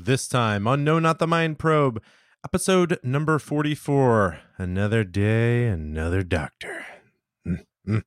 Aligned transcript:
This 0.00 0.28
time 0.28 0.68
on 0.68 0.84
No 0.84 1.00
Not 1.00 1.18
the 1.18 1.26
Mind 1.26 1.58
Probe, 1.58 2.00
episode 2.44 3.00
number 3.02 3.40
44 3.40 4.38
Another 4.56 5.02
Day, 5.02 5.66
Another 5.66 6.22
Doctor. 6.22 6.86
Mm, 7.44 8.04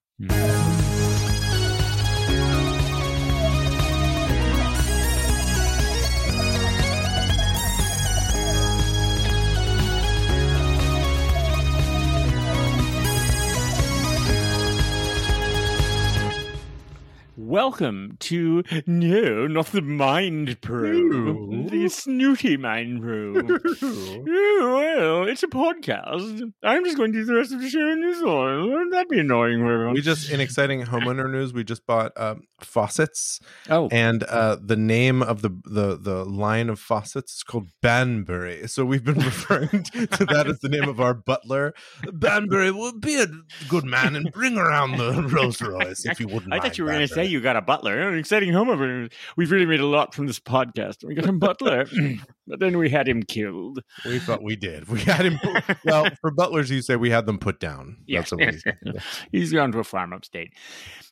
Welcome 17.51 18.15
to 18.21 18.63
No, 18.87 19.45
not 19.45 19.65
the 19.73 19.81
Mind 19.81 20.61
Probe, 20.61 21.69
the 21.69 21.89
snooty 21.89 22.55
Mind 22.55 23.01
Probe. 23.01 23.45
well, 23.81 25.27
it's 25.27 25.43
a 25.43 25.47
podcast. 25.47 26.53
I'm 26.63 26.85
just 26.85 26.95
going 26.95 27.11
to 27.11 27.19
do 27.19 27.25
the 27.25 27.35
rest 27.35 27.51
of 27.51 27.59
the 27.59 27.69
show 27.69 27.91
in 27.91 27.99
this 27.99 28.23
one. 28.23 28.71
Wouldn't 28.71 28.93
that 28.93 29.09
be 29.09 29.19
annoying 29.19 29.59
for 29.59 29.73
everyone? 29.73 29.95
We 29.95 30.01
just, 30.01 30.31
in 30.31 30.39
exciting 30.39 30.83
homeowner 30.83 31.29
news, 31.29 31.51
we 31.51 31.65
just 31.65 31.85
bought 31.85 32.13
um, 32.15 32.43
faucets, 32.61 33.41
oh, 33.69 33.89
and 33.91 34.23
uh, 34.23 34.55
the 34.63 34.77
name 34.77 35.21
of 35.21 35.41
the, 35.41 35.49
the 35.65 35.97
the 35.97 36.23
line 36.23 36.69
of 36.69 36.79
faucets 36.79 37.33
is 37.33 37.43
called 37.43 37.67
Banbury. 37.81 38.65
So 38.69 38.85
we've 38.85 39.03
been 39.03 39.19
referring 39.19 39.83
to 39.83 40.25
that 40.25 40.47
as 40.47 40.59
the 40.59 40.69
name 40.69 40.87
of 40.87 41.01
our 41.01 41.13
butler. 41.13 41.73
Banbury 42.13 42.71
will 42.71 42.97
be 42.97 43.21
a 43.21 43.27
good 43.67 43.83
man 43.83 44.15
and 44.15 44.31
bring 44.31 44.57
around 44.57 44.97
the 44.97 45.21
Rolls 45.33 45.61
Royce 45.61 46.05
if 46.05 46.17
you 46.21 46.29
wouldn't. 46.29 46.53
I 46.53 46.59
thought 46.61 46.77
you 46.77 46.85
were 46.85 46.91
going 46.91 47.01
to 47.01 47.13
say 47.13 47.23
Banbury. 47.23 47.40
You 47.41 47.43
got 47.43 47.55
a 47.55 47.61
butler. 47.61 47.99
An 47.99 48.19
exciting 48.19 48.51
homeowner. 48.51 48.87
news. 48.87 49.09
We've 49.35 49.49
really 49.49 49.65
made 49.65 49.79
a 49.79 49.85
lot 49.87 50.13
from 50.13 50.27
this 50.27 50.39
podcast. 50.39 51.03
We 51.03 51.15
got 51.15 51.27
a 51.27 51.33
butler, 51.33 51.87
but 52.47 52.59
then 52.59 52.77
we 52.77 52.87
had 52.87 53.09
him 53.09 53.23
killed. 53.23 53.79
We 54.05 54.19
thought 54.19 54.43
we 54.43 54.55
did. 54.55 54.87
We 54.87 55.01
had 55.01 55.25
him. 55.25 55.39
Put, 55.39 55.77
well, 55.83 56.07
for 56.21 56.29
butlers, 56.29 56.69
you 56.69 56.83
say 56.83 56.97
we 56.97 57.09
had 57.09 57.25
them 57.25 57.39
put 57.39 57.59
down. 57.59 57.97
Yeah. 58.05 58.19
That's 58.19 58.31
what 58.31 58.45
we 58.45 58.57
said. 58.59 58.77
He's 59.31 59.51
gone 59.51 59.71
to 59.71 59.79
a 59.79 59.83
farm 59.83 60.13
upstate. 60.13 60.53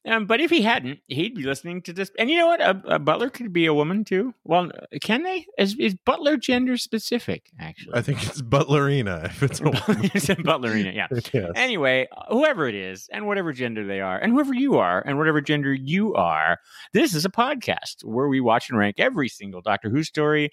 Um, 0.08 0.26
but 0.28 0.40
if 0.40 0.50
he 0.50 0.62
hadn't, 0.62 1.00
he'd 1.08 1.36
be 1.36 1.44
listening 1.44 1.82
to 1.84 1.94
this. 1.94 2.10
And 2.18 2.30
you 2.30 2.38
know 2.38 2.48
what? 2.48 2.62
A, 2.62 2.82
a 2.96 3.00
butler 3.00 3.30
could 3.30 3.52
be 3.52 3.66
a 3.66 3.74
woman 3.74 4.06
too. 4.06 4.34
Well, 4.46 4.72
can 5.02 5.24
they? 5.24 5.46
Is, 5.58 5.76
is 5.78 5.96
butler 6.06 6.38
gender 6.38 6.78
specific? 6.78 7.52
Actually, 7.60 7.96
I 7.96 8.02
think 8.02 8.26
it's 8.26 8.42
butlerina. 8.42 9.26
If 9.30 9.44
it's 9.44 9.60
a 9.60 9.64
woman. 9.66 10.12
it's 10.14 10.30
a 10.30 10.36
butlerina. 10.36 10.94
Yeah. 10.96 11.08
Yes. 11.34 11.52
Anyway, 11.56 12.08
whoever 12.30 12.68
it 12.68 12.74
is, 12.74 13.08
and 13.12 13.28
whatever 13.28 13.54
gender 13.54 13.86
they 13.86 14.02
are, 14.02 14.18
and 14.18 14.32
whoever 14.34 14.54
you 14.54 14.78
are, 14.78 15.04
and 15.06 15.18
whatever 15.18 15.42
gender 15.42 15.74
you 15.74 16.16
are, 16.16 16.58
this 16.94 17.14
is 17.14 17.24
a 17.24 17.30
podcast 17.30 18.04
where 18.04 18.28
we 18.28 18.42
watch 18.42 18.70
and 18.70 18.80
rank 18.80 18.96
every 19.00 19.30
single 19.30 19.62
Doctor 19.62 19.90
Who 19.90 20.04
story 20.04 20.50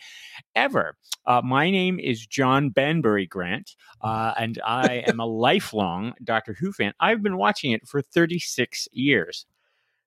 ever. 0.54 0.96
Uh, 1.24 1.40
my 1.42 1.70
name 1.70 1.98
is 1.98 2.26
John 2.26 2.68
Banbury 2.70 3.26
Grant, 3.26 3.74
uh, 4.02 4.34
and 4.36 4.60
I 4.64 5.04
am 5.06 5.18
a 5.18 5.26
lifelong 5.46 6.12
Doctor 6.22 6.54
Who 6.58 6.72
fan. 6.72 6.92
I've 7.00 7.22
been 7.22 7.36
watching 7.38 7.72
it 7.72 7.86
for 7.86 8.02
36 8.02 8.88
years. 8.92 9.45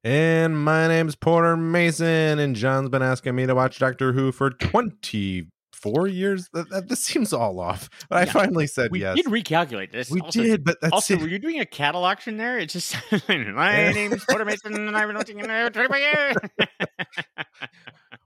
And 0.04 0.58
my 0.64 0.88
name's 0.88 1.16
Porter 1.16 1.58
Mason, 1.58 2.40
and 2.40 2.56
John's 2.56 2.90
been 2.90 3.02
asking 3.02 3.36
me 3.36 3.46
to 3.46 3.54
watch 3.56 3.80
Doctor 3.80 4.14
Who 4.14 4.32
for 4.32 4.50
24 4.50 6.08
years. 6.08 6.48
That, 6.54 6.70
that- 6.70 6.88
this 6.88 7.04
seems 7.04 7.34
all 7.34 7.60
off, 7.60 7.90
but 8.10 8.18
I 8.20 8.24
Yeah. 8.26 8.32
finally 8.32 8.66
said 8.68 8.92
We 8.92 9.02
yes. 9.02 9.18
did 9.18 9.26
recalculate 9.26 9.92
this. 9.92 10.10
we 10.10 10.22
Also- 10.22 10.42
did, 10.42 10.64
but 10.64 10.78
that's 10.82 10.94
Also, 10.94 11.16
it. 11.16 11.22
were 11.22 11.28
you 11.28 11.38
doing 11.40 11.60
a 11.60 11.66
cattle 11.66 12.06
auction 12.06 12.38
there? 12.38 12.58
It's 12.60 12.72
just 12.74 12.96
my 13.28 13.76
eh. 13.76 13.92
name 13.92 14.14
is 14.14 14.24
Porter 14.24 14.46
Mason, 14.46 14.74
and 14.74 14.96
I've 14.98 15.08
been 15.08 15.18
watching 15.18 15.40
it 15.40 15.46
for 15.46 15.70
25 15.70 16.00
years. 16.00 16.36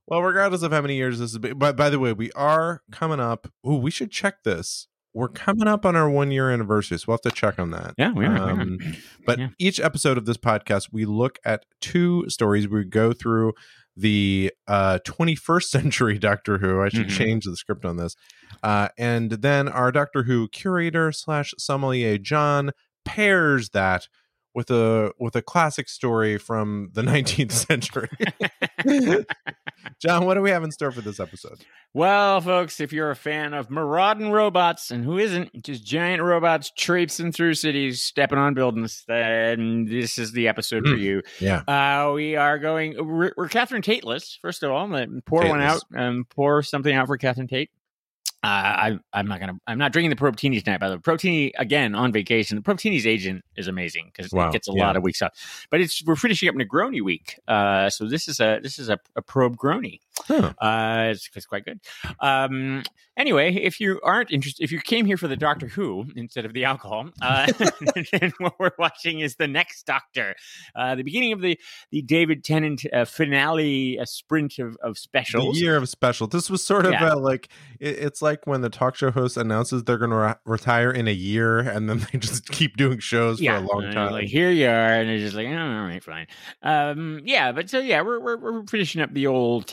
Well, 0.06 0.22
regardless 0.22 0.62
of 0.64 0.72
how 0.74 0.82
many 0.82 0.96
years 0.98 1.18
this 1.20 1.32
has 1.32 1.40
been, 1.40 1.58
but 1.58 1.78
by 1.78 1.90
the 1.90 1.98
way, 1.98 2.12
we 2.12 2.30
are 2.34 2.82
coming 2.92 3.22
up. 3.22 3.48
Oh, 3.64 3.78
we 3.78 3.90
should 3.90 4.12
check 4.12 4.44
this. 4.44 4.88
We're 5.14 5.28
coming 5.28 5.68
up 5.68 5.86
on 5.86 5.96
our 5.96 6.10
one 6.10 6.32
year 6.32 6.50
anniversary, 6.52 6.98
so 6.98 7.06
we'll 7.08 7.16
have 7.24 7.32
to 7.32 7.40
check 7.40 7.60
on 7.60 7.72
that. 7.72 7.94
yeah, 7.98 8.12
we 8.12 8.26
are. 8.26 8.32
we 8.34 8.40
are. 8.40 8.52
Um, 8.52 8.80
But 9.26 9.40
Yeah. 9.40 9.48
each 9.60 9.80
episode 9.80 10.18
of 10.18 10.26
this 10.26 10.38
podcast, 10.38 10.90
we 10.92 11.06
look 11.06 11.38
at 11.46 11.66
two 11.82 12.28
stories. 12.30 12.68
We 12.68 12.84
go 12.84 13.14
through 13.14 13.54
the 13.96 14.52
uh, 14.68 15.00
21st 15.06 15.64
century 15.70 16.18
Doctor 16.18 16.58
Who. 16.58 16.82
I 16.82 16.90
should 16.90 17.08
Mhm. 17.08 17.18
change 17.18 17.46
the 17.46 17.56
script 17.56 17.86
on 17.86 17.98
this. 17.98 18.16
Uh, 18.64 18.90
and 18.98 19.30
then 19.32 19.68
our 19.70 19.92
Doctor 19.92 20.24
Who 20.24 20.48
curator 20.48 21.12
slash 21.12 21.54
sommelier 21.60 22.18
John 22.18 22.72
pairs 23.06 23.70
that 23.70 24.08
with 24.56 24.70
a 24.72 25.12
with 25.20 25.36
a 25.36 25.42
classic 25.42 25.90
story 25.90 26.38
from 26.38 26.90
the 26.94 27.02
19th 27.04 27.52
century. 27.52 28.10
John, 30.00 30.26
what 30.26 30.36
do 30.36 30.42
we 30.42 30.50
have 30.52 30.64
in 30.64 30.72
store 30.72 30.92
for 30.92 31.02
this 31.02 31.20
episode? 31.20 31.64
Well, 31.94 32.42
folks, 32.42 32.80
if 32.80 32.92
you're 32.92 33.12
a 33.12 33.16
fan 33.16 33.54
of 33.54 33.70
marauding 33.70 34.32
robots, 34.32 34.90
and 34.92 35.04
who 35.06 35.18
isn't, 35.20 35.64
just 35.64 35.86
giant 35.86 36.22
robots 36.24 36.72
traipsing 36.76 37.32
through 37.32 37.54
cities, 37.56 38.02
stepping 38.04 38.38
on 38.40 38.54
buildings, 38.54 39.04
then 39.08 39.86
this 39.86 40.18
is 40.18 40.32
the 40.32 40.48
episode 40.48 40.86
for 40.88 40.96
Hmm. 40.96 41.02
you. 41.02 41.22
Yeah. 41.40 41.62
Uh, 41.68 42.12
we 42.14 42.36
are 42.36 42.58
going, 42.58 42.96
we're, 43.06 43.32
we're 43.38 43.48
Catherine 43.50 43.82
Tateless, 43.84 44.40
first 44.42 44.64
of 44.64 44.72
all. 44.72 44.88
Let- 44.88 45.10
Pour 45.26 45.48
one 45.48 45.62
out, 45.62 45.82
Tateless. 45.94 46.00
um, 46.00 46.26
pour 46.30 46.64
something 46.64 46.94
out 46.96 47.08
for 47.08 47.18
Catherine 47.18 47.48
Tate. 47.48 47.70
Uh, 48.44 48.48
I, 48.48 49.00
I'm 49.14 49.28
not 49.28 49.40
gonna. 49.40 49.54
I'm 49.68 49.78
not 49.78 49.94
drinking 49.94 50.10
the 50.10 50.18
Probtini 50.18 50.62
tonight. 50.62 50.80
By 50.82 50.90
the 50.90 50.96
way, 50.96 51.02
Probtini 51.02 51.52
again 51.58 51.96
on 51.96 52.12
vacation. 52.12 52.58
The 52.58 52.62
Probtini's 52.62 53.08
agent 53.08 53.46
is 53.56 53.70
amazing 53.70 54.12
because 54.14 54.34
Wow, 54.34 54.50
it 54.50 54.52
gets 54.52 54.68
a 54.68 54.74
yeah. 54.76 54.86
lot 54.86 54.98
of 54.98 55.04
weeks 55.04 55.22
off. 55.22 55.32
But 55.72 55.80
it's 55.80 56.04
we're 56.04 56.18
finishing 56.18 56.50
up 56.50 56.56
Negroni 56.56 57.02
week. 57.02 57.40
Uh, 57.48 57.90
so 57.90 58.06
this 58.06 58.28
is 58.28 58.42
a 58.42 58.60
this 58.62 58.80
is 58.80 58.90
a, 58.90 59.00
a 59.16 59.22
probe 59.22 59.56
Groni. 59.56 60.02
Huh. 60.28 60.54
Uh, 60.60 61.08
it's, 61.12 61.30
it's 61.36 61.46
quite 61.46 61.66
good. 61.66 61.80
Um, 62.20 62.84
anyway, 63.18 63.54
if 63.56 63.80
you 63.80 64.00
aren't 64.04 64.32
interested, 64.32 64.64
if 64.64 64.72
you 64.72 64.80
came 64.80 65.06
here 65.06 65.18
for 65.18 65.28
the 65.28 65.36
Doctor 65.36 65.68
Who 65.68 66.06
instead 66.16 66.46
of 66.46 66.54
the 66.54 66.66
alcohol, 66.66 67.10
uh, 67.22 67.52
then 68.12 68.32
what 68.38 68.60
we're 68.60 68.72
watching 68.78 69.20
is 69.20 69.36
the 69.36 69.48
next 69.48 69.86
Doctor, 69.86 70.36
uh, 70.76 70.96
the 70.96 71.04
beginning 71.04 71.34
of 71.34 71.42
the 71.42 71.60
the 71.92 72.02
David 72.04 72.44
Tennant 72.44 72.86
uh, 72.94 73.06
finale 73.06 74.00
sprint 74.06 74.60
of, 74.60 74.78
of 74.84 74.94
The 74.94 75.00
specials. 75.00 75.60
year 75.60 75.76
of 75.78 75.90
special. 75.90 76.28
This 76.28 76.50
was 76.50 76.64
sort 76.64 76.86
of 76.86 76.92
Yeah. 76.94 77.14
uh, 77.14 77.18
like 77.20 77.50
it, 77.80 77.98
it's 78.00 78.22
like 78.22 78.46
when 78.46 78.62
the 78.62 78.70
talk 78.70 78.96
show 78.96 79.12
host 79.12 79.36
announces 79.38 79.84
they're 79.84 79.98
going 79.98 80.12
to 80.12 80.18
re- 80.18 80.36
retire 80.46 80.92
in 80.92 81.08
a 81.08 81.12
year, 81.14 81.60
and 81.60 81.90
then 81.90 82.06
they 82.14 82.20
just 82.20 82.50
keep 82.50 82.78
doing 82.78 83.00
shows 83.00 83.40
for 83.40 83.46
a 83.56 83.60
long 83.62 83.92
time. 83.92 84.12
Like 84.12 84.28
here 84.28 84.52
you 84.52 84.68
are, 84.68 84.70
and 84.94 85.10
they're 85.10 85.18
just 85.18 85.36
like, 85.36 85.48
oh, 85.48 85.58
all 85.58 85.84
right, 85.86 86.04
fine. 86.04 86.28
Um, 86.62 87.22
yeah, 87.26 87.52
but 87.52 87.70
so 87.70 87.80
yeah, 87.80 88.02
we're 88.02 88.20
we're, 88.20 88.38
we're 88.38 88.66
finishing 88.68 89.02
up 89.02 89.14
the 89.14 89.28
old 89.28 89.66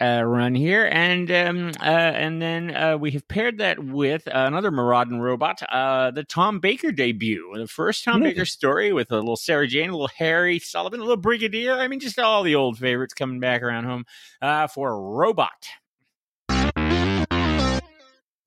uh, 0.00 0.22
run 0.24 0.54
here, 0.54 0.88
and 0.90 1.30
um, 1.30 1.72
uh, 1.80 1.84
and 1.84 2.40
then 2.40 2.74
uh, 2.74 2.96
we 2.98 3.10
have 3.12 3.26
paired 3.28 3.58
that 3.58 3.82
with 3.82 4.26
another 4.26 4.70
marauding 4.70 5.20
robot, 5.20 5.62
uh, 5.70 6.10
the 6.10 6.24
Tom 6.24 6.60
Baker 6.60 6.92
debut, 6.92 7.52
the 7.56 7.66
first 7.66 8.04
Tom 8.04 8.18
Hmm. 8.18 8.24
Baker 8.24 8.44
story 8.44 8.92
with 8.92 9.10
a 9.12 9.16
little 9.16 9.36
Sarah 9.36 9.66
Jane, 9.66 9.90
a 9.90 9.92
little 9.92 10.10
Harry 10.16 10.58
Sullivan, 10.58 11.00
a 11.00 11.02
little 11.02 11.16
Brigadier. 11.16 11.74
I 11.74 11.88
mean, 11.88 12.00
just 12.00 12.18
all 12.18 12.42
the 12.42 12.54
old 12.54 12.78
favorites 12.78 13.14
coming 13.14 13.40
back 13.40 13.62
around 13.62 13.84
home 13.84 14.04
uh, 14.42 14.66
for 14.66 14.92
a 14.92 14.98
Robot. 14.98 15.66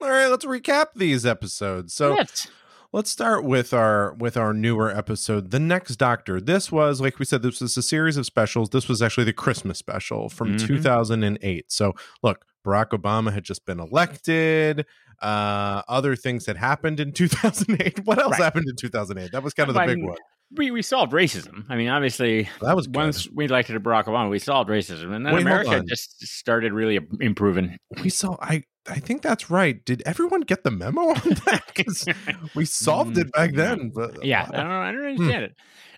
All 0.03 0.09
right, 0.09 0.27
let's 0.27 0.45
recap 0.45 0.87
these 0.95 1.25
episodes. 1.25 1.93
So 1.93 2.15
Yes. 2.15 2.47
Let's 2.93 3.09
start 3.09 3.43
with 3.43 3.73
our 3.73 4.13
with 4.15 4.37
our 4.37 4.53
newer 4.53 4.89
episode, 4.95 5.51
The 5.51 5.59
Next 5.59 5.95
Doctor. 5.97 6.39
This 6.41 6.71
was 6.71 6.99
like 7.01 7.19
we 7.19 7.25
said, 7.25 7.41
this 7.41 7.61
was 7.61 7.75
a 7.77 7.81
series 7.81 8.17
of 8.17 8.25
specials. 8.25 8.69
This 8.69 8.87
was 8.87 9.01
actually 9.01 9.25
the 9.25 9.33
Christmas 9.33 9.77
special 9.77 10.29
from 10.29 10.57
Mhm. 10.57 10.67
2008. 10.67 11.71
So 11.71 11.93
look, 12.23 12.45
Barack 12.65 12.89
Obama 12.89 13.33
had 13.33 13.43
just 13.43 13.65
been 13.65 13.79
elected. 13.79 14.85
Uh, 15.21 15.83
other 15.87 16.15
things 16.15 16.45
had 16.47 16.57
happened 16.57 16.99
in 16.99 17.11
2008. 17.11 18.05
What 18.05 18.17
else 18.19 18.31
Right. 18.31 18.43
happened 18.43 18.65
in 18.67 18.75
2008? 18.75 19.31
That 19.31 19.43
was 19.43 19.53
kind 19.53 19.69
of 19.69 19.75
the 19.75 19.85
big 19.85 20.03
one. 20.03 20.17
we, 20.57 20.69
we 20.71 20.81
solved 20.81 21.13
racism. 21.13 21.63
I 21.69 21.75
mean, 21.77 21.87
obviously, 21.89 22.49
That 22.61 22.75
was 22.75 22.87
good. 22.87 22.95
once 22.97 23.27
we 23.33 23.45
elected 23.45 23.81
Barack 23.83 24.05
Obama, 24.05 24.29
we 24.29 24.39
solved 24.39 24.69
racism, 24.69 25.13
and 25.13 25.25
then 25.25 25.33
Wait, 25.33 25.41
America 25.43 25.81
just 25.87 26.21
started 26.27 26.73
really 26.73 26.99
improving. 27.19 27.77
we 28.03 28.09
saw. 28.09 28.35
I 28.41 28.63
I 28.89 28.99
think 28.99 29.21
that's 29.21 29.49
right. 29.49 29.83
Did 29.85 30.01
everyone 30.05 30.41
get 30.41 30.63
the 30.63 30.71
memo 30.71 31.01
on 31.01 31.15
that? 31.45 31.63
'Cause 31.75 32.07
we 32.55 32.65
solved 32.65 33.17
it 33.17 33.31
back 33.31 33.53
then. 33.53 33.91
But 33.93 34.11
Mm, 34.15 34.25
Yeah, 34.25 34.43
I 34.43 34.51
don't, 34.57 34.71
I 34.71 34.91
don't 34.91 35.05
understand 35.05 35.43
it. 35.45 35.55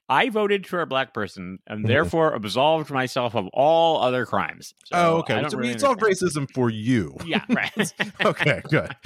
I 0.10 0.30
voted 0.30 0.68
for 0.68 0.82
a 0.82 0.86
black 0.86 1.14
person 1.14 1.60
and 1.66 1.86
therefore 1.88 2.34
absolved 2.34 2.92
myself 2.92 3.36
of 3.36 3.48
all 3.54 4.02
other 4.02 4.26
crimes. 4.26 4.74
So 4.84 4.96
oh, 4.98 5.18
okay. 5.20 5.44
So 5.50 5.58
really 5.58 5.74
we 5.74 5.80
solved 5.80 6.02
racism 6.02 6.46
for 6.54 6.70
you. 6.70 7.16
Yeah, 7.26 7.46
right. 7.50 7.72
okay, 8.26 8.62
good. 8.70 8.92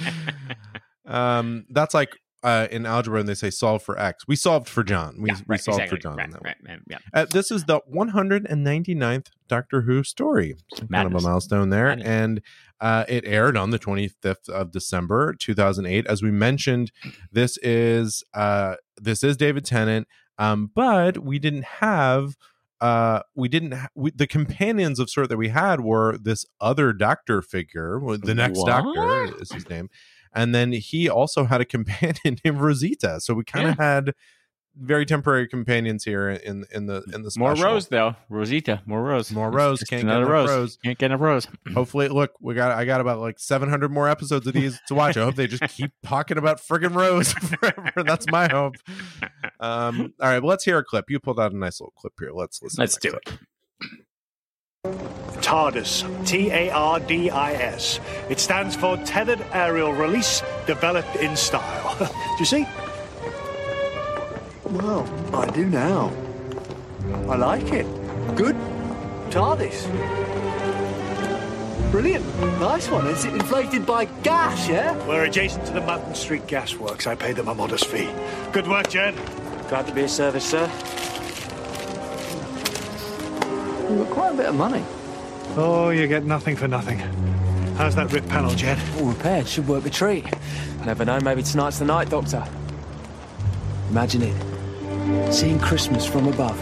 Um, 1.06 1.64
that's 1.70 1.94
like 1.94 2.10
uh, 2.42 2.68
in 2.70 2.86
algebra, 2.86 3.20
and 3.20 3.28
they 3.28 3.34
say 3.34 3.50
solve 3.50 3.82
for 3.82 3.98
x. 3.98 4.24
We 4.28 4.36
solved 4.36 4.68
for 4.68 4.84
John. 4.84 5.16
We, 5.20 5.30
yeah, 5.30 5.36
we 5.38 5.44
right, 5.48 5.60
solved 5.60 5.80
exactly. 5.80 5.96
for 5.96 6.02
John. 6.02 6.16
Right, 6.16 6.32
right, 6.42 6.56
right, 6.66 6.80
yeah. 6.88 6.98
Uh, 7.12 7.24
this 7.24 7.50
is 7.50 7.64
the 7.64 7.80
199th 7.92 9.26
Doctor 9.48 9.82
Who 9.82 10.04
story. 10.04 10.54
So 10.74 10.86
kind 10.86 11.06
of 11.06 11.14
a 11.14 11.26
milestone 11.26 11.70
there, 11.70 11.88
Madness. 11.88 12.06
and 12.06 12.42
uh, 12.80 13.04
it 13.08 13.24
aired 13.24 13.56
on 13.56 13.70
the 13.70 13.78
25th 13.78 14.48
of 14.48 14.70
December 14.70 15.34
2008. 15.38 16.06
As 16.06 16.22
we 16.22 16.30
mentioned, 16.30 16.92
this 17.32 17.58
is 17.58 18.22
uh, 18.34 18.76
this 18.96 19.24
is 19.24 19.36
David 19.36 19.64
Tennant, 19.64 20.06
um, 20.38 20.70
but 20.74 21.18
we 21.18 21.38
didn't 21.38 21.64
have 21.64 22.36
uh 22.80 23.20
we 23.34 23.48
didn't 23.48 23.72
ha- 23.72 23.88
we, 23.96 24.12
the 24.12 24.28
companions 24.28 25.00
of 25.00 25.10
sort 25.10 25.28
that 25.28 25.36
we 25.36 25.48
had 25.48 25.80
were 25.80 26.16
this 26.16 26.46
other 26.60 26.92
doctor 26.92 27.42
figure 27.42 28.00
the 28.22 28.36
next 28.36 28.62
doctor 28.64 29.24
is 29.40 29.50
his 29.50 29.68
name 29.68 29.90
and 30.34 30.54
then 30.54 30.72
he 30.72 31.08
also 31.08 31.44
had 31.44 31.60
a 31.60 31.64
companion 31.64 32.16
named 32.44 32.58
rosita 32.60 33.20
so 33.20 33.34
we 33.34 33.44
kind 33.44 33.68
of 33.68 33.78
had 33.78 34.14
very 34.80 35.04
temporary 35.04 35.48
companions 35.48 36.04
here 36.04 36.28
in 36.28 36.64
in 36.72 36.86
the 36.86 37.02
in 37.12 37.22
the 37.22 37.34
More 37.36 37.54
rose 37.54 37.88
though. 37.88 38.14
Rosita. 38.28 38.82
More 38.86 39.02
rose. 39.02 39.32
More 39.32 39.50
rose. 39.50 39.82
Can't 39.82 40.02
get 40.02 40.10
another 40.10 40.20
enough 40.22 40.32
rose. 40.32 40.48
rose. 40.50 40.78
Can't 40.84 40.98
get 40.98 41.06
enough 41.06 41.20
rose. 41.20 41.48
hopefully 41.74 42.08
look 42.08 42.32
we 42.40 42.54
got 42.54 42.72
i 42.72 42.84
got 42.84 43.00
about 43.00 43.18
like 43.18 43.38
700 43.38 43.90
more 43.90 44.08
episodes 44.08 44.46
of 44.46 44.54
these 44.54 44.78
to 44.88 44.94
watch 44.94 45.16
i 45.16 45.24
hope 45.24 45.34
they 45.34 45.46
just 45.46 45.62
keep 45.74 45.90
talking 46.04 46.38
about 46.38 46.60
friggin' 46.60 46.94
rose 46.94 47.32
forever 47.60 48.02
that's 48.04 48.26
my 48.30 48.48
hope 48.48 48.76
um 49.60 50.12
all 50.20 50.28
right 50.28 50.42
well 50.42 50.50
let's 50.50 50.64
hear 50.64 50.78
a 50.78 50.84
clip 50.84 51.10
you 51.10 51.18
pulled 51.18 51.40
out 51.40 51.52
a 51.52 51.56
nice 51.56 51.80
little 51.80 51.92
clip 51.96 52.12
here 52.18 52.30
let's 52.32 52.62
listen 52.62 52.80
Let's 52.80 52.96
do 52.96 53.12
that 53.12 53.38
it. 54.84 55.08
TARDIS, 55.48 56.04
T 56.26 56.50
A 56.50 56.68
R 56.68 57.00
D 57.00 57.30
I 57.30 57.54
S. 57.54 58.00
It 58.28 58.38
stands 58.38 58.76
for 58.76 58.98
Tethered 58.98 59.40
Aerial 59.54 59.94
Release 59.94 60.42
Developed 60.66 61.16
in 61.16 61.34
Style. 61.36 61.96
do 61.98 62.38
you 62.38 62.44
see? 62.44 62.66
Well, 64.64 65.08
I 65.32 65.46
do 65.46 65.64
now. 65.64 66.12
I 67.30 67.36
like 67.36 67.72
it. 67.72 67.86
Good. 68.36 68.56
TARDIS. 69.30 69.88
Brilliant. 71.92 72.26
Nice 72.60 72.90
one. 72.90 73.06
Is 73.06 73.24
it 73.24 73.32
inflated 73.32 73.86
by 73.86 74.04
gas, 74.22 74.68
yeah? 74.68 74.92
We're 75.06 75.24
adjacent 75.24 75.64
to 75.64 75.72
the 75.72 75.80
Mountain 75.80 76.14
Street 76.14 76.46
Gas 76.46 76.74
Works. 76.74 77.06
I 77.06 77.14
paid 77.14 77.36
them 77.36 77.48
a 77.48 77.54
modest 77.54 77.86
fee. 77.86 78.10
Good 78.52 78.68
work, 78.68 78.90
Jed. 78.90 79.14
Glad 79.70 79.86
to 79.86 79.94
be 79.94 80.02
of 80.02 80.10
service, 80.10 80.44
sir. 80.44 80.70
You've 83.88 84.00
got 84.00 84.10
quite 84.10 84.34
a 84.34 84.36
bit 84.36 84.46
of 84.46 84.54
money. 84.54 84.84
Oh, 85.56 85.90
you 85.90 86.06
get 86.06 86.24
nothing 86.24 86.56
for 86.56 86.68
nothing. 86.68 86.98
How's 87.76 87.94
that 87.94 88.12
rip 88.12 88.26
panel, 88.28 88.54
Jed? 88.54 88.78
All 88.98 89.06
repaired. 89.06 89.46
Should 89.46 89.68
work 89.68 89.86
a 89.86 89.90
treat. 89.90 90.24
Never 90.84 91.04
know. 91.04 91.20
Maybe 91.20 91.42
tonight's 91.42 91.78
the 91.78 91.84
night, 91.84 92.10
Doctor. 92.10 92.44
Imagine 93.90 94.22
it. 94.22 95.32
Seeing 95.32 95.58
Christmas 95.58 96.04
from 96.04 96.26
above. 96.26 96.58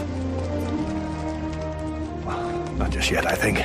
Well, 2.25 2.73
not 2.77 2.91
just 2.91 3.11
yet, 3.11 3.25
I 3.25 3.35
think. 3.35 3.59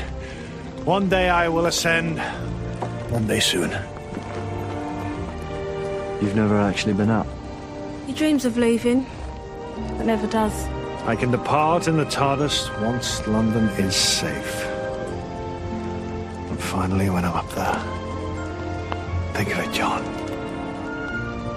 One 0.87 1.09
day 1.09 1.29
I 1.29 1.49
will 1.49 1.67
ascend. 1.67 2.19
One 3.11 3.27
day 3.27 3.41
soon. 3.41 3.71
You've 6.23 6.37
never 6.37 6.59
actually 6.59 6.95
been 6.95 7.11
up. 7.11 7.27
He 8.07 8.13
dreams 8.13 8.45
of 8.45 8.57
leaving, 8.57 9.07
but 9.97 10.07
never 10.07 10.27
does. 10.27 10.67
I 11.05 11.17
can 11.17 11.31
depart 11.31 11.89
in 11.89 11.97
the 11.97 12.05
TARDIS 12.05 12.81
once 12.81 13.27
London 13.27 13.69
is 13.71 13.95
safe. 13.95 14.72
Finally, 16.71 17.11
when 17.11 17.25
I'm 17.25 17.35
up 17.35 17.49
there, 17.51 17.79
think 19.35 19.53
of 19.53 19.59
it, 19.59 19.73
John. 19.73 20.03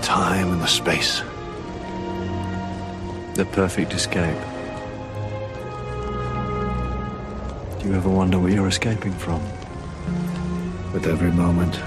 Time 0.02 0.52
and 0.52 0.62
the 0.62 0.68
space. 0.68 1.22
The 3.36 3.46
perfect 3.52 3.94
escape. 3.94 4.38
Do 7.80 7.88
you 7.88 7.96
ever 7.96 8.10
wonder 8.10 8.40
where 8.40 8.52
you're 8.52 8.68
escaping 8.68 9.14
from? 9.14 9.42
With 10.94 11.08
every 11.08 11.32
moment. 11.32 11.80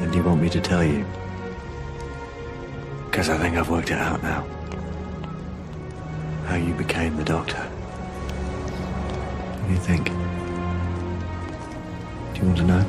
And 0.00 0.14
you 0.14 0.22
want 0.22 0.40
me 0.40 0.48
to 0.50 0.60
tell 0.60 0.82
you? 0.82 1.04
Because 3.04 3.28
I 3.28 3.36
think 3.38 3.56
I've 3.56 3.68
worked 3.68 3.90
it 3.90 3.98
out 3.98 4.22
now. 4.22 4.46
How 6.46 6.56
you 6.56 6.74
became 6.74 7.16
the 7.16 7.24
doctor. 7.24 7.62
What 9.58 9.68
do 9.68 9.74
you 9.74 9.80
think? 9.80 10.29
Do 12.40 12.46
you 12.46 12.52
want 12.52 12.58
to 12.58 12.64
know? 12.64 12.86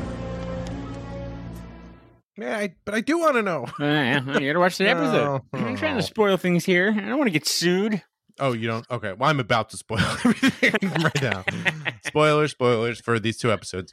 yeah 2.38 2.58
I, 2.58 2.74
but 2.86 2.96
i 2.96 3.02
do 3.02 3.20
want 3.20 3.36
to 3.36 3.42
know 3.42 3.66
Uh, 3.80 4.40
you 4.40 4.48
gotta 4.48 4.60
watch 4.60 4.78
the 4.78 4.88
episode. 4.90 5.42
No. 5.54 5.60
I'm 5.60 5.76
trying 5.76 5.98
to 5.98 6.02
spoil 6.02 6.38
things 6.38 6.64
here. 6.66 6.90
I 6.98 7.02
don't 7.02 7.18
want 7.18 7.28
to 7.28 7.32
get 7.34 7.46
sued. 7.46 8.02
oh 8.40 8.54
you 8.54 8.68
don't 8.68 8.90
okay 8.90 9.12
well 9.14 9.30
i'm 9.30 9.40
about 9.42 9.70
to 9.72 9.78
spoil 9.78 10.00
everything 10.26 10.74
right 11.04 11.22
now 11.22 11.44
spoilers 12.06 12.52
spoilers 12.52 13.02
for 13.02 13.20
these 13.20 13.38
two 13.38 13.52
episodes 13.52 13.92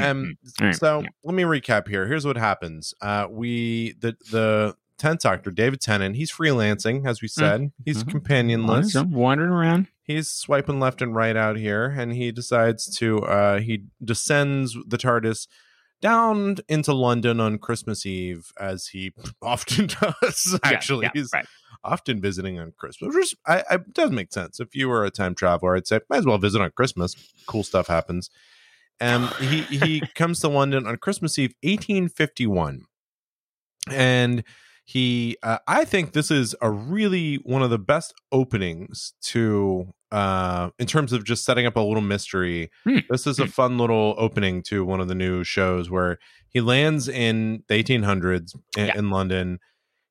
um 0.00 0.36
All 0.60 0.66
right, 0.68 0.76
so 0.76 1.00
yeah. 1.00 1.08
let 1.24 1.34
me 1.34 1.42
recap 1.42 1.88
here 1.88 2.06
here's 2.06 2.24
what 2.24 2.36
happens 2.36 2.94
uh 3.02 3.26
we 3.28 3.94
the 4.00 4.16
the 4.30 4.76
10th 4.98 5.18
doctor 5.20 5.50
david 5.50 5.80
tennant 5.80 6.14
he's 6.14 6.30
freelancing 6.30 7.04
as 7.06 7.20
we 7.20 7.26
said 7.28 7.72
he's 7.84 8.04
mhm. 8.04 8.10
companionless 8.12 8.94
I'm 8.94 9.10
wandering 9.12 9.50
around. 9.50 9.88
He's 10.10 10.28
swiping 10.28 10.80
left 10.80 11.00
and 11.00 11.14
right 11.14 11.36
out 11.36 11.56
here 11.56 11.86
and 11.86 12.12
he 12.12 12.32
decides 12.32 12.96
to 12.96 13.18
uh 13.20 13.60
he 13.60 13.84
descends 14.04 14.76
the 14.86 14.98
tardis 14.98 15.46
down 16.00 16.56
into 16.68 16.92
london 16.92 17.40
on 17.40 17.58
christmas 17.58 18.04
eve 18.04 18.52
as 18.58 18.88
he 18.88 19.12
often 19.42 19.86
does 19.86 20.58
actually 20.62 21.04
yeah, 21.04 21.10
he's 21.14 21.30
right. 21.32 21.46
often 21.84 22.20
visiting 22.20 22.58
on 22.58 22.72
christmas 22.76 23.14
which 23.14 23.34
I, 23.46 23.62
I 23.70 23.74
it 23.76 23.94
does 23.94 24.10
make 24.10 24.32
sense. 24.32 24.60
If 24.60 24.74
you 24.74 24.88
were 24.88 25.04
a 25.04 25.10
time 25.10 25.34
traveler 25.34 25.76
i'd 25.76 25.86
say 25.86 26.00
might 26.08 26.18
as 26.18 26.26
well 26.26 26.38
visit 26.38 26.60
on 26.60 26.70
christmas. 26.72 27.14
Cool 27.46 27.62
stuff 27.62 27.86
happens. 27.86 28.30
And 28.98 29.28
he 29.36 29.62
he 29.62 30.00
comes 30.14 30.40
to 30.40 30.48
london 30.48 30.86
on 30.86 30.96
christmas 30.96 31.38
eve 31.38 31.54
1851 31.62 32.82
and 33.90 34.44
he 34.84 35.36
uh, 35.42 35.58
i 35.66 35.84
think 35.84 36.12
this 36.12 36.30
is 36.30 36.54
a 36.60 36.70
really 36.70 37.36
one 37.36 37.62
of 37.62 37.70
the 37.70 37.78
best 37.78 38.12
openings 38.30 39.14
to 39.22 39.94
uh 40.12 40.70
in 40.78 40.86
terms 40.86 41.12
of 41.12 41.24
just 41.24 41.44
setting 41.44 41.66
up 41.66 41.76
a 41.76 41.80
little 41.80 42.00
mystery 42.02 42.70
Hmm. 42.84 42.98
this 43.08 43.26
is 43.26 43.38
a 43.38 43.46
fun 43.46 43.78
little 43.78 44.14
opening 44.18 44.62
to 44.64 44.84
one 44.84 45.00
of 45.00 45.08
the 45.08 45.14
new 45.14 45.44
shows 45.44 45.88
where 45.90 46.18
he 46.48 46.60
lands 46.60 47.08
in 47.08 47.62
the 47.68 47.74
1800s 47.74 48.54
in, 48.76 48.86
Yeah. 48.86 48.98
in 48.98 49.10
london 49.10 49.58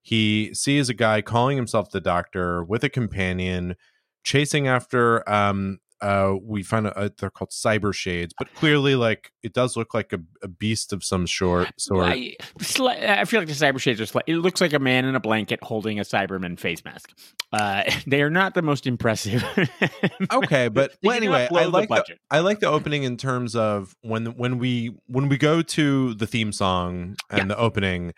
he 0.02 0.54
sees 0.54 0.88
a 0.90 0.94
guy 0.94 1.22
calling 1.22 1.58
himself 1.58 1.92
the 1.92 2.00
doctor 2.00 2.64
with 2.64 2.84
a 2.84 2.90
companion 2.90 3.76
chasing 4.24 4.68
after 4.68 5.28
um 5.30 5.80
uh 6.02 6.34
we 6.42 6.64
find 6.64 6.88
a, 6.88 7.12
they're 7.18 7.30
called 7.30 7.50
cyber 7.50 7.94
shades 7.94 8.34
but 8.38 8.54
clearly 8.56 8.96
like 8.96 9.32
it 9.44 9.54
does 9.54 9.76
look 9.78 9.94
like 9.94 10.14
a, 10.14 10.20
a 10.44 10.48
beast 10.48 10.94
of 10.94 11.04
some 11.04 11.28
sort 11.28 11.68
sort 11.80 12.06
I, 12.06 12.36
I 12.60 13.26
feel 13.26 13.40
like 13.42 13.48
the 13.48 13.54
cyber 13.54 13.80
shades 13.80 14.00
are. 14.02 14.06
Sli- 14.06 14.22
it 14.28 14.38
looks 14.38 14.62
like 14.62 14.74
a 14.74 14.80
man 14.80 15.06
in 15.06 15.16
a 15.16 15.20
blanket 15.20 15.60
holding 15.64 16.00
a 16.00 16.04
Cyberman 16.04 16.60
face 16.60 16.84
mask. 16.84 17.12
Uh, 17.52 17.84
they 18.08 18.22
are 18.22 18.30
not 18.30 18.54
the 18.54 18.62
most 18.62 18.86
impressive. 18.88 19.44
okay 20.32 20.68
but 20.70 20.96
well 21.04 21.16
anyway 21.16 21.48
i 21.54 21.66
like 21.66 21.90
the, 21.90 21.96
budget. 21.96 22.20
i 22.32 22.40
like 22.40 22.60
the 22.60 22.68
opening 22.68 23.04
in 23.04 23.18
terms 23.18 23.56
of 23.56 23.96
when 24.02 24.28
when 24.38 24.58
we 24.60 24.96
when 25.08 25.30
we 25.30 25.38
go 25.38 25.62
to 25.62 26.14
the 26.16 26.28
theme 26.28 26.52
song 26.52 27.16
and 27.30 27.40
Yeah. 27.40 27.46
the 27.46 27.58
opening 27.58 28.14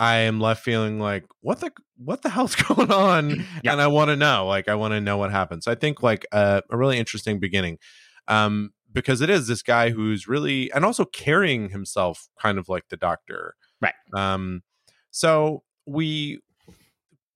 i 0.00 0.16
am 0.16 0.40
left 0.40 0.64
feeling 0.64 0.98
like 0.98 1.24
what 1.42 1.60
the 1.60 1.70
what 1.96 2.22
the 2.22 2.30
hell's 2.30 2.54
going 2.68 2.90
on 2.90 3.30
Yeah. 3.62 3.72
and 3.72 3.80
i 3.80 3.86
want 3.86 4.08
to 4.08 4.16
know 4.16 4.46
like 4.46 4.68
i 4.68 4.74
want 4.74 4.92
to 4.92 5.00
know 5.00 5.16
what 5.18 5.30
happens 5.30 5.66
i 5.68 5.74
think 5.74 6.02
like 6.02 6.26
uh, 6.32 6.62
a 6.70 6.76
really 6.76 6.98
interesting 6.98 7.38
beginning 7.38 7.78
um 8.26 8.70
because 8.92 9.20
it 9.20 9.30
is 9.30 9.46
this 9.46 9.62
guy 9.62 9.90
who's 9.90 10.26
really 10.26 10.72
and 10.72 10.84
also 10.84 11.04
carrying 11.04 11.68
himself 11.70 12.28
kind 12.40 12.58
of 12.58 12.68
like 12.68 12.88
the 12.88 12.96
doctor 12.96 13.54
Right. 13.80 13.94
um 14.14 14.62
so 15.10 15.62
we 15.86 16.40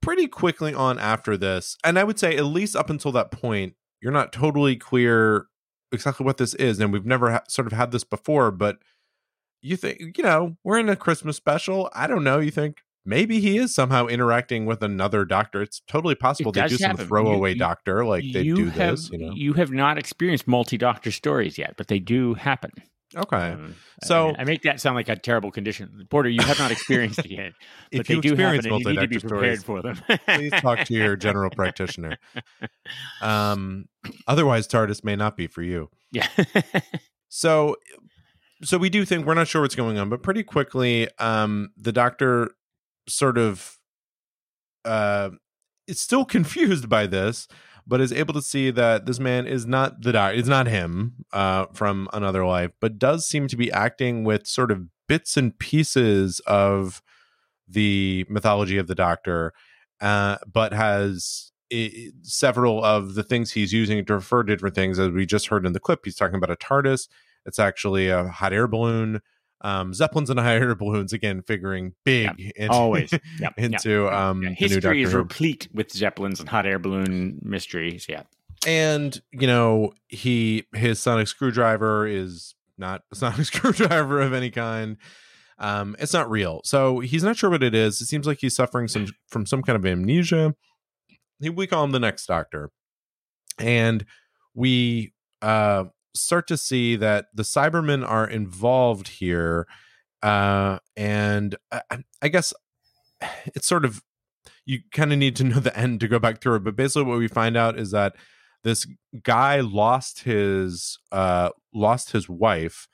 pretty 0.03 0.27
quickly 0.27 0.75
on 0.75 0.99
after 0.99 1.37
this 1.37 1.77
and 1.85 1.99
i 1.99 2.05
would 2.05 2.19
say 2.19 2.37
at 2.37 2.45
least 2.45 2.77
up 2.77 2.91
until 2.91 3.13
that 3.13 3.31
point 3.31 3.75
you're 4.03 4.13
not 4.13 4.33
totally 4.33 4.77
clear 4.77 5.47
exactly 5.93 6.25
what 6.27 6.37
this 6.39 6.55
is 6.55 6.79
and 6.81 6.93
we've 6.93 7.07
never 7.07 7.31
ha- 7.33 7.43
sort 7.49 7.67
of 7.67 7.73
had 7.73 7.91
this 7.93 8.05
before 8.05 8.51
but 8.51 8.77
you 9.65 9.77
think 9.77 10.17
you 10.19 10.23
know 10.25 10.57
we're 10.63 10.79
in 10.79 10.89
a 10.89 10.97
christmas 10.97 11.37
special 11.37 11.89
i 11.95 12.07
don't 12.07 12.23
know 12.23 12.39
you 12.39 12.51
think 12.51 12.79
maybe 13.07 13.41
he 13.41 13.57
is 13.59 13.75
somehow 13.75 14.07
interacting 14.07 14.67
with 14.67 14.83
another 14.83 15.25
doctor 15.25 15.63
it's 15.63 15.81
totally 15.89 16.15
possible 16.15 16.53
they 16.53 16.67
do 16.69 16.77
some 16.77 16.91
happen. 16.91 17.03
You- 17.05 17.09
throwaway 17.09 17.53
you- 17.55 17.59
doctor 17.59 18.05
like 18.05 18.25
they 18.33 18.45
do 18.45 18.67
have, 18.67 18.97
this 18.97 19.11
you 19.11 19.19
know 19.19 19.33
You 19.35 19.55
have 19.55 19.71
not 19.73 19.99
experienced 19.99 20.47
multi-doctor 20.47 21.11
stories 21.11 21.57
yet, 21.59 21.75
but 21.77 21.89
they 21.89 21.99
do 21.99 22.35
happen. 22.35 22.71
okay 23.17 23.53
Um, 23.53 23.75
So- 24.03 24.31
I, 24.37 24.43
I 24.43 24.45
make 24.45 24.63
that 24.63 24.81
sound 24.81 24.97
like 24.97 25.09
a 25.09 25.17
terrible 25.17 25.51
condition. 25.51 26.07
Porter, 26.11 26.29
you 26.29 26.43
have 26.43 26.59
not 26.59 26.71
experienced 26.71 27.21
it 27.21 27.31
yet, 27.31 27.53
but 27.93 28.01
if 28.03 28.07
they 28.09 28.15
you 28.15 28.21
do 28.23 28.29
happen, 28.37 28.57
experience 28.57 28.67
and 28.67 28.81
you 28.85 28.91
need 28.93 29.01
to 29.01 29.09
be 29.09 29.19
prepared 29.19 29.61
stories 29.61 29.65
for 29.65 29.83
them. 29.83 30.19
please 30.27 30.53
talk 30.61 30.79
to 30.87 30.95
your 30.95 31.17
general 31.17 31.51
practitioner 31.51 32.17
um 33.23 33.87
otherwise 34.27 34.67
tardis 34.69 35.03
may 35.05 35.17
not 35.17 35.37
be 35.37 35.47
for 35.47 35.63
you 35.63 35.89
yeah. 36.13 36.29
so 37.29 37.77
so 38.65 38.79
we 38.79 38.89
do 38.89 39.05
think 39.05 39.27
we're 39.27 39.35
not 39.35 39.49
sure 39.49 39.63
what's 39.63 39.75
going 39.75 39.99
on 39.99 40.09
but 40.09 40.23
pretty 40.23 40.43
quickly 40.43 41.09
um 41.19 41.71
the 41.77 41.93
doctor 41.93 42.51
sort 43.09 43.39
of 43.39 43.79
uh 44.85 45.31
is 45.87 46.01
still 46.01 46.25
confused 46.37 46.89
by 46.89 47.07
this 47.07 47.47
but 47.87 48.01
is 48.01 48.13
able 48.13 48.33
to 48.33 48.41
see 48.41 48.71
that 48.71 49.05
this 49.05 49.21
man 49.21 49.47
is 49.47 49.67
not 49.67 50.03
the 50.03 50.13
doctor 50.13 50.37
it's 50.37 50.49
not 50.49 50.67
him 50.67 51.15
uh 51.33 51.67
from 51.73 52.09
another 52.13 52.45
life 52.45 52.71
but 52.81 52.99
does 52.99 53.27
seem 53.27 53.47
to 53.47 53.57
be 53.57 53.71
acting 53.73 54.25
with 54.25 54.47
sort 54.47 54.71
of 54.71 54.83
bits 55.07 55.37
and 55.37 55.59
pieces 55.59 56.41
of 56.47 57.03
the 57.69 58.25
mythology 58.29 58.79
of 58.79 58.87
the 58.87 58.95
doctor 58.95 59.53
uh 60.01 60.37
but 60.51 60.73
has 60.73 61.53
i 61.73 62.11
several 62.23 62.85
of 62.85 63.15
the 63.15 63.23
things 63.23 63.53
he's 63.53 63.73
using 63.73 64.05
to 64.05 64.15
refer 64.15 64.43
to 64.43 64.55
different 64.55 64.75
things, 64.75 64.99
as 64.99 65.11
we 65.11 65.27
just 65.27 65.49
heard 65.49 65.67
in 65.67 65.73
the 65.73 65.81
clip, 65.81 66.01
he's 66.05 66.17
talking 66.17 66.37
about 66.37 66.51
a 66.51 66.57
TARDIS. 66.57 67.09
It's 67.47 67.59
actually 67.59 68.09
a 68.09 68.29
hot 68.29 68.53
air 68.53 68.67
balloon. 68.67 69.21
Um, 69.61 69.95
Zeppelins 69.95 70.31
and 70.31 70.39
hot 70.41 70.49
air 70.49 70.75
balloons 70.75 71.13
again, 71.13 71.43
figuring 71.43 71.95
big 72.05 72.53
into, 72.57 72.73
Always. 72.73 73.11
Yep, 73.13 73.23
yep, 73.41 73.55
into 73.59 74.09
um, 74.09 74.43
Yeah, 74.43 74.49
the 74.51 74.55
new 74.67 74.75
history 74.75 75.03
is 75.03 75.15
replete 75.15 75.69
with 75.73 75.91
zeppelins 75.93 76.41
and 76.41 76.49
hot 76.49 76.67
air 76.67 76.79
balloon 76.79 77.39
mysteries. 77.43 78.07
Yeah. 78.09 78.23
and 78.67 79.21
you 79.31 79.47
know 79.47 79.93
he 80.09 80.65
his 80.75 80.99
sonic 81.01 81.29
screwdriver 81.29 82.07
is 82.07 82.55
not 82.79 83.03
a 83.13 83.15
sonic 83.23 83.47
screwdriver 83.47 84.21
of 84.21 84.33
any 84.33 84.51
kind 84.51 84.97
um 85.59 85.95
it's 85.99 86.13
not 86.15 86.31
real 86.31 86.61
so 86.65 86.99
he's 87.01 87.23
not 87.23 87.37
sure 87.37 87.49
what 87.51 87.63
it 87.63 87.75
is 87.75 88.01
it 88.01 88.07
seems 88.07 88.27
like 88.27 88.39
he's 88.41 88.57
suffering 88.57 88.89
some 88.89 89.07
from 89.29 89.45
some 89.47 89.63
kind 89.63 89.77
of 89.77 89.85
amnesia 89.87 90.55
He- 91.41 91.51
we 91.51 91.67
call 91.67 91.85
him 91.85 91.91
the 91.93 92.01
next 92.01 92.27
doctor 92.27 92.71
and 93.59 94.05
we 94.55 95.13
uh 95.43 95.85
start 96.15 96.47
to 96.49 96.57
see 96.57 96.97
that 96.97 97.27
the 97.35 97.43
cybermen 97.43 98.09
are 98.09 98.29
involved 98.29 99.09
here 99.09 99.67
uh 100.23 100.79
and 100.97 101.57
i, 101.73 101.83
I 102.23 102.29
guess 102.29 102.53
it's 103.55 103.67
sort 103.67 103.85
of 103.85 104.03
you 104.67 104.81
kind 104.93 105.13
of 105.13 105.19
need 105.19 105.37
to 105.37 105.45
know 105.45 105.59
the 105.61 105.77
end 105.77 106.01
to 106.01 106.09
go 106.09 106.19
back 106.19 106.41
through 106.41 106.57
it 106.57 106.65
but 106.65 106.77
basically 106.77 107.05
what 107.05 107.19
we 107.19 107.29
find 107.29 107.57
out 107.57 107.79
is 107.79 107.91
that 107.91 108.15
this 108.63 108.87
guy 109.23 109.61
lost 109.61 110.21
his 110.23 110.99
uh 111.13 111.51
lost 111.75 112.13
his 112.13 112.29
wife 112.29 112.89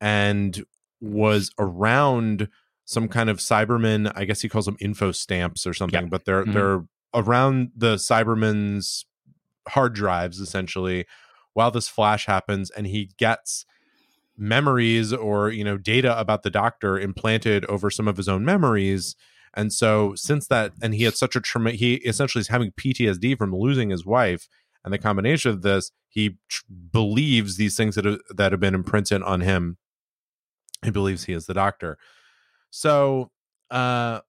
and 0.00 0.64
was 1.00 1.50
around 1.58 2.48
some 2.84 3.08
kind 3.08 3.28
of 3.30 3.38
Cybermen. 3.38 4.12
i 4.14 4.24
guess 4.24 4.40
he 4.42 4.48
calls 4.48 4.66
them 4.66 4.76
info 4.80 5.10
stamps 5.12 5.66
or 5.66 5.74
something 5.74 6.02
Yeah. 6.02 6.08
but 6.08 6.24
they're 6.24 6.44
Mhm. 6.44 6.52
they're 6.52 6.84
around 7.14 7.70
the 7.74 7.94
Cybermen's 7.96 9.06
hard 9.70 9.94
drives 9.94 10.40
essentially 10.40 11.06
while 11.58 11.72
this 11.72 11.88
flash 11.88 12.26
happens 12.26 12.70
and 12.70 12.86
he 12.86 13.10
gets 13.16 13.66
memories 14.36 15.12
or 15.12 15.50
you 15.50 15.64
know 15.64 15.76
data 15.76 16.16
about 16.16 16.44
the 16.44 16.50
doctor 16.50 16.96
implanted 16.96 17.64
over 17.64 17.90
some 17.90 18.06
of 18.06 18.16
his 18.16 18.28
own 18.28 18.44
memories. 18.44 19.16
And 19.54 19.72
so 19.72 20.14
since 20.14 20.46
that 20.46 20.72
and 20.80 20.94
he 20.94 21.02
had 21.02 21.16
such 21.16 21.34
a 21.34 21.40
trauma 21.40 21.72
he 21.72 21.94
essentially 21.94 22.42
is 22.42 22.46
having 22.46 22.70
ptsd 22.70 23.36
from 23.36 23.52
losing 23.52 23.90
his 23.90 24.06
wife 24.06 24.48
and 24.84 24.94
the 24.94 24.98
combination 24.98 25.50
of 25.50 25.62
this 25.62 25.90
he 26.08 26.38
tr- 26.48 26.62
believes 26.92 27.56
these 27.56 27.76
things 27.76 27.96
that 27.96 28.04
have, 28.04 28.20
that 28.30 28.52
have 28.52 28.60
been 28.60 28.76
imprinted 28.76 29.20
on 29.24 29.40
him. 29.40 29.78
He 30.84 30.92
believes 30.92 31.24
he 31.24 31.32
is 31.32 31.46
the 31.46 31.54
doctor. 31.54 31.98
So 32.70 33.32
uh 33.68 34.20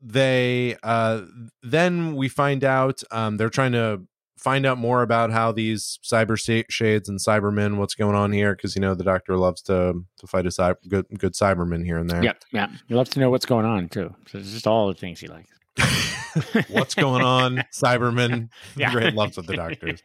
they 0.00 0.76
uh 0.84 1.22
then 1.64 2.14
we 2.14 2.28
find 2.28 2.62
out 2.62 3.02
um 3.10 3.38
they're 3.38 3.50
trying 3.50 3.72
to 3.72 4.02
find 4.38 4.66
out 4.66 4.76
more 4.78 5.02
about 5.02 5.30
how 5.32 5.50
these 5.52 5.98
cyber 6.04 6.38
shades 6.70 7.08
and 7.08 7.18
cybermen 7.18 7.76
what's 7.78 7.94
going 7.94 8.14
on 8.14 8.32
here 8.32 8.54
because 8.54 8.74
you 8.76 8.80
know 8.82 8.94
the 8.94 9.02
doctor 9.04 9.36
loves 9.38 9.62
to 9.62 9.94
to 10.18 10.26
fight 10.26 10.46
a 10.46 10.50
cyber 10.50 10.76
good 10.88 11.06
good 11.18 11.32
cyberman 11.34 11.84
here 11.84 11.96
and 11.98 12.10
there 12.10 12.22
Yep. 12.22 12.42
Yeah. 12.52 12.68
he 12.86 12.94
loves 12.94 13.10
to 13.10 13.20
know 13.20 13.30
what's 13.30 13.46
going 13.46 13.64
on 13.66 13.88
too. 13.88 14.14
So 14.28 14.38
it's 14.38 14.52
just 14.52 14.66
all 14.66 14.88
the 14.88 14.94
things 14.94 15.20
he 15.20 15.28
likes. 15.28 15.50
what's 16.68 16.94
going 16.94 17.22
on 17.22 17.64
cyberman 17.72 18.48
Yeah. 18.76 18.92
great 18.92 19.14
loves 19.14 19.36
with 19.36 19.46
the 19.46 19.56
doctors 19.56 20.00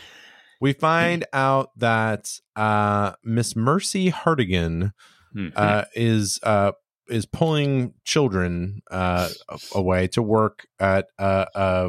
we 0.60 0.72
find 0.72 1.24
out 1.32 1.70
that 1.78 2.30
uh 2.54 3.12
miss 3.24 3.54
mercy 3.56 4.08
hartigan 4.10 4.92
Mhm. 5.34 5.52
uh 5.54 5.84
is 5.94 6.38
uh 6.42 6.72
is 7.08 7.26
pulling 7.26 7.92
children 8.04 8.80
uh 8.90 9.28
away 9.74 10.06
to 10.08 10.22
work 10.22 10.66
at 10.80 11.08
uh 11.18 11.44
uh, 11.54 11.58
uh 11.58 11.88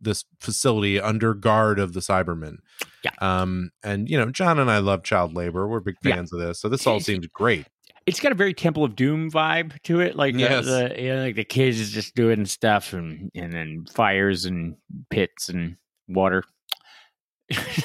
this 0.00 0.24
facility 0.40 1.00
under 1.00 1.34
guard 1.34 1.78
of 1.78 1.92
the 1.94 2.00
cybermen 2.00 2.56
Yeah. 3.04 3.12
um 3.20 3.70
and 3.82 4.08
you 4.08 4.18
know 4.18 4.30
john 4.30 4.58
and 4.58 4.70
i 4.70 4.78
love 4.78 5.02
child 5.04 5.34
labor 5.34 5.66
we're 5.68 5.80
big 5.80 5.96
Yeah. 6.02 6.16
fans 6.16 6.32
of 6.32 6.40
this 6.40 6.60
so 6.60 6.68
this 6.68 6.86
all 6.86 7.00
seems 7.00 7.26
great 7.28 7.66
it's 8.06 8.20
got 8.20 8.32
a 8.32 8.34
very 8.34 8.52
Temple 8.52 8.84
of 8.84 8.94
Doom 8.96 9.30
vibe 9.30 9.80
to 9.84 10.00
it. 10.00 10.14
Like 10.14 10.34
Yes. 10.34 10.66
the, 10.66 10.92
the 10.94 11.02
you 11.02 11.08
know, 11.14 11.22
like 11.22 11.36
the 11.36 11.42
kids 11.44 11.80
is 11.80 11.90
just 11.90 12.14
doing 12.14 12.44
stuff 12.44 12.92
and 12.92 13.30
and 13.34 13.50
then 13.50 13.86
fires 13.90 14.44
and 14.44 14.76
pits 15.08 15.48
and 15.48 15.78
water. 16.06 16.44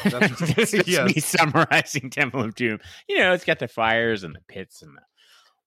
That's- 0.04 0.74
yes. 0.88 1.16
me 1.16 1.22
summarizing 1.22 2.10
Temple 2.10 2.42
of 2.44 2.56
Doom. 2.56 2.80
You 3.08 3.20
know, 3.20 3.32
it's 3.32 3.46
got 3.46 3.60
the 3.60 3.70
fires 3.70 4.25
and 4.25 4.36
the 4.36 4.42
pits 4.50 4.82
and 4.82 4.92
the 4.98 5.01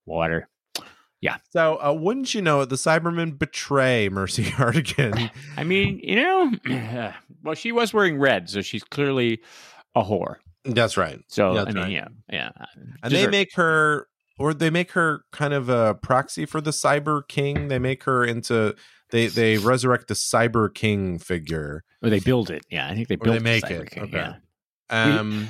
water. 0.05 0.47
So 1.49 1.77
uh 1.83 1.93
wouldn't 1.93 2.33
you 2.33 2.41
know 2.41 2.61
it 2.61 2.69
the 2.69 2.75
cybermen 2.75 3.37
betray 3.39 4.09
mercy 4.09 4.43
hartigan 4.59 5.29
I 5.57 5.63
mean, 5.63 5.99
you 6.03 6.15
know, 6.15 6.51
well, 7.43 7.55
she 7.55 7.71
was 7.71 7.93
wearing 7.93 8.17
red, 8.19 8.49
so 8.49 8.61
she's 8.61 8.83
clearly 8.83 9.39
a 9.95 10.03
whore. 10.03 10.35
that's 10.65 10.97
right 10.97 11.19
So 11.27 11.53
That's 11.53 11.69
I 11.69 11.73
mean, 11.73 11.83
right. 11.83 11.91
yeah, 11.91 12.07
yeah. 12.31 12.51
and 13.03 13.11
they 13.13 13.27
make 13.27 13.53
her 13.55 14.07
or 14.39 14.53
they 14.53 14.69
make 14.69 14.91
her 14.91 15.23
kind 15.31 15.53
of 15.53 15.69
a 15.69 15.93
proxy 15.95 16.45
for 16.45 16.59
the 16.61 16.71
cyber 16.71 17.21
king 17.27 17.67
they 17.67 17.79
make 17.79 18.03
her 18.05 18.23
into 18.25 18.75
they 19.11 19.27
they 19.27 19.57
resurrect 19.71 20.07
the 20.07 20.15
cyber 20.15 20.73
king 20.73 21.19
figure 21.19 21.83
or 22.01 22.09
they 22.09 22.19
build 22.19 22.49
it. 22.49 22.63
Yeah, 22.69 22.87
I 22.89 22.95
think 22.95 23.07
they 23.07 23.15
Or 23.15 23.17
built 23.19 23.33
they 23.35 23.37
the 23.39 23.43
make 23.43 23.63
Cyber 23.63 23.81
it. 23.83 23.91
King, 23.91 24.03
Okay. 24.03 24.17
Yeah. 24.17 24.35
um 25.19 25.47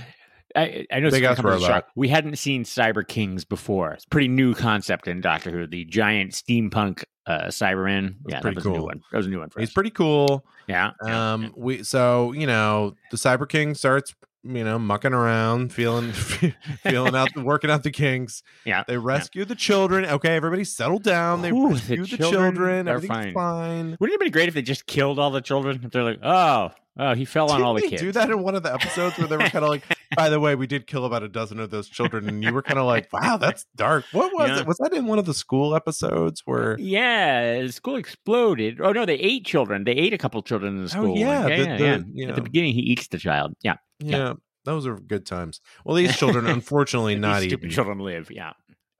I, 0.55 0.85
I 0.91 0.99
know 0.99 1.09
Big 1.09 1.23
ass 1.23 1.41
robot. 1.41 1.87
We 1.95 2.09
hadn't 2.09 2.37
seen 2.37 2.63
Cyber 2.63 3.07
Kings 3.07 3.43
before. 3.45 3.91
It's 3.93 4.05
a 4.05 4.09
pretty 4.09 4.27
new 4.27 4.53
concept 4.53 5.07
in 5.07 5.19
Doctor 5.21 5.49
Who. 5.51 5.67
The 5.67 5.85
giant 5.85 6.31
steampunk 6.33 7.03
uh, 7.25 7.45
Cyberman. 7.45 8.15
Yeah, 8.27 8.39
pretty 8.41 8.55
that 8.55 8.59
was 8.59 8.65
a 8.65 8.69
new 8.69 8.75
cool. 8.75 8.85
one. 8.85 9.01
That 9.11 9.17
was 9.17 9.27
a 9.27 9.29
new 9.29 9.39
one 9.39 9.49
for 9.49 9.59
he's 9.61 9.69
us. 9.69 9.73
pretty 9.73 9.89
cool 9.91 10.45
yeah, 10.67 10.91
yeah, 11.05 11.33
um 11.33 11.53
we 11.57 11.83
so 11.83 12.31
you 12.33 12.47
know 12.47 12.95
the 13.11 13.17
cyber 13.17 13.47
king 13.47 13.75
starts 13.75 14.13
you 14.43 14.63
know 14.63 14.77
mucking 14.79 15.13
around 15.13 15.73
feeling 15.73 16.11
feeling 16.83 17.15
out 17.15 17.29
working 17.37 17.69
out 17.69 17.83
the 17.83 17.91
kinks 17.91 18.43
Yeah, 18.65 18.83
they 18.87 18.97
rescue 18.97 19.43
the 19.45 19.55
children 19.55 20.05
okay 20.05 20.35
everybody 20.35 20.63
settle 20.65 20.99
down 20.99 21.41
they 21.41 21.51
Ooh, 21.51 21.69
rescue 21.69 22.05
the, 22.05 22.17
children 22.17 22.31
children, 22.55 22.87
are 22.87 22.91
everything's 22.95 23.09
fine. 23.25 23.33
fine, 23.33 23.97
Wouldn't 23.99 24.21
it 24.21 24.23
be 24.23 24.29
great 24.29 24.47
if 24.49 24.53
they 24.53 24.61
just 24.61 24.85
killed 24.85 25.19
all 25.19 25.31
the 25.31 25.41
children? 25.41 25.81
If 25.83 25.91
they're 25.91 26.03
like, 26.03 26.19
oh, 26.23 26.71
oh, 26.97 27.13
he 27.15 27.25
fell 27.25 27.45
on 27.49 27.57
Didn't 27.57 27.65
all 27.65 27.73
the 27.73 27.81
they 27.81 27.89
kids. 27.89 28.01
do 28.01 28.11
that 28.13 28.29
in 28.29 28.41
one 28.43 28.55
of 28.55 28.63
the 28.63 28.73
episodes 28.73 29.17
where 29.17 29.27
they 29.27 29.37
were 29.37 29.49
kind 29.49 29.63
of 29.63 29.69
like, 29.69 29.83
by 30.15 30.29
the 30.29 30.39
way, 30.39 30.55
we 30.55 30.67
did 30.67 30.87
kill 30.87 31.05
about 31.05 31.23
a 31.23 31.27
dozen 31.29 31.59
of 31.59 31.69
those 31.69 31.89
children, 31.89 32.27
and 32.27 32.43
you 32.43 32.53
were 32.53 32.61
kind 32.61 32.79
of 32.79 32.85
like, 32.85 33.11
wow, 33.13 33.37
that's 33.37 33.65
dark. 33.75 34.05
What 34.11 34.33
was 34.33 34.49
Yeah. 34.49 34.59
it? 34.61 34.67
Was 34.67 34.77
that 34.77 34.93
in 34.93 35.05
one 35.05 35.19
of 35.19 35.25
the 35.25 35.33
school 35.33 35.75
episodes 35.75 36.41
where? 36.45 36.77
Yeah, 36.79 37.61
the 37.61 37.71
school 37.71 37.95
exploded. 37.95 38.79
Oh 38.81 38.91
no, 38.91 39.05
they 39.05 39.15
ate 39.15 39.45
children. 39.45 39.83
They 39.83 39.93
ate 39.93 40.13
a 40.13 40.17
couple 40.17 40.41
children 40.43 40.73
in 40.77 40.85
the 40.85 40.97
Oh, 40.97 41.03
school. 41.03 41.17
yeah, 41.17 41.47
yeah, 41.47 41.57
the- 41.57 41.63
yeah, 41.63 41.77
the- 41.77 41.83
yeah. 41.85 41.99
you 42.13 42.29
At 42.29 42.35
the 42.35 42.41
beginning, 42.41 42.73
he 42.73 42.81
eats 42.81 43.07
the 43.07 43.17
child. 43.17 43.53
Yeah, 43.61 43.75
Yeah, 43.99 44.33
those 44.65 44.85
are 44.87 44.95
good 44.97 45.25
times. 45.25 45.61
Well, 45.85 45.95
these 45.95 46.15
children, 46.17 46.47
unfortunately, 46.47 47.13
These 47.15 47.21
not 47.21 47.41
stupid 47.41 47.65
eaten. 47.65 47.69
children 47.69 47.99
live. 47.99 48.29
Yeah, 48.31 48.53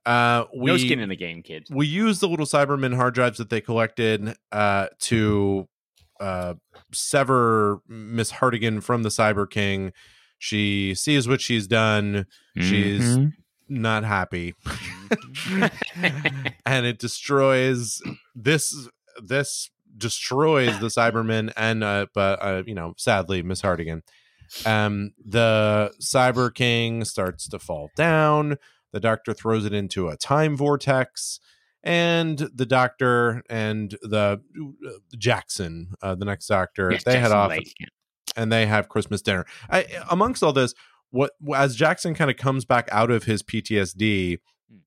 Uh, 0.06 0.44
we 0.54 0.66
no 0.70 0.76
skin 0.76 1.00
in 1.00 1.08
the 1.08 1.16
game, 1.16 1.42
kids. 1.42 1.70
we 1.70 1.86
use 1.86 2.20
the 2.20 2.28
little 2.28 2.46
Cybermen 2.46 2.94
hard 2.96 3.14
drives 3.14 3.38
that 3.38 3.48
they 3.50 3.60
collected 3.60 4.34
uh, 4.52 4.88
to 5.00 5.66
uh, 6.20 6.54
sever 6.92 7.80
Miss 7.88 8.30
Hartigan 8.32 8.80
from 8.82 9.02
the 9.02 9.08
Cyber 9.08 9.48
King. 9.48 9.92
She 10.44 10.94
sees 10.94 11.26
what 11.26 11.40
she's 11.40 11.66
done. 11.66 12.26
She's 12.58 13.00
Mhm. 13.16 13.32
not 13.66 14.04
happy, 14.04 14.52
Mm-hmm. 14.66 16.46
and 16.66 16.84
it 16.84 16.98
destroys 16.98 18.02
this. 18.34 18.88
This 19.22 19.70
destroys 19.96 20.78
the 20.80 20.88
Cybermen, 20.88 21.50
and 21.56 21.82
uh, 21.82 22.06
but 22.12 22.42
uh, 22.42 22.62
you 22.66 22.74
know, 22.74 22.92
sadly, 22.98 23.42
Miss 23.42 23.62
Hartigan. 23.62 24.02
Um, 24.66 25.12
the 25.24 25.92
Cyber 26.02 26.52
King 26.52 27.04
starts 27.04 27.48
to 27.48 27.58
fall 27.58 27.90
down. 27.96 28.58
The 28.92 29.00
Doctor 29.00 29.32
throws 29.32 29.64
it 29.64 29.72
into 29.72 30.08
a 30.08 30.16
time 30.18 30.56
vortex, 30.58 31.40
and 31.82 32.50
the 32.54 32.66
Doctor 32.66 33.42
and 33.48 33.92
the 34.02 34.40
uh, 34.86 34.90
Jackson, 35.16 35.94
uh, 36.02 36.14
the 36.14 36.26
next 36.26 36.48
Doctor, 36.48 36.90
Yes, 36.92 37.04
they 37.04 37.18
head 37.18 37.32
off 37.32 37.48
Lake, 37.50 37.72
yeah. 37.80 37.86
And 38.36 38.52
they 38.52 38.66
have 38.66 38.88
Christmas 38.88 39.22
dinner. 39.22 39.44
I, 39.70 39.86
amongst 40.10 40.42
all 40.42 40.52
this, 40.52 40.74
what 41.10 41.32
as 41.54 41.76
Jackson 41.76 42.14
kind 42.14 42.30
of 42.30 42.36
comes 42.36 42.64
back 42.64 42.88
out 42.90 43.10
of 43.10 43.24
his 43.24 43.42
PTSD 43.42 44.38
Hmm. 44.70 44.78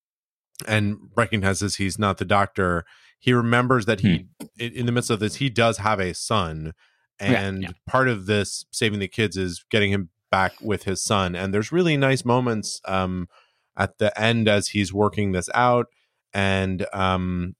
and 0.68 0.98
recognizes 1.16 1.76
he's 1.76 2.00
not 2.00 2.18
the 2.18 2.26
doctor, 2.26 2.84
he 3.20 3.32
remembers 3.34 3.86
that 3.86 4.00
he, 4.00 4.26
in, 4.60 4.72
in 4.74 4.86
the 4.88 4.92
midst 4.92 5.10
of 5.10 5.20
this, 5.20 5.36
he 5.36 5.50
does 5.50 5.78
have 5.80 6.00
a 6.00 6.14
son, 6.14 6.74
Hmm. 7.20 7.32
Yeah, 7.32 7.42
and 7.42 7.64
yeah. 7.64 7.70
part 7.88 8.08
of 8.08 8.26
this 8.28 8.66
saving 8.72 9.00
the 9.00 9.08
kids 9.08 9.38
is 9.38 9.66
getting 9.72 9.92
him 9.92 10.10
back 10.30 10.54
with 10.62 10.84
his 10.84 11.02
son. 11.02 11.36
And 11.36 11.52
there's 11.54 11.72
really 11.72 11.98
nice 11.98 12.24
moments 12.26 12.80
um, 12.86 13.28
at 13.76 13.98
the 13.98 14.20
end 14.20 14.48
as 14.48 14.70
he's 14.70 14.94
working 14.94 15.32
this 15.32 15.50
out. 15.56 15.88
And 16.34 16.86
um, 16.94 17.56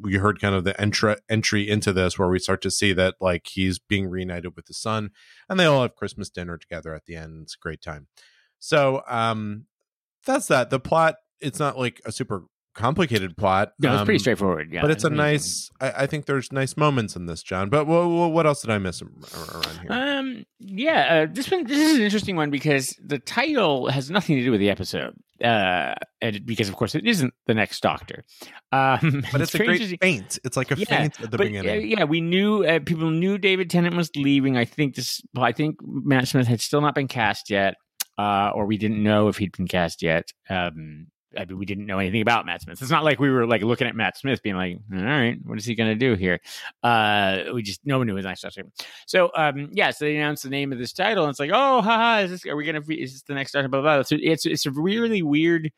we 0.00 0.14
heard 0.14 0.40
kind 0.40 0.54
of 0.54 0.64
the 0.64 0.78
entry 0.80 1.16
entry 1.28 1.68
into 1.68 1.92
this 1.92 2.18
where 2.18 2.28
we 2.28 2.38
start 2.38 2.62
to 2.62 2.70
see 2.70 2.92
that 2.92 3.14
like 3.20 3.48
he's 3.48 3.78
being 3.78 4.08
reunited 4.08 4.54
with 4.56 4.68
his 4.68 4.80
son, 4.80 5.10
and 5.48 5.58
they 5.58 5.64
all 5.64 5.82
have 5.82 5.96
Christmas 5.96 6.28
dinner 6.28 6.56
together 6.56 6.94
at 6.94 7.06
the 7.06 7.16
end. 7.16 7.42
It's 7.42 7.56
a 7.56 7.58
great 7.58 7.80
time. 7.80 8.06
So 8.58 9.02
um, 9.08 9.64
that's 10.26 10.46
that. 10.46 10.70
The 10.70 10.78
plot 10.78 11.16
it's 11.40 11.58
not 11.58 11.78
like 11.78 12.00
a 12.04 12.12
super 12.12 12.44
complicated 12.74 13.36
plot. 13.36 13.72
No, 13.78 13.94
it's 13.94 14.04
pretty 14.04 14.16
um, 14.16 14.20
straightforward. 14.20 14.72
Yeah, 14.72 14.82
but 14.82 14.90
it's 14.90 15.04
a 15.04 15.10
nice. 15.10 15.70
I, 15.80 15.92
I 16.02 16.06
think 16.06 16.26
there's 16.26 16.52
nice 16.52 16.76
moments 16.76 17.16
in 17.16 17.26
this, 17.26 17.42
John. 17.42 17.68
But 17.68 17.86
what, 17.86 18.06
what 18.06 18.46
else 18.46 18.62
did 18.62 18.70
I 18.70 18.78
miss 18.78 19.02
around 19.02 19.80
here? 19.82 19.92
Um. 19.92 20.44
Yeah. 20.58 21.26
Uh, 21.28 21.32
this 21.32 21.50
one. 21.50 21.64
This 21.64 21.78
is 21.78 21.98
an 21.98 22.02
interesting 22.02 22.36
one 22.36 22.50
because 22.50 22.96
the 23.04 23.18
title 23.18 23.88
has 23.88 24.10
nothing 24.10 24.36
to 24.36 24.42
do 24.44 24.50
with 24.50 24.60
the 24.60 24.70
episode. 24.70 25.14
Uh, 25.42 25.94
and 26.20 26.44
because 26.44 26.68
of 26.68 26.76
course 26.76 26.94
it 26.94 27.06
isn't 27.06 27.32
the 27.46 27.54
next 27.54 27.80
Doctor. 27.80 28.24
Um, 28.72 29.24
but 29.32 29.40
it's 29.40 29.54
a 29.54 29.58
great 29.58 29.98
feint. 29.98 30.38
It's 30.44 30.54
like 30.56 30.70
a 30.70 30.76
Yeah, 30.76 30.84
feint 30.84 31.20
at 31.20 31.30
the 31.30 31.38
but, 31.38 31.46
uh, 31.46 31.50
beginning. 31.50 31.88
yeah, 31.88 32.04
we 32.04 32.20
knew 32.20 32.62
uh, 32.64 32.80
people 32.80 33.10
knew 33.10 33.38
David 33.38 33.70
Tennant 33.70 33.96
was 33.96 34.10
leaving. 34.16 34.58
I 34.58 34.66
think 34.66 34.96
this. 34.96 35.22
I 35.36 35.52
think 35.52 35.76
Matt 35.82 36.28
Smith 36.28 36.46
had 36.46 36.60
still 36.60 36.82
not 36.82 36.94
been 36.94 37.08
cast 37.08 37.48
yet, 37.48 37.74
uh, 38.18 38.50
or 38.54 38.66
we 38.66 38.76
didn't 38.76 39.02
know 39.02 39.28
if 39.28 39.38
he'd 39.38 39.56
been 39.56 39.66
cast 39.66 40.02
yet. 40.02 40.28
Um, 40.50 41.06
I 41.36 41.44
mean, 41.44 41.58
we 41.58 41.66
didn't 41.66 41.86
know 41.86 41.98
anything 41.98 42.22
about 42.22 42.46
Matt 42.46 42.62
Smith. 42.62 42.80
It's 42.80 42.90
not 42.90 43.04
like 43.04 43.20
we 43.20 43.30
were 43.30 43.46
like 43.46 43.62
looking 43.62 43.86
at 43.86 43.94
Matt 43.94 44.18
Smith, 44.18 44.42
being 44.42 44.56
like, 44.56 44.78
"All 44.92 45.02
right, 45.02 45.38
what 45.44 45.58
is 45.58 45.64
he 45.64 45.74
going 45.74 45.90
to 45.90 45.94
do 45.94 46.14
here?" 46.14 46.40
Uh, 46.82 47.44
we 47.54 47.62
just 47.62 47.80
no 47.84 47.98
one 47.98 48.06
knew 48.06 48.16
his 48.16 48.26
next 48.26 48.42
Doctor. 48.42 48.64
So, 49.06 49.30
um, 49.36 49.70
yeah, 49.72 49.90
so 49.90 50.04
they 50.04 50.16
announced 50.16 50.42
the 50.42 50.50
name 50.50 50.72
of 50.72 50.78
this 50.78 50.92
title, 50.92 51.24
and 51.24 51.30
it's 51.30 51.40
like, 51.40 51.50
"Oh, 51.52 51.80
haha, 51.82 52.22
is 52.22 52.30
this? 52.30 52.46
Are 52.46 52.56
we 52.56 52.64
going 52.64 52.74
to? 52.74 52.80
Be 52.80 53.00
is 53.00 53.12
this 53.12 53.22
the 53.22 53.34
next 53.34 53.52
Doctor?" 53.52 53.68
Blah 53.68 53.80
blah. 53.80 53.96
blah. 53.96 54.02
So 54.02 54.16
it's 54.20 54.46
it's 54.46 54.66
a 54.66 54.70
really 54.70 55.22
weird 55.22 55.70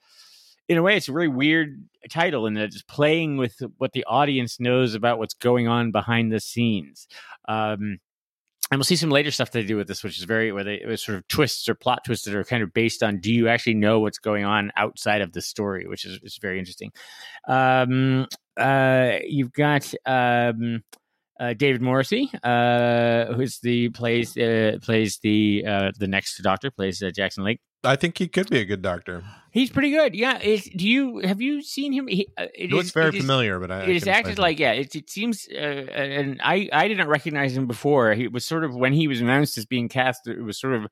in 0.69 0.79
a 0.79 0.83
way, 0.83 0.97
it's 0.97 1.09
a 1.09 1.13
really 1.13 1.29
weird 1.29 1.85
title 2.11 2.51
that 2.51 2.57
it's 2.57 2.83
playing 2.83 3.37
with 3.37 3.61
what 3.79 3.93
the 3.93 4.05
audience 4.05 4.61
knows 4.61 4.95
about 4.95 5.19
what's 5.19 5.35
going 5.35 5.69
on 5.69 5.91
behind 5.91 6.33
the 6.33 6.41
scenes. 6.41 7.09
Um, 7.49 7.99
and 8.71 8.79
we'll 8.79 8.85
see 8.85 8.97
some 8.97 9.11
later 9.11 9.31
stuff 9.31 9.51
they 9.51 9.65
do 9.65 9.77
with 9.77 9.89
this, 9.89 10.03
which 10.03 10.19
is 10.19 10.25
very 10.25 10.53
where 10.53 10.65
they 10.65 10.75
it 10.77 10.87
was 10.87 11.03
sort 11.03 11.19
of 11.19 11.29
twists 11.29 11.69
or 11.69 11.75
plot 11.75 12.05
twists 12.05 12.25
that 12.25 12.35
are 12.35 12.45
kind 12.45 12.63
of 12.63 12.73
based 12.73 13.03
on 13.03 13.19
do 13.19 13.33
you 13.33 13.49
actually 13.49 13.75
know 13.75 14.01
what's 14.01 14.19
going 14.19 14.45
on 14.45 14.73
outside 14.77 15.21
of 15.21 15.33
the 15.33 15.43
story, 15.43 15.87
which 15.87 16.05
is, 16.05 16.19
is 16.23 16.39
very 16.41 16.59
interesting. 16.59 16.91
Um, 17.49 18.27
uh, 18.57 19.19
you've 19.27 19.53
got 19.53 19.93
um, 20.07 20.83
uh, 21.39 21.55
David 21.55 21.83
Morrissey, 21.83 22.31
uh, 22.43 23.33
who's 23.35 23.59
the 23.61 23.89
plays 23.91 24.37
uh, 24.37 24.79
plays 24.81 25.19
the 25.19 25.65
uh, 25.67 25.91
the 25.99 26.07
next 26.07 26.41
Doctor, 26.43 26.71
plays 26.71 27.03
uh, 27.03 27.11
Jackson 27.11 27.45
Lake. 27.45 27.61
I 27.85 27.97
think 27.97 28.19
he 28.19 28.29
could 28.29 28.49
be 28.49 28.59
a 28.61 28.65
good 28.65 28.83
doctor. 28.83 29.25
He's 29.51 29.71
pretty 29.71 29.91
good. 29.91 30.15
Yeah. 30.15 30.39
Is, 30.41 30.65
do 30.65 30.89
you 30.89 31.19
have 31.25 31.41
you 31.43 31.63
seen 31.63 31.93
him? 31.93 32.07
He, 32.07 32.29
uh, 32.39 32.47
it 32.55 32.71
looks 32.71 32.87
is- 32.87 32.93
very 32.93 33.09
it 33.09 33.15
is- 33.17 33.21
familiar, 33.23 33.59
but 33.59 33.71
I, 33.71 33.81
I 33.81 33.83
It 33.85 33.97
is 33.97 34.07
acted 34.07 34.39
like 34.39 34.59
yeah. 34.59 34.73
It, 34.73 34.95
it 34.95 35.11
seems, 35.11 35.47
uh, 35.53 35.57
and 35.57 36.41
I 36.43 36.69
I 36.73 36.89
didn't 36.89 37.09
recognize 37.09 37.57
him 37.57 37.67
before. 37.67 38.15
He 38.15 38.29
was 38.29 38.45
sort 38.45 38.65
of 38.65 38.75
when 38.75 38.93
he 38.93 39.09
was 39.09 39.21
announced 39.21 39.59
as 39.59 39.67
being 39.67 39.89
cast. 39.89 40.27
It 40.27 40.43
was 40.43 40.59
sort 40.59 40.75
of. 40.75 40.87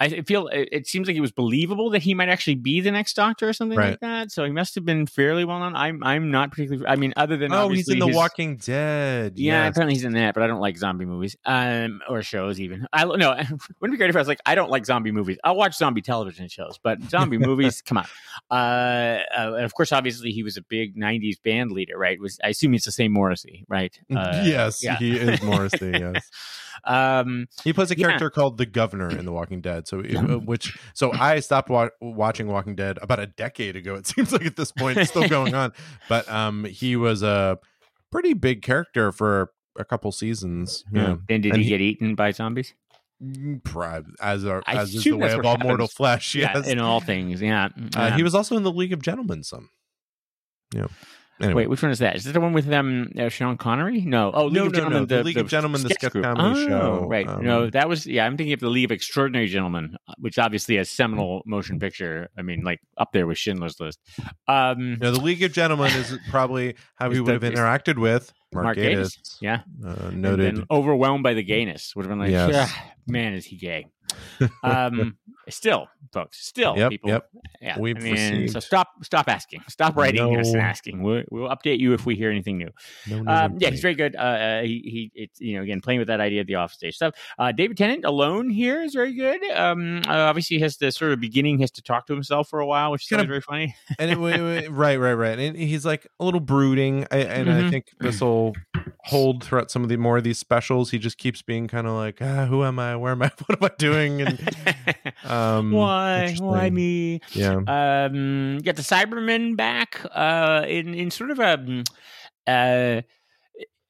I 0.00 0.22
feel 0.22 0.48
it, 0.48 0.86
seems 0.86 1.06
like 1.06 1.16
it 1.16 1.20
was 1.20 1.30
believable 1.30 1.90
that 1.90 2.02
he 2.02 2.14
might 2.14 2.30
actually 2.30 2.54
be 2.54 2.80
the 2.80 2.90
next 2.90 3.14
Doctor 3.14 3.48
or 3.48 3.52
something 3.52 3.76
Right. 3.78 3.90
like 3.90 4.00
that. 4.00 4.32
So 4.32 4.44
he 4.44 4.50
must 4.50 4.74
have 4.74 4.84
been 4.86 5.06
fairly 5.06 5.44
well 5.44 5.58
known. 5.60 5.76
I'm 5.76 6.02
I'm 6.02 6.30
not 6.30 6.50
particularly. 6.52 6.86
I 6.86 6.96
mean, 6.96 7.12
other 7.16 7.36
than 7.36 7.52
Oh, 7.52 7.68
he's 7.68 7.88
in 7.88 7.98
The 7.98 8.06
his- 8.06 8.16
Walking 8.16 8.56
Dead. 8.56 9.38
Yeah, 9.38 9.64
yes. 9.64 9.70
apparently 9.72 9.94
he's 9.94 10.04
in 10.04 10.14
that, 10.14 10.32
but 10.34 10.42
I 10.42 10.46
don't 10.46 10.60
like 10.60 10.78
zombie 10.78 11.04
movies 11.04 11.36
um, 11.44 12.00
or 12.08 12.22
shows 12.22 12.58
even. 12.60 12.86
I 12.92 13.04
no, 13.04 13.10
wouldn't 13.14 13.52
it 13.82 13.90
be 13.90 13.96
great 13.98 14.08
if 14.10 14.16
I 14.16 14.20
was 14.20 14.28
like, 14.28 14.40
I 14.46 14.54
don't 14.54 14.70
like 14.70 14.86
zombie 14.86 15.12
movies. 15.12 15.36
I'll 15.44 15.56
watch 15.56 15.76
zombie 15.76 16.00
television 16.02 16.48
shows, 16.48 16.78
but 16.82 17.02
zombie 17.10 17.36
movies, 17.50 17.82
come 17.82 17.98
on. 17.98 18.06
Uh, 18.50 18.54
uh, 19.36 19.54
and 19.56 19.64
of 19.64 19.74
course, 19.74 19.92
obviously, 19.92 20.30
he 20.32 20.42
was 20.42 20.56
a 20.56 20.62
big 20.62 20.96
'90s 20.96 21.42
band 21.42 21.72
leader, 21.72 21.98
right? 21.98 22.18
Was 22.18 22.38
I 22.42 22.48
assume 22.48 22.72
it's 22.74 22.86
the 22.86 22.92
same 22.92 23.12
Morrissey, 23.12 23.64
right? 23.68 23.98
Uh, 24.10 24.42
yes, 24.46 24.82
yeah. 24.82 24.96
he 24.96 25.16
is 25.18 25.42
Morrissey. 25.42 25.90
Yes, 26.00 26.30
um, 26.84 27.46
he 27.62 27.72
plays 27.74 27.90
a 27.90 27.98
Yeah. 27.98 28.06
character 28.06 28.30
called 28.30 28.56
the 28.56 28.64
Governor 28.64 29.10
in 29.10 29.24
The 29.26 29.32
Walking 29.32 29.60
Dead. 29.60 29.86
So, 29.90 30.00
uh, 30.00 30.38
which 30.38 30.78
so 30.94 31.12
I 31.12 31.40
stopped 31.40 31.68
wa- 31.68 31.90
watching 32.00 32.46
Walking 32.46 32.76
Dead 32.76 32.98
about 33.02 33.18
a 33.18 33.26
decade 33.26 33.74
ago. 33.76 33.96
It 33.96 34.06
seems 34.12 34.32
like 34.32 34.46
at 34.46 34.56
this 34.56 34.70
point 34.72 34.98
it's 34.98 35.10
still 35.10 35.28
going 35.28 35.54
on, 35.54 35.72
but 36.08 36.28
um, 36.30 36.64
he 36.64 36.94
was 36.96 37.22
a 37.22 37.58
pretty 38.12 38.32
big 38.34 38.62
character 38.62 39.10
for 39.12 39.50
a 39.78 39.84
couple 39.84 40.12
seasons. 40.12 40.84
Yeah, 40.92 41.16
Then 41.28 41.40
did 41.40 41.52
And 41.52 41.58
he, 41.58 41.64
he- 41.64 41.68
get 41.70 41.80
eaten 41.80 42.14
by 42.14 42.30
zombies? 42.30 42.72
Mm, 43.22 43.60
as 44.22 44.44
a, 44.44 44.62
I 44.66 44.76
as 44.76 44.94
is 44.94 45.04
the 45.04 45.12
way 45.12 45.30
of 45.32 45.36
what 45.38 45.44
all 45.46 45.58
mortal 45.58 45.84
happens. 45.86 45.92
flesh. 45.92 46.34
Yeah, 46.36 46.62
in 46.64 46.78
all 46.78 47.00
things. 47.00 47.42
Yeah. 47.42 47.66
uh, 47.66 47.68
Yeah. 47.94 48.16
he 48.16 48.22
was 48.22 48.34
also 48.34 48.56
in 48.56 48.62
the 48.62 48.72
League 48.72 48.92
of 48.94 49.02
Gentlemen. 49.02 49.42
Some, 49.42 49.68
yeah. 50.74 50.86
Anyway, 51.40 51.62
Wait, 51.62 51.70
which 51.70 51.82
one 51.82 51.90
is 51.90 52.00
that? 52.00 52.16
Is 52.16 52.24
that 52.24 52.32
the 52.32 52.40
one 52.40 52.52
with 52.52 52.70
um 52.72 53.10
uh, 53.18 53.28
Sean 53.28 53.56
Connery? 53.56 54.02
No. 54.02 54.30
Oh, 54.32 54.44
League 54.44 54.54
No, 54.54 54.66
of 54.66 54.72
no, 54.72 54.76
Gentlemen. 54.78 54.98
no, 55.02 55.04
the 55.06 55.24
League 55.24 55.36
of 55.38 55.48
Gentlemen, 55.48 55.82
the 55.82 55.88
sketch 55.90 56.12
group. 56.12 56.24
comedy 56.24 56.64
Oh, 56.64 56.68
show, 56.68 57.06
Right. 57.08 57.26
um, 57.26 57.44
no, 57.44 57.70
that 57.70 57.88
was 57.88 58.06
yeah. 58.06 58.26
I'm 58.26 58.36
thinking 58.36 58.52
of 58.52 58.60
the 58.60 58.68
League 58.68 58.84
of 58.84 58.92
Extraordinary 58.92 59.46
Gentlemen, 59.46 59.96
which 60.18 60.38
obviously 60.38 60.76
a 60.76 60.84
seminal 60.84 61.42
motion 61.46 61.78
picture. 61.78 62.28
I 62.38 62.42
mean, 62.42 62.62
like 62.62 62.80
up 62.98 63.12
there 63.12 63.26
with 63.26 63.38
Schindler's 63.38 63.80
List. 63.80 63.98
Um, 64.48 64.98
No, 65.00 65.10
the 65.12 65.20
League 65.20 65.42
of 65.42 65.52
Gentlemen 65.52 65.92
is 65.92 66.16
probably 66.30 66.74
how 66.96 67.10
he 67.10 67.20
would 67.20 67.42
have 67.42 67.52
interacted 67.52 67.98
with 67.98 68.32
Mark, 68.52 68.64
Mark 68.64 68.76
Gatiss. 68.76 69.16
Gatiss, 69.18 69.36
yeah. 69.40 69.60
uh, 69.84 70.08
and 70.08 70.22
noted. 70.22 70.56
then 70.56 70.64
overwhelmed 70.70 71.22
by 71.22 71.34
the 71.34 71.42
gayness 71.42 71.94
would 71.96 72.04
have 72.04 72.10
been 72.10 72.18
like, 72.18 72.30
Yes. 72.30 72.50
"Ah, 72.54 72.92
man, 73.06 73.32
is 73.34 73.46
he 73.46 73.56
gay? 73.56 73.86
Um, 74.62 75.16
still, 75.48 75.88
folks, 76.12 76.44
still, 76.46 76.76
Yep, 76.76 76.90
people. 76.90 77.10
yep. 77.10 77.28
Yeah, 77.60 77.78
We've 77.78 77.96
I 77.96 78.00
mean, 78.00 78.12
received- 78.12 78.52
so 78.52 78.60
stop, 78.60 78.88
stop 79.02 79.28
asking, 79.28 79.62
stop 79.68 79.96
writing 79.96 80.36
us 80.38 80.52
and 80.52 80.60
asking. 80.60 81.02
We'll, 81.02 81.22
we'll 81.30 81.48
update 81.48 81.78
you 81.78 81.92
if 81.92 82.06
we 82.06 82.14
hear 82.16 82.30
anything 82.30 82.58
new. 82.58 82.70
No, 83.08 83.22
no, 83.22 83.32
Um, 83.32 83.52
no, 83.52 83.58
yeah, 83.60 83.70
he's 83.70 83.80
very 83.80 83.94
good. 83.94 84.16
Uh, 84.16 84.18
uh, 84.18 84.62
he, 84.62 84.80
he, 84.84 85.12
it's 85.14 85.40
you 85.40 85.56
know, 85.56 85.62
again, 85.62 85.80
playing 85.80 85.98
with 85.98 86.08
that 86.08 86.20
idea 86.20 86.40
of 86.40 86.46
the 86.46 86.54
off 86.56 86.72
stage 86.72 86.94
stuff. 86.96 87.14
Uh, 87.38 87.52
David 87.52 87.76
Tennant 87.76 88.04
alone 88.04 88.48
here 88.50 88.82
is 88.82 88.94
very 88.94 89.14
good. 89.14 89.42
Um, 89.50 90.02
uh, 90.08 90.12
obviously, 90.12 90.56
he 90.56 90.62
has 90.62 90.76
the 90.78 90.90
sort 90.92 91.12
of 91.12 91.20
beginning, 91.20 91.58
he 91.58 91.62
has 91.62 91.70
to 91.72 91.82
talk 91.82 92.06
to 92.06 92.12
himself 92.14 92.48
for 92.48 92.60
a 92.60 92.66
while, 92.66 92.90
which 92.92 93.02
is 93.02 93.08
Kinda- 93.08 93.26
very 93.26 93.40
funny. 93.40 93.74
and 93.98 94.10
it, 94.10 94.18
wa- 94.18 94.30
wa- 94.30 94.62
right, 94.70 94.96
right, 94.98 95.14
right. 95.14 95.38
And 95.38 95.56
he's 95.56 95.84
like 95.84 96.06
a 96.18 96.24
little 96.24 96.40
brooding, 96.40 97.06
I, 97.10 97.18
and 97.18 97.50
I 97.50 97.60
Mhm. 97.62 97.70
think 97.70 97.86
this 98.00 98.20
will 98.20 98.54
hold 99.04 99.42
throughout 99.44 99.70
some 99.70 99.82
of 99.82 99.88
the 99.88 99.96
more 99.96 100.18
of 100.18 100.24
these 100.24 100.38
specials. 100.38 100.90
He 100.90 100.98
just 100.98 101.18
keeps 101.18 101.42
being 101.42 101.68
kind 101.68 101.86
of 101.86 101.94
like, 101.94 102.18
ah, 102.20 102.46
"Who 102.46 102.64
am 102.64 102.78
I? 102.78 102.96
Where 102.96 103.12
am 103.12 103.22
I? 103.22 103.30
What 103.46 103.62
am 103.62 103.64
I 103.64 103.70
doing?" 103.78 104.20
And 104.22 104.38
um, 105.24 105.72
why, 105.72 106.34
why 106.38 106.70
me? 106.70 107.20
Yeah, 107.32 107.56
Um, 107.66 108.58
get 108.58 108.76
the 108.76 108.82
Cybermen 108.82 109.56
back 109.56 110.00
uh, 110.14 110.64
in 110.68 110.94
in 110.94 111.10
sort 111.10 111.30
of 111.30 111.38
a. 111.38 111.58
mm, 111.58 111.86
Uh, 112.46 113.02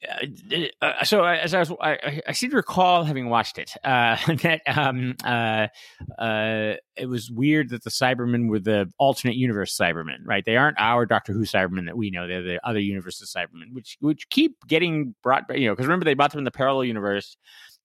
uh, 0.08 0.56
uh, 0.80 1.04
so 1.04 1.20
I- 1.22 1.36
as 1.36 1.52
I 1.54 1.58
was, 1.60 1.70
I, 1.80 2.20
I- 2.26 2.32
seem 2.32 2.50
to 2.50 2.56
recall 2.56 3.04
having 3.04 3.28
watched 3.28 3.58
it. 3.58 3.72
Uh, 3.84 4.16
that 4.42 4.62
um, 4.66 5.14
uh, 5.24 5.66
uh, 6.18 6.74
it 6.96 7.06
was 7.06 7.30
weird 7.30 7.70
that 7.70 7.84
the 7.84 7.90
Cybermen 7.90 8.48
were 8.48 8.60
the 8.60 8.90
alternate 8.98 9.36
universe 9.36 9.76
Cybermen, 9.76 10.18
right? 10.24 10.44
They 10.44 10.56
aren't 10.56 10.78
our 10.80 11.06
Doctor 11.06 11.32
Who 11.32 11.40
Cybermen 11.44 11.86
that 11.86 11.96
we 11.96 12.10
know. 12.10 12.26
They're 12.26 12.42
the 12.42 12.60
other 12.66 12.80
universes 12.80 13.32
Cybermen, 13.36 13.72
which 13.72 13.96
which 14.00 14.28
keep 14.30 14.56
getting 14.66 15.14
brought. 15.22 15.44
You 15.56 15.66
know, 15.68 15.72
because 15.74 15.86
remember 15.86 16.04
they 16.04 16.14
brought 16.14 16.32
them 16.32 16.38
in 16.38 16.44
the 16.44 16.50
parallel 16.50 16.84
universe. 16.84 17.36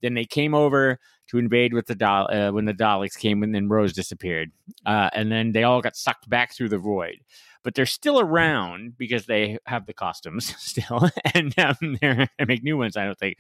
Then 0.01 0.13
they 0.13 0.25
came 0.25 0.53
over 0.53 0.99
to 1.29 1.37
invade 1.37 1.73
with 1.73 1.87
the 1.87 1.95
Dal- 1.95 2.29
uh, 2.31 2.51
when 2.51 2.65
the 2.65 2.73
Daleks 2.73 3.17
came, 3.17 3.41
and 3.43 3.55
then 3.55 3.67
Rose 3.69 3.93
disappeared, 3.93 4.51
uh, 4.85 5.09
and 5.13 5.31
then 5.31 5.51
they 5.53 5.63
all 5.63 5.81
got 5.81 5.95
sucked 5.95 6.29
back 6.29 6.53
through 6.53 6.69
the 6.69 6.77
void. 6.77 7.17
But 7.65 7.75
they're 7.75 7.85
still 7.85 8.19
around 8.19 8.97
because 8.97 9.25
they 9.25 9.57
have 9.65 9.85
the 9.85 9.93
costumes 9.93 10.55
still, 10.59 11.09
and 11.33 11.57
um, 11.59 11.97
they're 12.01 12.29
make 12.47 12.63
new 12.63 12.77
ones. 12.77 12.95
I 12.95 13.03
don't 13.03 13.19
think, 13.19 13.39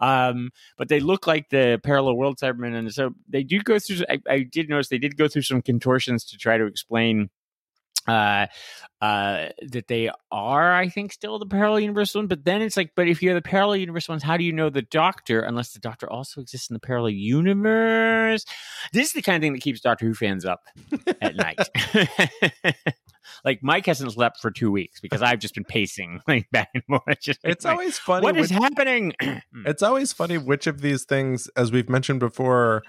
um, 0.00 0.50
but 0.76 0.88
they 0.88 0.98
look 0.98 1.28
like 1.28 1.50
the 1.50 1.78
parallel 1.84 2.16
world 2.16 2.38
Cybermen, 2.42 2.74
and 2.74 2.92
so 2.92 3.10
they 3.28 3.44
do 3.44 3.60
go 3.60 3.78
through. 3.78 3.98
I, 4.08 4.18
I 4.28 4.38
did 4.40 4.68
notice 4.68 4.88
they 4.88 4.98
did 4.98 5.16
go 5.16 5.28
through 5.28 5.42
some 5.42 5.62
contortions 5.62 6.24
to 6.24 6.36
try 6.36 6.58
to 6.58 6.66
explain 6.66 7.30
uh 8.08 8.46
uh 9.00 9.48
that 9.68 9.88
they 9.88 10.10
are 10.30 10.72
i 10.72 10.88
think 10.88 11.12
still 11.12 11.38
the 11.38 11.46
parallel 11.46 11.80
universe 11.80 12.14
one 12.14 12.26
but 12.26 12.44
then 12.44 12.62
it's 12.62 12.76
like 12.76 12.92
but 12.94 13.08
if 13.08 13.22
you're 13.22 13.34
the 13.34 13.42
parallel 13.42 13.76
universe 13.76 14.08
ones 14.08 14.22
how 14.22 14.36
do 14.36 14.44
you 14.44 14.52
know 14.52 14.70
the 14.70 14.82
doctor 14.82 15.40
unless 15.40 15.72
the 15.72 15.80
doctor 15.80 16.08
also 16.08 16.40
exists 16.40 16.70
in 16.70 16.74
the 16.74 16.80
parallel 16.80 17.10
universe 17.10 18.44
this 18.92 19.08
is 19.08 19.12
the 19.12 19.22
kind 19.22 19.36
of 19.36 19.42
thing 19.42 19.52
that 19.52 19.60
keeps 19.60 19.80
doctor 19.80 20.06
who 20.06 20.14
fans 20.14 20.44
up 20.44 20.62
at 21.20 21.36
night 21.36 21.58
like 23.44 23.60
mike 23.62 23.86
hasn't 23.86 24.12
slept 24.12 24.40
for 24.40 24.50
two 24.50 24.70
weeks 24.70 25.00
because 25.00 25.22
i've 25.22 25.38
just 25.38 25.54
been 25.54 25.64
pacing 25.64 26.20
like 26.28 26.48
back 26.50 26.68
and 26.74 26.82
forth 26.84 27.20
just 27.20 27.40
it's 27.44 27.64
like, 27.64 27.72
always 27.72 27.98
funny. 27.98 28.24
what 28.24 28.36
is 28.36 28.50
happening 28.50 29.12
it's 29.64 29.82
always 29.82 30.12
funny 30.12 30.38
which 30.38 30.66
of 30.66 30.80
these 30.80 31.04
things, 31.04 31.48
as 31.56 31.72
we've 31.72 31.88
mentioned 31.88 32.20
before, 32.20 32.82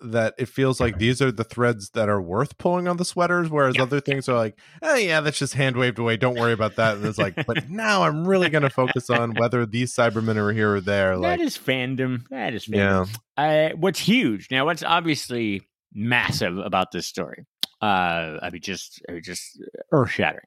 that 0.00 0.34
it 0.38 0.48
feels 0.48 0.80
like 0.80 0.98
these 0.98 1.22
are 1.22 1.32
the 1.32 1.44
threads 1.44 1.90
that 1.90 2.08
are 2.08 2.20
worth 2.20 2.58
pulling 2.58 2.86
on 2.88 2.96
the 2.98 3.04
sweaters, 3.04 3.48
whereas 3.48 3.76
Yeah. 3.76 3.82
other 3.82 4.00
things 4.00 4.28
are 4.28 4.36
like, 4.36 4.58
oh 4.82 4.96
yeah, 4.96 5.20
that's 5.20 5.38
just 5.38 5.54
hand 5.54 5.76
waved 5.76 5.98
away. 5.98 6.16
Don't 6.16 6.38
worry 6.38 6.52
about 6.52 6.76
that. 6.76 6.96
And 6.96 7.06
it's 7.06 7.18
like, 7.18 7.34
but 7.46 7.68
now 7.70 8.02
I'm 8.02 8.26
really 8.26 8.50
going 8.50 8.62
to 8.62 8.70
focus 8.70 9.08
on 9.08 9.34
whether 9.34 9.64
these 9.64 9.94
Cybermen 9.94 10.36
are 10.36 10.52
here 10.52 10.74
or 10.74 10.80
there. 10.80 11.16
Like, 11.16 11.38
that 11.38 11.44
is 11.44 11.56
fandom 11.56 12.28
that 12.28 12.54
is 12.54 12.66
fandom 12.66 13.08
yeah, 13.38 13.70
uh, 13.70 13.76
what's 13.76 14.00
huge 14.00 14.48
now 14.50 14.64
what's 14.66 14.82
obviously 14.82 15.62
massive 15.94 16.58
about 16.58 16.90
this 16.92 17.06
story 17.06 17.44
uh 17.84 18.38
i 18.42 18.50
mean 18.50 18.62
just 18.62 19.02
I 19.08 19.12
mean, 19.12 19.22
just 19.22 19.60
earth 19.92 20.10
shattering 20.10 20.46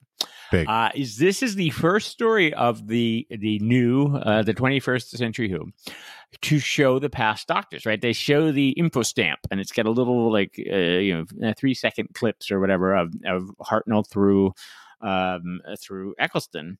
Big. 0.51 0.67
uh 0.67 0.89
is 0.95 1.17
this 1.17 1.43
is 1.43 1.55
the 1.55 1.69
first 1.71 2.09
story 2.09 2.53
of 2.53 2.87
the 2.87 3.27
the 3.29 3.59
new 3.59 4.15
uh 4.15 4.41
the 4.43 4.53
21st 4.53 5.17
century 5.17 5.49
who 5.49 5.71
to 6.41 6.59
show 6.59 6.99
the 6.99 7.09
past 7.09 7.47
doctors 7.47 7.85
right 7.85 8.01
they 8.01 8.13
show 8.13 8.51
the 8.51 8.69
info 8.69 9.03
stamp 9.03 9.39
and 9.51 9.59
it's 9.59 9.71
got 9.71 9.85
a 9.85 9.91
little 9.91 10.31
like 10.31 10.59
uh, 10.71 10.75
you 10.75 11.13
know 11.13 11.47
uh, 11.47 11.53
three 11.57 11.73
second 11.73 12.09
clips 12.13 12.49
or 12.49 12.59
whatever 12.59 12.95
of 12.95 13.13
of 13.25 13.51
hartnell 13.61 14.07
through 14.07 14.53
um, 15.01 15.61
through 15.79 16.15
Eccleston. 16.19 16.77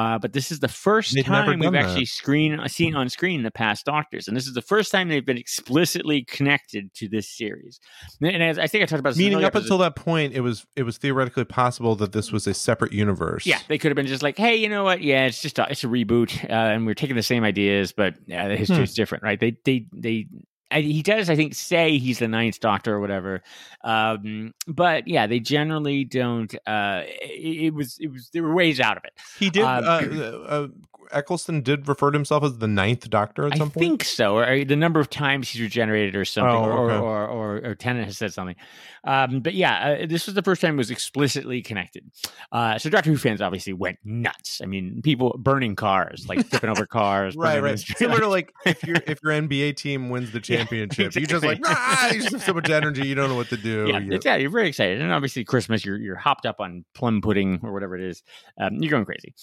Uh, 0.00 0.18
but 0.18 0.32
this 0.32 0.50
is 0.50 0.60
the 0.60 0.66
1st 0.66 1.12
They've 1.12 1.24
time 1.24 1.46
we've 1.46 1.60
done 1.62 1.72
that. 1.74 1.84
actually 1.84 2.06
screen 2.06 2.58
seen 2.68 2.94
on 2.94 3.08
screen 3.10 3.42
the 3.42 3.50
past 3.50 3.84
Doctors, 3.84 4.28
and 4.28 4.36
this 4.36 4.46
is 4.46 4.54
the 4.54 4.62
first 4.62 4.90
time 4.90 5.08
they've 5.08 5.24
been 5.26 5.36
explicitly 5.36 6.24
connected 6.24 6.92
to 6.94 7.08
this 7.08 7.28
series. 7.28 7.78
And 8.22 8.42
as 8.42 8.58
I 8.58 8.66
think 8.66 8.82
I 8.82 8.86
talked 8.86 9.00
about 9.00 9.10
this 9.10 9.18
Meaning 9.18 9.38
up 9.44 9.48
episode- 9.54 9.64
until 9.64 9.78
that 9.78 9.96
point, 9.96 10.32
it 10.32 10.40
was 10.40 10.64
it 10.76 10.84
was 10.84 10.96
theoretically 10.98 11.44
possible 11.44 11.94
that 11.96 12.12
this 12.12 12.32
was 12.32 12.46
a 12.46 12.54
separate 12.54 12.92
universe. 12.92 13.44
Yeah, 13.46 13.58
they 13.68 13.76
could 13.78 13.90
have 13.90 13.96
been 13.96 14.06
just 14.06 14.22
like, 14.22 14.38
hey, 14.38 14.56
you 14.56 14.68
know 14.68 14.84
what? 14.84 15.02
Yeah, 15.02 15.26
it's 15.26 15.42
just 15.42 15.58
a, 15.58 15.66
it's 15.70 15.84
a 15.84 15.88
reboot, 15.88 16.42
uh, 16.44 16.52
and 16.52 16.86
we're 16.86 16.94
taking 16.94 17.16
the 17.16 17.22
same 17.22 17.44
ideas, 17.44 17.92
but 17.92 18.14
yeah, 18.26 18.48
the 18.48 18.56
history 18.56 18.76
Hmm. 18.76 18.82
is 18.84 18.94
different, 18.94 19.22
right? 19.24 19.38
They 19.38 19.56
they 19.64 19.86
they. 19.92 20.26
I, 20.70 20.80
he 20.80 21.02
does, 21.02 21.28
I 21.28 21.36
think, 21.36 21.54
say 21.54 21.98
he's 21.98 22.18
the 22.18 22.28
ninth 22.28 22.60
Doctor 22.60 22.94
or 22.94 23.00
whatever, 23.00 23.42
um, 23.82 24.54
but 24.66 25.08
yeah, 25.08 25.26
they 25.26 25.40
generally 25.40 26.04
don't. 26.04 26.54
Uh, 26.66 27.02
it, 27.06 27.64
it 27.66 27.74
was, 27.74 27.98
it 28.00 28.08
was, 28.08 28.30
there 28.32 28.42
were 28.42 28.54
ways 28.54 28.80
out 28.80 28.96
of 28.96 29.04
it. 29.04 29.12
he 29.38 29.50
did. 29.50 29.64
Um, 29.64 29.84
uh, 29.84 30.24
uh, 30.48 30.68
Eccleston 31.12 31.62
did 31.62 31.88
refer 31.88 32.10
to 32.10 32.16
himself 32.16 32.44
as 32.44 32.58
the 32.58 32.68
ninth 32.68 33.08
Doctor 33.10 33.46
at 33.46 33.54
I 33.54 33.56
some 33.58 33.70
point. 33.70 33.84
I 33.84 33.88
think 33.88 34.04
so, 34.04 34.36
or 34.38 34.64
the 34.64 34.76
number 34.76 35.00
of 35.00 35.10
times 35.10 35.48
he's 35.48 35.60
regenerated, 35.60 36.14
or 36.16 36.24
something, 36.24 36.54
Oh, 36.54 36.64
or, 36.64 36.90
okay. 36.90 36.98
or, 36.98 37.26
or 37.26 37.56
or 37.70 37.74
Tennant 37.74 38.06
has 38.06 38.16
said 38.18 38.32
something. 38.32 38.56
Um, 39.04 39.40
but 39.40 39.54
yeah, 39.54 39.98
uh, 40.02 40.06
this 40.06 40.26
was 40.26 40.34
the 40.34 40.42
first 40.42 40.60
time 40.60 40.74
it 40.74 40.78
was 40.78 40.90
explicitly 40.90 41.62
connected. 41.62 42.04
Uh, 42.52 42.78
so 42.78 42.90
Doctor 42.90 43.10
Who 43.10 43.16
fans 43.16 43.40
obviously 43.40 43.72
went 43.72 43.98
nuts. 44.04 44.60
I 44.62 44.66
mean, 44.66 45.00
people 45.02 45.34
burning 45.38 45.74
cars, 45.74 46.26
like 46.28 46.48
tipping 46.50 46.68
over 46.70 46.84
cars, 46.86 47.34
Right, 47.34 47.62
right. 47.62 47.78
Similar 47.78 48.20
to 48.20 48.28
like 48.28 48.52
if 48.66 48.82
your 48.84 48.96
if 49.06 49.20
your 49.22 49.32
NBA 49.32 49.76
team 49.76 50.10
wins 50.10 50.32
the 50.32 50.38
Yeah, 50.46 50.58
championship, 50.58 51.14
you 51.16 51.26
just 51.26 51.44
like 51.44 51.58
exactly. 51.58 51.84
ah, 51.86 52.12
you 52.12 52.20
just 52.20 52.32
have 52.32 52.42
so 52.42 52.52
much 52.54 52.68
energy, 52.70 53.06
you 53.06 53.14
don't 53.14 53.28
know 53.30 53.36
what 53.36 53.48
to 53.48 53.56
do. 53.56 53.86
yeah, 53.88 53.98
You- 54.00 54.18
yeah, 54.24 54.36
you're 54.36 54.50
very 54.50 54.68
excited, 54.68 55.00
and 55.00 55.12
obviously 55.12 55.44
Christmas, 55.44 55.84
you're 55.84 55.96
you're 55.98 56.16
hopped 56.16 56.44
up 56.46 56.60
on 56.60 56.84
plum 56.94 57.20
pudding 57.22 57.60
or 57.62 57.72
whatever 57.72 57.96
it 57.96 58.02
is. 58.02 58.22
Um, 58.60 58.76
you're 58.76 58.90
going 58.90 59.04
crazy. 59.06 59.34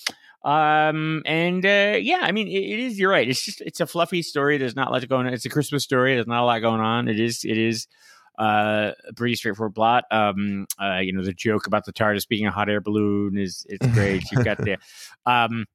Um, 0.47 1.23
and 1.25 1.65
uh, 1.65 1.97
yeah, 2.01 2.21
I 2.23 2.31
mean, 2.31 2.47
it, 2.47 2.51
it 2.51 2.79
is. 2.79 2.97
You're 2.97 3.11
right. 3.11 3.27
It's 3.27 3.43
just 3.43 3.59
it's 3.61 3.81
a 3.81 3.85
fluffy 3.85 4.21
story. 4.21 4.57
There's 4.57 4.77
not 4.77 4.87
a 4.87 4.91
lot 4.91 5.07
going 5.09 5.27
on. 5.27 5.33
It's 5.33 5.45
a 5.45 5.49
Christmas 5.49 5.83
story. 5.83 6.15
There's 6.15 6.25
not 6.27 6.41
a 6.41 6.45
lot 6.45 6.59
going 6.59 6.79
on. 6.79 7.07
It 7.09 7.19
is. 7.19 7.43
It 7.43 7.57
is. 7.57 7.87
Uh, 8.39 8.91
a 9.09 9.13
pretty 9.13 9.33
straightforward 9.35 9.73
plot. 9.73 10.03
Um, 10.11 10.67
uh, 10.79 10.99
you 10.99 11.11
know, 11.11 11.23
the 11.23 11.33
joke 11.33 11.65
about 11.65 11.85
the 11.85 11.91
TARDIS 11.91 12.27
being 12.27 12.45
a 12.45 12.51
hot 12.51 12.69
air 12.69 12.79
balloon 12.79 13.35
is 13.35 13.65
it's 13.67 13.87
great. 13.87 14.23
You've 14.31 14.45
got 14.45 14.59
the, 14.59 14.77
um, 15.25 15.65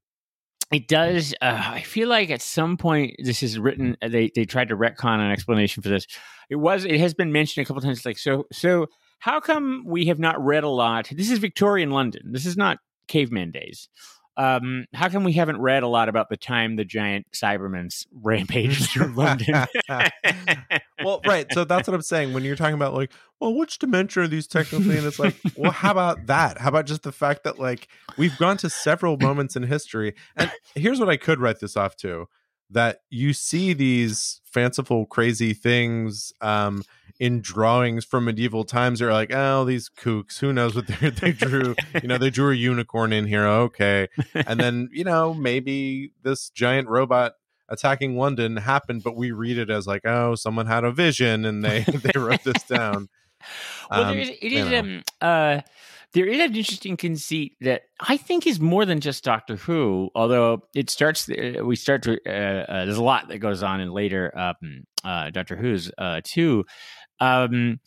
it 0.71 0.87
does. 0.87 1.35
Uh, 1.43 1.61
I 1.61 1.81
feel 1.83 2.09
like 2.09 2.31
at 2.31 2.41
some 2.41 2.77
point 2.77 3.17
this 3.19 3.43
is 3.43 3.59
written. 3.59 3.97
uh, 4.01 4.09
They 4.09 4.31
they 4.35 4.45
tried 4.45 4.69
to 4.69 4.77
retcon 4.77 5.19
an 5.19 5.33
explanation 5.33 5.83
for 5.83 5.89
this. 5.89 6.07
It 6.49 6.57
was. 6.57 6.85
It 6.85 7.01
has 7.01 7.15
been 7.15 7.33
mentioned 7.33 7.65
a 7.65 7.67
couple 7.67 7.83
times. 7.83 8.07
Like 8.07 8.17
so. 8.19 8.47
So 8.53 8.87
how 9.19 9.41
come 9.41 9.83
we 9.85 10.07
have 10.07 10.21
not 10.21 10.41
read 10.43 10.63
a 10.65 10.69
lot? 10.69 11.11
This 11.13 11.31
is 11.31 11.41
Victorian 11.41 11.91
London. 11.91 12.31
This 12.33 12.47
is 12.47 12.57
not 12.57 12.79
caveman 13.09 13.51
days. 13.51 13.89
Um, 14.37 14.87
how 14.95 15.09
come 15.09 15.25
we 15.25 15.33
haven't 15.33 15.61
read 15.61 15.83
a 15.83 15.89
lot 15.89 16.09
about 16.09 16.31
the 16.31 16.37
time 16.37 16.77
the 16.77 16.85
giant 16.85 17.27
Cybermans 17.33 18.07
rampaged 18.13 18.91
through 18.91 19.15
London? 19.15 19.67
well, 21.05 21.21
right. 21.27 21.47
So 21.53 21.65
that's 21.65 21.87
what 21.87 21.95
I'm 21.95 22.03
saying. 22.03 22.33
When 22.33 22.43
you're 22.43 22.57
talking 22.57 22.75
about 22.75 22.95
like, 22.95 23.13
well, 23.41 23.55
which 23.55 23.79
dimension 23.79 24.23
are 24.23 24.29
these 24.29 24.47
technically? 24.47 24.97
And 24.97 25.07
it's 25.07 25.19
like, 25.19 25.37
well, 25.57 25.73
how 25.73 25.91
about 25.91 26.27
that? 26.27 26.59
How 26.59 26.69
about 26.69 26.87
just 26.87 27.03
the 27.03 27.13
fact 27.13 27.45
that 27.45 27.59
like 27.59 27.89
we've 28.17 28.37
gone 28.39 28.57
to 28.59 28.71
several 28.71 29.17
moments 29.19 29.57
in 29.57 29.65
history, 29.65 30.15
and 30.37 30.51
here's 30.75 30.99
what 30.99 31.09
I 31.09 31.17
could 31.17 31.39
write 31.39 31.61
this 31.61 31.77
off 31.77 31.97
to: 31.97 32.29
that 32.73 33.01
you 33.11 33.33
see 33.33 33.73
these 33.73 34.41
fanciful, 34.45 35.07
crazy 35.07 35.55
things 35.55 36.33
um, 36.41 36.83
in 37.19 37.41
drawings 37.41 38.05
from 38.05 38.25
medieval 38.25 38.65
times. 38.65 39.01
You're 39.01 39.13
like, 39.13 39.33
oh, 39.33 39.65
these 39.65 39.89
kooks. 39.89 40.39
Who 40.41 40.53
knows 40.53 40.75
what 40.75 40.87
they 40.87 41.11
they 41.11 41.33
drew? 41.33 41.75
You 42.01 42.09
know, 42.09 42.19
they 42.19 42.31
drew 42.31 42.51
a 42.51 42.57
unicorn 42.57 43.13
in 43.13 43.27
here. 43.27 43.47
Okay, 43.47 44.09
and 44.35 44.59
then 44.59 44.89
you 44.93 45.05
know 45.05 45.35
maybe 45.35 46.13
this 46.23 46.51
giant 46.51 46.89
robot 46.89 47.35
attacking 47.69 48.19
London 48.19 48.57
happened, 48.59 49.03
but 49.03 49.17
we 49.17 49.31
read 49.31 49.57
it 49.59 49.71
as 49.71 49.87
like, 49.87 50.03
oh, 50.05 50.35
someone 50.35 50.67
had 50.67 50.85
a 50.85 50.93
vision 50.93 51.45
and 51.45 51.65
they 51.65 51.81
they 51.89 52.19
wrote 52.19 52.43
this 52.45 52.63
down. 52.65 53.09
well, 53.91 54.05
Um, 54.05 54.17
there 54.17 54.21
is, 54.21 54.31
it 54.41 54.53
is 54.53 54.73
um 54.73 55.03
uh 55.21 55.61
there 56.15 56.27
is 56.27 56.41
an 56.41 56.55
interesting 56.55 56.97
conceit 56.97 57.57
that 57.61 57.83
I 58.01 58.17
think 58.17 58.47
is 58.47 58.61
more 58.61 58.85
than 58.85 59.01
just 59.01 59.25
Doctor 59.25 59.57
Who. 59.57 60.11
Although 60.15 60.65
it 60.75 60.91
starts, 60.91 61.29
uh, 61.29 61.65
we 61.65 61.77
start 61.77 62.03
to. 62.05 62.19
Uh, 62.27 62.31
uh, 62.71 62.85
there's 62.85 62.99
a 62.99 63.03
lot 63.03 63.29
that 63.29 63.39
goes 63.39 63.63
on 63.63 63.81
in 63.81 63.91
later 63.91 64.37
um, 64.39 64.85
uh, 65.05 65.31
Doctor 65.31 65.57
Who's 65.57 65.91
uh, 65.99 66.21
too. 66.25 66.65
Um, 67.21 67.81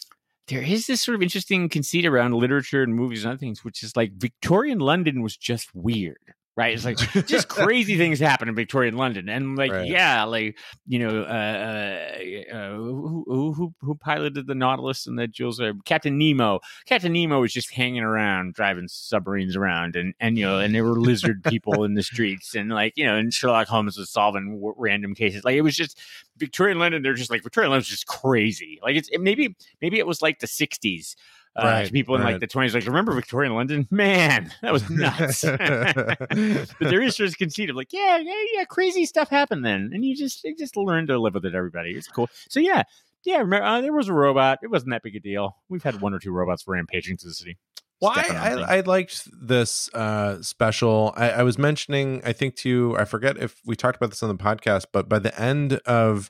there 0.47 0.61
is 0.61 0.87
this 0.87 1.01
sort 1.01 1.15
of 1.15 1.23
interesting 1.23 1.69
conceit 1.69 2.05
around 2.05 2.33
literature 2.33 2.83
and 2.83 2.95
movies 2.95 3.23
and 3.23 3.31
other 3.31 3.39
things, 3.39 3.63
which 3.63 3.83
is 3.83 3.95
like 3.95 4.13
Victorian 4.13 4.79
London 4.79 5.21
was 5.21 5.35
just 5.35 5.69
weird. 5.73 6.33
Right, 6.57 6.73
it's 6.73 6.85
like 6.85 6.97
just 7.27 7.49
crazy 7.49 7.97
things 7.97 8.17
happen 8.17 8.47
in 8.47 8.55
Victorian 8.55 8.95
London, 8.95 9.27
and 9.27 9.57
like, 9.57 9.73
Right. 9.73 9.87
yeah, 9.89 10.23
like 10.23 10.57
you 10.87 10.99
know, 10.99 11.23
uh, 11.23 11.25
uh, 11.25 12.55
uh, 12.55 12.69
who, 12.75 13.25
who 13.27 13.53
who 13.53 13.73
who 13.81 13.95
piloted 13.95 14.47
the 14.47 14.55
Nautilus 14.55 15.05
and 15.05 15.19
the 15.19 15.27
Jules? 15.27 15.59
Uh, 15.59 15.73
Captain 15.83 16.17
Nemo. 16.17 16.61
Captain 16.85 17.11
Nemo 17.11 17.41
was 17.41 17.51
just 17.51 17.73
hanging 17.73 18.03
around, 18.03 18.53
driving 18.53 18.87
submarines 18.87 19.57
around, 19.57 19.97
and 19.97 20.13
and 20.21 20.37
you 20.37 20.45
know, 20.45 20.59
and 20.59 20.73
there 20.73 20.85
were 20.85 20.97
lizard 20.97 21.43
people 21.43 21.83
in 21.83 21.93
the 21.95 22.03
streets, 22.03 22.55
and 22.55 22.69
like 22.69 22.93
you 22.95 23.05
know, 23.05 23.17
and 23.17 23.33
Sherlock 23.33 23.67
Holmes 23.67 23.97
was 23.97 24.09
solving 24.09 24.55
w- 24.55 24.75
random 24.77 25.13
cases. 25.13 25.43
Like 25.43 25.55
it 25.57 25.61
was 25.61 25.75
just 25.75 25.99
Victorian 26.37 26.79
London. 26.79 27.03
They're 27.03 27.15
just 27.15 27.29
like 27.31 27.43
Victorian 27.43 27.71
London's 27.71 27.89
just 27.89 28.07
crazy. 28.07 28.79
Like 28.81 28.95
it's 28.95 29.09
it, 29.09 29.19
maybe 29.19 29.57
maybe 29.81 29.99
it 29.99 30.07
was 30.07 30.21
like 30.21 30.39
the 30.39 30.47
'60s. 30.47 31.15
Uh, 31.57 31.63
Right, 31.63 31.91
people 31.91 32.15
in 32.15 32.23
like 32.23 32.41
the 32.41 32.47
20s, 32.47 32.73
like 32.73 32.85
remember 32.85 33.13
Victorian 33.13 33.53
London? 33.53 33.87
Man, 33.89 34.51
that 34.61 34.73
was 34.73 34.89
nuts. 34.89 35.41
but 35.43 36.67
there 36.79 37.01
is 37.01 37.15
just 37.15 37.37
conceit 37.37 37.69
of 37.69 37.77
like, 37.77 37.93
yeah, 37.93 38.17
yeah, 38.17 38.33
yeah, 38.53 38.65
crazy 38.65 39.05
stuff 39.05 39.29
happened 39.29 39.63
then, 39.63 39.91
and 39.93 40.03
you 40.03 40.15
just 40.17 40.43
you 40.43 40.53
just 40.55 40.75
learn 40.75 41.07
to 41.07 41.17
live 41.17 41.33
with 41.33 41.45
it. 41.45 41.55
Everybody, 41.55 41.91
it's 41.91 42.09
cool. 42.09 42.29
So 42.49 42.59
yeah, 42.59 42.83
yeah, 43.23 43.37
remember, 43.37 43.65
uh, 43.65 43.81
there 43.81 43.93
was 43.93 44.09
a 44.09 44.13
robot. 44.13 44.59
It 44.63 44.67
wasn't 44.67 44.91
that 44.91 45.01
big 45.01 45.15
a 45.15 45.19
deal. 45.19 45.55
We've 45.69 45.83
had 45.83 46.01
one 46.01 46.13
or 46.13 46.19
two 46.19 46.31
robots 46.31 46.65
rampaging 46.67 47.17
to 47.17 47.27
the 47.27 47.33
city. 47.33 47.57
Well, 48.01 48.11
I. 48.13 48.27
I, 48.35 48.77
I 48.77 48.79
liked 48.81 49.27
this 49.31 49.89
uh, 49.93 50.41
special. 50.41 51.13
I, 51.15 51.29
I 51.31 51.43
was 51.43 51.57
mentioning, 51.57 52.21
I 52.25 52.33
think 52.33 52.55
to 52.57 52.69
you, 52.69 52.97
I 52.97 53.05
forget 53.05 53.37
if 53.37 53.61
we 53.65 53.75
talked 53.75 53.95
about 53.95 54.09
this 54.09 54.21
on 54.21 54.29
the 54.29 54.43
podcast, 54.43 54.85
but 54.91 55.07
by 55.07 55.19
the 55.19 55.39
end 55.39 55.73
of 55.85 56.29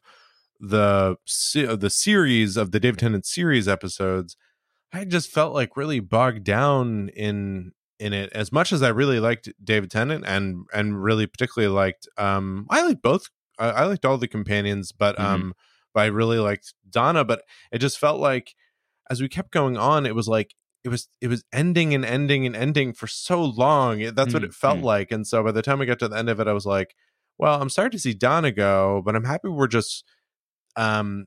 the 0.59 1.17
of 1.55 1.79
the 1.79 1.89
series 1.89 2.55
of 2.57 2.71
the 2.71 2.79
David 2.79 2.99
Tennant 2.99 3.25
series 3.25 3.67
episodes, 3.67 4.38
I 4.93 5.06
just 5.06 5.30
felt 5.32 5.54
like 5.54 5.76
really 5.78 6.00
bogged 6.00 6.43
down 6.43 7.10
in 7.10 7.71
in 8.00 8.13
it. 8.13 8.32
As 8.34 8.52
much 8.52 8.71
as 8.74 8.82
I 8.84 8.89
really 8.89 9.19
liked 9.19 9.50
David 9.63 9.91
Tennant 9.91 10.24
and 10.26 10.65
and 10.74 11.02
really 11.04 11.28
particularly 11.28 11.74
liked, 11.74 12.08
um, 12.17 12.65
I 12.69 12.86
liked 12.86 13.02
both. 13.02 13.28
I, 13.60 13.69
I 13.69 13.86
liked 13.86 14.06
all 14.06 14.17
the 14.17 14.28
companions, 14.28 14.91
but 14.91 15.17
Mhm. 15.17 15.24
um, 15.24 15.54
but 15.93 16.02
I 16.02 16.06
really 16.08 16.39
liked 16.39 16.74
Donna. 16.89 17.24
But 17.26 17.43
it 17.71 17.80
just 17.80 17.98
felt 18.00 18.19
like 18.19 18.54
as 19.10 19.21
we 19.21 19.30
kept 19.30 19.52
going 19.52 19.78
on, 19.78 20.06
it 20.06 20.15
was 20.15 20.28
like 20.28 20.56
it 20.84 20.89
was 20.89 21.08
it 21.21 21.28
was 21.28 21.43
ending 21.54 21.93
and 21.93 22.06
ending 22.06 22.45
and 22.45 22.56
ending 22.56 22.93
for 22.93 23.08
so 23.08 23.43
long. 23.43 24.00
It- 24.02 24.15
That's 24.15 24.34
what 24.34 24.43
Mm, 24.43 24.48
it 24.48 24.54
felt 24.54 24.80
mm. 24.80 24.84
like. 24.84 25.12
And 25.12 25.28
so 25.28 25.43
by 25.43 25.52
the 25.52 25.62
time 25.62 25.80
we 25.80 25.86
got 25.86 26.00
to 26.00 26.08
the 26.08 26.17
end 26.17 26.30
of 26.30 26.39
it, 26.39 26.48
I 26.48 26.54
was 26.54 26.65
like, 26.65 26.95
well, 27.38 27.62
I'm 27.62 27.69
sorry 27.69 27.89
to 27.91 28.00
see 28.00 28.13
Donna 28.13 28.52
go, 28.52 29.02
but 29.06 29.15
I'm 29.15 29.26
happy 29.26 29.50
we're 29.50 29.67
just 29.67 30.04
um 30.78 31.26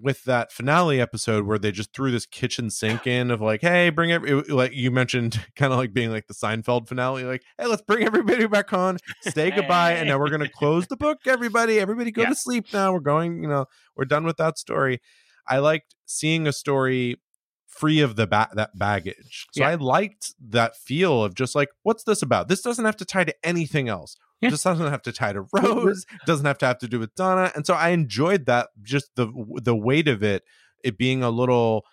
with 0.00 0.24
that 0.24 0.50
finale 0.50 1.00
episode 1.00 1.44
where 1.46 1.58
they 1.58 1.70
just 1.70 1.92
threw 1.92 2.10
this 2.10 2.24
kitchen 2.26 2.70
sink 2.70 3.06
in 3.06 3.30
of 3.30 3.40
like, 3.42 3.60
hey, 3.60 3.90
bring 3.90 4.10
every 4.10 4.30
it- 4.38 4.48
like 4.50 4.72
you 4.72 4.90
mentioned, 4.90 5.38
kind 5.56 5.72
of 5.72 5.78
like 5.78 5.92
being 5.92 6.10
like 6.10 6.26
the 6.26 6.34
Seinfeld 6.34 6.88
finale, 6.88 7.24
like, 7.24 7.42
hey, 7.58 7.66
let's 7.66 7.82
bring 7.82 8.04
everybody 8.04 8.46
back 8.46 8.72
on, 8.72 8.96
say 9.20 9.50
goodbye, 9.50 9.92
and 9.92 10.08
now 10.08 10.18
we're 10.18 10.30
gonna 10.30 10.48
close 10.48 10.86
the 10.86 10.96
book. 10.96 11.18
Everybody, 11.26 11.78
everybody, 11.78 12.10
go 12.10 12.22
Yeah. 12.22 12.30
to 12.30 12.34
sleep 12.34 12.66
now. 12.72 12.92
We're 12.92 13.00
going, 13.00 13.42
you 13.42 13.48
know, 13.48 13.66
we're 13.96 14.06
done 14.06 14.24
with 14.24 14.38
that 14.38 14.58
story. 14.58 15.00
I 15.46 15.58
liked 15.58 15.94
seeing 16.06 16.46
a 16.46 16.52
story 16.52 17.20
free 17.66 18.00
of 18.00 18.16
the 18.16 18.26
ba- 18.26 18.50
that 18.54 18.78
baggage. 18.78 19.46
So 19.52 19.62
Yeah. 19.62 19.68
I 19.70 19.74
liked 19.74 20.34
that 20.48 20.76
feel 20.76 21.22
of 21.24 21.34
just 21.34 21.54
like, 21.54 21.68
what's 21.82 22.04
this 22.04 22.22
about? 22.22 22.48
This 22.48 22.62
doesn't 22.62 22.84
have 22.84 22.96
to 22.98 23.04
tie 23.04 23.24
to 23.24 23.34
anything 23.42 23.88
else. 23.88 24.16
Yeah. 24.42 24.50
This 24.50 24.62
doesn't 24.64 24.86
have 24.90 25.02
to 25.02 25.12
tie 25.12 25.32
to 25.32 25.46
Rose. 25.52 26.04
Doesn't 26.26 26.46
have 26.46 26.58
to 26.58 26.66
have 26.66 26.78
to 26.78 26.88
do 26.88 26.98
with 26.98 27.14
Donna. 27.14 27.52
And 27.54 27.64
so 27.66 27.74
I 27.74 27.90
enjoyed 27.90 28.46
that. 28.46 28.68
Just 28.82 29.10
the 29.14 29.28
the 29.62 29.76
weight 29.76 30.08
of 30.08 30.22
it, 30.22 30.42
it 30.82 30.98
being 30.98 31.22
a 31.22 31.30
little 31.30 31.84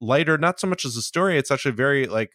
lighter. 0.00 0.38
Not 0.38 0.60
so 0.60 0.66
much 0.66 0.84
as 0.84 0.96
a 0.96 1.02
story. 1.02 1.36
It's 1.36 1.50
actually 1.50 1.72
very 1.74 2.06
like 2.06 2.32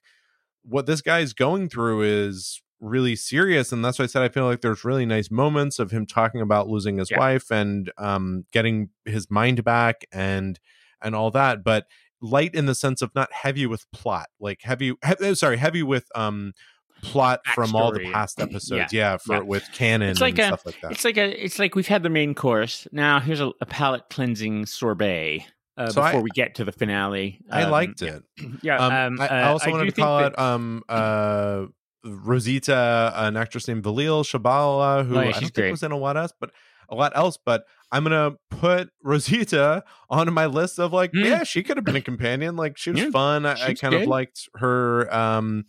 what 0.64 0.86
this 0.86 1.02
guy's 1.02 1.34
going 1.34 1.70
through 1.70 2.02
is 2.04 2.62
really 2.80 3.16
serious 3.16 3.72
and 3.72 3.86
that's 3.86 4.00
why 4.00 4.04
i 4.04 4.08
said 4.08 4.24
i 4.24 4.28
feel 4.30 4.46
like 4.46 4.62
there's 4.62 4.84
really 4.84 5.06
nice 5.06 5.30
moments 5.30 5.78
of 5.78 5.92
him 5.92 6.04
talking 6.04 6.42
about 6.42 6.68
losing 6.68 6.98
his 6.98 7.12
Yeah. 7.12 7.20
wife 7.20 7.52
and 7.52 7.92
um 8.00 8.46
getting 8.52 8.90
his 9.06 9.30
mind 9.30 9.64
back 9.64 10.04
and 10.12 10.60
and 11.00 11.14
all 11.16 11.30
that 11.30 11.64
but 11.64 11.86
light 12.24 12.56
in 12.56 12.66
the 12.66 12.74
sense 12.74 13.04
of 13.04 13.14
not 13.14 13.32
heavy 13.32 13.68
with 13.68 13.86
plot 13.92 14.30
like 14.40 14.62
heavy 14.64 14.94
he- 15.20 15.36
sorry 15.36 15.58
heavy 15.58 15.84
with 15.84 16.06
um 16.16 16.54
plot 17.02 17.42
from 17.56 17.76
all 17.76 17.92
the 17.92 18.12
past 18.12 18.40
episodes 18.40 18.94
yeah, 18.94 19.18
for 19.18 19.36
Yeah. 19.36 19.40
with 19.42 19.68
canon 19.74 20.10
It's 20.10 20.22
like 20.22 20.34
and 20.40 20.42
a- 20.42 20.48
stuff 20.48 20.66
like 20.66 20.82
that 20.82 20.92
It's 20.92 21.04
like 21.06 21.18
a 21.18 21.44
it's 21.46 21.60
like 21.60 21.76
we've 21.76 21.88
had 21.88 22.04
the 22.04 22.10
main 22.10 22.34
course. 22.36 22.88
Now 22.92 23.20
here's 23.20 23.40
a, 23.42 23.52
a 23.62 23.66
palate 23.66 24.10
cleansing 24.10 24.66
sorbet 24.66 25.46
uh, 25.78 25.90
So 25.90 26.02
I- 26.02 26.10
before 26.12 26.22
we 26.22 26.30
get 26.36 26.56
to 26.56 26.66
the 26.66 26.72
finale. 26.72 27.40
I 27.50 27.64
Um, 27.64 27.72
liked 27.72 28.02
it. 28.02 28.24
Yeah, 28.62 28.78
Um, 28.78 28.94
um, 29.20 29.22
I, 29.22 29.28
I 29.28 29.42
uh, 29.44 29.52
also 29.52 29.66
do 29.66 29.72
wanted 29.72 29.96
to 29.96 30.02
call 30.02 30.20
that- 30.20 30.40
out 30.40 30.40
um 30.40 30.84
uh 30.90 31.66
Rosita, 32.04 33.14
an 33.16 33.38
actress 33.38 33.68
named 33.68 33.84
Velile 33.84 34.24
Tshabalala, 34.24 35.06
who 35.06 35.18
Oh, 35.18 35.22
yeah, 35.22 35.28
I 35.30 35.32
she's 35.34 35.42
don't 35.52 35.56
think 35.66 35.72
was 35.72 35.84
in 35.84 35.92
a 35.92 35.98
lot 35.98 36.18
else, 36.18 36.34
but 36.40 36.52
a 36.90 36.96
lot 36.96 37.12
else. 37.16 37.38
But 37.44 37.64
I'm 37.92 38.04
gonna 38.04 38.32
put 38.50 38.90
Rosita 39.04 39.84
on 40.10 40.32
my 40.34 40.46
list 40.46 40.80
of 40.80 40.94
like, 40.94 41.12
Mm. 41.12 41.26
yeah, 41.26 41.44
she 41.44 41.64
could 41.64 41.78
have 41.78 41.84
been 41.86 41.96
a 41.96 42.02
companion. 42.02 42.56
Like 42.56 42.78
she 42.78 42.92
was 42.92 43.02
Yeah, 43.02 43.10
fun. 43.12 43.46
I, 43.46 43.54
I 43.68 43.74
kind 43.74 43.94
of 43.94 44.08
liked 44.08 44.50
her 44.56 45.14
um 45.14 45.66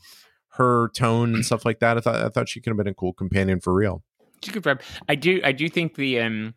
her 0.53 0.91
tone 0.95 1.35
and 1.35 1.45
stuff 1.45 1.65
like 1.65 1.79
that. 1.81 1.97
I 1.97 2.01
thought 2.01 2.17
I 2.17 2.29
thought 2.29 2.49
she 2.49 2.61
could 2.61 2.71
have 2.71 2.77
been 2.77 2.89
a 2.89 2.95
cool 2.95 3.13
companion 3.13 3.61
for 3.61 3.73
real. 3.73 4.03
A 4.47 4.51
good 4.51 4.63
vibe. 4.63 4.81
I 5.09 5.15
do. 5.15 5.41
I 5.45 5.53
do 5.53 5.69
think 5.69 5.95
the 5.95 6.21
um, 6.21 6.55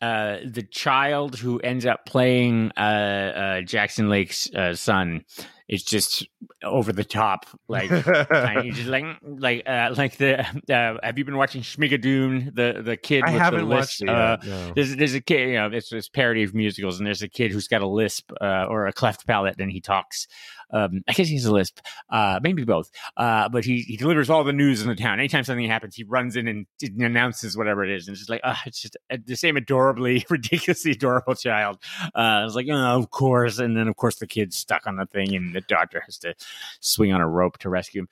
uh, 0.00 0.38
the 0.44 0.62
child 0.62 1.38
who 1.38 1.58
ends 1.60 1.86
up 1.86 2.04
playing 2.06 2.72
uh, 2.76 2.80
uh, 2.80 3.60
Jackson 3.62 4.08
Lake's 4.08 4.52
uh, 4.54 4.74
son 4.74 5.24
is 5.68 5.82
just 5.82 6.28
over 6.62 6.92
the 6.92 7.04
top. 7.04 7.46
Like, 7.68 7.88
kind 8.04 8.68
of 8.68 8.74
just 8.74 8.88
like 8.88 9.04
like 9.22 9.62
uh, 9.66 9.94
like 9.96 10.16
the. 10.18 10.40
Uh, 10.40 10.98
have 11.02 11.16
you 11.16 11.24
been 11.24 11.36
watching 11.36 11.62
Schmigadoon? 11.62 12.54
The 12.54 12.82
the 12.82 12.96
kid. 12.96 13.24
I 13.24 13.32
with 13.32 13.40
haven't 13.40 13.68
the 13.68 13.74
watched 13.74 14.02
it 14.02 14.08
uh, 14.08 14.36
no. 14.44 14.72
there's 14.74 14.96
there's 14.96 15.14
a 15.14 15.20
kid, 15.20 15.48
you 15.48 15.54
know, 15.54 15.70
it's 15.72 15.88
this 15.88 16.08
parody 16.08 16.42
of 16.42 16.54
musicals, 16.54 16.98
and 16.98 17.06
there's 17.06 17.22
a 17.22 17.28
kid 17.28 17.52
who's 17.52 17.68
got 17.68 17.82
a 17.82 17.88
lisp 17.88 18.30
uh, 18.40 18.66
or 18.68 18.86
a 18.86 18.92
cleft 18.92 19.26
palate, 19.26 19.56
and 19.58 19.70
he 19.70 19.80
talks. 19.80 20.26
Um, 20.72 21.02
I 21.08 21.12
guess 21.12 21.28
he's 21.28 21.44
a 21.44 21.52
lisp, 21.52 21.78
uh, 22.10 22.40
maybe 22.42 22.64
both. 22.64 22.90
Uh, 23.16 23.48
but 23.48 23.64
he 23.64 23.82
he 23.82 23.96
delivers 23.96 24.30
all 24.30 24.44
the 24.44 24.52
news 24.52 24.82
in 24.82 24.88
the 24.88 24.94
town. 24.94 25.18
Anytime 25.18 25.44
something 25.44 25.66
happens, 25.68 25.94
he 25.94 26.04
runs 26.04 26.36
in 26.36 26.48
and 26.48 26.66
announces 27.00 27.56
whatever 27.56 27.84
it 27.84 27.90
is, 27.90 28.06
and 28.08 28.14
it's 28.14 28.20
just 28.20 28.30
like, 28.30 28.40
uh, 28.44 28.54
it's 28.66 28.80
just 28.80 28.96
uh, 29.10 29.16
the 29.24 29.36
same 29.36 29.56
adorably, 29.56 30.24
ridiculously 30.30 30.92
adorable 30.92 31.34
child. 31.34 31.78
Uh, 32.14 32.42
it's 32.46 32.54
like, 32.54 32.66
oh, 32.70 32.74
of 32.74 33.10
course, 33.10 33.58
and 33.58 33.76
then 33.76 33.88
of 33.88 33.96
course 33.96 34.16
the 34.16 34.26
kid's 34.26 34.56
stuck 34.56 34.86
on 34.86 34.96
the 34.96 35.06
thing, 35.06 35.34
and 35.34 35.54
the 35.54 35.60
doctor 35.62 36.00
has 36.04 36.18
to 36.18 36.34
swing 36.80 37.12
on 37.12 37.20
a 37.20 37.28
rope 37.28 37.58
to 37.58 37.68
rescue 37.68 38.02
him. 38.02 38.08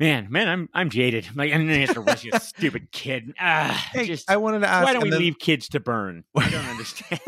Man, 0.00 0.28
man, 0.30 0.48
I'm 0.48 0.68
I'm 0.74 0.90
jaded. 0.90 1.28
Like, 1.36 1.52
and 1.52 1.68
then 1.68 1.76
he 1.76 1.82
has 1.82 1.94
to 1.94 2.00
rescue 2.00 2.32
a 2.34 2.40
stupid 2.40 2.90
kid. 2.90 3.34
Ah, 3.38 3.90
Hey, 3.92 4.06
just 4.06 4.28
I 4.28 4.36
wanted 4.36 4.60
to 4.60 4.68
ask. 4.68 4.84
why 4.84 4.94
don't 4.94 5.02
we 5.02 5.10
then 5.10 5.20
leave 5.20 5.38
kids 5.38 5.68
to 5.68 5.80
burn? 5.80 6.24
I 6.36 6.50
don't 6.50 6.64
understand. 6.66 7.20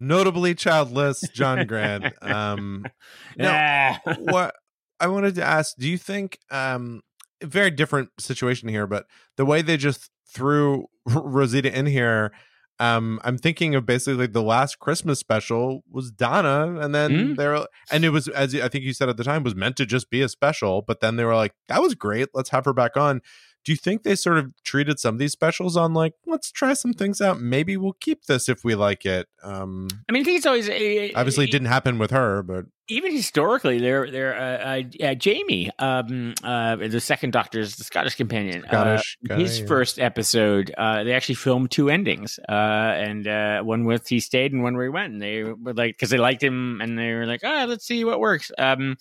Notably 0.00 0.54
childless 0.54 1.20
John 1.34 1.66
Grant. 1.66 2.12
Um, 2.22 2.84
now, 3.36 3.98
what 4.18 4.54
I 5.00 5.08
wanted 5.08 5.34
to 5.36 5.44
ask, 5.44 5.76
do 5.76 5.88
you 5.88 5.98
think 5.98 6.38
um 6.50 7.02
very 7.42 7.70
different 7.70 8.10
situation 8.18 8.68
here, 8.68 8.86
but 8.86 9.06
the 9.36 9.44
way 9.44 9.62
they 9.62 9.76
just 9.76 10.10
threw 10.32 10.86
Rosita 11.06 11.72
in 11.76 11.86
here, 11.86 12.32
um, 12.80 13.20
I'm 13.24 13.38
thinking 13.38 13.74
of 13.74 13.86
basically 13.86 14.14
like 14.14 14.32
the 14.32 14.42
last 14.42 14.78
Christmas 14.78 15.18
special 15.18 15.82
was 15.90 16.10
Donna, 16.10 16.78
and 16.80 16.94
then 16.94 17.10
Mm. 17.10 17.36
they're 17.36 17.64
and 17.90 18.04
it 18.04 18.10
was 18.10 18.28
as 18.28 18.54
I 18.54 18.68
think 18.68 18.84
you 18.84 18.92
said 18.92 19.08
at 19.08 19.16
the 19.16 19.24
time 19.24 19.42
was 19.42 19.54
meant 19.56 19.76
to 19.76 19.86
just 19.86 20.10
be 20.10 20.22
a 20.22 20.28
special, 20.28 20.82
but 20.82 21.00
then 21.00 21.16
they 21.16 21.24
were 21.24 21.34
like, 21.34 21.54
that 21.68 21.82
was 21.82 21.94
great, 21.94 22.28
let's 22.34 22.50
have 22.50 22.64
her 22.64 22.72
back 22.72 22.96
on. 22.96 23.20
Do 23.64 23.72
you 23.72 23.76
think 23.76 24.02
they 24.02 24.14
sort 24.14 24.38
of 24.38 24.52
treated 24.64 24.98
some 24.98 25.16
of 25.16 25.18
these 25.18 25.32
specials 25.32 25.76
on 25.76 25.92
like, 25.92 26.14
let's 26.26 26.50
try 26.50 26.72
some 26.72 26.92
things 26.92 27.20
out? 27.20 27.40
Maybe 27.40 27.76
we'll 27.76 27.96
keep 28.00 28.24
this 28.24 28.48
if 28.48 28.64
we 28.64 28.74
like 28.74 29.04
it. 29.04 29.28
Um, 29.42 29.88
I 30.08 30.12
mean, 30.12 30.22
I 30.22 30.24
think 30.24 30.38
it's 30.38 30.46
always 30.46 30.68
uh, 30.68 31.08
obviously, 31.14 31.44
it 31.44 31.50
didn't 31.50 31.68
happen 31.68 31.98
with 31.98 32.10
her, 32.10 32.42
but 32.42 32.66
even 32.90 33.12
historically, 33.12 33.78
they're 33.78 34.10
they're 34.10 34.34
uh, 34.34 34.82
uh, 35.04 35.14
Jamie, 35.14 35.70
um, 35.78 36.34
uh, 36.42 36.76
the 36.76 37.00
second 37.00 37.32
Doctor's 37.32 37.76
the 37.76 37.84
Scottish 37.84 38.14
companion. 38.14 38.64
uh, 38.64 38.68
Scottish 38.68 39.18
guy, 39.26 39.36
his 39.36 39.60
yeah. 39.60 39.66
first 39.66 39.98
episode, 39.98 40.72
uh, 40.78 41.04
they 41.04 41.12
actually 41.12 41.34
filmed 41.34 41.70
two 41.70 41.90
endings, 41.90 42.38
uh, 42.48 42.52
and 42.52 43.28
uh, 43.28 43.60
one 43.62 43.84
with 43.84 44.08
he 44.08 44.20
stayed 44.20 44.52
and 44.52 44.62
one 44.62 44.74
where 44.74 44.84
he 44.84 44.90
went. 44.90 45.12
And 45.12 45.22
they 45.22 45.42
were 45.42 45.74
like 45.74 45.96
because 45.96 46.10
they 46.10 46.16
liked 46.16 46.42
him, 46.42 46.80
and 46.80 46.98
they 46.98 47.12
were 47.12 47.26
like, 47.26 47.40
ah, 47.44 47.66
let's 47.68 47.86
see 47.86 48.04
what 48.04 48.20
works. 48.20 48.50
Um, 48.56 48.96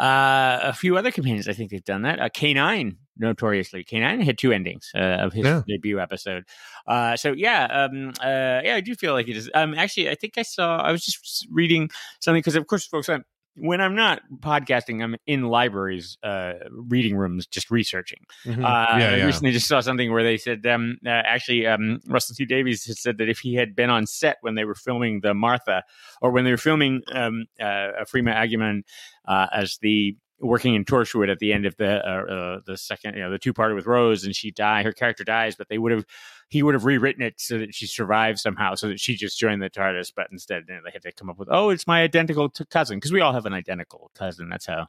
uh, 0.00 0.60
a 0.62 0.72
few 0.72 0.96
other 0.96 1.10
companions, 1.10 1.48
I 1.48 1.52
think 1.52 1.70
they've 1.70 1.84
done 1.84 2.02
that. 2.02 2.20
Uh, 2.20 2.28
K9, 2.28 2.96
notoriously, 3.18 3.84
K9 3.84 4.22
had 4.22 4.38
two 4.38 4.52
endings 4.52 4.90
uh, 4.94 4.98
of 4.98 5.32
his 5.32 5.44
Yeah. 5.44 5.62
debut 5.68 6.00
episode. 6.00 6.44
Uh, 6.86 7.16
so 7.16 7.32
yeah, 7.32 7.64
um, 7.66 8.08
uh, 8.20 8.60
yeah, 8.64 8.74
I 8.76 8.80
do 8.80 8.94
feel 8.94 9.12
like 9.12 9.28
it 9.28 9.36
is. 9.36 9.50
Um, 9.54 9.74
actually, 9.74 10.10
I 10.10 10.14
think 10.14 10.34
I 10.36 10.42
saw. 10.42 10.78
I 10.78 10.90
was 10.92 11.04
just 11.04 11.46
reading 11.50 11.90
something 12.20 12.40
because, 12.40 12.56
of 12.56 12.66
course, 12.66 12.86
folks, 12.86 13.08
I'm, 13.08 13.24
when 13.56 13.80
I'm 13.80 13.94
not 13.94 14.22
podcasting, 14.40 15.02
I'm 15.02 15.16
in 15.26 15.44
libraries, 15.44 16.18
uh, 16.22 16.54
reading 16.70 17.16
rooms, 17.16 17.46
just 17.46 17.70
researching. 17.70 18.26
Mhm. 18.44 18.58
Uh, 18.58 18.98
yeah, 18.98 19.10
I 19.10 19.16
yeah. 19.16 19.24
recently 19.24 19.52
just 19.52 19.68
saw 19.68 19.80
something 19.80 20.12
where 20.12 20.22
they 20.22 20.36
said, 20.36 20.66
um, 20.66 20.98
uh, 21.06 21.08
actually, 21.08 21.66
um, 21.66 22.00
Russell 22.06 22.34
T 22.34 22.44
Davies 22.44 22.84
had 22.86 22.96
said 22.96 23.18
that 23.18 23.28
if 23.28 23.38
he 23.38 23.54
had 23.54 23.76
been 23.76 23.90
on 23.90 24.06
set 24.06 24.38
when 24.40 24.54
they 24.54 24.64
were 24.64 24.74
filming 24.74 25.20
the 25.20 25.34
Martha, 25.34 25.84
or 26.20 26.30
when 26.30 26.44
they 26.44 26.50
were 26.50 26.56
filming 26.56 27.02
um, 27.12 27.46
uh, 27.60 28.04
Freema 28.12 28.82
uh, 29.26 29.46
as 29.52 29.78
the 29.82 30.16
working 30.40 30.74
in 30.74 30.84
Torchwood 30.84 31.30
at 31.30 31.38
the 31.38 31.52
end 31.52 31.64
of 31.64 31.76
the 31.76 32.06
uh, 32.06 32.24
uh, 32.24 32.60
the 32.66 32.76
second, 32.76 33.14
you 33.14 33.22
know, 33.22 33.30
the 33.30 33.38
two 33.38 33.54
parter 33.54 33.74
with 33.74 33.86
Rose, 33.86 34.24
and 34.24 34.34
she 34.34 34.50
die, 34.50 34.82
her 34.82 34.92
character 34.92 35.24
dies, 35.24 35.56
but 35.56 35.68
they 35.68 35.78
would 35.78 35.92
have 35.92 36.04
he 36.48 36.62
would 36.62 36.74
have 36.74 36.84
rewritten 36.84 37.22
it 37.22 37.34
so 37.38 37.58
that 37.58 37.74
she 37.74 37.86
survived 37.86 38.38
somehow, 38.38 38.74
so 38.74 38.88
that 38.88 39.00
she 39.00 39.16
just 39.16 39.38
joined 39.38 39.62
the 39.62 39.70
TARDIS, 39.70 40.12
but 40.14 40.28
instead 40.30 40.64
they 40.66 40.90
had 40.92 41.02
to 41.02 41.12
come 41.12 41.30
up 41.30 41.38
with, 41.38 41.48
oh, 41.50 41.70
it's 41.70 41.86
my 41.86 42.02
identical 42.02 42.48
t- 42.48 42.64
cousin, 42.66 42.98
because 42.98 43.12
we 43.12 43.20
all 43.20 43.32
have 43.32 43.46
an 43.46 43.52
identical 43.52 44.10
cousin. 44.14 44.48
That's 44.48 44.66
how 44.66 44.86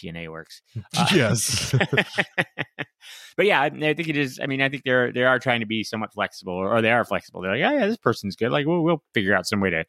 DNA 0.00 0.28
works. 0.28 0.62
Uh, 0.96 1.06
yes. 1.14 1.74
but 3.36 3.46
yeah, 3.46 3.60
I, 3.60 3.66
I 3.66 3.94
think 3.94 4.08
it 4.08 4.16
is. 4.16 4.38
I 4.42 4.46
mean, 4.46 4.60
I 4.60 4.68
think 4.68 4.82
they're 4.84 5.10
they 5.12 5.24
are 5.24 5.38
trying 5.38 5.60
to 5.60 5.66
be 5.66 5.82
somewhat 5.84 6.12
flexible, 6.12 6.52
or, 6.52 6.70
or 6.76 6.82
they 6.82 6.90
are 6.90 7.04
flexible. 7.04 7.40
They're 7.40 7.52
like, 7.52 7.60
yeah, 7.60 7.72
yeah, 7.72 7.86
this 7.86 7.96
person's 7.96 8.36
good. 8.36 8.50
Like, 8.50 8.66
we'll 8.66 8.82
we'll 8.82 9.02
figure 9.14 9.34
out 9.34 9.46
some 9.46 9.60
way 9.60 9.70
to 9.70 9.84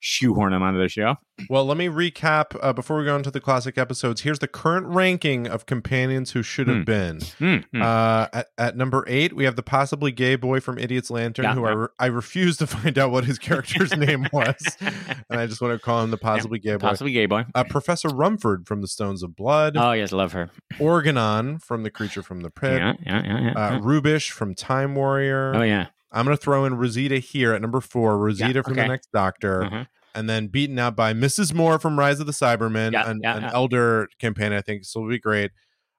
shoehorn 0.00 0.52
them 0.52 0.62
onto 0.62 0.78
the 0.80 0.88
show. 0.88 1.16
Well, 1.48 1.64
let 1.64 1.76
me 1.76 1.86
recap 1.86 2.56
uh, 2.60 2.72
before 2.72 2.98
we 2.98 3.04
go 3.04 3.14
into 3.14 3.30
the 3.30 3.40
classic 3.40 3.78
episodes. 3.78 4.22
Here's 4.22 4.40
the 4.40 4.48
current 4.48 4.86
ranking 4.88 5.46
of 5.46 5.66
companions 5.66 6.32
who 6.32 6.42
should 6.42 6.66
have 6.66 6.78
Hmm. 6.78 6.82
been. 6.82 7.20
Hmm, 7.38 7.56
hmm. 7.72 7.82
Uh, 7.82 8.26
at, 8.32 8.46
at 8.58 8.76
number 8.76 9.04
eight, 9.06 9.34
we 9.36 9.44
have 9.44 9.54
the 9.54 9.62
possibly 9.62 10.10
gay 10.10 10.34
boy 10.34 10.58
from 10.60 10.78
Idiot's 10.78 11.10
Lantern, 11.10 11.44
Yeah, 11.44 11.54
who 11.54 11.64
I, 11.64 11.70
re- 11.70 11.88
I 12.00 12.06
refuse 12.06 12.56
to 12.58 12.66
find 12.66 12.98
out 12.98 13.12
what 13.12 13.24
his 13.24 13.38
character's 13.38 13.96
name 13.96 14.26
was, 14.32 14.56
and 14.80 15.38
I 15.40 15.46
just 15.46 15.60
want 15.60 15.74
to 15.74 15.84
call 15.84 16.02
him 16.02 16.10
the 16.10 16.16
possibly 16.18 16.58
gay 16.58 16.72
boy. 16.74 16.78
Possibly 16.88 17.12
gay 17.12 17.26
boy. 17.26 17.44
Uh, 17.54 17.62
Professor 17.64 18.08
Rumford 18.08 18.66
from 18.66 18.80
the 18.80 18.88
Stones 18.88 19.22
of 19.22 19.36
Blood, 19.36 19.76
Oh 19.76 19.92
yes, 19.92 20.10
love 20.10 20.32
her. 20.32 20.50
Organon 20.80 21.58
from 21.60 21.82
The 21.84 21.90
Creature 21.90 22.22
from 22.24 22.40
the 22.40 22.50
Pit, 22.50 22.78
Yeah, 22.78 22.94
yeah, 23.04 23.22
yeah. 23.24 23.40
yeah. 23.42 23.52
uh, 23.52 23.78
Rubeish 23.80 24.30
from 24.30 24.54
Time 24.54 24.94
Warrior. 24.96 25.54
oh 25.54 25.62
yeah. 25.62 25.86
I'm 26.12 26.24
going 26.24 26.36
to 26.36 26.42
throw 26.42 26.64
in 26.64 26.74
Rosita 26.76 27.18
here 27.18 27.52
at 27.52 27.60
number 27.62 27.80
four, 27.80 28.18
Rosita 28.18 28.62
from 28.62 28.72
okay. 28.72 28.82
the 28.82 28.88
Next 28.88 29.08
Doctor. 29.12 29.64
Uh-huh. 29.64 29.84
and 30.14 30.28
then 30.28 30.46
beaten 30.48 30.78
out 30.78 30.96
by 30.96 31.12
Mrs. 31.12 31.52
Moore 31.54 31.78
from 31.78 31.98
Rise 31.98 32.18
of 32.20 32.26
the 32.26 32.32
Cybermen, 32.32 32.92
Yeah, 32.92 33.10
an, 33.10 33.20
yeah, 33.22 33.36
an 33.36 33.42
yeah. 33.42 33.50
elder 33.52 34.08
campaign. 34.18 34.52
I 34.52 34.60
think 34.62 34.84
so 34.84 35.00
will 35.02 35.10
be 35.10 35.18
great. 35.18 35.50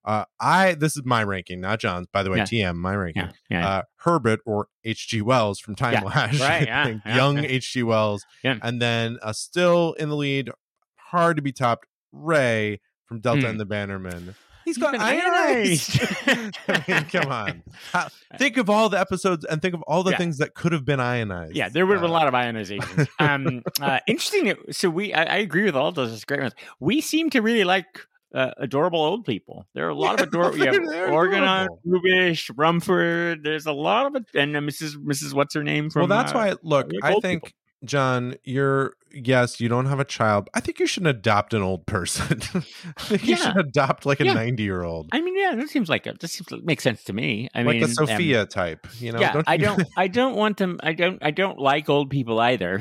Uh, 0.05 0.23
I 0.39 0.73
this 0.75 0.95
is 0.97 1.03
my 1.05 1.23
ranking, 1.23 1.61
not 1.61 1.79
John's. 1.79 2.07
By 2.11 2.23
the 2.23 2.31
way, 2.31 2.37
Yeah. 2.37 2.45
TM 2.45 2.75
my 2.77 2.95
ranking. 2.95 3.23
Yeah, 3.23 3.59
yeah. 3.59 3.67
Uh, 3.67 3.81
Herbert 3.97 4.39
or 4.45 4.67
H.G. 4.83 5.21
Wells 5.21 5.59
from 5.59 5.75
Time 5.75 5.93
Yeah, 5.93 6.03
Lash. 6.03 6.39
right, 6.41 6.65
yeah, 6.65 6.95
yeah, 7.05 7.15
young 7.15 7.37
yeah. 7.37 7.43
H.G. 7.49 7.83
Wells, 7.83 8.25
Yeah. 8.43 8.57
and 8.63 8.81
then 8.81 9.19
uh, 9.21 9.33
still 9.33 9.93
in 9.93 10.09
the 10.09 10.15
lead, 10.15 10.49
hard 10.95 11.35
to 11.35 11.41
be 11.43 11.51
topped. 11.51 11.85
Ray 12.11 12.79
from 13.05 13.19
Delta 13.19 13.41
Hmm. 13.41 13.45
and 13.47 13.59
the 13.59 13.65
Bannermen. 13.65 14.33
He's 14.69 14.75
He's 14.75 14.83
got 14.83 14.99
ionized. 14.99 15.99
ionized. 16.27 16.57
I 16.67 16.83
mean, 16.87 17.03
come 17.05 17.31
on. 17.31 17.63
How- 17.91 18.07
think 18.37 18.57
of 18.57 18.69
all 18.69 18.89
the 18.89 18.99
episodes 18.99 19.43
and 19.45 19.61
think 19.61 19.73
of 19.73 19.81
all 19.83 20.03
the 20.03 20.11
Yeah. 20.11 20.17
things 20.17 20.37
that 20.37 20.53
could 20.53 20.71
have 20.71 20.85
been 20.85 20.99
ionized. 20.99 21.55
Yeah, 21.55 21.69
there 21.69 21.85
would 21.85 21.93
have 21.93 22.01
been 22.01 22.11
a 22.11 22.13
Uh, 22.13 22.17
lot 22.19 22.27
of 22.27 22.35
ionization. 22.35 23.07
Um, 23.19 23.63
uh, 23.81 23.99
interesting. 24.07 24.53
So 24.71 24.89
we, 24.89 25.13
I, 25.13 25.23
I 25.23 25.37
agree 25.37 25.63
with 25.63 25.75
all 25.75 25.91
those 25.91 26.23
great 26.25 26.41
ones. 26.41 26.53
We 26.79 27.01
seem 27.01 27.29
to 27.31 27.41
really 27.41 27.63
like 27.63 27.85
uh, 28.33 28.51
adorable 28.57 28.99
old 29.01 29.25
people. 29.25 29.65
There 29.73 29.87
are 29.87 29.89
a 29.89 29.95
lot 29.95 30.17
Yeah, 30.19 30.23
of 30.23 30.27
adorable. 30.29 30.57
they're- 30.59 30.73
Yeah, 30.73 30.89
they're 30.89 31.11
Organon, 31.11 31.65
adorable. 31.65 31.81
Rubeish, 31.87 32.51
Rumford. 32.55 33.43
There's 33.43 33.65
a 33.65 33.71
lot 33.73 34.05
of 34.05 34.15
it, 34.15 34.25
and 34.35 34.55
uh, 34.55 34.59
Mrs. 34.61 34.95
Mrs. 34.97 35.33
What's 35.33 35.55
her 35.55 35.63
name 35.63 35.89
from? 35.89 36.01
well, 36.07 36.17
that's 36.19 36.31
uh, 36.31 36.35
why. 36.35 36.49
Look, 36.61 36.91
like 37.01 37.15
I 37.15 37.19
think 37.21 37.43
people. 37.45 37.55
John, 37.85 38.35
you're 38.43 38.93
yes, 39.11 39.59
you 39.61 39.69
don't 39.69 39.85
have 39.85 39.99
a 40.01 40.05
child. 40.05 40.49
I 40.53 40.59
think 40.59 40.79
you 40.79 40.85
should 40.85 41.07
adopt 41.07 41.53
an 41.53 41.61
old 41.61 41.85
person. 41.85 42.41
I 42.53 42.59
think 43.01 43.25
you 43.27 43.37
should 43.37 43.55
adopt 43.57 44.05
like 44.05 44.19
a 44.19 44.25
Yeah. 44.25 44.33
ninety 44.33 44.63
year 44.63 44.83
old, 44.83 45.07
I 45.13 45.21
mean, 45.21 45.37
yeah, 45.39 45.55
that 45.55 45.69
seems 45.69 45.87
like 45.87 46.05
a, 46.05 46.13
that 46.19 46.27
seems 46.27 46.51
like 46.51 46.63
makes 46.63 46.83
sense 46.83 47.03
to 47.05 47.13
me. 47.13 47.47
I 47.55 47.63
like 47.63 47.75
mean, 47.75 47.83
a 47.83 47.85
um, 47.85 47.93
Sophia 47.93 48.45
type. 48.45 48.85
You 48.99 49.13
know, 49.13 49.19
yeah, 49.21 49.41
I 49.47 49.53
you- 49.55 49.59
don't. 49.65 49.87
I 49.97 50.07
don't 50.09 50.35
want 50.35 50.57
them. 50.57 50.79
I 50.83 50.91
don't. 50.93 51.19
I 51.23 51.31
don't 51.31 51.57
like 51.57 51.87
old 51.89 52.09
people 52.09 52.39
either 52.39 52.79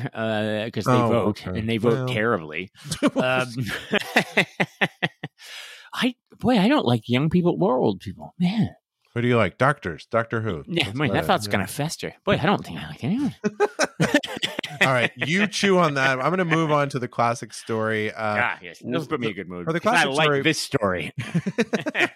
because 0.65 0.83
they 0.85 0.91
Oh, 0.91 1.07
vote 1.07 1.27
okay. 1.47 1.57
and 1.59 1.69
they 1.69 1.77
vote 1.77 1.93
Well. 1.93 2.07
terribly. 2.09 2.69
um, 3.15 3.47
I 5.93 6.15
boy, 6.39 6.57
I 6.59 6.67
don't 6.67 6.85
like 6.85 7.07
young 7.09 7.29
people 7.29 7.57
or 7.61 7.77
old 7.77 7.99
people. 8.01 8.35
Man, 8.39 8.69
Who 9.13 9.21
do 9.21 9.27
you 9.27 9.37
like? 9.37 9.57
Doctors, 9.57 10.05
Doctor 10.11 10.41
Who. 10.41 10.63
yeah, 10.67 10.91
That's 10.93 11.11
that 11.13 11.25
thought's 11.25 11.45
yeah. 11.47 11.51
gonna 11.53 11.67
fester. 11.67 12.13
Boy, 12.25 12.33
I 12.33 12.45
don't 12.45 12.63
think 12.65 12.79
I 12.79 12.87
like 12.89 13.03
anyone. 13.03 13.35
All 14.81 14.87
right, 14.87 15.11
you 15.15 15.47
chew 15.47 15.77
on 15.79 15.95
that. 15.95 16.19
I'm 16.19 16.33
going 16.33 16.37
to 16.37 16.45
move 16.45 16.71
on 16.71 16.89
to 16.89 16.99
the 16.99 17.07
classic 17.07 17.53
story. 17.53 18.11
Uh, 18.11 18.15
ah, 18.39 18.59
yes, 18.61 18.81
those 18.85 19.07
put 19.07 19.19
me 19.19 19.27
in 19.27 19.31
a 19.31 19.35
good 19.35 19.49
mood. 19.49 19.65
for 19.65 19.73
the 19.73 19.79
'cause 19.79 19.93
I 19.93 20.03
classic 20.03 20.17
like 20.17 20.25
story- 20.25 20.41
this 20.43 20.59
story. 20.61 21.13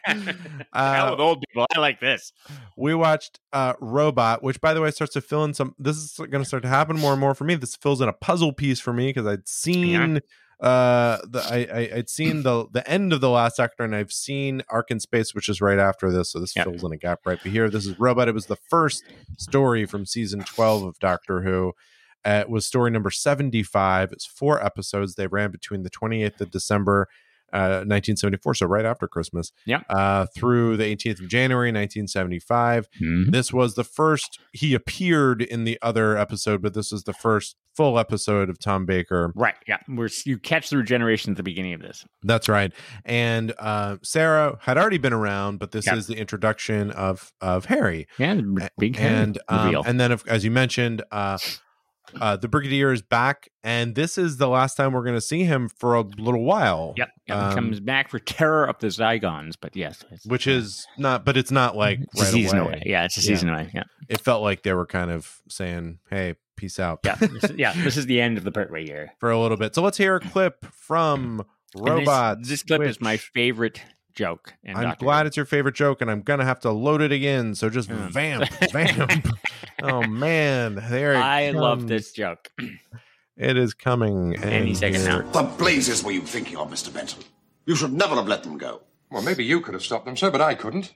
Uh, 0.74 1.08
with 1.12 1.20
old 1.20 1.44
people. 1.48 1.66
I 1.76 1.80
like 1.80 2.00
this. 2.00 2.32
we 2.78 2.96
watched 2.96 3.40
uh 3.52 3.74
robot 3.80 4.42
which 4.44 4.60
by 4.62 4.74
the 4.74 4.82
way 4.82 4.90
starts 4.92 5.14
to 5.14 5.22
fill 5.22 5.44
in 5.44 5.54
some 5.54 5.76
this 5.78 5.98
is 5.98 6.14
going 6.18 6.32
to 6.42 6.46
start 6.46 6.64
to 6.64 6.70
happen 6.70 6.98
more 7.00 7.12
and 7.12 7.20
more 7.22 7.36
for 7.36 7.44
me 7.44 7.56
this 7.56 7.76
fills 7.76 8.02
in 8.02 8.10
a 8.10 8.14
puzzle 8.14 8.54
piece 8.54 8.80
for 8.80 8.92
me 8.94 9.10
because 9.10 9.28
i'd 9.28 9.48
seen 9.48 10.18
uh 10.62 11.18
the 11.30 11.40
I, 11.44 11.68
I 11.72 11.98
i'd 11.98 12.10
seen 12.10 12.44
the 12.44 12.66
the 12.72 12.88
end 12.90 13.14
of 13.14 13.22
the 13.22 13.30
last 13.30 13.60
actor 13.60 13.84
and 13.84 13.96
i've 13.96 14.12
seen 14.12 14.64
ark 14.70 14.90
in 14.90 15.00
space 15.00 15.34
which 15.36 15.48
is 15.50 15.62
right 15.62 15.80
after 15.80 16.12
this 16.12 16.32
so 16.32 16.40
this 16.40 16.56
Yeah. 16.56 16.64
fills 16.64 16.84
in 16.84 16.92
a 16.92 16.98
gap 16.98 17.20
right 17.26 17.40
here 17.42 17.70
this 17.70 17.86
is 17.86 18.00
robot 18.00 18.28
it 18.28 18.34
was 18.34 18.48
the 18.48 18.56
first 18.70 19.04
story 19.38 19.86
from 19.86 20.06
season 20.06 20.42
12 20.42 20.84
of 20.84 21.00
doctor 21.00 21.42
who 21.42 21.74
uh, 22.26 22.44
was 22.48 22.66
story 22.66 22.92
number 22.92 23.10
75 23.12 24.12
it's 24.12 24.26
four 24.26 24.64
episodes 24.64 25.16
they 25.16 25.28
ran 25.28 25.52
between 25.52 25.84
the 25.84 25.90
28th 25.90 26.42
of 26.42 26.52
december 26.52 27.08
uh, 27.52 27.86
1974, 27.86 28.56
so 28.56 28.66
right 28.66 28.84
after 28.84 29.08
Christmas, 29.08 29.52
Yeah. 29.68 29.82
uh, 29.88 30.26
through 30.36 30.76
the 30.76 30.86
18th 30.86 31.20
of 31.22 31.28
January, 31.28 31.72
1975. 31.72 32.88
Mhm. 33.00 33.32
This 33.32 33.54
was 33.54 33.76
the 33.76 33.84
first 33.84 34.40
he 34.54 34.74
appeared 34.74 35.44
in 35.44 35.64
the 35.64 35.78
other 35.80 36.18
episode, 36.18 36.64
but 36.64 36.74
this 36.74 36.92
is 36.92 37.04
the 37.04 37.14
first 37.14 37.56
full 37.78 38.00
episode 38.00 38.50
of 38.50 38.58
Tom 38.58 38.88
Baker. 38.88 39.32
Right. 39.36 39.54
Yeah. 39.68 39.78
We're 39.88 40.10
you 40.26 40.40
catch 40.40 40.72
the 40.72 40.78
regeneration 40.78 41.30
at 41.34 41.38
the 41.38 41.44
beginning 41.44 41.74
of 41.76 41.82
this. 41.82 42.04
That's 42.24 42.50
right. 42.50 42.74
And 43.06 43.54
uh, 43.60 43.98
Sarah 44.02 44.58
had 44.62 44.80
already 44.80 44.98
been 44.98 45.14
around, 45.14 45.60
but 45.60 45.74
this 45.74 45.86
Yeah. 45.86 45.96
is 45.96 46.08
the 46.08 46.16
introduction 46.18 46.90
of 46.90 47.32
of 47.40 47.66
Harry. 47.66 48.08
Yeah. 48.18 48.42
Big 48.80 48.98
and 49.00 49.38
um, 49.48 49.76
and 49.86 50.00
then 50.00 50.18
as 50.28 50.44
you 50.44 50.50
mentioned, 50.50 51.04
uh, 51.12 51.38
uh, 52.22 52.36
the 52.38 52.48
Brigadier 52.48 52.92
is 52.92 53.02
back, 53.02 53.50
and 53.64 53.96
this 53.96 54.18
is 54.18 54.38
the 54.38 54.48
last 54.48 54.76
time 54.76 54.94
we're 54.94 55.04
going 55.04 55.16
to 55.16 55.22
see 55.22 55.44
him 55.44 55.70
for 55.70 55.96
a 55.96 56.02
little 56.02 56.44
while. 56.44 56.94
Yep. 56.98 57.10
yep. 57.28 57.38
um, 57.38 57.50
he 57.50 57.56
comes 57.56 57.80
back 57.80 58.10
for 58.10 58.20
terror 58.20 58.66
of 58.66 58.78
the 58.80 58.88
Zygons, 58.88 59.54
but 59.60 59.76
yes, 59.76 60.04
it's, 60.12 60.26
Which 60.26 60.48
is 60.48 60.86
not, 60.98 61.26
but 61.26 61.38
it's 61.38 61.52
not 61.52 61.76
like 61.76 62.00
it's 62.02 62.22
a 62.22 62.26
season 62.26 62.60
away. 62.60 62.68
away. 62.74 62.84
Yeah, 62.86 63.06
it's 63.06 63.18
a 63.18 63.22
Yeah. 63.22 63.28
season 63.28 63.50
away. 63.50 63.72
Yeah. 63.74 63.84
It 64.10 64.22
felt 64.22 64.42
like 64.44 64.64
they 64.64 64.74
were 64.74 64.86
kind 64.86 65.12
of 65.12 65.42
saying, 65.50 66.00
"Hey, 66.10 66.36
peace 66.58 66.80
out." 66.80 67.00
Yeah. 67.06 67.16
This, 67.16 67.52
yeah. 67.58 67.74
This 67.74 67.98
is 67.98 68.06
the 68.06 68.22
end 68.22 68.38
of 68.38 68.44
the 68.44 68.52
Pertwee 68.52 68.86
year. 68.88 69.14
for 69.20 69.32
a 69.32 69.40
little 69.40 69.58
bit. 69.58 69.74
So 69.76 69.82
let's 69.82 69.98
hear 69.98 70.16
a 70.16 70.20
clip 70.20 70.66
from 70.72 71.44
And 71.76 72.06
this- 72.08 72.48
This, 72.50 72.64
clip 72.64 72.82
is 72.84 73.02
my 73.02 73.18
favorite 73.18 73.82
joke. 74.14 74.54
in 74.64 74.76
I'm 74.76 74.84
Doctor 74.84 75.06
glad 75.06 75.22
Who. 75.24 75.28
it's 75.28 75.38
your 75.38 75.46
favorite 75.46 75.76
joke, 75.76 76.02
and 76.02 76.10
I'm 76.12 76.22
gonna 76.22 76.46
have 76.46 76.60
to 76.62 76.72
load 76.72 77.02
it 77.02 77.12
again. 77.12 77.56
So 77.56 77.70
just 77.70 77.90
Yeah. 77.90 78.10
vamp, 78.10 78.50
vamp. 78.72 79.28
oh 79.82 80.04
man, 80.04 80.76
there 80.90 81.14
it 81.14 81.18
I 81.18 81.52
love 81.52 81.88
this 81.88 82.12
joke. 82.12 82.52
It 83.36 83.58
is 83.58 83.74
coming 83.74 84.36
Any 84.36 84.76
second 84.76 85.06
now. 85.06 85.24
The 85.24 85.42
blazes 85.58 86.04
were 86.04 86.12
you 86.12 86.22
thinking 86.22 86.56
of, 86.56 86.70
Mr. 86.70 86.94
Benton? 86.94 87.24
You 87.66 87.76
should 87.76 87.92
never 87.92 88.14
have 88.14 88.28
let 88.28 88.44
them 88.44 88.60
go. 88.60 88.84
Well, 89.10 89.24
maybe 89.24 89.44
you 89.44 89.60
could 89.60 89.74
have 89.74 89.82
stopped 89.82 90.06
them, 90.06 90.16
sir, 90.16 90.30
but 90.30 90.40
I 90.40 90.54
couldn't. 90.54 90.94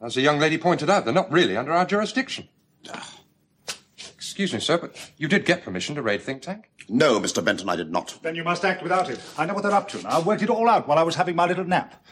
As 0.00 0.14
the 0.14 0.22
young 0.22 0.38
lady 0.38 0.56
pointed 0.56 0.88
out, 0.88 1.04
they're 1.04 1.12
not 1.12 1.30
really 1.30 1.58
under 1.58 1.72
our 1.72 1.84
jurisdiction. 1.84 2.48
Ah. 2.90 3.18
Excuse 4.14 4.54
me, 4.54 4.60
sir, 4.60 4.78
but 4.78 5.10
you 5.18 5.28
did 5.28 5.44
get 5.44 5.62
permission 5.62 5.94
to 5.96 6.02
raid 6.02 6.22
Think 6.22 6.40
Tank? 6.40 6.70
No, 6.88 7.20
Mr. 7.20 7.44
Benton, 7.44 7.68
I 7.68 7.76
did 7.76 7.92
not. 7.92 8.18
Then 8.22 8.34
you 8.34 8.44
must 8.44 8.64
act 8.64 8.82
without 8.82 9.10
it. 9.10 9.20
I 9.36 9.44
know 9.44 9.52
what 9.52 9.62
they're 9.62 9.72
up 9.72 9.88
to 9.88 10.02
now. 10.02 10.08
I 10.08 10.20
worked 10.20 10.42
it 10.42 10.48
all 10.50 10.68
out 10.70 10.88
while 10.88 10.98
I 10.98 11.02
was 11.02 11.14
having 11.16 11.36
my 11.36 11.46
little 11.46 11.64
nap. 11.66 12.02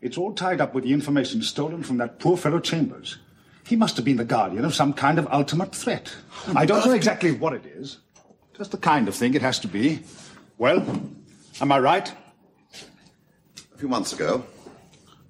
It's 0.00 0.16
all 0.16 0.32
tied 0.32 0.60
up 0.60 0.74
with 0.74 0.84
the 0.84 0.92
information 0.92 1.42
stolen 1.42 1.82
from 1.82 1.96
that 1.98 2.20
poor 2.20 2.36
fellow 2.36 2.60
Chambers. 2.60 3.18
He 3.66 3.74
must 3.74 3.96
have 3.96 4.04
been 4.04 4.16
the 4.16 4.24
guardian 4.24 4.64
of 4.64 4.74
some 4.74 4.92
kind 4.92 5.18
of 5.18 5.26
ultimate 5.32 5.74
threat. 5.74 6.14
I 6.54 6.66
don't 6.66 6.86
know 6.86 6.92
exactly 6.92 7.32
what 7.32 7.52
it 7.52 7.66
is. 7.66 7.98
Just 8.56 8.70
the 8.70 8.78
kind 8.78 9.08
of 9.08 9.14
thing 9.14 9.34
it 9.34 9.42
has 9.42 9.58
to 9.60 9.68
be. 9.68 10.00
Well, 10.56 10.84
am 11.60 11.72
I 11.72 11.78
right? 11.80 12.12
A 13.74 13.78
few 13.78 13.88
months 13.88 14.12
ago, 14.12 14.44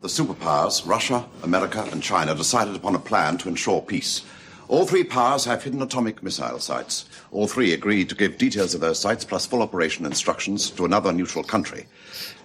the 0.01 0.09
superpowers, 0.09 0.87
Russia, 0.87 1.25
America, 1.43 1.87
and 1.91 2.03
China, 2.03 2.35
decided 2.35 2.77
upon 2.77 2.95
a 2.95 3.01
plan 3.01 3.39
to 3.39 3.49
ensure 3.49 3.81
peace. 3.81 4.25
All 4.69 4.87
three 4.87 5.05
powers 5.05 5.47
have 5.47 5.65
hidden 5.65 5.81
atomic 5.81 6.23
missile 6.23 6.59
sites. 6.59 7.07
All 7.31 7.49
three 7.49 7.73
agreed 7.73 8.11
to 8.11 8.15
give 8.15 8.37
details 8.37 8.75
of 8.75 8.83
those 8.83 8.99
sites 8.99 9.25
plus 9.25 9.47
full 9.47 9.63
operation 9.63 10.05
instructions 10.05 10.71
to 10.73 10.85
another 10.85 11.11
neutral 11.11 11.43
country. 11.43 11.87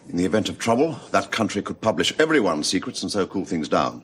In 0.09 0.17
the 0.17 0.25
event 0.25 0.49
of 0.49 0.59
trouble, 0.59 0.99
that 1.11 1.31
country 1.31 1.61
could 1.61 1.81
publish 1.81 2.13
everyone's 2.19 2.67
secrets 2.67 3.01
and 3.03 3.11
so 3.11 3.25
cool 3.25 3.45
things 3.45 3.69
down. 3.69 4.03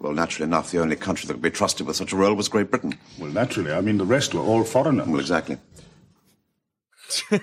Well, 0.00 0.12
naturally 0.12 0.46
enough, 0.46 0.70
the 0.70 0.80
only 0.80 0.96
country 0.96 1.26
that 1.26 1.34
could 1.34 1.42
be 1.42 1.50
trusted 1.50 1.86
with 1.86 1.96
such 1.96 2.12
a 2.12 2.16
role 2.16 2.34
was 2.34 2.48
Great 2.48 2.70
Britain. 2.70 2.96
Well, 3.18 3.30
naturally. 3.30 3.72
I 3.72 3.80
mean, 3.80 3.98
the 3.98 4.04
rest 4.04 4.34
were 4.34 4.40
all 4.40 4.62
foreigners. 4.64 5.06
Well, 5.08 5.20
exactly. 5.20 5.58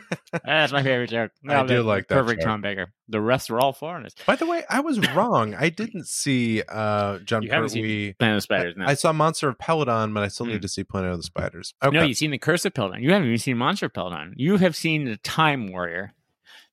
That's 0.46 0.72
my 0.72 0.84
favorite 0.84 1.10
joke. 1.10 1.32
I 1.50 1.64
do 1.66 1.78
the- 1.78 1.84
like 1.84 2.08
that 2.08 2.16
Perfect 2.16 2.42
joke. 2.42 2.48
Tom 2.48 2.62
Baker. 2.62 2.92
The 3.10 3.20
rest 3.20 3.50
were 3.50 3.60
all 3.60 3.74
foreigners. 3.74 4.14
By 4.26 4.36
the 4.36 4.46
way, 4.46 4.64
I 4.70 4.80
was 4.82 5.00
wrong. 5.16 5.54
I 5.56 5.70
didn't 5.70 6.08
see 6.08 6.62
uh, 6.70 7.20
John 7.20 7.42
You 7.44 7.50
haven't 7.52 7.70
Pertwee. 7.70 8.06
seen 8.08 8.16
Planet 8.20 8.36
of 8.36 8.38
the 8.38 8.42
Spiders. 8.42 8.76
No. 8.78 8.86
I 8.86 8.94
saw 8.94 9.12
Monster 9.12 9.50
of 9.50 9.58
Peladon, 9.58 10.14
but 10.14 10.24
I 10.24 10.28
still 10.28 10.46
Hmm. 10.46 10.54
need 10.54 10.62
to 10.62 10.68
see 10.68 10.84
Planet 10.84 11.12
of 11.12 11.18
the 11.18 11.24
Spiders. 11.24 11.74
Okay. 11.84 11.98
No, 11.98 12.04
you've 12.04 12.18
seen 12.18 12.32
the 12.32 12.38
Curse 12.38 12.66
of 12.66 12.74
Peladon. 12.74 13.02
You 13.02 13.12
haven't 13.12 13.28
even 13.28 13.38
seen 13.40 13.58
Monster 13.58 13.88
of 13.88 13.94
Peladon. 13.94 14.34
You 14.36 14.58
have 14.58 14.76
seen 14.76 15.06
the 15.06 15.18
Time 15.18 15.72
Warrior. 15.72 16.14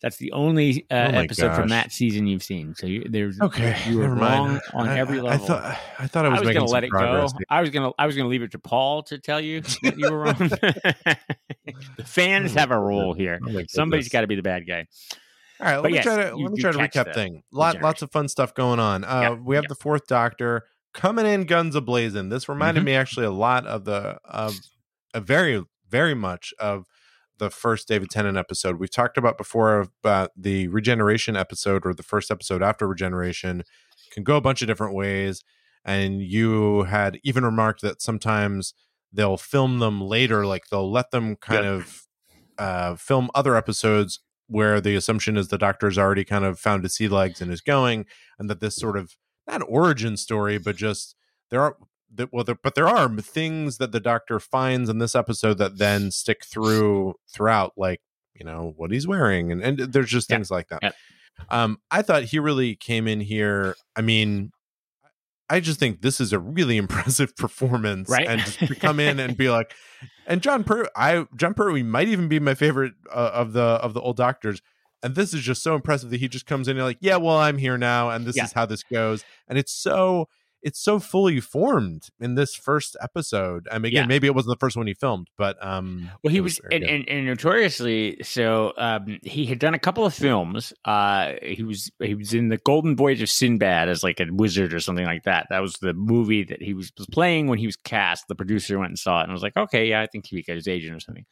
That's 0.03 0.17
the 0.17 0.33
only 0.33 0.85
uh, 0.91 0.95
Oh 0.95 1.19
episode 1.19 1.55
from 1.55 1.69
that 1.69 1.93
season 1.93 2.27
you've 2.27 2.43
seen. 2.43 2.75
So 2.75 2.87
you, 2.89 3.05
there's 3.09 3.41
okay. 3.41 3.77
You 3.89 3.99
were 3.99 4.15
wrong 4.15 4.61
on 4.75 4.89
I- 4.89 4.99
every 4.99 5.21
level. 5.21 5.45
I 5.45 5.47
thought 5.47 5.79
I 6.01 6.07
thought 6.09 6.27
I 6.27 6.29
was, 6.31 6.39
I 6.39 6.45
was 6.45 6.55
going 6.55 6.67
to 6.67 6.73
let 6.73 6.85
it 6.85 6.91
go. 6.91 7.29
I 7.49 7.61
was 7.61 7.71
going 7.71 7.89
to 7.89 7.95
I 7.99 8.07
was 8.07 8.17
going 8.17 8.25
to 8.25 8.29
leave 8.29 8.43
it 8.43 8.51
to 8.53 8.59
Paul 8.59 9.05
to 9.05 9.19
tell 9.19 9.41
you 9.41 9.61
that 9.83 9.97
you 9.97 10.11
were 10.11 10.19
wrong. 10.19 10.35
the 11.97 12.05
fans 12.05 12.55
have 12.55 12.71
a 12.71 12.79
role 12.79 13.15
here. 13.15 13.39
Oh 13.47 13.63
Somebody's 13.69 14.09
got 14.09 14.23
to 14.23 14.27
be 14.27 14.35
the 14.35 14.43
bad 14.43 14.67
guy. 14.67 14.87
All 15.61 15.67
right, 15.67 15.77
let 15.77 15.83
But 15.83 15.91
me 15.93 15.95
yes, 15.97 16.05
try 16.05 16.17
to 16.17 16.37
let 16.37 16.53
me 16.53 16.61
try 16.61 16.73
to 16.73 16.79
recap 16.79 17.15
thing. 17.15 17.43
Lot, 17.53 17.81
lots 17.81 18.03
of 18.03 18.11
fun 18.11 18.29
stuff 18.29 18.53
going 18.55 18.81
on. 18.81 19.05
Uh, 19.05 19.21
Yeah, 19.21 19.31
we 19.35 19.55
have 19.55 19.65
yeah. 19.65 19.69
the 19.69 19.77
fourth 19.77 20.09
Doctor 20.09 20.65
coming 20.93 21.27
in 21.27 21.45
guns 21.45 21.77
a 21.77 21.81
blazing. 21.81 22.29
This 22.29 22.49
reminded 22.49 22.83
Mhm. 22.83 22.87
me 22.87 22.95
actually 22.95 23.27
a 23.27 23.31
lot 23.31 23.67
of 23.67 23.85
the 23.85 24.19
of 24.25 24.57
a 25.15 25.21
very 25.21 25.63
very 25.89 26.15
much 26.15 26.53
of 26.59 26.87
the 27.39 27.51
first 27.51 27.89
David 27.89 28.11
Tennant 28.11 28.37
episode. 28.37 28.79
We've 28.79 28.91
talked 28.91 29.19
about 29.19 29.39
before 29.39 29.81
about 29.81 30.31
the 30.37 30.69
regeneration 30.69 31.37
episode 31.37 31.85
or 31.85 31.95
the 31.95 32.03
first 32.03 32.31
episode 32.31 32.63
after 32.63 32.87
regeneration 32.87 33.63
can 34.13 34.23
go 34.23 34.37
a 34.37 34.41
bunch 34.41 34.63
of 34.63 34.69
different 34.69 34.95
ways. 34.95 35.43
And 35.85 36.23
you 36.23 36.85
had 36.85 37.19
even 37.25 37.45
remarked 37.45 37.83
that 37.83 38.01
sometimes 38.01 38.75
they'll 39.13 39.37
film 39.37 39.79
them 39.79 40.01
later, 40.01 40.47
like 40.47 40.69
they'll 40.69 40.91
let 40.91 41.11
them 41.11 41.37
kind 41.37 41.67
of 41.67 42.07
uh, 42.59 42.95
film 42.95 43.31
other 43.35 43.57
episodes 43.57 44.21
where 44.47 44.81
the 44.81 44.95
assumption 44.95 45.37
is 45.37 45.49
the 45.49 45.59
doctor's 45.59 45.99
already 45.99 46.25
kind 46.25 46.45
of 46.45 46.59
found 46.59 46.83
his 46.83 46.95
sea 46.95 47.09
legs 47.09 47.41
and 47.41 47.51
is 47.51 47.61
going, 47.61 48.07
and 48.39 48.49
that 48.51 48.61
this 48.61 48.77
sort 48.77 48.97
of 48.97 49.17
not 49.49 49.63
origin 49.67 50.17
story, 50.17 50.59
but 50.59 50.77
just 50.77 51.17
there 51.51 51.63
are 51.63 51.77
that 52.15 52.33
well, 52.33 52.45
there, 52.45 52.59
but 52.63 52.75
there 52.75 52.89
are 52.89 53.09
things 53.19 53.79
that 53.79 53.93
the 53.93 54.01
doctor 54.01 54.39
finds 54.41 54.89
in 54.89 54.99
this 54.99 55.15
episode 55.15 55.59
that 55.59 55.79
then 55.79 56.11
stick 56.11 56.45
through 56.45 57.15
throughout, 57.33 57.73
like 57.77 58.01
you 58.35 58.45
know 58.45 58.73
what 58.77 58.91
he's 58.91 59.07
wearing, 59.07 59.51
and 59.53 59.63
and 59.63 59.79
there's 59.79 60.11
just 60.11 60.31
Yeah. 60.31 60.37
things 60.37 60.51
like 60.51 60.69
that. 60.69 60.81
Yeah. 60.83 60.91
Um, 61.51 61.79
I 61.91 62.03
thought 62.03 62.25
he 62.25 62.39
really 62.39 62.77
came 62.77 63.09
in 63.09 63.21
here. 63.21 63.75
I 63.97 64.03
mean, 64.03 64.53
I 65.49 65.61
just 65.61 65.79
think 65.81 66.03
this 66.03 66.21
is 66.21 66.33
a 66.33 66.39
really 66.39 66.77
impressive 66.85 67.37
performance, 67.37 68.09
Right. 68.11 68.27
And 68.29 68.41
just 68.43 68.59
to 68.61 68.75
come 68.75 69.01
in 69.01 69.19
and 69.21 69.37
be 69.39 69.51
like, 69.51 69.75
and 70.27 70.41
John 70.43 70.65
Per, 70.65 70.87
I 70.97 71.27
Jon 71.37 71.55
Pertwee 71.55 71.83
might 71.83 72.09
even 72.09 72.29
be 72.29 72.39
my 72.41 72.55
favorite 72.55 72.95
uh, 73.11 73.31
of 73.35 73.53
the 73.53 73.63
of 73.63 73.95
the 73.95 74.01
old 74.01 74.17
doctors. 74.17 74.61
And 75.05 75.17
this 75.17 75.35
is 75.35 75.41
just 75.43 75.65
so 75.65 75.75
impressive 75.75 76.11
that 76.11 76.21
he 76.21 76.29
just 76.29 76.47
comes 76.47 76.69
in 76.69 76.77
and 76.77 76.87
like, 76.87 76.99
yeah, 77.01 77.17
well, 77.17 77.37
I'm 77.37 77.59
here 77.59 77.77
now, 77.77 78.11
and 78.11 78.25
this 78.25 78.37
Yeah. 78.37 78.45
is 78.45 78.53
how 78.53 78.67
this 78.67 78.85
goes, 78.85 79.25
and 79.49 79.59
it's 79.59 79.73
so 79.73 80.29
it's 80.63 80.79
so 80.81 80.99
fully 80.99 81.41
formed 81.41 82.09
in 82.21 82.35
this 82.37 82.55
first 82.55 82.97
episode. 83.03 83.67
I 83.71 83.79
mean, 83.79 83.87
again, 83.87 84.03
Yeah. 84.05 84.07
maybe 84.07 84.27
it 84.27 84.35
wasn't 84.35 84.57
the 84.57 84.61
first 84.65 84.77
one 84.77 84.87
he 84.87 84.95
filmed, 84.95 85.29
but 85.37 85.57
um, 85.65 86.09
Well, 86.23 86.31
he 86.31 86.39
it 86.39 86.43
was, 86.43 86.61
and, 86.71 86.85
and, 86.85 87.09
and 87.09 87.27
notoriously 87.27 88.19
so. 88.23 88.73
Um, 88.77 89.19
he 89.23 89.47
had 89.47 89.59
done 89.59 89.75
a 89.75 89.79
couple 89.79 90.05
of 90.07 90.15
films. 90.15 90.73
Uh, 90.85 91.33
he 91.43 91.63
was 91.63 91.91
he 92.01 92.15
was 92.15 92.33
in 92.35 92.49
the 92.49 92.59
Golden 92.59 92.97
Voyage 92.97 93.23
of 93.23 93.29
Sinbad 93.31 93.89
as 93.89 94.03
like 94.03 94.21
a 94.21 94.27
wizard 94.31 94.73
or 94.73 94.81
something 94.81 95.05
like 95.07 95.25
that. 95.25 95.47
That 95.51 95.61
was 95.61 95.75
the 95.75 95.93
movie 95.95 96.45
that 96.45 96.63
he 96.63 96.75
was, 96.75 96.93
was 96.97 97.07
playing 97.09 97.49
when 97.49 97.59
he 97.59 97.67
was 97.67 97.77
cast. 97.77 98.29
The 98.29 98.35
producer 98.35 98.79
went 98.79 98.91
and 98.91 98.99
saw 98.99 99.21
it 99.21 99.25
and 99.25 99.33
was 99.33 99.43
like, 99.43 99.57
"Okay, 99.57 99.89
yeah, 99.89 100.01
I 100.01 100.07
think 100.07 100.27
he 100.27 100.43
got 100.43 100.55
his 100.57 100.69
agent 100.69 100.97
or 100.97 101.01
something." 101.01 101.27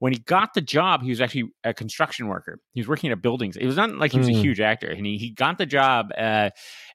When 0.00 0.12
he 0.12 0.18
got 0.18 0.54
the 0.54 0.60
job, 0.62 1.02
he 1.02 1.10
was 1.10 1.20
actually 1.20 1.52
a 1.62 1.72
construction 1.72 2.26
worker. 2.26 2.58
He 2.72 2.80
was 2.80 2.88
working 2.88 3.10
at 3.10 3.12
a 3.12 3.16
buildings. 3.20 3.56
It 3.56 3.66
was 3.66 3.76
not 3.76 3.94
like 3.96 4.12
he 4.12 4.18
was 4.18 4.28
a 4.28 4.32
Mm. 4.32 4.40
huge 4.40 4.58
actor, 4.60 4.88
and 4.90 5.04
he, 5.06 5.18
he 5.18 5.30
got 5.30 5.58
the 5.58 5.66
job 5.66 6.10
uh, 6.16 6.50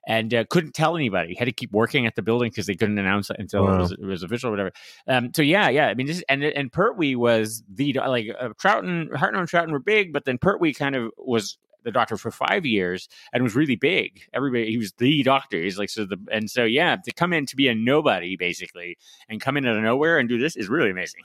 and 0.08 0.34
uh, 0.34 0.44
couldn't 0.50 0.74
tell 0.74 0.96
anybody. 0.96 1.28
He 1.30 1.34
had 1.36 1.44
to 1.46 1.52
keep 1.52 1.72
working 1.72 2.06
at 2.06 2.16
the 2.16 2.22
building 2.22 2.50
because 2.50 2.66
they 2.66 2.74
couldn't 2.74 2.98
announce 2.98 3.30
it 3.30 3.36
until 3.38 3.64
it, 3.68 3.78
was, 3.78 3.92
it 3.92 4.00
was 4.00 4.22
official 4.24 4.48
or 4.48 4.50
whatever. 4.50 4.72
Um, 5.06 5.30
so 5.34 5.42
yeah, 5.42 5.68
yeah. 5.68 5.86
I 5.86 5.94
mean, 5.94 6.08
this 6.08 6.22
and 6.28 6.42
and 6.42 6.70
Pertwee 6.72 7.14
was 7.14 7.62
the 7.72 7.92
like 7.94 8.26
uh, 8.38 8.48
Troughton, 8.60 9.08
Hartnell 9.12 9.38
and 9.38 9.48
Troughton 9.48 9.70
were 9.70 9.78
big, 9.78 10.12
but 10.12 10.24
then 10.24 10.36
Pertwee 10.36 10.74
kind 10.74 10.96
of 10.96 11.12
was 11.16 11.58
the 11.84 11.92
doctor 11.92 12.16
for 12.16 12.32
five 12.32 12.66
years 12.66 13.08
and 13.32 13.44
was 13.44 13.54
really 13.54 13.76
big. 13.76 14.22
Everybody, 14.34 14.68
he 14.68 14.78
was 14.78 14.90
the 14.98 15.22
doctor. 15.22 15.62
He's 15.62 15.78
like 15.78 15.90
so 15.90 16.04
the 16.04 16.18
and 16.32 16.50
so 16.50 16.64
yeah, 16.64 16.96
to 17.04 17.12
come 17.12 17.32
in 17.32 17.46
to 17.46 17.54
be 17.54 17.68
a 17.68 17.74
nobody 17.76 18.36
basically 18.36 18.98
and 19.28 19.40
come 19.40 19.56
in 19.56 19.64
out 19.64 19.76
of 19.76 19.82
nowhere 19.84 20.18
and 20.18 20.28
do 20.28 20.38
this 20.38 20.56
is 20.56 20.68
really 20.68 20.90
amazing. 20.90 21.22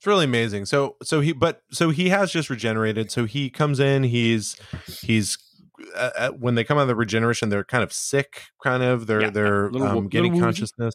It's 0.00 0.06
really 0.06 0.24
amazing. 0.24 0.64
So 0.64 0.96
so 1.02 1.20
he 1.20 1.32
but 1.32 1.60
so 1.70 1.90
he 1.90 2.08
has 2.08 2.32
just 2.32 2.48
regenerated. 2.48 3.10
So 3.10 3.26
he 3.26 3.50
comes 3.50 3.78
in, 3.78 4.04
he's 4.04 4.56
he's 5.02 5.36
uh, 5.94 6.10
uh, 6.16 6.30
when 6.30 6.54
they 6.54 6.64
come 6.64 6.78
out 6.78 6.82
of 6.82 6.88
the 6.88 6.94
regeneration, 6.94 7.50
they're 7.50 7.64
kind 7.64 7.84
of 7.84 7.92
sick, 7.92 8.44
kind 8.64 8.82
of. 8.82 9.06
They're 9.06 9.20
Yeah, 9.20 9.30
they're 9.30 9.70
little 9.70 9.88
um, 9.88 10.08
getting 10.08 10.32
little 10.32 10.46
consciousness. 10.46 10.94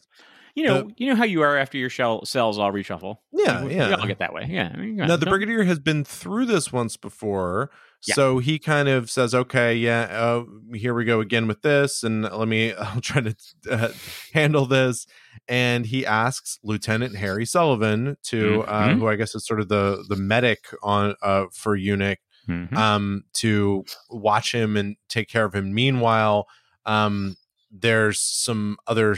You 0.56 0.64
know, 0.64 0.90
you 0.96 1.08
know 1.10 1.14
how 1.16 1.24
you 1.24 1.42
are 1.42 1.56
after 1.58 1.76
your 1.76 1.90
shell 1.90 2.24
cells 2.24 2.58
all 2.58 2.72
reshuffle. 2.72 3.18
Yeah, 3.30 3.62
we, 3.62 3.74
yeah. 3.76 3.88
We 3.88 3.94
all 3.94 4.06
get 4.06 4.20
that 4.20 4.32
way. 4.32 4.46
Yeah. 4.48 4.72
I 4.72 4.76
mean, 4.78 4.96
Now 4.96 5.16
the 5.16 5.26
brigadier 5.26 5.64
has 5.64 5.78
been 5.78 6.02
through 6.02 6.46
this 6.46 6.72
once 6.72 6.96
before, 6.96 7.70
Yeah. 8.06 8.14
so 8.14 8.38
he 8.38 8.58
kind 8.58 8.88
of 8.88 9.10
says, 9.10 9.34
"Okay, 9.34 9.74
yeah, 9.76 10.08
uh, 10.10 10.44
here 10.74 10.94
we 10.94 11.04
go 11.04 11.20
again 11.20 11.46
with 11.46 11.60
this, 11.60 12.02
and 12.02 12.22
let 12.22 12.48
me. 12.48 12.72
I'll 12.78 13.02
try 13.02 13.20
to 13.20 13.36
uh, 13.70 13.92
handle 14.32 14.64
this." 14.64 15.06
And 15.46 15.84
he 15.86 16.06
asks 16.06 16.58
Lieutenant 16.64 17.16
Harry 17.16 17.44
Sullivan 17.44 18.16
to, 18.24 18.62
uh, 18.62 18.88
Mhm. 18.88 18.98
who 18.98 19.08
I 19.08 19.16
guess 19.16 19.34
is 19.34 19.46
sort 19.46 19.60
of 19.60 19.68
the 19.68 20.04
the 20.08 20.16
medic 20.16 20.64
on 20.82 21.16
uh, 21.22 21.44
for 21.52 21.76
Unit, 21.76 22.18
Mhm. 22.48 22.74
um, 22.74 23.24
to 23.34 23.84
watch 24.08 24.52
him 24.54 24.78
and 24.78 24.96
take 25.10 25.28
care 25.28 25.44
of 25.44 25.54
him. 25.54 25.74
Meanwhile, 25.74 26.46
um, 26.86 27.36
there's 27.70 28.18
some 28.20 28.78
other 28.86 29.16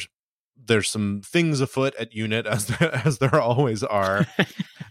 there's 0.69 0.89
some 0.89 1.23
things 1.25 1.61
afoot 1.61 1.95
at 1.99 2.14
unit 2.14 2.47
as 2.47 2.66
there, 2.79 2.95
as 3.05 3.19
there 3.19 3.41
always 3.41 3.83
are. 3.83 4.27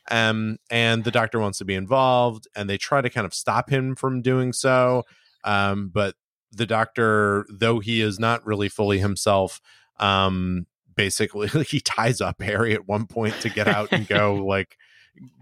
Um 0.10 0.56
and 0.70 1.04
the 1.04 1.12
doctor 1.12 1.38
wants 1.38 1.58
to 1.58 1.66
be 1.66 1.76
involved 1.76 2.48
and 2.56 2.70
they 2.70 2.78
try 2.78 3.02
to 3.02 3.10
kind 3.10 3.26
of 3.26 3.34
stop 3.34 3.70
him 3.70 3.94
from 3.94 4.22
doing 4.22 4.54
so. 4.54 5.04
Um 5.44 5.90
but 5.94 6.16
the 6.54 6.66
doctor 6.66 7.46
though 7.52 7.80
he 7.80 8.00
is 8.00 8.18
not 8.18 8.46
really 8.46 8.70
fully 8.70 9.00
himself 9.00 9.60
um 10.00 10.66
basically 10.96 11.50
he 11.68 11.82
ties 11.82 12.22
up 12.22 12.42
harry 12.42 12.74
at 12.74 12.88
one 12.88 13.06
point 13.06 13.34
to 13.42 13.50
get 13.50 13.68
out 13.68 13.90
and 13.92 14.08
go 14.08 14.36
like 14.36 14.78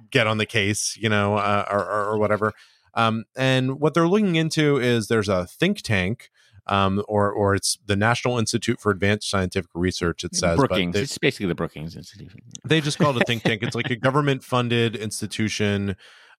get 0.10 0.26
on 0.26 0.40
the 0.40 0.48
case 0.48 0.98
you 1.00 1.10
know 1.10 1.36
uh, 1.36 1.66
or, 1.70 1.86
or, 1.86 2.06
or 2.14 2.18
whatever. 2.18 2.52
Um 2.96 3.26
and 3.36 3.80
what 3.80 3.94
they're 3.94 4.08
looking 4.08 4.36
into 4.36 4.78
is 4.78 5.10
there's 5.10 5.30
a 5.30 5.46
think 5.46 5.84
tank 5.84 6.32
um, 6.68 7.04
or 7.08 7.32
or 7.32 7.56
it's 7.56 7.78
the 7.86 7.96
National 7.96 8.38
Institute 8.40 8.80
for 8.80 8.92
Advanced 8.92 9.30
Scientific 9.30 9.70
Research. 9.74 10.24
It 10.24 10.36
says, 10.36 10.58
but 10.58 10.68
Brookings. 10.70 10.94
they- 10.96 11.02
it's 11.02 11.18
basically 11.18 11.48
the 11.48 11.56
Brookings 11.56 11.96
Institute. 11.96 12.32
they 12.64 12.82
just 12.82 12.98
call 12.98 13.16
it 13.16 13.22
a 13.22 13.26
think 13.26 13.44
tank. 13.44 13.62
It's 13.64 13.76
like 13.76 13.90
a 13.90 13.96
government 14.08 14.44
funded 14.44 14.96
institution. 14.96 15.96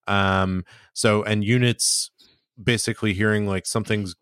Um, 0.08 0.64
so 0.94 1.22
and 1.22 1.44
units 1.44 2.10
basically 2.62 3.12
hearing 3.12 3.46
like 3.46 3.66
something's 3.66 4.14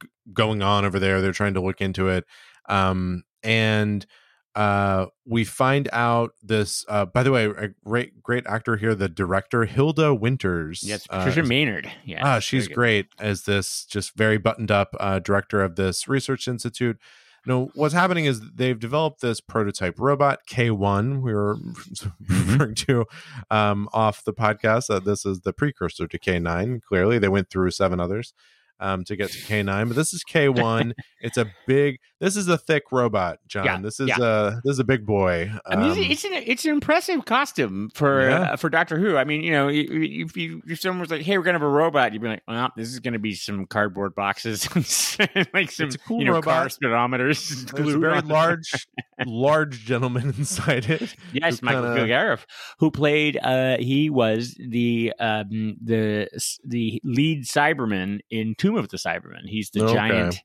g- 0.00 0.08
going 0.32 0.62
on 0.62 0.84
over 0.84 0.98
there. 0.98 1.20
They're 1.20 1.32
trying 1.32 1.54
to 1.54 1.60
look 1.60 1.80
into 1.80 2.08
it. 2.08 2.24
Um, 2.68 3.24
and 3.42 4.06
uh, 4.54 5.06
we 5.26 5.44
find 5.44 5.88
out 5.92 6.32
this. 6.42 6.84
Uh, 6.88 7.04
by 7.04 7.22
the 7.22 7.32
way, 7.32 7.46
a 7.46 7.68
great 7.84 8.22
great 8.22 8.46
actor 8.46 8.76
here, 8.76 8.94
the 8.94 9.08
director 9.08 9.64
Hilda 9.64 10.14
Winters. 10.14 10.82
Yes, 10.82 11.06
uh, 11.10 11.18
Patricia 11.18 11.42
is- 11.42 11.48
Maynard. 11.48 11.90
Yeah. 12.04 12.20
ah, 12.24 12.38
she's 12.38 12.68
great 12.68 13.06
as 13.18 13.42
this 13.42 13.84
just 13.84 14.16
very 14.16 14.38
buttoned 14.38 14.70
up 14.70 14.94
uh, 15.00 15.18
director 15.18 15.62
of 15.62 15.76
this 15.76 16.06
research 16.08 16.46
institute. 16.46 16.98
No, 17.46 17.70
what's 17.74 17.92
happening 17.92 18.24
is 18.24 18.40
they've 18.54 18.78
developed 18.78 19.20
this 19.20 19.38
prototype 19.40 19.98
robot 19.98 20.40
K1. 20.48 21.20
We 21.20 21.34
were 21.34 21.58
referring 22.28 22.74
to 22.76 23.04
um, 23.50 23.88
off 23.92 24.24
the 24.24 24.32
podcast. 24.32 24.88
Uh, 24.88 24.98
this 25.00 25.26
is 25.26 25.40
the 25.40 25.52
precursor 25.52 26.06
to 26.06 26.18
K9. 26.18 26.80
Clearly, 26.82 27.18
they 27.18 27.28
went 27.28 27.50
through 27.50 27.70
seven 27.72 28.00
others 28.00 28.32
um, 28.80 29.04
to 29.04 29.16
get 29.16 29.30
to 29.30 29.38
K9, 29.38 29.88
but 29.88 29.96
this 29.96 30.12
is 30.12 30.22
K1. 30.30 30.92
it's 31.20 31.36
a 31.36 31.46
big. 31.66 31.98
This 32.20 32.36
is 32.36 32.48
a 32.48 32.56
thick 32.56 32.84
robot, 32.90 33.38
John. 33.46 33.64
Yeah, 33.66 33.80
this 33.80 34.00
is 34.00 34.08
yeah. 34.08 34.16
a 34.20 34.50
this 34.64 34.72
is 34.72 34.78
a 34.78 34.84
big 34.84 35.04
boy. 35.04 35.50
I 35.66 35.76
mean, 35.76 35.90
Um, 35.90 35.98
it's, 35.98 36.24
an 36.24 36.30
it's 36.32 36.64
an 36.64 36.70
impressive 36.72 37.24
costume 37.26 37.90
for 37.94 38.28
Yeah. 38.28 38.40
uh, 38.52 38.56
for 38.56 38.70
Doctor 38.70 38.98
Who. 38.98 39.16
I 39.16 39.24
mean, 39.24 39.42
you 39.42 39.52
know, 39.52 39.68
if 39.70 40.36
you 40.36 40.62
if 40.66 40.80
someone 40.80 41.00
was 41.00 41.10
like, 41.10 41.22
"Hey, 41.22 41.36
we're 41.36 41.44
gonna 41.44 41.56
have 41.58 41.62
a 41.62 41.68
robot," 41.68 42.12
you'd 42.12 42.22
be 42.22 42.28
like, 42.28 42.42
"Well, 42.48 42.70
this 42.76 42.88
is 42.88 43.00
gonna 43.00 43.18
be 43.18 43.34
some 43.34 43.66
cardboard 43.66 44.14
boxes, 44.14 44.66
like 45.54 45.70
some 45.70 45.90
cool 46.06 46.20
you 46.20 46.24
know 46.26 46.40
car 46.40 46.66
speedometers 46.66 47.70
there's 47.72 47.94
very 47.94 48.20
large, 48.22 48.86
large 49.26 49.84
gentleman 49.84 50.34
inside 50.38 50.88
it. 50.90 51.14
Yes, 51.32 51.62
Michael 51.62 51.94
kinda- 51.94 52.00
Kilgarriff, 52.06 52.44
who 52.78 52.90
played. 52.90 53.38
Uh, 53.42 53.76
he 53.78 54.10
was 54.10 54.54
the 54.58 55.12
um, 55.20 55.76
the 55.82 56.28
the 56.64 57.00
lead 57.04 57.44
Cyberman 57.44 58.20
in 58.30 58.54
Tomb 58.56 58.76
of 58.76 58.88
the 58.88 58.96
Cybermen. 58.96 59.46
He's 59.46 59.70
the 59.70 59.84
Okay. 59.84 59.94
giant, 59.94 60.36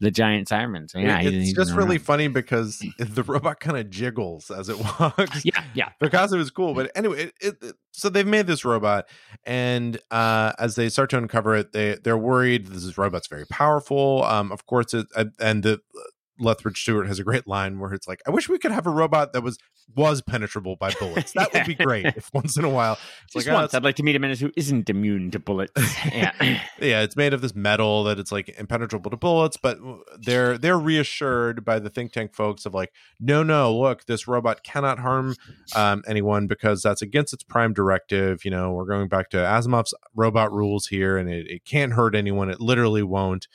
the 0.00 0.10
giant 0.10 0.48
Cyberman. 0.48 0.90
So 0.90 0.98
yeah, 0.98 1.20
It- 1.20 1.34
it's 1.34 1.52
just 1.52 1.72
really 1.72 1.96
around. 1.96 2.04
funny 2.04 2.28
because 2.28 2.84
the 2.98 3.22
robot 3.22 3.60
kind 3.60 3.76
of 3.78 3.90
jiggles 3.90 4.50
as 4.50 4.68
it 4.68 4.76
walks. 5.00 5.44
Yeah, 5.44 5.62
yeah. 5.74 5.88
costume 6.10 6.40
is 6.40 6.50
cool 6.50 6.74
but 6.74 6.90
anyway 6.94 7.30
it, 7.40 7.56
it, 7.62 7.72
so 7.92 8.08
they've 8.08 8.26
made 8.26 8.46
this 8.46 8.64
robot 8.64 9.06
and 9.44 9.98
uh 10.10 10.52
as 10.58 10.74
they 10.74 10.88
start 10.90 11.08
to 11.10 11.16
uncover 11.18 11.54
it 11.56 11.72
they 11.72 11.94
they're 12.02 12.18
worried 12.18 12.66
this 12.66 12.98
robot's 12.98 13.28
very 13.28 13.46
powerful 13.46 14.22
um 14.24 14.52
of 14.52 14.66
course 14.66 14.92
it 14.92 15.06
and 15.40 15.62
the 15.62 15.80
Lethbridge 16.42 16.80
Stewart 16.82 17.06
has 17.06 17.18
a 17.18 17.24
great 17.24 17.46
line 17.46 17.78
where 17.78 17.92
it's 17.94 18.06
like, 18.08 18.20
"I 18.26 18.30
wish 18.30 18.48
we 18.48 18.58
could 18.58 18.72
have 18.72 18.86
a 18.86 18.90
robot 18.90 19.32
that 19.32 19.42
was 19.42 19.58
was 19.94 20.22
penetrable 20.22 20.76
by 20.76 20.92
bullets. 21.00 21.32
That 21.32 21.52
would 21.52 21.66
be 21.66 21.74
great 21.74 22.06
if 22.06 22.30
once 22.34 22.56
in 22.56 22.64
a 22.64 22.68
while." 22.68 22.98
It's 23.24 23.34
Just 23.34 23.46
like, 23.46 23.52
oh, 23.52 23.58
once, 23.58 23.70
it's- 23.70 23.74
I'd 23.74 23.84
like 23.84 23.96
to 23.96 24.02
meet 24.02 24.16
a 24.16 24.18
menace 24.18 24.40
who 24.40 24.50
isn't 24.56 24.90
immune 24.90 25.30
to 25.30 25.38
bullets. 25.38 25.72
yeah. 26.06 26.32
yeah, 26.80 27.02
it's 27.02 27.16
made 27.16 27.32
of 27.32 27.40
this 27.40 27.54
metal 27.54 28.04
that 28.04 28.18
it's 28.18 28.32
like 28.32 28.48
impenetrable 28.58 29.10
to 29.10 29.16
bullets, 29.16 29.56
but 29.56 29.78
they're 30.18 30.58
they're 30.58 30.78
reassured 30.78 31.64
by 31.64 31.78
the 31.78 31.90
think 31.90 32.12
tank 32.12 32.34
folks 32.34 32.66
of 32.66 32.74
like, 32.74 32.92
no, 33.20 33.42
no, 33.42 33.76
look, 33.76 34.06
this 34.06 34.26
robot 34.26 34.62
cannot 34.64 34.98
harm 34.98 35.36
um, 35.74 36.02
anyone 36.06 36.46
because 36.46 36.82
that's 36.82 37.02
against 37.02 37.32
its 37.32 37.42
prime 37.42 37.72
directive. 37.72 38.44
You 38.44 38.50
know, 38.50 38.72
we're 38.72 38.86
going 38.86 39.08
back 39.08 39.30
to 39.30 39.36
Asimov's 39.38 39.94
robot 40.14 40.52
rules 40.52 40.88
here, 40.88 41.16
and 41.16 41.30
it, 41.30 41.46
it 41.48 41.64
can't 41.64 41.92
hurt 41.92 42.14
anyone. 42.14 42.50
It 42.50 42.60
literally 42.60 43.02
won't. 43.02 43.46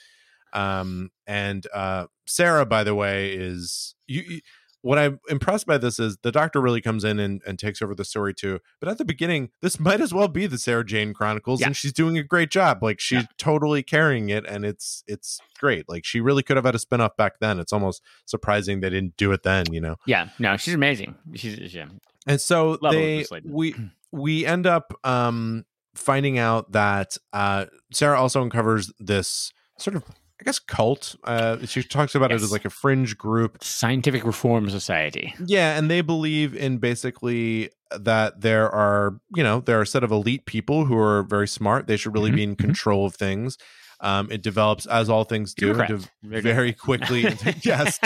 Um, 0.53 1.11
and 1.27 1.67
uh, 1.73 2.05
Sarah, 2.27 2.65
by 2.65 2.83
the 2.83 2.95
way, 2.95 3.33
is 3.33 3.95
you. 4.07 4.21
you 4.27 4.39
what 4.83 4.99
I'm 4.99 5.19
impressed 5.27 5.65
by 5.65 5.79
this 5.79 5.99
is 5.99 6.17
the 6.21 6.31
doctor 6.31 6.61
really 6.61 6.79
comes 6.81 7.03
in 7.03 7.19
and, 7.19 7.41
and 7.45 7.57
takes 7.59 7.81
over 7.81 7.93
the 7.95 8.05
story 8.05 8.33
too. 8.33 8.59
But 8.79 8.87
at 8.87 8.99
the 8.99 9.03
beginning, 9.03 9.49
this 9.61 9.79
might 9.81 9.99
as 9.99 10.13
well 10.13 10.27
be 10.29 10.45
the 10.45 10.57
Sarah 10.59 10.85
Jane 10.85 11.13
Chronicles, 11.13 11.59
Yeah. 11.59 11.67
and 11.67 11.75
she's 11.75 11.91
doing 11.91 12.17
a 12.17 12.23
great 12.23 12.51
job. 12.51 12.83
Like 12.83 12.99
she's 12.99 13.23
Yeah. 13.23 13.27
totally 13.37 13.81
carrying 13.83 14.29
it, 14.29 14.45
and 14.47 14.63
it's 14.63 15.03
it's 15.07 15.39
great. 15.59 15.89
Like 15.89 16.05
she 16.05 16.21
really 16.21 16.43
could 16.43 16.55
have 16.57 16.65
had 16.65 16.75
a 16.75 16.77
spinoff 16.77 17.17
back 17.17 17.39
then. 17.41 17.59
It's 17.59 17.73
almost 17.73 18.01
surprising 18.25 18.79
they 18.79 18.91
didn't 18.91 19.17
do 19.17 19.31
it 19.33 19.43
then. 19.43 19.65
You 19.73 19.81
know. 19.81 19.95
yeah, 20.05 20.29
no, 20.39 20.55
she's 20.55 20.75
amazing. 20.75 21.15
She's 21.33 21.73
yeah. 21.73 21.87
And 22.27 22.39
so 22.39 22.77
Love 22.81 22.93
they 22.93 23.25
we 23.43 23.75
we 24.11 24.45
end 24.45 24.67
up 24.67 24.93
um 25.03 25.65
finding 25.95 26.37
out 26.37 26.71
that 26.73 27.17
uh 27.33 27.65
Sarah 27.91 28.21
also 28.21 28.41
uncovers 28.41 28.93
this 28.99 29.51
sort 29.79 29.95
of 29.95 30.03
I 30.39 30.43
guess 30.43 30.59
cult. 30.59 31.15
Uh 31.23 31.57
she 31.65 31.81
talks 31.83 32.13
about 32.15 32.31
it 32.31 32.35
as 32.35 32.51
like 32.51 32.65
a 32.65 32.69
fringe 32.69 33.17
group. 33.17 33.63
Scientific 33.63 34.23
Reform 34.23 34.69
Society. 34.69 35.33
Yeah, 35.45 35.77
and 35.77 35.89
they 35.89 36.01
believe 36.01 36.55
in 36.55 36.77
basically 36.77 37.69
that 37.97 38.41
there 38.41 38.69
are, 38.69 39.19
you 39.35 39.43
know, 39.43 39.61
there 39.61 39.79
are 39.79 39.83
a 39.83 39.87
set 39.87 40.03
of 40.03 40.11
elite 40.11 40.45
people 40.45 40.85
who 40.85 40.97
are 40.97 41.23
very 41.23 41.47
smart. 41.47 41.87
They 41.87 41.97
should 41.97 42.13
really 42.13 42.31
Mhm, 42.31 42.35
be 42.35 42.43
in 42.43 42.55
mhm. 42.55 42.59
control 42.59 43.05
of 43.05 43.15
things. 43.15 43.57
Um, 43.99 44.29
it 44.29 44.43
develops 44.43 44.85
as 44.85 45.09
all 45.09 45.23
things 45.23 45.53
do 45.55 45.73
Democrats. 45.73 46.07
very 46.21 46.73
quickly. 46.73 47.21
yes, 47.63 47.99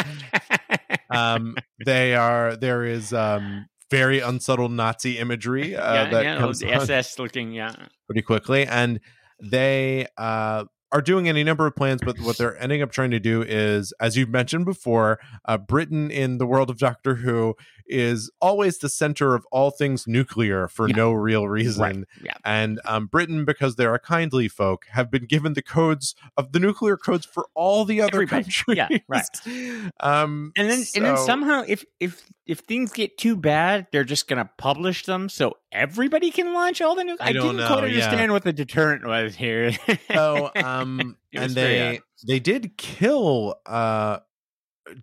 um, 1.09 1.55
they 1.85 2.15
are. 2.15 2.55
There 2.55 2.85
is 2.85 3.11
um, 3.13 3.65
very 3.89 4.19
unsubtle 4.19 4.69
Nazi 4.69 5.17
imagery 5.17 5.75
uh, 5.75 5.93
yeah, 5.93 6.09
that 6.09 6.23
yeah, 6.23 6.37
comes 6.37 6.59
the 6.59 6.73
on 6.73 6.81
SS 6.81 7.19
looking, 7.19 7.51
yeah. 7.51 7.75
pretty 8.07 8.21
quickly, 8.21 8.65
and 8.65 8.99
they 9.41 10.07
uh, 10.17 10.65
are 10.91 11.01
doing 11.01 11.29
any 11.29 11.43
number 11.43 11.65
of 11.65 11.75
plans. 11.75 12.01
But 12.03 12.19
what 12.19 12.37
they're 12.37 12.61
ending 12.61 12.81
up 12.81 12.91
trying 12.91 13.11
to 13.11 13.19
do 13.19 13.41
is, 13.41 13.93
as 13.99 14.17
you've 14.17 14.29
mentioned 14.29 14.65
before, 14.65 15.19
uh, 15.45 15.57
Britain 15.57 16.11
in 16.11 16.37
the 16.37 16.45
world 16.45 16.69
of 16.69 16.77
Doctor 16.77 17.15
Who 17.15 17.55
is 17.91 18.31
always 18.41 18.77
the 18.79 18.89
center 18.89 19.35
of 19.35 19.45
all 19.51 19.69
things 19.69 20.07
nuclear 20.07 20.67
for 20.67 20.87
Yeah. 20.87 20.95
no 20.95 21.11
real 21.11 21.47
reason. 21.47 22.05
yeah. 22.23 22.33
And 22.45 22.79
um, 22.85 23.07
Britain, 23.07 23.43
because 23.45 23.75
they're 23.75 23.93
a 23.93 23.99
kindly 23.99 24.47
folk, 24.47 24.85
have 24.91 25.11
been 25.11 25.25
given 25.25 25.53
the 25.53 25.61
codes 25.61 26.15
of 26.37 26.53
the 26.53 26.59
nuclear 26.59 26.95
codes 26.97 27.25
for 27.25 27.47
all 27.53 27.85
the 27.85 28.01
other 28.01 28.23
Everybody. 28.23 28.43
countries. 28.45 28.77
Yeah, 28.77 28.87
right. 29.07 29.25
Um, 29.99 30.51
And 30.55 30.69
then 30.69 30.83
and 30.95 31.05
then 31.05 31.17
somehow 31.17 31.63
if 31.67 31.83
if 31.99 32.23
if 32.45 32.59
things 32.59 32.91
get 32.91 33.17
too 33.17 33.35
bad, 33.35 33.87
they're 33.91 34.03
just 34.03 34.27
gonna 34.27 34.49
publish 34.57 35.05
them 35.05 35.29
so 35.29 35.57
everybody 35.71 36.31
can 36.31 36.53
launch 36.53 36.81
all 36.81 36.95
the 36.95 37.03
new 37.03 37.15
I 37.19 37.29
I, 37.29 37.33
don't 37.33 37.55
didn't 37.57 37.67
quite 37.67 37.81
know, 37.81 37.87
yeah. 37.87 38.03
understand 38.05 38.31
what 38.31 38.43
the 38.43 38.53
deterrent 38.53 39.05
was 39.05 39.35
here. 39.35 39.71
so 40.11 40.49
um 40.63 41.17
and 41.33 41.51
they 41.53 41.97
odd. 41.97 42.03
they 42.27 42.39
did 42.39 42.77
kill 42.77 43.55
uh 43.65 44.19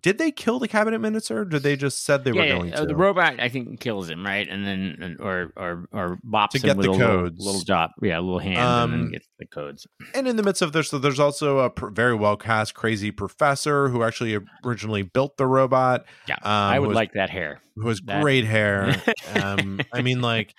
did 0.01 0.17
they 0.17 0.31
kill 0.31 0.59
the 0.59 0.67
cabinet 0.67 0.99
minister 0.99 1.39
or 1.41 1.45
did 1.45 1.63
they 1.63 1.75
just 1.75 2.03
said 2.05 2.23
they 2.23 2.31
yeah, 2.31 2.39
were 2.41 2.45
yeah, 2.47 2.53
going 2.57 2.73
uh, 2.73 2.77
to 2.81 2.85
the 2.85 2.95
robot 2.95 3.39
I 3.39 3.49
think 3.49 3.79
kills 3.79 4.09
him, 4.09 4.25
right? 4.25 4.47
And 4.47 4.65
then 4.65 5.17
or 5.19 5.51
or 5.55 5.87
or 5.91 6.17
bops 6.25 6.49
To 6.51 6.57
him 6.57 6.61
get 6.63 6.77
with 6.77 6.85
a 6.87 6.91
little, 6.91 7.07
codes. 7.07 7.45
little 7.45 7.61
job, 7.61 7.91
yeah, 8.01 8.19
a 8.19 8.21
little 8.21 8.39
hand, 8.39 8.57
and 8.57 8.67
Um, 8.67 8.91
then 8.91 9.11
gets 9.11 9.27
the 9.39 9.45
codes. 9.45 9.87
and 10.13 10.27
in 10.27 10.35
the 10.35 10.43
midst 10.43 10.61
of 10.61 10.71
this 10.73 10.89
so 10.89 10.97
there's 10.99 11.19
also 11.19 11.59
a 11.59 11.69
pr- 11.69 11.89
very 11.89 12.15
well 12.15 12.37
cast 12.37 12.73
crazy 12.75 13.11
professor 13.11 13.89
who 13.89 14.03
actually 14.03 14.37
originally 14.65 15.01
built 15.03 15.37
the 15.37 15.47
robot 15.47 16.05
Yeah, 16.27 16.35
um, 16.35 16.41
I 16.51 16.79
would 16.79 16.89
was- 16.89 16.95
like 16.95 17.13
that 17.13 17.29
hair. 17.29 17.61
who 17.75 17.87
has 17.87 18.01
That- 18.01 18.21
great 18.21 18.45
hair 18.45 18.95
um 19.41 19.79
i 19.93 20.01
mean 20.01 20.21
like 20.21 20.53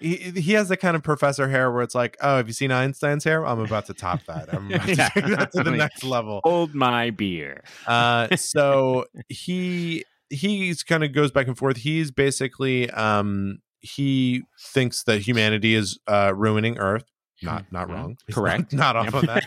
he, 0.00 0.16
he 0.16 0.52
has 0.52 0.68
the 0.68 0.76
kind 0.76 0.96
of 0.96 1.02
professor 1.02 1.48
hair 1.48 1.70
where 1.70 1.82
it's 1.82 1.94
like, 1.94 2.16
oh, 2.20 2.36
have 2.36 2.46
you 2.46 2.52
seen 2.52 2.70
Einstein's 2.72 3.24
hair? 3.24 3.46
I'm 3.46 3.60
about 3.60 3.86
to 3.86 3.94
top 3.94 4.24
that. 4.26 4.52
I'm 4.52 4.70
about 4.70 4.86
to 4.86 4.94
Yeah. 4.94 5.08
take 5.10 5.26
that 5.26 5.52
to 5.52 5.62
the 5.62 5.70
next 5.76 6.02
level. 6.04 6.40
Hold 6.44 6.74
my 6.74 7.10
beer. 7.10 7.62
Uh, 7.86 8.34
so 8.36 9.06
he 9.28 10.04
he's 10.30 10.82
kind 10.82 11.04
of 11.04 11.12
goes 11.12 11.30
back 11.30 11.46
and 11.46 11.56
forth. 11.56 11.76
He's 11.78 12.10
basically 12.10 12.90
um 12.90 13.58
he 13.80 14.42
thinks 14.58 15.04
that 15.04 15.20
humanity 15.20 15.74
is 15.74 15.98
uh 16.06 16.32
ruining 16.34 16.78
Earth. 16.78 17.04
Not 17.42 17.70
not 17.70 17.88
Mhm. 17.88 17.92
wrong. 17.92 18.16
He's 18.26 18.34
Correct. 18.34 18.72
Not, 18.72 18.94
not 18.94 19.06
off 19.08 19.14
on 19.14 19.26
that. 19.26 19.46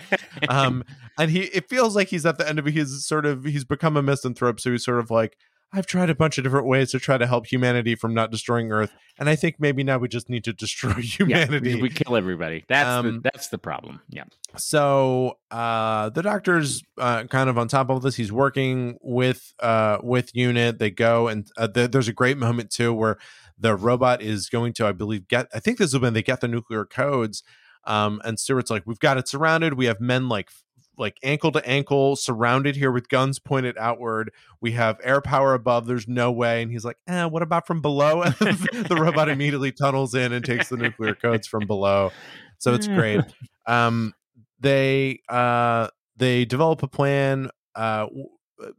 Um, 0.49 0.83
and 1.17 1.31
he 1.31 1.41
it 1.45 1.67
feels 1.69 1.95
like 1.95 2.09
he's 2.09 2.25
at 2.25 2.37
the 2.37 2.47
end 2.47 2.59
of 2.59 2.65
his 2.65 3.05
sort 3.05 3.25
of 3.25 3.43
he's 3.43 3.65
become 3.65 3.97
a 3.97 4.01
misanthrope. 4.03 4.59
So 4.59 4.71
he's 4.71 4.85
sort 4.85 4.99
of 4.99 5.09
like. 5.11 5.37
I've 5.73 5.85
tried 5.85 6.09
a 6.09 6.15
bunch 6.15 6.37
of 6.37 6.43
different 6.45 6.65
ways 6.65 6.91
to 6.91 6.99
try 6.99 7.17
to 7.17 7.27
help 7.27 7.45
humanity 7.47 7.95
from 7.95 8.13
not 8.13 8.31
destroying 8.31 8.71
Earth, 8.71 8.93
and 9.19 9.27
I 9.29 9.35
think 9.35 9.55
maybe 9.59 9.83
now 9.83 9.97
we 9.97 10.07
just 10.07 10.29
need 10.29 10.43
to 10.45 10.53
destroy 10.53 10.93
humanity. 11.01 11.75
we, 11.75 11.81
we 11.83 11.89
kill 11.89 12.15
everybody. 12.15 12.63
That's 12.69 12.87
Um, 12.87 13.05
the, 13.05 13.19
that's 13.31 13.49
the 13.49 13.57
problem. 13.57 13.99
Yeah. 14.09 14.23
so 14.55 15.37
uh 15.51 16.09
the 16.09 16.21
doctor's 16.23 16.81
uh 16.97 17.23
kind 17.25 17.49
of 17.49 17.57
on 17.57 17.67
top 17.67 17.89
of 17.89 18.01
this 18.01 18.15
he's 18.15 18.31
working 18.31 18.97
with 19.01 19.53
uh 19.59 19.97
with 20.01 20.35
unit 20.35 20.79
they 20.79 20.89
go 20.89 21.27
and 21.27 21.49
uh, 21.57 21.67
th- 21.67 21.91
there's 21.91 22.07
a 22.07 22.13
great 22.13 22.37
moment 22.37 22.71
too 22.71 22.93
where 22.93 23.17
the 23.59 23.75
robot 23.75 24.21
is 24.21 24.49
going 24.49 24.73
to 24.73 24.85
i 24.85 24.91
believe 24.91 25.27
get 25.27 25.47
i 25.53 25.59
think 25.59 25.77
this 25.77 25.93
is 25.93 25.99
when 25.99 26.13
they 26.13 26.23
get 26.23 26.41
the 26.41 26.47
nuclear 26.47 26.85
codes 26.85 27.43
um 27.85 28.19
and 28.25 28.39
stewart's 28.39 28.69
like 28.71 28.83
we've 28.85 28.99
got 28.99 29.17
it 29.17 29.27
surrounded 29.27 29.75
we 29.75 29.85
have 29.85 29.99
men 30.01 30.27
like 30.27 30.49
like 30.97 31.17
ankle 31.23 31.51
to 31.51 31.65
ankle 31.67 32.15
surrounded 32.15 32.75
here 32.75 32.91
with 32.91 33.09
guns 33.09 33.39
pointed 33.39 33.77
outward. 33.77 34.31
We 34.61 34.71
have 34.73 34.99
air 35.03 35.21
power 35.21 35.53
above 35.53 35.85
there's 35.85 36.07
no 36.07 36.31
way. 36.31 36.61
And 36.61 36.71
he's 36.71 36.83
like 36.83 36.97
eh, 37.07 37.25
what 37.25 37.43
about 37.43 37.67
from 37.67 37.81
below? 37.81 38.23
And 38.23 38.33
the 38.39 38.97
robot 38.99 39.29
immediately 39.29 39.71
tunnels 39.71 40.15
in 40.15 40.33
and 40.33 40.43
takes 40.43 40.69
the 40.69 40.77
nuclear 40.77 41.15
codes 41.15 41.47
from 41.47 41.67
below. 41.67 42.11
So 42.57 42.73
it's 42.73 42.87
great. 42.87 43.21
Um 43.65 44.13
they 44.59 45.21
uh 45.29 45.87
they 46.17 46.45
develop 46.45 46.81
a 46.83 46.87
plan 46.87 47.49
uh 47.75 48.07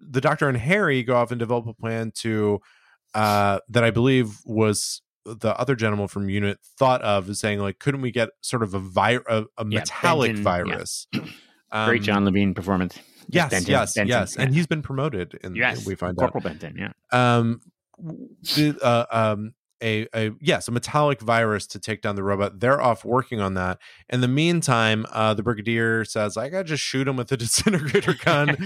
the 0.01 0.21
doctor 0.21 0.49
and 0.49 0.59
harry 0.59 1.05
go 1.05 1.15
off 1.15 1.31
and 1.31 1.39
develop 1.39 1.67
a 1.69 1.75
plan 1.75 2.11
to 2.11 2.61
uh 3.15 3.61
that 3.69 3.85
i 3.85 3.91
believe 3.91 4.41
was 4.45 5.03
the 5.25 5.57
other 5.59 5.77
gentleman 5.77 6.09
from 6.09 6.29
unit 6.29 6.59
thought 6.79 7.03
of 7.03 7.29
as 7.29 7.39
saying 7.39 7.61
like 7.61 7.79
couldn't 7.79 8.01
we 8.01 8.11
get 8.11 8.31
sort 8.41 8.63
of 8.63 8.75
a 8.75 8.79
vi- 8.79 9.21
a, 9.29 9.45
a 9.57 9.65
Yeah, 9.69 9.81
metallic 9.81 10.43
Benton, 10.43 10.69
yeah. 10.69 10.77
virus 11.73 11.89
Great 11.89 12.01
Um, 12.01 12.05
John 12.05 12.25
Levene 12.25 12.55
performance. 12.55 12.99
yes 13.29 13.51
Benton, 13.51 13.71
yes 13.71 13.95
Benton, 13.95 14.09
yes 14.09 14.37
and 14.37 14.55
he's 14.55 14.67
been 14.67 14.83
promoted 14.83 15.39
in 15.43 15.55
Yes. 15.55 15.85
we 15.87 15.95
find 15.95 16.19
out 16.21 16.33
Corporal 16.33 16.43
Benton. 16.43 16.77
Yeah. 16.79 16.93
um 17.13 17.61
the, 18.01 18.79
uh, 18.83 19.07
um 19.11 19.55
a, 19.83 20.09
a 20.15 20.31
yes 20.41 20.67
a 20.67 20.73
metallic 20.73 21.21
virus 21.21 21.67
to 21.69 21.79
take 21.79 22.03
down 22.03 22.17
the 22.17 22.23
robot 22.23 22.59
they're 22.59 22.81
off 22.81 23.05
working 23.05 23.41
on 23.41 23.55
that 23.55 23.79
in 24.09 24.21
the 24.21 24.27
meantime 24.29 25.07
uh 25.13 25.35
the 25.35 25.43
brigadier 25.43 26.05
says 26.05 26.37
i 26.37 26.49
gotta 26.49 26.65
just 26.65 26.83
shoot 26.83 27.07
him 27.07 27.17
with 27.17 27.31
a 27.31 27.37
disintegrator 27.45 28.15
gun 28.25 28.57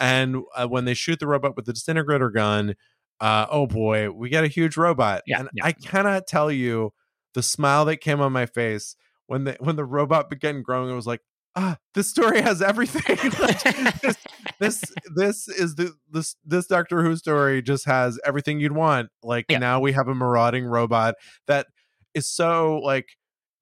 and 0.00 0.36
uh, 0.56 0.66
when 0.66 0.86
they 0.86 0.94
shoot 0.94 1.18
the 1.18 1.26
robot 1.26 1.54
with 1.54 1.66
the 1.66 1.72
disintegrator 1.74 2.30
gun 2.30 2.74
uh 3.20 3.46
oh 3.50 3.66
boy 3.66 4.10
we 4.10 4.30
got 4.30 4.44
a 4.44 4.48
huge 4.48 4.76
robot 4.78 5.22
Yeah, 5.26 5.40
and 5.40 5.48
yeah. 5.52 5.66
i 5.66 5.72
cannot 5.72 6.26
tell 6.26 6.50
you 6.50 6.92
the 7.34 7.42
smile 7.42 7.84
that 7.86 7.98
came 7.98 8.20
on 8.22 8.32
my 8.32 8.46
face 8.46 8.96
when 9.26 9.44
the 9.44 9.56
when 9.60 9.76
the 9.76 9.84
robot 9.84 10.30
began 10.30 10.62
growing 10.62 10.90
it 10.90 10.94
was 10.94 11.06
like 11.06 11.20
ah 11.56 11.76
this 11.94 12.08
story 12.08 12.40
has 12.40 12.60
everything 12.62 13.16
Like, 13.40 13.62
this, 14.00 14.16
this 14.60 14.82
this 15.14 15.48
is 15.48 15.74
the 15.76 15.92
this 16.10 16.36
this 16.44 16.66
Doctor 16.66 17.02
Who 17.02 17.16
story 17.16 17.62
just 17.62 17.86
has 17.86 18.18
everything 18.24 18.60
you'd 18.60 18.72
want. 18.72 19.10
Like 19.22 19.46
Yeah. 19.48 19.58
now 19.58 19.80
we 19.80 19.92
have 19.92 20.08
a 20.08 20.14
marauding 20.14 20.64
robot 20.64 21.14
that 21.46 21.66
is 22.14 22.28
so 22.28 22.78
like 22.78 23.08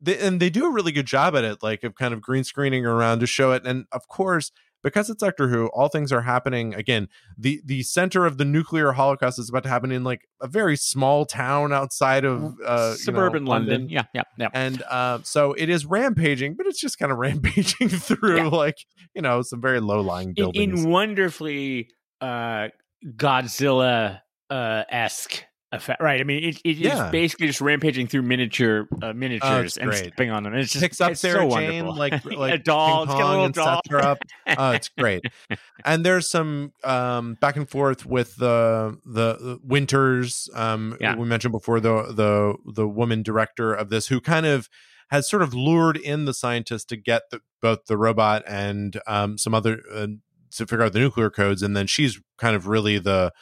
they, 0.01 0.19
and 0.19 0.41
they 0.41 0.51
do 0.51 0.67
a 0.67 0.71
really 0.73 0.93
good 0.93 1.07
job 1.07 1.37
at 1.37 1.45
it, 1.45 1.63
like 1.63 1.85
of 1.85 1.95
kind 1.95 2.13
of 2.15 2.21
green 2.21 2.45
screening 2.45 2.85
around 2.85 3.21
to 3.21 3.27
show 3.27 3.53
it. 3.53 3.65
And 3.67 3.87
of 3.93 4.09
course, 4.09 4.51
because 4.83 5.09
it's 5.11 5.23
Doctor 5.23 5.49
Who, 5.49 5.67
all 5.69 5.89
things 5.89 6.13
are 6.13 6.23
happening 6.23 6.75
again. 6.75 7.09
The 7.39 7.61
the 7.65 7.83
center 7.83 8.27
of 8.27 8.39
the 8.39 8.45
nuclear 8.45 8.93
holocaust 8.93 9.39
is 9.39 9.49
about 9.49 9.63
to 9.65 9.69
happen 9.69 9.93
in 9.93 10.05
like 10.05 10.29
a 10.41 10.49
very 10.49 10.77
small 10.77 11.25
town 11.25 11.73
outside 11.73 12.25
of 12.25 12.43
uh, 12.43 12.47
you 12.47 12.63
know, 12.65 12.95
Suburban 12.95 13.45
London. 13.45 13.89
Yeah. 13.89 14.05
Yeah. 14.15 14.23
Yeah. 14.39 14.49
and 14.53 14.83
uh, 14.91 15.19
so 15.23 15.53
it 15.53 15.69
is 15.69 15.87
rampaging, 15.87 16.55
but 16.57 16.67
it's 16.67 16.81
just 16.81 16.99
kind 16.99 17.13
of 17.13 17.19
rampaging 17.27 17.89
through 17.89 18.37
Yeah. 18.37 18.49
like 18.49 18.79
you 19.15 19.23
know 19.23 19.43
some 19.43 19.61
very 19.61 19.81
low 19.81 20.01
lying 20.01 20.33
buildings. 20.35 20.83
in 20.85 20.91
wonderfully 20.91 21.89
uh 22.21 22.69
Godzilla 23.17 24.21
uh 24.51 24.85
esque 24.91 25.45
effect. 25.73 26.01
Right. 26.03 26.21
I 26.21 26.25
mean 26.25 26.45
it, 26.45 26.61
it 26.65 26.71
is 26.73 26.79
Yeah. 26.81 27.11
basically 27.11 27.47
just 27.49 27.61
rampaging 27.61 28.07
through 28.07 28.23
miniature 28.23 28.87
uh, 29.03 29.13
miniatures 29.13 29.77
and 29.79 29.91
great. 29.91 29.99
stepping 30.07 30.31
on 30.31 30.43
them. 30.45 30.55
It's 30.55 30.73
just 30.73 30.83
picks 30.83 31.01
up 31.01 31.13
it's 31.13 31.21
Sarah 31.21 31.51
so 31.51 31.57
Jane 31.59 31.87
wonderful. 31.87 31.97
like 31.99 32.25
like 32.39 32.55
a 32.61 32.63
doll. 32.63 33.07
King 33.07 33.21
a 33.21 33.45
and 33.45 33.55
doll. 33.55 33.77
sets 33.77 33.89
her 33.91 33.99
up. 33.99 34.19
Oh, 34.59 34.71
it's 34.73 34.89
great. 34.91 35.25
and 35.85 36.05
there's 36.05 36.29
some 36.31 36.73
um 36.85 37.35
back 37.41 37.57
and 37.57 37.69
forth 37.69 38.05
with 38.07 38.37
the 38.37 38.99
the, 39.07 39.35
the 39.35 39.59
Winters. 39.65 40.49
Um, 40.55 40.97
Yeah. 41.01 41.17
we 41.17 41.27
mentioned 41.27 41.53
before 41.53 41.81
the 41.81 42.13
the 42.13 42.55
the 42.73 42.87
woman 42.89 43.23
director 43.23 43.73
of 43.73 43.89
this 43.89 44.09
who 44.09 44.21
kind 44.21 44.47
of 44.47 44.69
has 45.11 45.29
sort 45.29 45.43
of 45.43 45.53
lured 45.53 45.97
in 45.97 46.25
the 46.25 46.33
scientists 46.33 46.87
to 46.87 46.97
get 46.97 47.23
the, 47.31 47.41
both 47.61 47.85
the 47.87 47.97
robot 47.99 48.43
and 48.47 49.01
um 49.07 49.37
some 49.39 49.55
other 49.55 49.81
uh, 49.93 50.07
to 50.53 50.67
figure 50.67 50.83
out 50.85 50.93
the 50.93 50.99
nuclear 50.99 51.31
codes, 51.31 51.63
and 51.63 51.75
then 51.75 51.87
she's 51.87 52.21
kind 52.37 52.55
of 52.55 52.67
really 52.67 52.99
the 52.99 53.33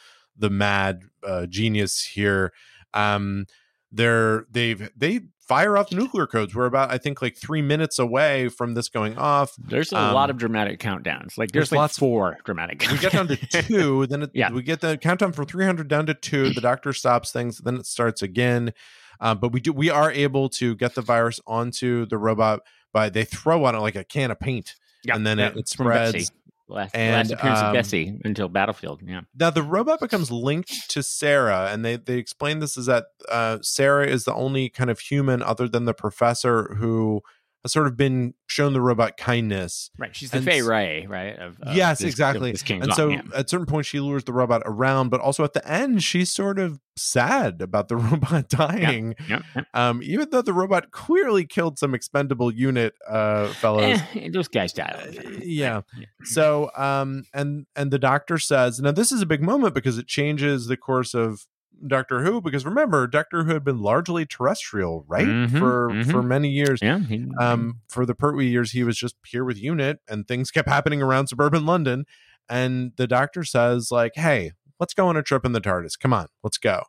the 0.41 0.49
mad 0.49 1.03
uh, 1.25 1.45
genius 1.45 2.03
here. 2.03 2.51
Um, 2.93 3.45
they're 3.91 4.45
they've 4.51 4.89
they 4.95 5.21
fire 5.47 5.75
off 5.77 5.89
the 5.89 5.95
nuclear 5.97 6.25
codes. 6.27 6.55
We're 6.55 6.65
about 6.65 6.91
I 6.91 6.97
think 6.97 7.21
like 7.21 7.35
three 7.37 7.61
minutes 7.61 7.99
away 7.99 8.47
from 8.47 8.73
this 8.73 8.87
going 8.89 9.17
off. 9.17 9.53
There's 9.57 9.91
a 9.91 9.97
Um, 9.97 10.13
lot 10.13 10.29
of 10.29 10.37
dramatic 10.37 10.79
countdowns. 10.79 11.37
Like 11.37 11.51
there's, 11.51 11.69
there's 11.69 11.71
like 11.73 11.77
lots- 11.77 11.97
four 11.97 12.37
dramatic. 12.45 12.85
We 12.89 12.97
get 12.97 13.11
down 13.11 13.27
to 13.27 13.35
two, 13.63 14.07
then 14.07 14.23
it, 14.23 14.31
Yeah. 14.33 14.51
we 14.51 14.61
get 14.63 14.79
the 14.81 14.97
countdown 14.97 15.33
from 15.33 15.45
300 15.45 15.87
down 15.89 16.05
to 16.05 16.13
two. 16.13 16.51
The 16.51 16.61
doctor 16.61 16.93
stops 16.93 17.31
things, 17.33 17.57
then 17.59 17.75
it 17.75 17.85
starts 17.85 18.21
again. 18.21 18.73
Uh, 19.19 19.35
but 19.35 19.51
we 19.51 19.59
do 19.59 19.73
we 19.73 19.89
are 19.89 20.11
able 20.11 20.47
to 20.49 20.73
get 20.75 20.95
the 20.95 21.01
virus 21.01 21.39
onto 21.45 22.05
the 22.05 22.17
robot 22.17 22.61
by 22.93 23.09
they 23.09 23.25
throw 23.25 23.65
on 23.65 23.75
it 23.75 23.79
like 23.79 23.95
a 23.95 24.03
can 24.05 24.31
of 24.31 24.39
paint, 24.39 24.75
Yeah, 25.03 25.15
and 25.15 25.27
then 25.27 25.37
yeah, 25.37 25.47
it, 25.49 25.57
it 25.57 25.67
spreads. 25.69 26.31
Last, 26.71 26.95
And, 26.95 27.13
last 27.13 27.31
appearance 27.31 27.59
um, 27.59 27.67
of 27.67 27.73
Bessie 27.73 28.17
until 28.23 28.47
Battlefield. 28.47 29.01
Yeah. 29.05 29.21
Now 29.37 29.49
the 29.49 29.63
robot 29.63 29.99
becomes 29.99 30.31
linked 30.31 30.89
to 30.91 31.03
Sarah, 31.03 31.69
and 31.71 31.83
they 31.83 31.97
they 31.97 32.17
explain 32.17 32.59
this 32.59 32.77
is 32.77 32.85
that 32.85 33.05
uh, 33.29 33.59
Sarah 33.61 34.07
is 34.07 34.23
the 34.23 34.33
only 34.33 34.69
kind 34.69 34.89
of 34.89 34.99
human 34.99 35.43
other 35.43 35.67
than 35.67 35.85
the 35.85 35.93
professor 35.93 36.75
who 36.75 37.21
has 37.63 37.71
sort 37.73 37.87
of 37.87 37.95
been 37.95 38.33
shown 38.47 38.73
the 38.73 38.81
robot 38.81 39.17
kindness. 39.17 39.91
Right. 39.97 40.15
She's 40.15 40.31
the 40.31 40.37
and 40.37 40.45
Fay 40.45 40.61
Wray, 40.61 41.05
right? 41.07 41.37
Of, 41.37 41.57
of 41.61 41.75
yes, 41.75 41.99
this- 41.99 42.09
exactly. 42.09 42.51
this 42.51 42.63
And 42.69 42.93
so 42.93 43.09
yeah. 43.09 43.21
at 43.35 43.49
certain 43.49 43.65
point 43.65 43.85
she 43.85 43.99
lures 43.99 44.23
the 44.23 44.33
robot 44.33 44.63
around, 44.65 45.09
but 45.09 45.21
also 45.21 45.43
at 45.43 45.53
the 45.53 45.67
end 45.67 46.03
she's 46.03 46.31
sort 46.31 46.59
of 46.59 46.79
sad 46.97 47.61
about 47.61 47.87
the 47.87 47.95
robot 47.97 48.49
dying. 48.49 49.15
Yep, 49.29 49.43
yep. 49.55 49.65
Um, 49.73 50.01
even 50.03 50.29
though 50.29 50.41
the 50.41 50.53
robot 50.53 50.91
clearly 50.91 51.45
killed 51.45 51.77
some 51.79 51.93
expendable 51.93 52.51
unit 52.53 52.93
uh 53.07 53.47
fellows. 53.53 53.99
Eh, 54.15 54.29
those 54.33 54.47
guys 54.47 54.73
died. 54.73 55.19
Uh, 55.23 55.29
yeah. 55.41 55.81
Yeah. 55.97 56.05
So 56.23 56.71
um 56.75 57.23
and 57.33 57.67
and 57.75 57.91
the 57.91 57.99
doctor 57.99 58.37
says 58.37 58.79
now 58.79 58.91
this 58.91 59.11
is 59.11 59.21
a 59.21 59.25
big 59.25 59.41
moment 59.41 59.73
because 59.75 59.97
it 59.97 60.07
changes 60.07 60.65
the 60.67 60.77
course 60.77 61.13
of 61.13 61.45
Doctor 61.87 62.23
Who 62.23 62.41
because 62.41 62.65
remember 62.65 63.07
Doctor 63.07 63.43
Who 63.43 63.51
had 63.53 63.63
been 63.63 63.79
largely 63.79 64.25
terrestrial, 64.25 65.03
right? 65.07 65.25
Mhm, 65.27 65.57
for 65.59 65.89
mhm. 65.89 66.11
for 66.11 66.21
many 66.23 66.49
years. 66.49 66.79
Yeah. 66.81 66.99
he- 66.99 67.31
Um 67.39 67.79
for 67.89 68.05
the 68.05 68.15
Pertwee 68.15 68.47
years 68.47 68.71
he 68.71 68.83
was 68.83 68.97
just 68.97 69.15
here 69.25 69.43
with 69.45 69.57
Unit 69.57 69.99
and 70.09 70.27
things 70.27 70.51
kept 70.51 70.69
happening 70.69 71.01
around 71.01 71.27
suburban 71.27 71.65
London 71.65 72.05
and 72.49 72.91
the 72.97 73.07
doctor 73.07 73.43
says 73.43 73.89
like, 73.91 74.13
"Hey, 74.15 74.51
let's 74.79 74.93
go 74.93 75.07
on 75.07 75.15
a 75.17 75.23
trip 75.23 75.45
in 75.45 75.51
the 75.53 75.61
TARDIS. 75.61 75.97
Come 75.99 76.13
on, 76.13 76.27
let's 76.43 76.57
go." 76.57 76.83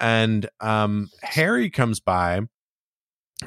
And 0.00 0.48
um 0.60 1.08
Harry 1.22 1.70
comes 1.70 2.00
by 2.00 2.42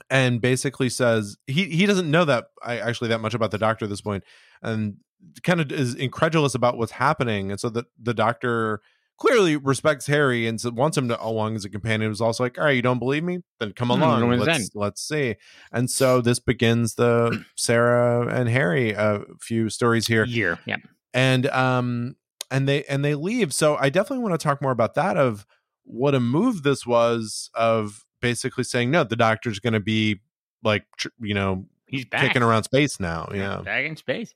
and 0.10 0.40
basically 0.42 0.90
says 0.90 1.38
he 1.48 1.66
he 1.66 1.86
doesn't 1.86 2.10
know 2.10 2.26
that 2.26 2.46
I 2.64 2.78
actually 2.80 3.10
that 3.10 3.20
much 3.22 3.34
about 3.34 3.52
the 3.52 3.58
doctor 3.58 3.86
at 3.86 3.90
this 3.90 4.02
point 4.02 4.24
and 4.62 4.98
kind 5.44 5.60
of 5.62 5.72
is 5.72 5.94
incredulous 5.96 6.56
about 6.56 6.78
what's 6.78 6.94
happening 6.94 7.52
and 7.52 7.60
so 7.60 7.70
the 7.70 7.86
the 8.02 8.14
doctor 8.14 8.82
clearly 9.22 9.56
respects 9.56 10.08
Harry 10.08 10.48
and 10.48 10.60
wants 10.76 10.98
him 10.98 11.08
to 11.08 11.24
along 11.24 11.56
as 11.56 11.64
a 11.64 11.70
companion. 11.70 12.10
Was 12.10 12.22
also 12.22 12.44
like, 12.44 12.58
all 12.58 12.64
right, 12.66 12.76
you 12.76 12.82
don't 12.82 12.98
believe 12.98 13.24
me? 13.24 13.40
Then 13.60 13.72
come 13.74 13.90
Hmm, 13.90 14.02
along. 14.02 14.40
let's 14.40 14.72
let's 14.74 15.08
see. 15.08 15.36
And 15.72 15.90
so 15.92 16.22
this 16.22 16.40
begins 16.40 16.96
the 16.96 17.46
Sarah 17.56 18.28
and 18.28 18.50
Harry 18.50 18.96
uh, 18.96 19.20
few 19.40 19.70
stories 19.70 20.08
here 20.08 20.26
year. 20.26 20.58
Yeah. 20.66 20.78
and 21.14 21.46
um 21.48 22.16
and 22.50 22.68
they 22.68 22.84
and 22.86 23.06
they 23.06 23.16
leave 23.16 23.54
so 23.54 23.78
i 23.78 23.90
definitely 23.90 24.24
want 24.24 24.34
to 24.38 24.44
talk 24.44 24.62
more 24.62 24.72
about 24.72 24.96
that 24.96 25.16
of 25.18 25.46
what 25.84 26.14
a 26.16 26.20
move 26.20 26.64
this 26.64 26.86
was 26.86 27.50
of 27.54 28.04
basically 28.22 28.64
saying 28.64 28.92
no 28.92 29.04
the 29.06 29.16
doctor's 29.16 29.60
going 29.60 29.74
to 29.74 29.80
be 29.80 30.20
like 30.64 30.84
tr- 30.98 31.10
you 31.22 31.34
know 31.34 31.66
He's 31.88 32.06
back. 32.06 32.22
kicking 32.28 32.42
around 32.44 32.64
space 32.64 33.00
now 33.00 33.30
yeah 33.34 33.62
back 33.62 33.86
in 33.86 33.96
space. 33.98 34.34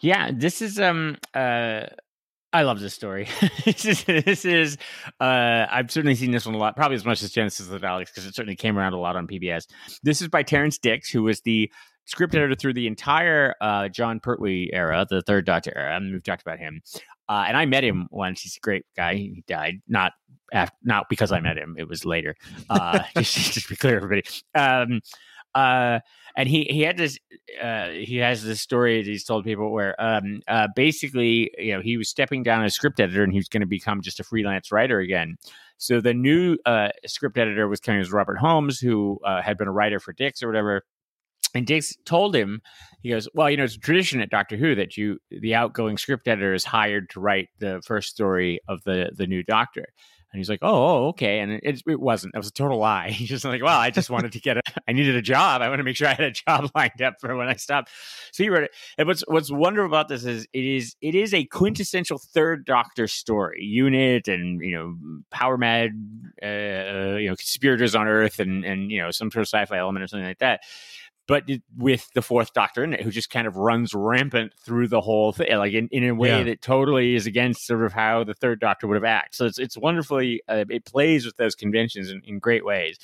Yeah, 0.00 0.30
this 0.32 0.62
is 0.62 0.78
um 0.80 1.16
uh 1.34 1.86
I 2.52 2.62
love 2.62 2.80
this 2.80 2.94
story. 2.94 3.28
this 3.64 3.84
is, 3.84 4.04
this 4.04 4.44
is 4.44 4.78
uh, 5.20 5.66
I've 5.70 5.90
certainly 5.90 6.14
seen 6.14 6.30
this 6.30 6.46
one 6.46 6.54
a 6.54 6.58
lot, 6.58 6.76
probably 6.76 6.96
as 6.96 7.04
much 7.04 7.22
as 7.22 7.30
Genesis 7.30 7.66
of 7.66 7.72
the 7.72 7.86
Daleks, 7.86 8.06
because 8.06 8.24
it 8.24 8.34
certainly 8.34 8.56
came 8.56 8.78
around 8.78 8.94
a 8.94 8.98
lot 8.98 9.16
on 9.16 9.26
PBS. 9.26 9.66
This 10.02 10.22
is 10.22 10.28
by 10.28 10.42
Terrance 10.42 10.78
Dicks, 10.78 11.10
who 11.10 11.22
was 11.24 11.42
the 11.42 11.70
script 12.06 12.34
editor 12.34 12.54
through 12.54 12.72
the 12.72 12.86
entire 12.86 13.54
uh, 13.60 13.88
Jon 13.88 14.18
Pertwee 14.18 14.70
era, 14.72 15.06
the 15.08 15.20
Third 15.20 15.44
Doctor 15.44 15.72
era, 15.76 15.96
and 15.96 16.10
we've 16.12 16.24
talked 16.24 16.42
about 16.42 16.58
him. 16.58 16.80
Uh, 17.28 17.44
and 17.46 17.56
I 17.56 17.66
met 17.66 17.84
him 17.84 18.08
once. 18.10 18.40
He's 18.40 18.56
a 18.56 18.60
great 18.60 18.86
guy. 18.96 19.14
He 19.14 19.44
died 19.46 19.82
not 19.86 20.12
after, 20.50 20.76
not 20.82 21.10
because 21.10 21.32
I 21.32 21.40
met 21.40 21.58
him. 21.58 21.76
It 21.78 21.86
was 21.86 22.06
later. 22.06 22.34
Uh, 22.70 23.00
just, 23.18 23.36
just 23.36 23.62
to 23.64 23.68
be 23.68 23.76
clear, 23.76 23.96
everybody. 23.96 24.22
Um, 24.54 25.00
uh, 25.54 26.00
and 26.36 26.48
he 26.48 26.64
he 26.64 26.82
had 26.82 26.96
this 26.96 27.18
uh, 27.62 27.88
he 27.88 28.16
has 28.16 28.42
this 28.42 28.60
story 28.60 29.02
that 29.02 29.10
he's 29.10 29.24
told 29.24 29.44
people 29.44 29.72
where 29.72 30.00
um, 30.00 30.40
uh, 30.48 30.68
basically 30.74 31.50
you 31.58 31.72
know 31.72 31.80
he 31.80 31.96
was 31.96 32.08
stepping 32.08 32.42
down 32.42 32.64
as 32.64 32.74
script 32.74 33.00
editor 33.00 33.22
and 33.22 33.32
he 33.32 33.38
was 33.38 33.48
going 33.48 33.60
to 33.60 33.66
become 33.66 34.00
just 34.00 34.20
a 34.20 34.24
freelance 34.24 34.70
writer 34.70 35.00
again. 35.00 35.36
So 35.78 36.00
the 36.00 36.14
new 36.14 36.58
uh, 36.66 36.90
script 37.06 37.38
editor 37.38 37.68
was 37.68 37.80
coming 37.80 38.00
as 38.00 38.12
Robert 38.12 38.36
Holmes, 38.36 38.80
who 38.80 39.18
uh, 39.24 39.42
had 39.42 39.56
been 39.56 39.68
a 39.68 39.72
writer 39.72 40.00
for 40.00 40.12
Dicks 40.12 40.42
or 40.42 40.48
whatever. 40.48 40.82
And 41.54 41.66
Dicks 41.66 41.96
told 42.04 42.36
him, 42.36 42.60
he 43.00 43.10
goes, 43.10 43.28
"Well, 43.32 43.48
you 43.48 43.56
know, 43.56 43.64
it's 43.64 43.76
a 43.76 43.80
tradition 43.80 44.20
at 44.20 44.28
Doctor 44.28 44.56
Who 44.56 44.74
that 44.74 44.96
you, 44.96 45.18
the 45.30 45.54
outgoing 45.54 45.96
script 45.96 46.28
editor, 46.28 46.52
is 46.52 46.64
hired 46.64 47.08
to 47.10 47.20
write 47.20 47.48
the 47.58 47.80
first 47.86 48.10
story 48.10 48.60
of 48.68 48.82
the 48.84 49.10
the 49.16 49.26
new 49.26 49.42
Doctor." 49.42 49.86
And 50.30 50.38
he's 50.38 50.50
like, 50.50 50.58
oh, 50.60 50.68
oh, 50.68 51.08
okay. 51.08 51.40
And 51.40 51.52
it, 51.52 51.82
it 51.86 51.98
wasn't. 51.98 52.34
It 52.34 52.38
was 52.38 52.48
a 52.48 52.52
total 52.52 52.78
lie. 52.78 53.10
He's 53.12 53.30
just 53.30 53.46
like, 53.46 53.62
well, 53.62 53.78
I 53.78 53.88
just 53.90 54.10
wanted 54.10 54.32
to 54.32 54.40
get 54.40 54.58
a, 54.58 54.62
I 54.86 54.92
needed 54.92 55.16
a 55.16 55.22
job. 55.22 55.62
I 55.62 55.68
want 55.68 55.78
to 55.78 55.84
make 55.84 55.96
sure 55.96 56.06
I 56.06 56.12
had 56.12 56.26
a 56.26 56.30
job 56.46 56.70
lined 56.74 57.00
up 57.00 57.14
for 57.18 57.34
when 57.34 57.48
I 57.48 57.54
stopped. 57.54 57.90
So 58.32 58.42
he 58.42 58.50
wrote 58.50 58.64
it. 58.64 58.72
And 58.98 59.08
what's, 59.08 59.22
what's 59.26 59.50
wonderful 59.50 59.86
about 59.86 60.08
this 60.08 60.24
is 60.24 60.46
it 60.52 60.64
is, 60.64 60.96
it 61.00 61.14
is 61.14 61.32
a 61.32 61.44
quintessential 61.44 62.18
third 62.18 62.66
doctor 62.66 63.06
story 63.06 63.64
unit 63.64 64.28
and, 64.28 64.60
you 64.60 64.76
know, 64.76 64.96
power 65.30 65.56
mad, 65.56 65.92
uh, 66.42 67.16
you 67.16 67.30
know, 67.30 67.36
conspirators 67.36 67.94
on 67.94 68.06
earth 68.06 68.38
and, 68.38 68.66
and, 68.66 68.90
you 68.90 69.00
know, 69.00 69.10
some 69.10 69.30
sort 69.30 69.42
of 69.42 69.48
sci-fi 69.48 69.78
element 69.78 70.04
or 70.04 70.08
something 70.08 70.26
like 70.26 70.40
that 70.40 70.60
but 71.28 71.44
with 71.76 72.10
the 72.14 72.22
fourth 72.22 72.54
doctor 72.54 72.82
in 72.82 72.94
it, 72.94 73.02
who 73.02 73.10
just 73.10 73.28
kind 73.28 73.46
of 73.46 73.54
runs 73.56 73.92
rampant 73.94 74.54
through 74.64 74.88
the 74.88 75.02
whole 75.02 75.30
thing, 75.30 75.54
like 75.58 75.74
in, 75.74 75.86
in 75.92 76.04
a 76.04 76.14
way 76.14 76.38
yeah. 76.38 76.42
that 76.42 76.62
totally 76.62 77.14
is 77.14 77.26
against 77.26 77.66
sort 77.66 77.84
of 77.84 77.92
how 77.92 78.24
the 78.24 78.34
third 78.34 78.58
doctor 78.58 78.88
would 78.88 78.96
have 78.96 79.04
acted. 79.04 79.36
So 79.36 79.44
it's 79.44 79.58
it's 79.58 79.76
wonderfully 79.76 80.42
uh, 80.48 80.64
it 80.70 80.86
plays 80.86 81.26
with 81.26 81.36
those 81.36 81.54
conventions 81.54 82.10
in, 82.10 82.22
in 82.24 82.38
great 82.38 82.64
ways. 82.64 82.98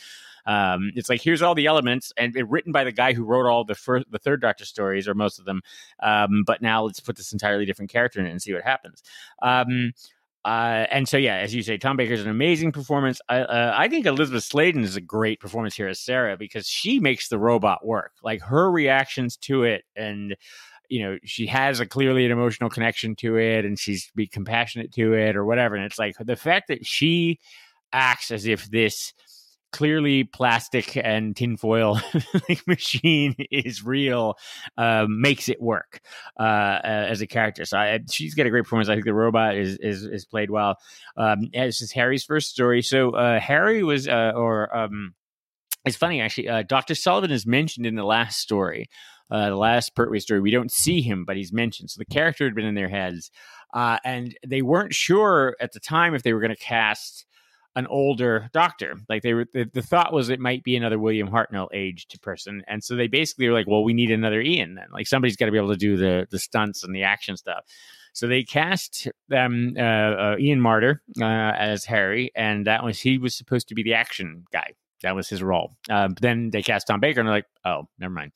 Um, 0.47 0.91
it's 0.95 1.09
like 1.09 1.23
here's 1.23 1.43
all 1.43 1.55
the 1.55 1.67
elements, 1.67 2.13
and 2.17 2.35
it, 2.35 2.49
written 2.49 2.73
by 2.73 2.85
the 2.85 2.93
guy 2.93 3.13
who 3.13 3.25
wrote 3.25 3.47
all 3.49 3.65
the 3.65 3.75
first, 3.75 4.11
the 4.11 4.19
third 4.19 4.41
Doctor 4.41 4.65
stories, 4.65 5.07
or 5.07 5.15
most 5.15 5.39
of 5.39 5.45
them. 5.45 5.61
Um, 6.03 6.45
but 6.47 6.63
now 6.63 6.85
let's 6.85 7.01
put 7.01 7.17
this 7.17 7.33
entirely 7.33 7.67
different 7.67 7.91
character 7.91 8.21
in 8.21 8.27
it 8.27 8.31
and 8.31 8.43
see 8.43 8.55
what 8.55 8.65
happens. 8.65 9.03
Um, 9.43 9.93
uh, 10.45 10.87
and 10.91 11.09
so, 11.09 11.17
yeah, 11.17 11.37
as 11.37 11.55
you 11.55 11.63
say, 11.63 11.79
Tom 11.79 11.97
Baker's 11.97 12.21
an 12.21 12.29
amazing 12.29 12.71
performance. 12.71 13.21
I, 13.29 13.41
uh, 13.41 13.75
I 13.77 13.89
think 13.89 14.05
Elizabeth 14.05 14.45
Sladen 14.45 14.85
is 14.85 14.95
a 14.95 15.01
great 15.01 15.41
performance 15.41 15.75
here 15.75 15.89
as 15.89 16.01
Sarah 16.01 16.37
because 16.37 16.67
she 16.67 17.01
makes 17.01 17.29
the 17.29 17.39
robot 17.39 17.85
work. 17.85 18.13
Like 18.23 18.43
her 18.43 18.71
reactions 18.71 19.39
to 19.39 19.65
it, 19.65 19.85
and 19.97 20.37
you 20.91 21.03
know, 21.03 21.19
she 21.25 21.47
has 21.47 21.81
a 21.81 21.87
clearly 21.87 22.27
an 22.27 22.31
emotional 22.31 22.69
connection 22.69 23.17
to 23.17 23.39
it, 23.39 23.65
and 23.65 23.79
she's 23.79 24.11
be 24.15 24.27
compassionate 24.27 24.93
to 24.93 25.15
it 25.15 25.35
or 25.35 25.47
whatever. 25.47 25.77
And 25.77 25.85
it's 25.87 25.99
like 25.99 26.17
the 26.21 26.37
fact 26.37 26.69
that 26.69 26.85
she 26.85 27.41
acts 27.93 28.31
as 28.31 28.45
if 28.45 28.71
this 28.71 29.15
clearly 29.75 30.23
plastic 30.23 30.97
and 30.97 31.35
tinfoil 31.35 32.01
machine 32.69 33.35
is 33.51 33.83
real 33.83 34.39
um, 34.79 35.21
makes 35.21 35.49
it 35.49 35.61
work 35.61 36.01
uh, 36.39 36.79
as 36.85 37.21
a 37.21 37.27
character. 37.27 37.65
So 37.65 37.79
I, 37.79 37.99
she's 38.09 38.37
got 38.37 38.47
a 38.47 38.51
great 38.51 38.63
performance. 38.63 38.89
I 38.89 38.95
think 38.95 39.05
the 39.05 39.13
robot 39.13 39.57
is 39.57 39.77
is, 39.79 40.05
is 40.05 40.25
played 40.27 40.49
well. 40.49 40.77
Um, 41.17 41.51
this 41.53 41.83
is 41.83 41.91
Harry's 41.91 42.23
first 42.23 42.51
story. 42.51 42.83
So 42.83 43.17
uh, 43.17 43.41
Harry 43.41 43.83
was, 43.83 44.07
uh, 44.07 44.31
or 44.37 44.75
um, 44.77 45.15
it's 45.85 45.97
funny 45.97 46.21
actually. 46.21 46.49
Uh, 46.49 46.63
Doctor 46.63 46.95
Sullivan 46.95 47.33
is 47.33 47.45
mentioned 47.45 47.85
in 47.85 47.97
the 47.97 48.05
last 48.05 48.39
story. 48.39 48.89
Uh, 49.29 49.49
the 49.49 49.57
last 49.57 49.97
Pertwee 49.97 50.21
story, 50.21 50.41
we 50.41 50.53
don't 50.53 50.71
see 50.71 51.03
him, 51.03 51.25
but 51.25 51.37
he's 51.37 51.53
mentioned. 51.53 51.91
So 51.91 51.99
the 51.99 52.15
character 52.15 52.45
had 52.45 52.55
been 52.55 52.65
in 52.65 52.77
their 52.77 52.91
heads, 52.91 53.33
and 53.75 54.37
they 54.47 54.63
weren't 54.63 54.95
sure 54.95 55.57
at 55.59 55.73
the 55.73 55.81
time 55.81 56.15
if 56.15 56.23
they 56.23 56.33
were 56.33 56.41
going 56.41 56.55
to 56.55 56.63
cast 56.63 57.27
an 57.77 57.87
older 57.89 58.49
doctor. 58.53 58.97
Like 59.09 59.23
they 59.23 59.35
were, 59.35 59.47
the, 59.53 59.69
the, 59.73 59.83
thought 59.83 60.13
was 60.13 60.29
it 60.29 60.41
might 60.41 60.63
be 60.63 60.77
another 60.77 60.99
William 60.99 61.29
Hartnell 61.29 61.69
aged 61.73 62.21
person, 62.23 62.63
and 62.69 62.83
so 62.83 62.95
they 62.97 63.09
basically 63.09 63.49
were 63.49 63.55
like, 63.55 63.67
"Well, 63.67 63.85
we 63.85 63.95
need 63.95 64.11
another 64.11 64.41
Ian 64.41 64.75
then. 64.75 64.87
Like 64.93 65.07
somebody's 65.07 65.37
got 65.37 65.47
to 65.47 65.53
be 65.53 65.59
able 65.59 65.73
to 65.73 65.77
do 65.77 65.97
the 65.97 66.27
the 66.31 66.39
stunts 66.39 66.85
and 66.85 66.95
the 66.95 67.03
action 67.03 67.37
stuff." 67.37 67.65
So 68.13 68.29
they 68.29 68.45
cast 68.45 69.09
them 69.29 69.75
uh, 69.77 69.81
uh, 69.83 70.37
Ian 70.39 70.61
Marter 70.61 70.99
uh, 71.21 71.25
as 71.25 71.85
Harry, 71.85 72.31
and 72.37 72.67
that 72.67 72.85
was 72.85 73.01
he 73.01 73.19
was 73.19 73.35
supposed 73.35 73.69
to 73.69 73.75
be 73.75 73.83
the 73.83 73.95
action 73.95 74.45
guy. 74.53 74.73
That 75.03 75.17
was 75.17 75.29
his 75.29 75.43
role. 75.43 75.73
Um, 75.91 76.15
then 76.21 76.51
they 76.51 76.63
cast 76.63 76.87
Tom 76.87 77.01
Baker, 77.01 77.21
and 77.21 77.29
they're 77.29 77.37
like, 77.37 77.47
"Oh, 77.65 77.89
never 77.99 78.15
mind." 78.15 78.33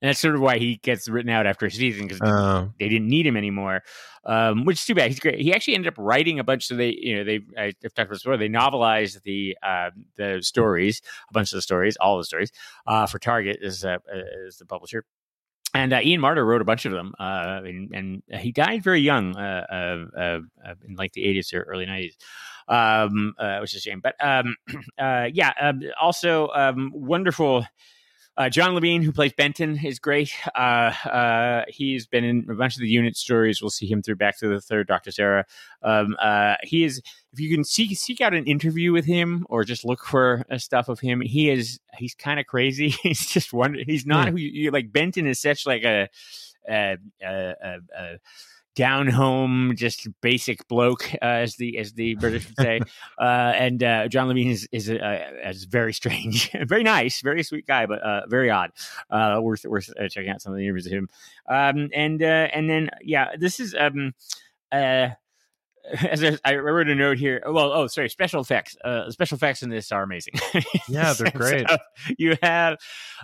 And 0.00 0.08
that's 0.08 0.20
sort 0.20 0.34
of 0.34 0.40
why 0.40 0.58
he 0.58 0.76
gets 0.76 1.08
written 1.08 1.30
out 1.30 1.46
after 1.46 1.66
a 1.66 1.70
season 1.70 2.06
because 2.06 2.20
uh, 2.22 2.66
they 2.78 2.88
didn't 2.88 3.08
need 3.08 3.26
him 3.26 3.36
anymore. 3.36 3.82
Um, 4.24 4.66
which 4.66 4.78
is 4.78 4.84
too 4.84 4.94
bad. 4.94 5.08
He's 5.08 5.18
great. 5.18 5.40
He 5.40 5.54
actually 5.54 5.74
ended 5.74 5.94
up 5.94 5.98
writing 5.98 6.38
a 6.38 6.44
bunch. 6.44 6.66
So 6.66 6.76
they, 6.76 6.94
you 7.00 7.16
know, 7.16 7.24
they 7.24 7.40
I've 7.56 7.74
talked 7.80 7.98
about 7.98 8.10
before. 8.10 8.36
They 8.36 8.50
novelized 8.50 9.22
the 9.22 9.56
uh, 9.62 9.90
the 10.16 10.40
stories, 10.42 11.00
a 11.30 11.32
bunch 11.32 11.52
of 11.52 11.56
the 11.56 11.62
stories, 11.62 11.96
all 11.96 12.18
the 12.18 12.24
stories 12.24 12.52
uh, 12.86 13.06
for 13.06 13.18
Target 13.18 13.60
as 13.62 13.82
uh, 13.82 13.96
the 14.06 14.66
publisher. 14.66 15.04
And 15.72 15.92
uh, 15.92 16.00
Ian 16.02 16.20
Marter 16.20 16.44
wrote 16.44 16.60
a 16.60 16.64
bunch 16.64 16.84
of 16.84 16.92
them, 16.92 17.14
uh, 17.18 17.60
and, 17.64 17.90
and, 17.94 18.22
he 18.40 18.50
died 18.50 18.82
very 18.82 19.00
young, 19.00 19.36
uh, 19.36 20.04
uh, 20.18 20.40
uh 20.66 20.74
in 20.86 20.96
like 20.96 21.12
the 21.12 21.22
80s 21.22 21.54
or 21.54 21.62
early 21.62 21.86
90s, 21.86 22.16
um, 22.66 23.34
uh, 23.38 23.58
which 23.60 23.72
is 23.74 23.78
a 23.78 23.80
shame. 23.80 24.00
But 24.02 24.16
um, 24.20 24.56
yeah, 24.98 25.52
um, 25.60 25.82
also 26.00 26.48
um, 26.48 26.90
wonderful 26.92 27.64
uh, 28.36 28.48
John 28.48 28.74
Levene, 28.74 29.02
who 29.02 29.12
plays 29.12 29.32
Benton, 29.32 29.78
is 29.84 29.98
great. 29.98 30.32
Uh, 30.54 30.92
uh, 31.04 31.64
he's 31.68 32.06
been 32.06 32.24
in 32.24 32.46
a 32.50 32.54
bunch 32.54 32.76
of 32.76 32.80
the 32.80 32.88
unit 32.88 33.16
stories. 33.16 33.60
We'll 33.60 33.70
see 33.70 33.86
him 33.86 34.02
through 34.02 34.16
Back 34.16 34.38
to 34.38 34.48
the 34.48 34.60
Third 34.60 34.86
Doctor 34.86 35.10
era. 35.18 35.44
Um, 35.82 36.16
uh, 36.20 36.54
he 36.62 36.84
is, 36.84 37.02
if 37.32 37.40
you 37.40 37.54
can 37.54 37.64
seek 37.64 37.96
seek 37.98 38.20
out 38.20 38.32
an 38.32 38.46
interview 38.46 38.92
with 38.92 39.04
him 39.04 39.46
or 39.50 39.64
just 39.64 39.84
look 39.84 40.04
for 40.04 40.44
uh, 40.50 40.58
stuff 40.58 40.88
of 40.88 41.00
him, 41.00 41.20
he 41.20 41.50
is 41.50 41.80
he's 41.98 42.14
kind 42.14 42.40
of 42.40 42.46
crazy. 42.46 42.90
he's 43.02 43.26
just 43.26 43.52
one. 43.52 43.76
He's 43.86 44.06
not 44.06 44.28
mm. 44.28 44.30
who 44.30 44.36
you, 44.38 44.50
you, 44.64 44.70
like. 44.70 44.92
Benton 44.92 45.26
is 45.26 45.40
such 45.40 45.66
like 45.66 45.84
a. 45.84 46.08
a, 46.68 46.96
a, 47.22 47.54
a 47.96 48.18
down 48.74 49.08
home, 49.08 49.74
just 49.76 50.08
basic 50.20 50.66
bloke, 50.68 51.12
uh, 51.22 51.24
as 51.24 51.56
the 51.56 51.78
as 51.78 51.92
the 51.92 52.14
British 52.16 52.46
would 52.46 52.56
say. 52.56 52.80
uh, 53.20 53.52
and 53.54 53.82
uh, 53.82 54.08
John 54.08 54.28
Levene 54.28 54.50
is 54.50 54.68
is, 54.72 54.90
uh, 54.90 55.30
is 55.44 55.64
very 55.64 55.92
strange, 55.92 56.50
very 56.66 56.82
nice, 56.82 57.20
very 57.20 57.42
sweet 57.42 57.66
guy, 57.66 57.86
but 57.86 58.00
uh, 58.00 58.22
very 58.28 58.50
odd. 58.50 58.70
Uh, 59.10 59.38
worth 59.42 59.64
worth 59.64 59.90
checking 60.10 60.30
out 60.30 60.42
some 60.42 60.52
of 60.52 60.58
the 60.58 60.64
interviews 60.64 60.86
of 60.86 60.92
him. 60.92 61.08
Um, 61.48 61.90
and 61.94 62.22
and 62.22 62.70
then 62.70 62.90
yeah, 63.02 63.36
this 63.38 63.60
is 63.60 63.74
um, 63.78 64.14
as 66.10 66.40
I 66.44 66.56
wrote 66.56 66.88
a 66.88 66.94
note 66.94 67.18
here. 67.18 67.42
Well, 67.46 67.72
oh, 67.72 67.86
sorry, 67.86 68.08
special 68.08 68.40
effects. 68.40 68.76
Uh, 68.84 69.10
special 69.10 69.36
effects 69.36 69.62
in 69.62 69.70
this 69.70 69.90
are 69.92 70.02
amazing. 70.02 70.34
yeah, 70.88 71.12
they're 71.12 71.30
great. 71.30 71.68
So 71.68 71.78
you 72.18 72.36
have 72.42 72.78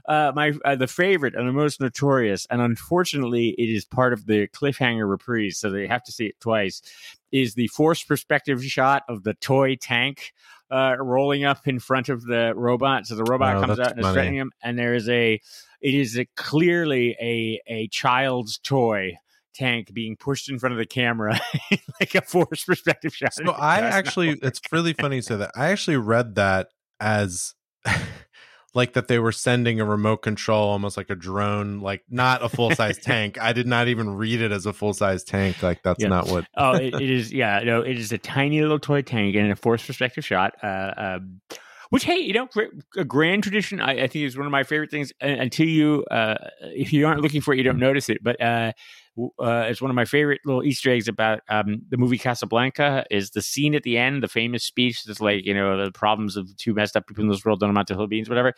uh, 0.07 0.33
my 0.35 0.53
uh, 0.65 0.77
the 0.77 0.87
favorite 0.87 1.35
and 1.35 1.49
the 1.49 1.53
most 1.53 1.81
notorious, 1.81 2.47
and 2.51 2.61
unfortunately, 2.61 3.55
it 3.59 3.69
is 3.69 3.85
part 3.85 4.13
of 4.13 4.27
the 4.27 4.49
cliffhanger 4.49 5.09
reprise, 5.09 5.59
so 5.59 5.71
they 5.71 5.87
have 5.87 6.03
to 6.05 6.13
see 6.13 6.27
it 6.27 6.41
twice. 6.41 6.83
Is 7.33 7.55
the 7.55 7.69
forced 7.69 8.09
perspective 8.09 8.65
shot 8.65 9.03
of 9.09 9.23
the 9.23 9.35
toy 9.35 9.77
tank 9.77 10.33
uh, 10.71 10.97
rolling 10.99 11.45
up 11.45 11.67
in 11.67 11.79
front 11.79 12.09
of 12.09 12.25
the 12.25 12.53
robot? 12.55 13.07
So 13.07 13.15
the 13.15 13.25
robot 13.25 13.57
oh, 13.57 13.61
comes 13.61 13.81
out 13.81 13.93
and 13.93 14.01
is 14.01 14.13
threatening 14.13 14.39
him, 14.39 14.53
and 14.63 14.79
there 14.79 14.95
is 14.95 15.09
a. 15.09 15.41
It 15.83 15.95
is 15.95 16.19
a, 16.19 16.25
clearly 16.37 17.17
a 17.21 17.61
a 17.67 17.89
child's 17.89 18.59
toy 18.59 19.19
tank 19.57 19.93
being 19.93 20.17
pushed 20.17 20.51
in 20.51 20.59
front 20.59 20.73
of 20.73 20.79
the 20.79 20.87
camera 20.87 21.41
like 22.01 22.15
a 22.15 22.21
forced 22.23 22.67
perspective 22.67 23.15
shot. 23.15 23.35
So 23.35 23.51
I 23.51 23.79
actually, 23.81 24.39
it's 24.43 24.61
really 24.71 24.93
funny 24.93 25.21
so 25.21 25.39
that 25.39 25.51
I 25.57 25.69
actually 25.71 25.97
read 25.97 26.35
that 26.37 26.69
as 27.01 27.55
like 28.75 28.93
that 28.93 29.09
they 29.09 29.19
were 29.19 29.33
sending 29.33 29.81
a 29.81 29.85
remote 29.85 30.19
control, 30.19 30.69
almost 30.69 30.97
like 30.97 31.11
a 31.11 31.15
drone, 31.15 31.81
like 31.81 32.05
not 32.09 32.43
a 32.43 32.49
full 32.49 32.71
size 32.73 32.99
tank. 32.99 33.41
I 33.41 33.53
did 33.53 33.67
not 33.67 33.89
even 33.89 34.11
read 34.11 34.41
it 34.41 34.53
as 34.53 34.67
a 34.67 34.73
full 34.73 34.93
size 34.93 35.25
tank. 35.25 35.63
Like 35.63 35.83
that's 35.83 36.03
yeah. 36.03 36.09
not 36.09 36.29
what. 36.29 36.47
oh, 36.57 36.75
it, 36.75 36.95
it 36.95 37.11
is. 37.11 37.33
Yeah, 37.33 37.61
no, 37.65 37.81
it 37.81 37.99
is 37.99 38.13
a 38.13 38.19
tiny 38.19 38.61
little 38.61 38.79
toy 38.79 39.03
tank 39.03 39.35
and 39.37 39.51
a 39.51 39.57
forced 39.57 39.87
perspective 39.87 40.25
shot. 40.25 40.55
Uh, 40.63 40.93
um, 40.97 41.41
which 41.91 42.05
hey 42.05 42.19
you 42.19 42.33
know 42.33 42.49
a 42.97 43.05
grand 43.05 43.45
tradition 43.45 43.81
i, 43.81 43.93
I 43.93 44.07
think 44.09 44.25
is 44.25 44.37
one 44.37 44.45
of 44.45 44.51
my 44.51 44.65
favorite 44.65 44.91
things 44.91 45.13
until 45.21 45.69
you 45.69 46.05
uh, 46.11 46.37
if 46.61 46.93
you 46.93 47.07
aren't 47.07 47.21
looking 47.21 47.41
for 47.41 47.55
it 47.55 47.59
you 47.59 47.63
don't 47.63 47.79
notice 47.79 48.09
it 48.09 48.19
but 48.23 48.41
uh, 49.19 49.67
it's 49.69 49.81
one 49.81 49.91
of 49.91 49.95
my 49.95 50.05
favorite 50.05 50.41
little 50.45 50.63
Easter 50.63 50.91
eggs 50.91 51.09
about 51.09 51.41
um, 51.49 51.83
the 51.89 51.97
movie 51.97 52.19
Casablanca. 52.19 53.05
Is 53.11 53.31
the 53.31 53.43
scene 53.43 53.75
at 53.75 53.83
the 53.83 53.97
end, 53.99 54.23
the 54.23 54.29
famous 54.29 54.65
speech 54.65 55.05
that's 55.05 55.21
like, 55.21 55.45
you 55.47 55.55
know, 55.55 55.83
the 55.85 55.93
problems 55.93 56.37
of 56.37 56.55
two 56.57 56.75
messed 56.75 56.97
up 56.97 57.07
people 57.07 57.25
in 57.25 57.31
this 57.31 57.45
world 57.45 57.61
don't 57.61 57.71
amount 57.71 57.89
to 57.89 57.95
hill 57.95 58.07
beans, 58.07 58.29
whatever. 58.29 58.53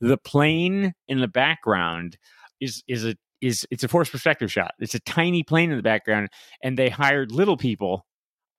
The 0.00 0.18
plane 0.18 0.94
in 1.08 1.20
the 1.20 1.28
background 1.28 2.18
is 2.60 2.82
is 2.88 3.04
a 3.04 3.14
is 3.40 3.66
it's 3.70 3.84
a 3.84 3.88
forced 3.88 4.12
perspective 4.12 4.50
shot. 4.52 4.72
It's 4.80 4.94
a 4.94 5.00
tiny 5.00 5.42
plane 5.42 5.70
in 5.70 5.76
the 5.76 5.82
background, 5.82 6.28
and 6.62 6.76
they 6.78 6.88
hired 6.88 7.32
little 7.32 7.56
people 7.56 8.04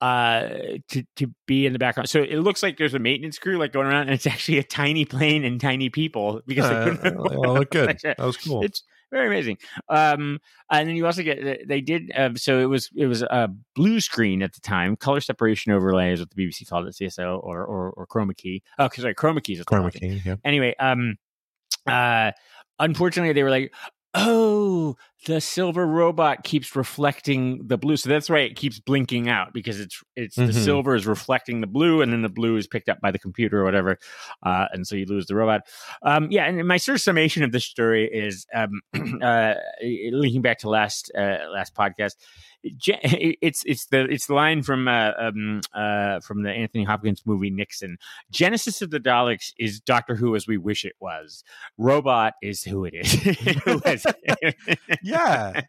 uh 0.01 0.47
to 0.87 1.03
to 1.15 1.27
be 1.45 1.67
in 1.67 1.73
the 1.73 1.79
background. 1.79 2.09
So 2.09 2.23
it 2.23 2.37
looks 2.37 2.63
like 2.63 2.77
there's 2.79 2.95
a 2.95 2.99
maintenance 2.99 3.37
crew 3.37 3.57
like 3.59 3.71
going 3.71 3.85
around, 3.87 4.03
and 4.03 4.11
it's 4.11 4.25
actually 4.25 4.57
a 4.57 4.63
tiny 4.63 5.05
plane 5.05 5.43
and 5.45 5.61
tiny 5.61 5.89
people 5.89 6.41
because 6.47 6.67
they 6.67 6.75
Uh, 6.75 6.83
couldn't. 6.97 7.17
well, 7.37 7.53
look 7.53 7.69
good. 7.69 7.99
That 8.03 8.17
was 8.19 8.37
cool. 8.37 8.63
It's 8.63 8.81
very 9.11 9.27
amazing. 9.27 9.57
Um, 9.89 10.39
and 10.69 10.87
then 10.87 10.95
you 10.95 11.05
also 11.05 11.21
get 11.21 11.67
they 11.67 11.81
did 11.81 12.11
um, 12.15 12.37
so 12.37 12.59
it 12.59 12.65
was 12.65 12.89
it 12.95 13.05
was 13.05 13.21
a 13.21 13.49
blue 13.75 13.99
screen 13.99 14.41
at 14.41 14.53
the 14.53 14.61
time, 14.61 14.95
color 14.95 15.21
separation 15.21 15.71
overlay 15.71 16.13
is 16.13 16.19
what 16.19 16.29
the 16.29 16.35
BBC 16.47 16.67
called 16.67 16.87
it, 16.87 16.93
CSO 16.93 17.43
or 17.43 17.63
or, 17.65 17.91
or 17.91 18.07
chroma 18.07 18.35
key. 18.35 18.63
Oh, 18.79 18.89
sorry, 18.93 19.15
chroma 19.15 19.43
keys. 19.43 19.59
is 19.59 19.65
what 19.67 19.79
I'm 19.79 19.89
Chroma 19.89 19.93
key. 19.93 20.21
Yeah. 20.25 20.35
Anyway, 20.43 20.75
um, 20.79 21.17
uh, 21.85 22.31
unfortunately, 22.79 23.33
they 23.33 23.43
were 23.43 23.49
like, 23.49 23.73
oh, 24.13 24.97
the 25.25 25.39
silver 25.39 25.85
robot 25.85 26.43
keeps 26.43 26.75
reflecting 26.75 27.67
the 27.67 27.77
blue, 27.77 27.95
so 27.95 28.09
that's 28.09 28.29
why 28.29 28.39
it 28.39 28.55
keeps 28.55 28.79
blinking 28.79 29.29
out 29.29 29.53
because 29.53 29.79
it's 29.79 30.03
it's 30.15 30.35
the 30.35 30.43
Mhm. 30.47 30.63
silver 30.63 30.95
is 30.95 31.05
reflecting 31.07 31.61
the 31.61 31.67
blue, 31.67 32.01
and 32.01 32.11
then 32.11 32.21
the 32.21 32.29
blue 32.29 32.57
is 32.57 32.67
picked 32.67 32.89
up 32.89 32.99
by 33.01 33.11
the 33.11 33.19
computer 33.19 33.61
or 33.61 33.63
whatever, 33.63 33.97
uh, 34.43 34.65
and 34.73 34.85
so 34.87 34.95
you 34.95 35.05
lose 35.05 35.27
the 35.27 35.35
robot. 35.35 35.61
Um, 36.01 36.27
yeah, 36.31 36.45
and 36.45 36.67
my 36.67 36.77
sort 36.77 36.95
of 36.95 37.01
summation 37.01 37.43
of 37.43 37.51
this 37.51 37.65
story 37.65 38.09
is 38.11 38.45
um, 38.53 38.81
uh, 39.21 39.53
linking 40.11 40.41
back 40.41 40.59
to 40.59 40.69
last 40.69 41.11
uh, 41.17 41.37
last 41.53 41.75
podcast. 41.75 42.15
It's 42.63 43.63
it's 43.65 43.85
the 43.87 44.01
it's 44.01 44.27
the 44.27 44.33
line 44.35 44.61
from 44.63 44.87
uh, 44.87 45.11
um, 45.17 45.61
uh, 45.73 46.19
from 46.19 46.43
the 46.43 46.51
Anthony 46.51 46.83
Hopkins 46.83 47.23
movie 47.25 47.49
Nixon. 47.49 47.97
Genesis 48.31 48.81
of 48.81 48.91
the 48.91 48.99
Daleks 48.99 49.51
is 49.57 49.79
Doctor 49.79 50.15
Who 50.15 50.35
as 50.35 50.47
we 50.47 50.57
wish 50.57 50.85
it 50.85 50.93
was. 50.99 51.43
Robot 51.77 52.33
is 52.41 52.63
who 52.63 52.85
it 52.85 52.93
is. 52.93 53.11
Who 53.65 53.81
yeah 55.03 55.61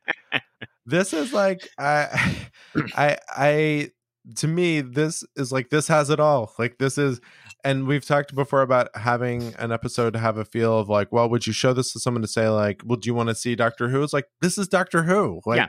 this 0.87 1.13
is 1.13 1.33
like 1.33 1.69
i 1.79 2.41
i 2.95 3.19
i 3.37 3.91
to 4.37 4.49
me 4.49 4.81
this 4.81 5.25
is 5.37 5.53
like 5.53 5.71
this 5.71 5.89
has 5.89 6.11
it 6.11 6.21
all 6.21 6.53
like 6.59 6.79
this 6.79 6.99
is 6.99 7.21
and 7.65 7.87
we've 7.87 8.05
talked 8.05 8.35
before 8.35 8.63
about 8.63 8.89
having 8.97 9.55
an 9.59 9.71
episode 9.73 10.13
to 10.13 10.19
have 10.19 10.37
a 10.37 10.45
feel 10.45 10.79
of 10.79 10.89
like 10.89 11.11
well 11.13 11.29
would 11.29 11.47
you 11.47 11.53
show 11.53 11.73
this 11.73 11.93
to 11.93 12.01
someone 12.01 12.23
to 12.23 12.29
say 12.29 12.49
like 12.49 12.83
well 12.85 12.97
do 12.97 13.07
you 13.09 13.15
want 13.15 13.29
to 13.29 13.35
see 13.35 13.55
doctor 13.55 13.89
who 13.89 14.03
it's 14.03 14.13
like 14.13 14.27
this 14.41 14.59
is 14.59 14.69
doctor 14.69 15.03
who 15.03 15.41
like 15.47 15.59
Yeah. 15.59 15.69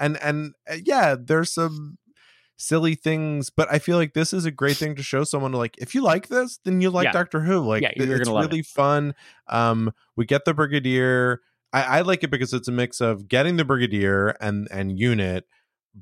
And 0.00 0.20
and 0.22 0.54
uh, 0.70 0.76
yeah 0.84 1.14
there's 1.18 1.52
some 1.52 1.98
silly 2.56 2.94
things 2.94 3.48
but 3.48 3.66
i 3.72 3.78
feel 3.78 3.96
like 3.96 4.12
this 4.12 4.32
is 4.34 4.44
a 4.44 4.50
great 4.50 4.76
thing 4.76 4.94
to 4.94 5.02
show 5.02 5.24
someone 5.24 5.52
like 5.52 5.76
if 5.78 5.94
you 5.94 6.02
like 6.02 6.28
this 6.28 6.58
then 6.64 6.80
you 6.82 6.90
like 6.90 7.04
Yeah. 7.04 7.12
doctor 7.12 7.40
who 7.40 7.60
like 7.66 7.82
Yeah, 7.82 7.92
it's 7.94 8.28
love 8.28 8.44
it. 8.44 8.48
really 8.48 8.62
fun 8.62 9.14
um 9.48 9.92
we 10.16 10.26
get 10.26 10.44
the 10.44 10.52
brigadier 10.52 11.40
I, 11.72 11.82
I 11.82 12.00
like 12.02 12.22
it 12.24 12.30
because 12.30 12.52
it's 12.52 12.68
a 12.68 12.72
mix 12.72 13.00
of 13.00 13.28
getting 13.28 13.56
the 13.56 13.64
brigadier 13.64 14.30
and 14.40 14.68
and 14.70 14.98
unit 14.98 15.46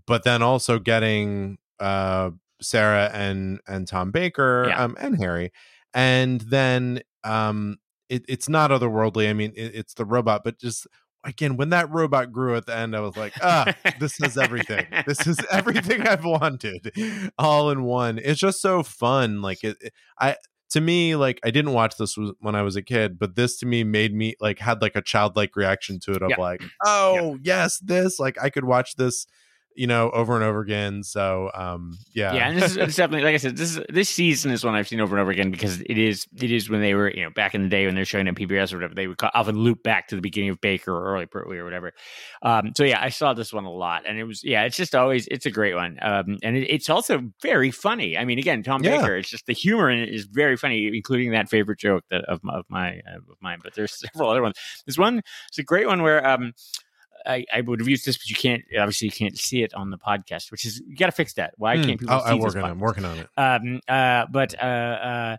but 0.07 0.25
then 0.25 0.43
also 0.43 0.79
getting 0.81 1.59
uh 1.79 2.31
sarah 2.61 3.09
and 3.15 3.61
and 3.69 3.87
tom 3.87 4.11
baker 4.11 4.67
Yeah. 4.69 4.83
um 4.83 4.97
and 4.99 5.17
harry 5.17 5.53
and 5.95 6.41
then 6.41 7.03
um 7.23 7.77
it, 8.09 8.25
it's 8.29 8.49
not 8.49 8.73
otherworldly 8.73 9.31
i 9.31 9.33
mean 9.33 9.53
it, 9.55 9.77
it's 9.77 9.95
the 9.95 10.05
robot 10.05 10.43
but 10.43 10.59
just 10.59 10.89
again 11.25 11.57
when 11.57 11.71
that 11.71 11.91
robot 11.91 12.31
grew 12.33 12.55
at 12.57 12.64
the 12.66 12.75
end 12.77 12.95
i 12.95 13.01
was 13.01 13.16
like 13.16 13.33
ah 13.43 13.73
this 13.99 14.21
is 14.21 14.39
everything. 14.39 14.87
This 15.07 15.27
is 15.27 15.39
everything 15.51 16.03
i've 16.03 16.25
wanted 16.25 16.93
all 17.39 17.71
in 17.71 17.83
one. 17.83 18.19
It's 18.19 18.41
just 18.41 18.61
so 18.61 18.83
fun 18.83 19.43
like 19.43 19.64
it, 19.64 19.77
it- 19.81 19.93
i 20.19 20.37
to 20.71 20.81
me 20.81 21.16
like 21.16 21.41
i 21.45 21.51
didn't 21.51 21.73
watch 21.73 21.97
this 21.97 22.16
when 22.41 22.55
i 22.55 22.61
was 22.62 22.77
a 22.77 22.83
kid 22.83 23.19
but 23.19 23.35
this 23.37 23.57
to 23.59 23.66
me 23.66 23.85
made 23.85 24.14
me 24.14 24.35
like 24.39 24.59
had 24.59 24.83
like 24.83 24.95
a 24.97 25.03
childlike 25.03 25.57
reaction 25.57 25.99
to 26.01 26.12
it 26.12 26.23
of 26.23 26.29
Yeah. 26.31 26.37
like 26.39 26.62
oh 26.85 27.39
yes 27.43 27.79
this 27.79 28.19
like 28.21 28.37
i 28.43 28.51
could 28.51 28.64
watch 28.64 28.97
this 28.97 29.27
you 29.79 29.87
know 29.87 30.11
over 30.11 30.35
and 30.35 30.45
over 30.45 30.61
again 30.61 31.03
so 31.03 31.51
um 31.55 31.97
yeah 32.12 32.35
yeah, 32.35 32.49
and 32.49 32.59
this 32.61 32.72
is 32.72 32.76
it's 32.76 32.97
definitely 32.97 33.24
like 33.24 33.35
I 33.35 33.39
said, 33.39 33.57
this 33.57 33.76
is 33.76 33.85
this 33.89 34.09
season 34.09 34.51
is 34.51 34.64
one 34.64 34.74
I've 34.74 34.89
seen 34.89 35.01
over 35.01 35.14
and 35.16 35.22
over 35.22 35.31
again 35.31 35.51
because 35.51 35.81
it 35.81 35.97
is 35.97 36.26
it 36.37 36.51
is 36.51 36.68
when 36.68 36.81
they 36.81 36.95
were 36.95 37.11
you 37.11 37.22
know 37.22 37.31
back 37.31 37.55
in 37.55 37.62
the 37.62 37.68
day 37.68 37.87
when 37.87 37.95
they're 37.95 38.05
showing 38.05 38.26
on 38.29 38.35
PBS 38.35 38.72
or 38.72 38.76
whatever 38.76 38.95
they 38.95 39.07
would 39.07 39.16
often 39.35 39.57
loop 39.57 39.83
back 39.83 40.09
to 40.09 40.16
the 40.16 40.20
beginning 40.20 40.51
of 40.51 40.61
Baker 40.61 40.93
or 40.93 41.14
early 41.14 41.26
Pertwee 41.26 41.59
or 41.59 41.64
whatever. 41.64 41.93
Um, 42.43 42.72
so 42.76 42.85
yeah, 42.85 43.01
I 43.01 43.09
saw 43.09 43.35
this 43.35 43.53
one 43.53 43.64
a 43.64 43.70
lot, 43.70 44.03
and 44.07 44.18
it 44.18 44.24
was 44.24 44.43
yeah, 44.43 44.64
it's 44.64 44.76
just 44.76 44.95
always 44.95 45.29
it's 45.29 45.47
a 45.47 45.51
great 45.51 45.74
one, 45.74 45.97
um, 46.03 46.39
and 46.43 46.57
it, 46.57 46.68
it's 46.68 46.91
also 46.91 47.22
very 47.41 47.70
funny. 47.70 48.18
I 48.18 48.24
mean, 48.24 48.39
again, 48.39 48.62
Tom 48.62 48.83
Yeah. 48.83 49.01
Baker, 49.01 49.16
it's 49.16 49.31
just 49.31 49.47
the 49.47 49.53
humor 49.55 49.89
in 49.91 50.01
it 50.01 50.09
is 50.09 50.26
very 50.26 50.57
funny, 50.57 50.89
including 50.93 51.31
that 51.33 51.49
favorite 51.49 51.79
joke 51.79 52.05
that 52.11 52.24
of 52.24 52.43
my 52.43 52.59
of, 52.59 52.64
my, 52.68 52.89
of 53.14 53.22
mine. 53.41 53.59
But 53.62 53.74
there's 53.74 53.97
several 54.12 54.29
other 54.29 54.43
ones. 54.43 54.57
There's 54.87 54.99
one, 54.99 55.22
it's 55.49 55.59
a 55.59 55.62
great 55.62 55.87
one 55.87 56.03
where 56.03 56.26
um. 56.26 56.53
I, 57.27 57.45
I 57.55 57.61
would 57.62 57.81
have 57.81 57.89
used 57.89 58.07
this, 58.07 58.16
but 58.16 58.29
you 58.29 58.37
can't. 58.37 58.62
Obviously, 58.79 59.07
you 59.07 59.12
can't 59.12 59.39
see 59.39 59.62
it 59.62 59.75
on 59.75 59.91
the 59.91 59.99
podcast, 59.99 60.51
which 60.51 60.64
is 60.64 60.81
you 60.87 60.97
got 60.97 61.07
to 61.07 61.12
fix 61.12 61.35
that. 61.35 61.55
Why 61.57 61.77
Hmm, 61.77 61.85
can't 61.85 62.01
people 62.01 62.19
see 62.21 62.31
I'm 62.31 62.37
this 62.37 62.45
working 62.45 62.62
on 62.62 62.69
it, 62.69 62.73
I'm 62.73 62.81
working 62.81 63.05
on 63.05 63.19
it 63.19 63.29
um 63.37 63.81
uh 63.89 64.27
but 64.31 64.55
uh 64.62 64.66
uh 64.66 65.37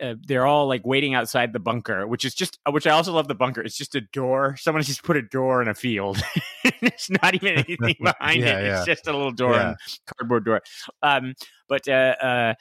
uh, 0.00 0.14
they're 0.28 0.46
all 0.46 0.68
like 0.68 0.86
waiting 0.86 1.14
outside 1.14 1.52
the 1.52 1.58
bunker, 1.58 2.06
which 2.06 2.24
is 2.24 2.32
just, 2.32 2.56
which 2.70 2.86
I 2.86 2.90
also 2.92 3.12
love 3.12 3.26
the 3.26 3.34
bunker. 3.34 3.60
It's 3.62 3.76
just 3.76 3.96
a 3.96 4.00
door. 4.00 4.54
Someone 4.56 4.82
just 4.84 5.02
put 5.02 5.16
a 5.16 5.22
door 5.22 5.60
in 5.60 5.66
a 5.66 5.74
field. 5.74 6.22
it's 6.64 7.10
not 7.10 7.34
even 7.34 7.48
anything 7.54 7.96
behind 8.00 8.42
Yeah, 8.42 8.60
it. 8.60 8.64
yeah. 8.64 8.76
It's 8.76 8.84
just 8.86 9.08
a 9.08 9.12
little 9.12 9.32
door, 9.32 9.54
Yeah. 9.54 9.74
cardboard 10.06 10.44
door. 10.44 10.62
Um, 11.02 11.34
but 11.68 11.88
uh, 11.88 12.14
uh, 12.22 12.54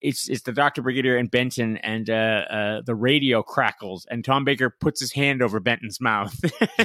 it's 0.00 0.28
it's 0.28 0.42
the 0.42 0.52
Doctor 0.52 0.82
Brigadier 0.82 1.16
and 1.16 1.30
Benton, 1.30 1.76
and 1.78 2.08
uh, 2.08 2.12
uh, 2.50 2.80
the 2.84 2.94
radio 2.94 3.42
crackles, 3.42 4.06
and 4.10 4.24
Tom 4.24 4.44
Baker 4.44 4.70
puts 4.70 5.00
his 5.00 5.12
hand 5.12 5.42
over 5.42 5.60
Benton's 5.60 6.00
mouth. 6.00 6.34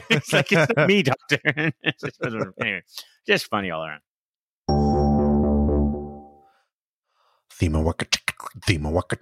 it's 0.10 0.34
like 0.34 0.48
it's 0.52 0.72
me, 0.88 1.04
Doctor. 1.04 1.72
Just- 2.00 2.20
anyway, 2.60 2.82
just 3.28 3.48
funny 3.48 3.72
all 3.72 3.86
around. 3.86 4.02
Thema 7.60 7.82
waka 7.82 8.06
thema 8.66 8.90
waka 8.90 9.16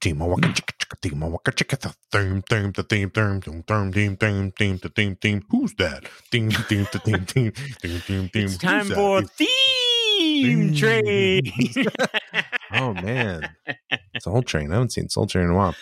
thema 0.00 0.26
waka 0.26 0.54
thema 1.02 1.28
waka 1.28 1.50
the 1.52 1.94
theme, 2.12 2.42
theme, 2.42 2.72
the 2.72 2.82
theme, 2.82 3.10
theme, 3.10 3.40
theme, 3.40 3.62
theme, 3.62 3.92
theme, 3.92 4.16
theme, 4.16 4.52
theme, 4.52 4.78
the 4.78 4.88
theme, 4.90 5.16
theme. 5.16 5.42
Who's 5.50 5.74
that? 5.74 6.06
Theme, 6.30 6.50
theme, 6.50 6.86
the 6.92 6.98
theme, 6.98 7.24
theme, 7.24 7.52
theme, 7.52 8.00
theme, 8.00 8.28
theme. 8.28 8.44
It's 8.44 8.58
time 8.58 8.86
Who's 8.86 8.94
for 8.94 9.22
theme 9.22 10.74
train. 10.74 11.50
Oh 12.72 12.94
man, 12.94 13.56
Soul 14.20 14.42
Train. 14.42 14.70
I 14.70 14.74
haven't 14.74 14.92
seen 14.92 15.08
Soul 15.08 15.26
Train 15.26 15.44
in 15.46 15.50
a 15.50 15.54
while. 15.54 15.74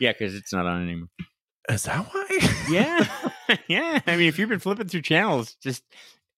yeah, 0.00 0.12
because 0.12 0.34
it's 0.34 0.52
not 0.52 0.66
on 0.66 0.82
anymore. 0.82 1.08
Is 1.70 1.84
that 1.84 2.06
why? 2.12 2.38
Yeah, 2.70 3.06
yeah. 3.68 4.00
I 4.06 4.16
mean, 4.16 4.28
if 4.28 4.38
you've 4.38 4.48
been 4.48 4.58
flipping 4.58 4.88
through 4.88 5.02
channels, 5.02 5.56
just 5.62 5.82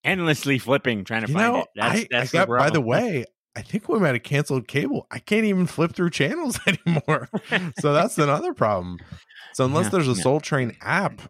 endlessly 0.05 0.59
flipping, 0.59 1.05
trying 1.05 1.23
to 1.23 1.29
You 1.29 1.35
find 1.35 1.55
know, 1.55 1.61
it. 1.63 1.69
That's, 1.75 2.01
I, 2.01 2.07
that's 2.11 2.35
I 2.35 2.47
got. 2.47 2.49
by 2.49 2.71
the 2.71 2.81
way, 2.81 3.25
I 3.57 3.63
think 3.63 3.89
we 3.89 3.99
might 3.99 4.15
have 4.15 4.23
canceled 4.23 4.69
cable. 4.69 5.07
I 5.11 5.19
can't 5.19 5.45
even 5.47 5.67
flip 5.67 5.95
through 5.95 6.11
channels 6.11 6.61
anymore. 6.67 7.29
so 7.81 7.93
that's 7.93 8.19
another 8.19 8.53
problem. 8.55 8.99
So 9.55 9.65
unless 9.65 9.87
Yeah, 9.87 9.91
there's 9.91 10.09
a 10.09 10.15
yeah. 10.15 10.23
Soul 10.23 10.41
Train 10.41 10.77
app, 10.83 11.21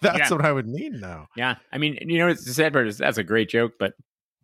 that's 0.00 0.18
Yeah. 0.18 0.30
what 0.30 0.44
I 0.44 0.52
would 0.52 0.66
need 0.66 0.92
now. 0.92 1.26
Yeah, 1.36 1.56
I 1.72 1.78
mean, 1.78 1.96
you 2.02 2.18
know, 2.18 2.28
it's 2.28 2.44
the 2.44 2.52
sad 2.52 2.72
part 2.74 2.86
is 2.86 2.98
that's 2.98 3.18
a 3.18 3.24
great 3.24 3.48
joke, 3.48 3.72
but 3.78 3.94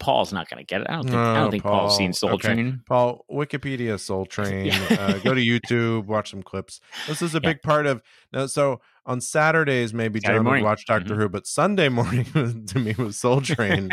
Paul's 0.00 0.32
not 0.32 0.48
going 0.50 0.58
to 0.58 0.64
get 0.66 0.80
it. 0.80 0.88
I 0.90 0.94
don't 0.94 1.04
think. 1.04 1.14
I 1.16 1.34
don't 1.36 1.50
think 1.52 1.62
Paul's 1.62 1.96
seen 1.96 2.12
Soul 2.12 2.30
Okay. 2.32 2.54
Train. 2.54 2.82
Paul, 2.88 3.24
Wikipedia 3.30 4.00
Soul 4.00 4.26
Train. 4.36 4.66
Yeah. 4.66 4.74
uh, 4.98 5.18
go 5.18 5.34
to 5.34 5.40
YouTube, 5.40 6.06
watch 6.06 6.30
some 6.30 6.42
clips. 6.42 6.80
This 7.06 7.22
is 7.22 7.34
a 7.34 7.40
Yeah. 7.42 7.50
big 7.50 7.62
part 7.62 7.86
of 7.86 8.02
now. 8.32 8.46
So 8.46 8.80
on 9.06 9.20
Saturdays, 9.20 9.94
maybe 9.94 10.18
Saturday 10.20 10.38
John 10.38 10.44
morning. 10.44 10.64
would 10.64 10.68
watch 10.70 10.86
Doctor 10.86 11.14
Mhm. 11.14 11.18
Who, 11.18 11.28
but 11.28 11.46
Sunday 11.46 11.88
morning 11.88 12.24
to 12.66 12.78
me 12.78 12.94
was 12.98 13.16
Soul 13.18 13.40
Train. 13.40 13.90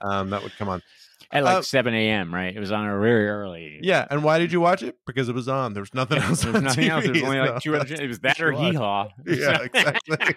um, 0.00 0.30
that 0.30 0.42
would 0.42 0.56
come 0.56 0.68
on. 0.68 0.80
At 1.34 1.44
like 1.44 1.56
Uh, 1.58 1.62
7 1.62 1.94
a.m., 1.94 2.34
right? 2.34 2.54
It 2.54 2.60
was 2.60 2.70
on 2.72 2.86
a 2.86 2.98
very 3.00 3.26
early. 3.26 3.78
Yeah, 3.82 4.06
and 4.10 4.22
why 4.22 4.38
did 4.38 4.52
you 4.52 4.60
watch 4.60 4.82
it? 4.82 4.96
Because 5.06 5.30
it 5.30 5.34
was 5.34 5.48
on. 5.48 5.72
There 5.72 5.80
was 5.80 5.94
nothing 5.94 6.18
Yeah, 6.18 6.28
else. 6.28 6.42
there 6.42 6.52
was 6.52 6.62
nothing 6.62 6.88
else. 6.90 7.04
There 7.04 7.12
was 7.14 7.22
only 7.22 7.38
like 7.38 7.60
two 7.62 7.74
other. 7.74 7.94
It 7.94 8.06
was 8.06 8.18
that 8.20 8.38
or. 8.40 8.52
Hee 8.52 8.74
Haw. 8.74 9.08
Yeah, 9.26 9.62
exactly. 9.62 10.34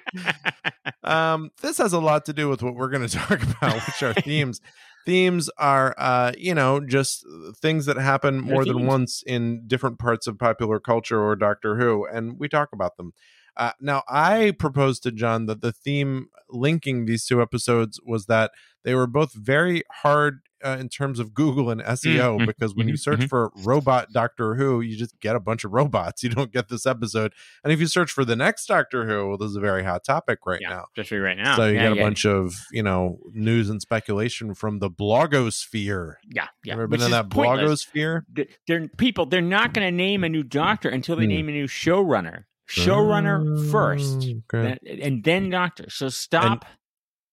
um, 1.03 1.51
this 1.61 1.77
has 1.79 1.91
a 1.93 1.99
lot 1.99 2.25
to 2.25 2.33
do 2.33 2.49
with 2.49 2.63
what 2.63 2.75
we're 2.75 2.89
going 2.89 3.05
to 3.07 3.13
talk 3.17 3.41
about, 3.43 3.75
which 3.85 4.03
are 4.03 4.13
themes. 4.13 4.61
Themes 5.05 5.49
are, 5.57 5.93
uh, 5.97 6.31
you 6.37 6.55
know, 6.55 6.79
just 6.79 7.25
things 7.57 7.85
that 7.85 7.97
happen 7.97 8.45
They're 8.45 8.55
more 8.55 8.65
than 8.65 8.85
once 8.85 9.23
in 9.25 9.67
different 9.67 9.99
parts 9.99 10.27
of 10.27 10.39
popular 10.39 10.79
culture 10.79 11.21
or 11.21 11.35
Doctor 11.35 11.77
Who, 11.77 12.05
and 12.05 12.39
we 12.39 12.49
talk 12.49 12.69
about 12.73 12.97
them. 12.97 13.13
Uh, 13.57 13.71
now, 13.79 14.03
I 14.09 14.51
proposed 14.57 15.03
to 15.03 15.11
John 15.11 15.45
that 15.45 15.61
the 15.61 15.71
theme 15.71 16.27
linking 16.49 17.05
these 17.05 17.25
two 17.25 17.41
episodes 17.41 17.99
was 18.05 18.25
that 18.27 18.51
they 18.83 18.93
were 18.95 19.07
both 19.07 19.33
very 19.33 19.83
hard 20.01 20.41
uh, 20.63 20.77
in 20.79 20.89
terms 20.89 21.19
of 21.19 21.33
Google 21.33 21.69
and 21.69 21.81
SEO 21.81 22.39
mhm, 22.39 22.45
because 22.47 22.73
when 22.75 22.87
you 22.87 22.95
mhm, 22.95 22.99
search 22.99 23.19
mhm. 23.21 23.29
for 23.29 23.51
robot 23.63 24.07
Doctor 24.13 24.55
Who, 24.55 24.81
you 24.81 24.95
just 24.97 25.19
get 25.19 25.35
a 25.35 25.39
bunch 25.39 25.63
of 25.63 25.71
robots. 25.73 26.23
You 26.23 26.29
don't 26.29 26.51
get 26.51 26.69
this 26.69 26.85
episode. 26.87 27.33
And 27.63 27.71
if 27.71 27.79
you 27.79 27.85
search 27.87 28.11
for 28.11 28.25
the 28.25 28.35
next 28.35 28.65
Doctor 28.65 29.05
Who, 29.05 29.27
well, 29.29 29.37
this 29.37 29.49
is 29.51 29.55
a 29.55 29.59
very 29.61 29.83
hot 29.83 30.03
topic 30.03 30.39
right 30.45 30.59
yeah, 30.61 30.69
now. 30.69 30.85
especially 30.95 31.17
right 31.19 31.37
now. 31.37 31.55
so 31.55 31.67
you 31.67 31.75
yeah, 31.75 31.83
get 31.83 31.91
a 31.91 31.95
yeah, 31.97 32.03
bunch 32.03 32.25
of 32.25 32.55
you 32.71 32.81
know 32.83 33.19
news 33.31 33.69
and 33.69 33.81
speculation 33.81 34.53
from 34.55 34.79
the 34.79 34.89
blogosphere. 34.89 36.15
Yeah, 36.29 36.47
yeah. 36.63 36.73
Ever 36.73 36.87
which 36.87 36.99
been 36.99 37.05
in 37.07 37.11
that 37.11 37.29
pointless. 37.29 37.85
blogosphere? 37.85 38.21
Th- 38.35 38.49
They're 38.67 38.87
people. 38.87 39.25
They're 39.25 39.41
not 39.41 39.73
going 39.73 39.85
to 39.87 39.91
name 39.95 40.23
a 40.23 40.29
new 40.29 40.43
doctor 40.43 40.89
until 40.89 41.15
they 41.15 41.23
Hmm. 41.25 41.29
name 41.29 41.49
a 41.49 41.51
new 41.51 41.67
showrunner. 41.67 42.43
Showrunner 42.67 43.69
first, 43.71 44.17
Okay. 44.53 44.77
that- 44.83 44.99
and 45.01 45.23
then 45.23 45.49
doctor. 45.49 45.89
So 45.89 46.09
stop 46.09 46.65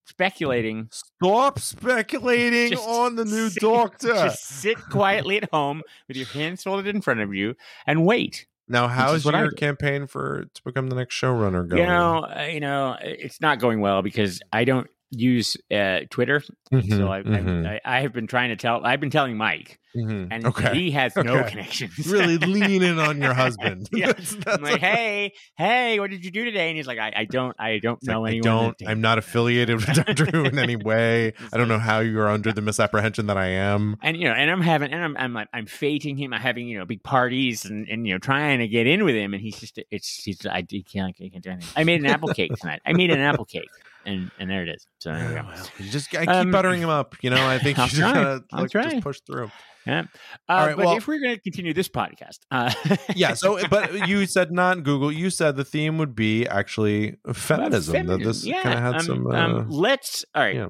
speculating. 0.07 0.89
Stop 0.91 1.59
speculating 1.59 2.71
Just 2.73 2.87
on 2.89 3.17
the 3.17 3.25
new 3.25 3.49
sit- 3.49 3.61
doctor. 3.63 4.09
Just 4.09 4.45
sit 4.45 4.77
quietly 4.91 5.39
at 5.39 5.49
home 5.51 5.83
with 6.09 6.17
your 6.17 6.27
hands 6.27 6.63
folded 6.63 6.87
in 6.95 7.01
front 7.01 7.21
of 7.21 7.35
you 7.35 7.55
and 7.87 8.05
wait. 8.05 8.47
now, 8.69 8.89
how's 8.89 9.25
your 9.25 9.51
campaign 9.53 10.07
for 10.07 10.47
to 10.55 10.63
become 10.65 10.89
the 10.89 10.97
next 10.97 11.15
showrunner 11.15 11.67
going? 11.69 11.83
You 11.83 11.87
know, 11.89 12.25
uh, 12.25 12.49
you 12.51 12.61
know, 12.61 12.97
it's 13.03 13.41
not 13.41 13.59
going 13.59 13.81
well 13.81 14.03
because 14.03 14.41
I 14.53 14.65
don't 14.65 14.89
use 15.13 15.57
uh, 15.71 16.01
Twitter. 16.11 16.43
Mhm, 16.73 16.89
So 16.97 17.13
I, 17.13 17.23
mhm, 17.23 17.67
I, 17.69 17.81
I 17.85 18.01
have 18.01 18.13
been 18.13 18.27
trying 18.27 18.49
to 18.49 18.57
tell. 18.57 18.85
I've 18.85 18.99
been 19.01 19.11
telling 19.11 19.37
Mike, 19.37 19.79
mhm. 19.95 20.29
and 20.31 20.47
okay, 20.47 20.73
he 20.75 20.91
has 20.93 21.15
no 21.17 21.37
Okay. 21.41 21.51
connections. 21.51 22.07
really 22.07 22.39
lean 22.39 22.83
in 22.83 22.99
on 22.99 23.21
your 23.21 23.35
husband. 23.45 23.89
Yeah. 23.93 24.07
That's- 24.07 24.35
that's 24.45 24.57
I'm 24.57 24.63
like, 24.63 24.81
hey, 24.81 25.33
hey, 25.57 26.01
what 26.01 26.11
did 26.11 26.25
you 26.25 26.31
do 26.31 26.45
today? 26.47 26.69
And 26.69 26.77
he's 26.79 26.87
like, 26.87 26.99
I, 26.99 27.13
I 27.15 27.25
don't, 27.27 27.55
I 27.59 27.79
don't 27.79 27.99
It's 27.99 28.09
like, 28.09 28.15
know 28.15 28.25
I 28.25 28.29
anyone. 28.31 28.43
don't. 28.45 28.77
I'm 28.87 29.01
not 29.03 29.19
affiliated 29.19 29.77
with 29.77 29.95
Doctor 29.95 30.25
Who 30.27 30.45
in 30.45 30.59
any 30.59 30.77
way. 30.77 31.35
I 31.53 31.59
don't 31.59 31.69
know 31.69 31.79
how 31.79 32.01
you 32.01 32.19
are 32.21 32.29
under 32.29 32.51
the 32.53 32.63
misapprehension 32.63 33.27
that 33.27 33.37
I 33.37 33.49
am. 33.49 33.99
and 34.03 34.17
you 34.17 34.25
know, 34.25 34.35
and 34.35 34.51
I'm 34.51 34.63
having, 34.63 34.93
and 34.93 35.05
I'm, 35.05 35.17
I'm 35.19 35.35
like, 35.35 35.49
I'm 35.53 35.67
fating 35.67 36.17
him. 36.17 36.33
I'm 36.33 36.41
having, 36.41 36.67
you 36.69 36.79
know, 36.79 36.87
big 36.87 37.03
parties 37.03 37.67
and, 37.67 37.87
and 37.89 38.07
you 38.07 38.15
know, 38.15 38.19
trying 38.19 38.61
to 38.61 38.69
get 38.69 38.87
in 38.87 39.05
with 39.05 39.15
him, 39.15 39.35
and 39.35 39.43
he's 39.43 39.61
just, 39.61 39.79
it's, 39.91 40.23
he's, 40.25 40.47
I, 40.47 40.65
he 40.69 40.83
can't, 40.83 41.15
I 41.21 41.29
can't 41.29 41.43
do 41.45 41.51
anything. 41.51 41.69
I 41.77 41.85
made 41.85 42.01
an 42.01 42.07
apple 42.07 42.29
cake 42.33 42.55
tonight. 42.57 42.81
I 42.87 42.95
made 42.95 43.11
an 43.11 43.19
apple 43.21 43.45
cake, 43.45 43.69
and 44.05 44.31
and 44.39 44.51
there 44.51 44.63
it 44.63 44.69
is. 44.69 44.87
So 45.01 45.13
there 45.13 45.29
we 45.29 45.35
go. 45.35 45.43
Well, 45.47 45.67
you 45.79 45.91
just 45.91 46.15
I 46.15 46.21
keep 46.27 46.29
Um, 46.31 46.51
buttering 46.51 46.81
him 46.83 46.89
up. 46.89 47.15
You 47.23 47.31
know, 47.31 47.47
I 47.47 47.59
think 47.59 47.79
you 47.79 47.87
just 47.87 48.01
gotta 48.01 48.43
like, 48.53 48.71
just 48.71 49.01
push 49.03 49.21
through. 49.27 49.51
Yeah. 49.87 50.03
Uh, 50.49 50.53
All 50.53 50.67
right, 50.67 50.77
but 50.77 50.87
well- 50.87 50.97
if 50.97 51.09
we're 51.09 51.19
going 51.19 51.35
to 51.35 51.41
continue 51.41 51.75
this 51.75 51.89
podcast, 51.89 52.39
uh, 52.53 52.73
Yeah. 53.17 53.35
So, 53.35 53.59
but 53.69 54.07
you 54.07 54.27
said 54.27 54.53
not 54.53 54.85
Google. 54.85 55.11
You 55.11 55.29
said 55.29 55.57
the 55.57 55.65
theme 55.65 55.99
would 55.99 56.15
be 56.15 56.47
actually 56.47 57.17
feminism. 57.33 58.07
That 58.07 58.21
this 58.21 58.45
yeah. 58.45 58.63
kind 58.63 58.75
of 58.79 58.85
had 58.85 58.95
um, 58.95 59.01
some. 59.01 59.27
Uh, 59.27 59.31
um, 59.35 59.69
let's 59.71 60.25
all 60.37 60.43
right. 60.43 60.55
yeah. 60.55 60.69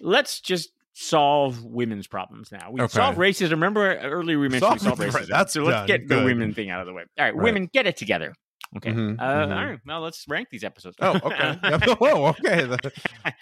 Let's 0.00 0.40
just 0.40 0.70
solve 0.94 1.62
women's 1.64 2.06
problems 2.06 2.50
now. 2.50 2.70
We 2.72 2.80
Okay. 2.80 2.92
solve 2.94 3.16
racism. 3.16 3.50
Remember 3.50 3.94
earlier 3.98 4.38
we 4.38 4.48
mentioned 4.48 4.72
we 4.72 4.78
Solve- 4.78 4.98
solve 4.98 5.00
right, 5.14 5.24
racism. 5.24 5.28
that's 5.28 5.52
so 5.52 5.62
let's 5.62 5.76
done. 5.80 5.86
get 5.86 6.08
the 6.08 6.24
women 6.24 6.54
thing 6.54 6.70
out 6.70 6.80
of 6.80 6.86
the 6.86 6.94
way. 6.94 7.02
All 7.18 7.24
right, 7.26 7.34
Right. 7.34 7.44
women, 7.44 7.68
get 7.70 7.86
it 7.86 7.98
together. 7.98 8.34
Okay. 8.76 8.90
Mhm, 8.90 9.16
uh, 9.18 9.22
mhm. 9.24 9.56
All 9.56 9.66
right. 9.66 9.80
Well, 9.86 10.00
let's 10.00 10.24
rank 10.28 10.48
these 10.50 10.64
episodes. 10.64 10.96
oh, 11.00 11.18
okay. 11.24 11.58
Oh, 12.00 12.26
okay. 12.28 12.76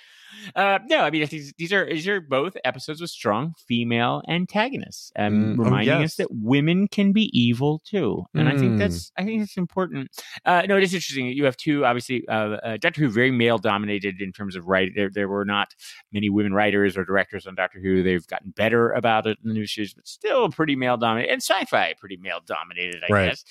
uh, 0.56 0.78
no, 0.86 1.00
I 1.00 1.10
mean 1.10 1.26
these, 1.26 1.52
these 1.56 1.72
are 1.72 1.86
these 1.86 2.06
are 2.08 2.20
both 2.20 2.56
episodes 2.64 3.00
with 3.00 3.10
strong 3.10 3.54
female 3.66 4.22
antagonists, 4.28 5.10
um, 5.16 5.32
Mm, 5.34 5.58
oh, 5.58 5.64
reminding 5.64 6.00
yes. 6.00 6.10
us 6.12 6.16
that 6.16 6.28
women 6.30 6.86
can 6.88 7.12
be 7.12 7.30
evil 7.38 7.80
too. 7.84 8.24
And 8.34 8.48
I 8.48 8.56
think 8.56 8.74
Mm. 8.74 8.78
that's 8.78 9.10
I 9.16 9.24
think 9.24 9.42
it's 9.42 9.56
important. 9.56 10.10
Uh, 10.44 10.62
no, 10.68 10.76
it 10.76 10.82
is 10.82 10.92
interesting. 10.94 11.26
You 11.28 11.44
have 11.44 11.56
two, 11.56 11.84
obviously, 11.86 12.26
uh, 12.28 12.32
uh, 12.62 12.76
Doctor 12.76 13.00
Who 13.00 13.08
very 13.10 13.30
male 13.30 13.58
dominated 13.58 14.20
in 14.20 14.32
terms 14.32 14.54
of 14.56 14.66
writing. 14.66 14.92
There, 14.96 15.10
there 15.10 15.28
were 15.28 15.44
not 15.44 15.74
many 16.12 16.28
women 16.30 16.52
writers 16.52 16.96
or 16.96 17.04
directors 17.04 17.46
on 17.46 17.54
Doctor 17.54 17.80
Who. 17.80 18.02
They've 18.02 18.26
gotten 18.26 18.50
better 18.50 18.90
about 18.92 19.26
it 19.26 19.38
in 19.42 19.48
the 19.48 19.54
new 19.54 19.66
series, 19.66 19.94
but 19.94 20.06
still 20.06 20.48
pretty 20.50 20.76
male 20.76 20.96
dominated. 20.96 21.32
And 21.32 21.42
sci-fi 21.42 21.94
pretty 21.98 22.16
male 22.18 22.40
dominated, 22.46 23.02
I 23.08 23.12
Right. 23.12 23.28
guess. 23.30 23.44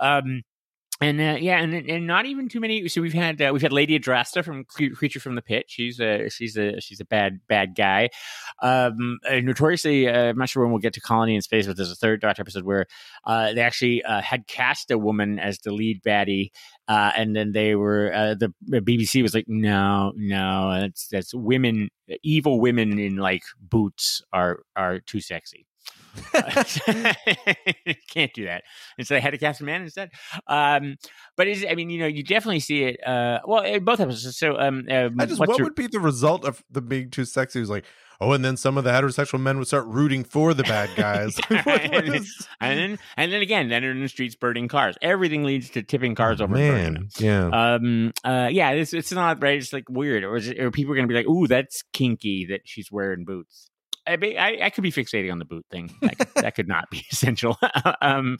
Um, 0.00 0.42
and 1.04 1.20
uh, 1.20 1.38
yeah, 1.38 1.60
and 1.60 1.74
and 1.74 2.06
not 2.06 2.24
even 2.24 2.48
too 2.48 2.60
many. 2.60 2.88
So 2.88 3.02
we've 3.02 3.12
had 3.12 3.40
uh, 3.40 3.50
we've 3.52 3.60
had 3.60 3.72
Lady 3.72 3.98
Adrasta 3.98 4.42
from 4.42 4.64
Creature 4.64 5.20
from 5.20 5.34
the 5.34 5.42
Pit. 5.42 5.66
She's 5.68 6.00
a 6.00 6.30
she's 6.30 6.56
a 6.56 6.80
she's 6.80 7.00
a 7.00 7.04
bad 7.04 7.40
bad 7.46 7.74
guy. 7.74 8.08
Um, 8.62 9.18
uh, 9.28 9.40
notoriously, 9.40 10.08
uh, 10.08 10.30
I'm 10.30 10.38
not 10.38 10.48
sure 10.48 10.62
when 10.62 10.72
we'll 10.72 10.80
get 10.80 10.94
to 10.94 11.00
Colony 11.00 11.34
in 11.34 11.42
Space, 11.42 11.66
but 11.66 11.76
there's 11.76 11.92
a 11.92 11.96
third 11.96 12.22
Doctor 12.22 12.40
episode 12.40 12.64
where 12.64 12.86
uh, 13.26 13.52
they 13.52 13.60
actually 13.60 14.02
uh, 14.02 14.22
had 14.22 14.46
cast 14.46 14.90
a 14.90 14.96
woman 14.96 15.38
as 15.38 15.58
the 15.58 15.72
lead 15.72 16.02
baddie, 16.02 16.50
and 16.88 17.36
then 17.36 17.52
they 17.52 17.74
were 17.74 18.34
the, 18.38 18.54
the 18.62 18.80
BBC 18.80 19.22
was 19.22 19.34
like, 19.34 19.46
no, 19.46 20.12
no, 20.16 20.80
that's 20.80 21.08
that's 21.08 21.34
women, 21.34 21.90
evil 22.22 22.60
women 22.60 22.98
in 22.98 23.16
like 23.16 23.42
boots 23.60 24.22
are 24.32 24.60
are 24.74 25.00
too 25.00 25.20
sexy. 25.20 25.66
Can't 28.10 28.32
do 28.34 28.44
that. 28.44 28.62
And 28.98 29.06
so 29.06 29.14
they 29.14 29.20
had 29.20 29.30
to 29.30 29.38
cast 29.38 29.60
a 29.60 29.64
man 29.64 29.82
instead. 29.82 30.10
Um, 30.46 30.96
but 31.36 31.48
is 31.48 31.64
I 31.68 31.74
mean, 31.74 31.90
you 31.90 31.98
know, 32.00 32.06
you 32.06 32.22
definitely 32.22 32.60
see 32.60 32.84
it. 32.84 33.06
Uh, 33.06 33.40
well, 33.46 33.80
both 33.80 34.00
episodes. 34.00 34.36
So, 34.38 34.58
um, 34.58 34.84
um 34.90 35.16
I 35.20 35.26
just 35.26 35.40
what 35.40 35.56
your- 35.58 35.66
would 35.66 35.74
be 35.74 35.86
the 35.86 36.00
result 36.00 36.44
of 36.44 36.62
the 36.70 36.80
being 36.80 37.10
too 37.10 37.24
sexy? 37.24 37.58
It 37.58 37.62
was 37.62 37.70
like, 37.70 37.84
oh, 38.20 38.32
and 38.32 38.44
then 38.44 38.56
some 38.56 38.78
of 38.78 38.84
the 38.84 38.90
heterosexual 38.90 39.40
men 39.40 39.58
would 39.58 39.66
start 39.66 39.86
rooting 39.86 40.24
for 40.24 40.54
the 40.54 40.62
bad 40.62 40.90
guys. 40.96 41.38
What- 41.48 41.64
what 41.66 42.04
and, 42.04 42.78
then 42.78 42.98
and 43.16 43.32
then 43.32 43.42
again, 43.42 43.68
then 43.68 43.84
in 43.84 44.00
the 44.00 44.08
streets 44.08 44.34
burning 44.34 44.68
cars. 44.68 44.96
Everything 45.02 45.44
leads 45.44 45.70
to 45.70 45.82
tipping 45.82 46.14
cars 46.14 46.40
over. 46.40 46.54
and 46.56 46.70
burning 46.70 46.94
them. 46.94 47.08
man, 47.20 47.50
yeah. 47.52 47.74
Um. 47.74 48.12
Uh. 48.24 48.48
Yeah. 48.50 48.70
It's 48.70 48.92
it's 48.94 49.12
not 49.12 49.42
right. 49.42 49.58
It's 49.58 49.72
like 49.72 49.88
weird, 49.88 50.24
or 50.24 50.36
is 50.36 50.48
it, 50.48 50.58
or 50.60 50.70
people 50.70 50.92
are 50.92 50.96
gonna 50.96 51.08
be 51.08 51.14
like, 51.14 51.28
"Ooh, 51.28 51.46
that's 51.46 51.82
kinky 51.92 52.46
that 52.50 52.60
she's 52.64 52.90
wearing 52.90 53.24
boots." 53.24 53.70
I, 54.06 54.12
I, 54.38 54.58
I 54.66 54.70
could 54.70 54.82
be 54.82 54.92
fixating 54.92 55.32
on 55.32 55.38
the 55.38 55.44
boot 55.44 55.64
thing. 55.70 55.90
That 56.02 56.18
could, 56.18 56.28
that 56.36 56.54
could 56.54 56.68
not 56.68 56.90
be 56.90 57.04
essential. 57.12 57.58
um, 58.02 58.38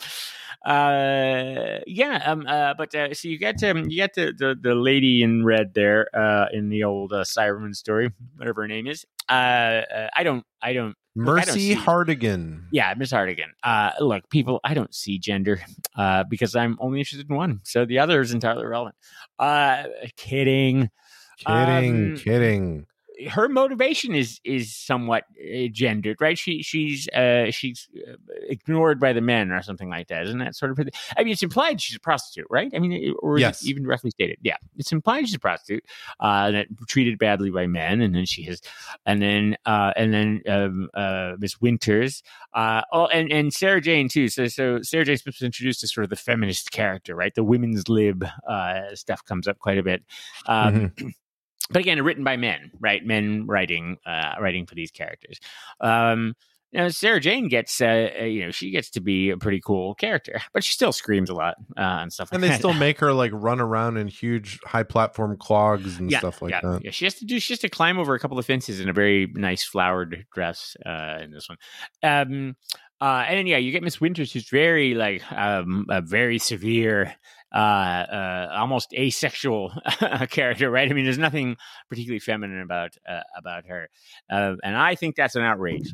uh, 0.65 1.81
yeah. 1.87 2.23
Um. 2.25 2.47
Uh. 2.47 2.75
But 2.75 2.95
uh, 2.95 3.15
so 3.15 3.29
you 3.29 3.39
get 3.39 3.63
um, 3.65 3.89
you 3.89 3.97
get 3.97 4.15
the, 4.15 4.33
the 4.37 4.57
the 4.61 4.75
lady 4.75 5.23
in 5.23 5.45
red 5.45 5.75
there. 5.75 6.09
Uh. 6.15 6.47
In 6.53 6.69
the 6.69 6.85
old 6.85 7.13
uh, 7.13 7.25
Cyberman 7.25 7.75
story, 7.75 8.13
whatever 8.37 8.63
her 8.63 8.69
name 8.69 8.87
is. 8.87 9.05
Uh. 9.29 9.33
uh 9.33 10.09
I 10.15 10.23
don't. 10.23 10.45
I 10.63 10.73
don't. 10.73 10.97
look, 11.17 11.39
I 11.39 11.45
don't 11.45 11.55
Mercy 11.55 11.75
Hartigan. 11.75 12.67
Yeah, 12.73 12.93
Miss 12.97 13.13
Hartigan. 13.13 13.51
Uh, 13.63 13.91
look, 14.01 14.29
people, 14.31 14.61
I 14.65 14.75
don't 14.75 14.95
see 14.95 15.19
gender 15.19 15.61
uh, 15.97 16.25
because 16.25 16.57
I'm 16.57 16.77
only 16.81 16.99
interested 16.99 17.29
in 17.29 17.37
one. 17.37 17.61
So 17.63 17.85
the 17.85 18.01
other 18.01 18.21
is 18.21 18.33
entirely 18.33 18.63
irrelevant. 18.63 18.97
Uh, 19.39 19.85
kidding. 20.17 20.91
Kidding, 21.39 22.13
Um, 22.13 22.17
kidding. 22.17 22.87
Her 23.31 23.49
motivation 23.49 24.15
is 24.15 24.41
is 24.45 24.75
somewhat 24.75 25.25
uh, 25.41 25.69
gendered, 25.71 26.21
right? 26.21 26.39
She 26.39 26.63
she's 26.63 27.09
uh, 27.09 27.51
she's 27.51 27.89
uh, 27.97 28.15
ignored 28.49 28.99
by 28.99 29.13
the 29.13 29.21
men 29.21 29.51
or 29.51 29.63
something 29.63 29.89
like 29.89 30.09
that, 30.09 30.27
isn't 30.27 30.39
that 30.39 30.57
sort 30.57 30.73
of? 30.73 30.89
I 31.17 31.25
mean, 31.25 31.33
it's 31.33 31.43
implied 31.43 31.81
she's 31.81 31.97
a 31.97 32.01
prostitute, 32.01 32.47
right? 32.51 32.71
I 32.75 32.79
mean, 32.79 33.15
or 33.21 33.39
Yes. 33.39 33.65
even 33.65 33.83
directly 33.83 34.11
stated? 34.11 34.39
Yeah, 34.43 34.57
it's 34.77 34.93
implied 34.93 35.27
she's 35.27 35.35
a 35.37 35.39
prostitute 35.39 35.85
uh, 36.21 36.51
that 36.51 36.67
treated 36.89 37.19
badly 37.19 37.51
by 37.51 37.67
men, 37.67 38.01
and 38.01 38.15
then 38.15 38.27
she 38.27 38.43
has, 38.45 38.61
and 39.07 39.23
then 39.23 39.57
uh, 39.65 39.93
and 39.97 40.13
then 40.13 40.43
um, 40.49 40.89
uh, 40.95 41.35
Miss 41.39 41.61
Winters 41.61 42.23
uh, 42.55 42.83
oh, 42.93 43.07
and, 43.07 43.31
and 43.33 43.53
Sarah 43.53 43.81
Jane 43.81 44.09
too. 44.09 44.29
So, 44.29 44.47
so 44.47 44.81
Sarah 44.83 45.05
Jane 45.05 45.17
Smith 45.17 45.37
was 45.41 45.47
introduced 45.47 45.83
as 45.83 45.93
sort 45.93 46.05
of 46.05 46.11
the 46.11 46.17
feminist 46.17 46.71
character, 46.71 47.15
right? 47.15 47.35
The 47.35 47.45
women's 47.45 47.89
lib 47.89 48.25
uh, 48.49 48.95
stuff 48.95 49.25
comes 49.25 49.49
up 49.49 49.59
quite 49.59 49.79
a 49.79 49.83
bit. 49.83 50.03
Um, 50.47 50.93
But 51.71 51.81
again, 51.81 52.03
written 52.03 52.25
by 52.25 52.37
men, 52.37 52.71
right? 52.79 53.05
Men 53.05 53.47
writing, 53.47 53.97
uh, 54.07 54.35
writing 54.41 54.67
for 54.67 54.75
these 54.75 54.91
characters. 54.91 55.41
Um, 55.81 56.35
now, 56.75 56.89
Sarah 56.89 57.21
Jane 57.21 57.47
gets, 57.47 57.81
uh, 57.81 58.11
uh, 58.21 58.25
you 58.25 58.45
know, 58.45 58.51
she 58.51 58.73
gets 58.73 58.91
to 58.91 59.01
be 59.01 59.31
a 59.31 59.37
pretty 59.37 59.61
cool 59.61 59.95
character, 59.95 60.41
but 60.53 60.65
she 60.65 60.73
still 60.73 60.93
screams 60.93 61.31
a 61.31 61.35
lot 61.35 61.55
uh, 61.79 62.03
and 62.03 62.13
stuff. 62.13 62.31
And 62.33 62.43
they 62.43 62.49
that. 62.49 62.59
still 62.59 62.75
make 62.75 62.99
her 62.99 63.13
like 63.13 63.31
run 63.35 63.61
around 63.61 63.97
in 63.97 64.09
huge 64.09 64.59
high 64.67 64.83
platform 64.83 65.37
clogs 65.39 66.01
and 66.01 66.11
stuff 66.11 66.43
like 66.43 66.51
yeah, 66.51 66.61
that. 66.63 66.85
Yeah, 66.85 66.91
she 66.91 67.05
has 67.05 67.15
to 67.15 67.25
do. 67.25 67.39
She 67.39 67.53
has 67.53 67.61
to 67.61 67.69
climb 67.69 67.97
over 67.97 68.15
a 68.15 68.19
couple 68.19 68.41
of 68.41 68.45
fences 68.45 68.81
in 68.81 68.89
a 68.89 68.93
very 68.93 69.33
nice 69.35 69.63
flowered 69.63 70.27
dress 70.35 70.77
uh, 70.85 71.19
in 71.23 71.31
this 71.31 71.49
one. 71.49 71.59
Um, 72.03 72.57
uh, 73.01 73.25
and 73.29 73.39
then 73.39 73.47
yeah, 73.47 73.59
you 73.59 73.71
get 73.71 73.85
Miss 73.85 74.01
Winters, 74.01 74.33
who's 74.33 74.49
very 74.49 74.95
like 74.95 75.23
um, 75.31 75.87
a 75.91 76.01
very 76.01 76.39
severe, 76.39 77.15
uh, 77.55 77.57
uh, 77.57 78.49
almost 78.53 78.93
asexual 78.95 79.73
character, 80.31 80.71
right? 80.71 80.91
I 80.91 80.93
mean, 80.95 81.05
there's 81.05 81.19
nothing 81.19 81.57
particularly 81.89 82.19
feminine 82.19 82.61
about 82.61 82.97
uh, 83.09 83.21
about 83.39 83.67
her, 83.67 83.89
uh, 84.31 84.57
and 84.65 84.77
I 84.77 84.95
think 84.97 85.15
that's 85.17 85.37
an 85.37 85.43
outrage. 85.43 85.89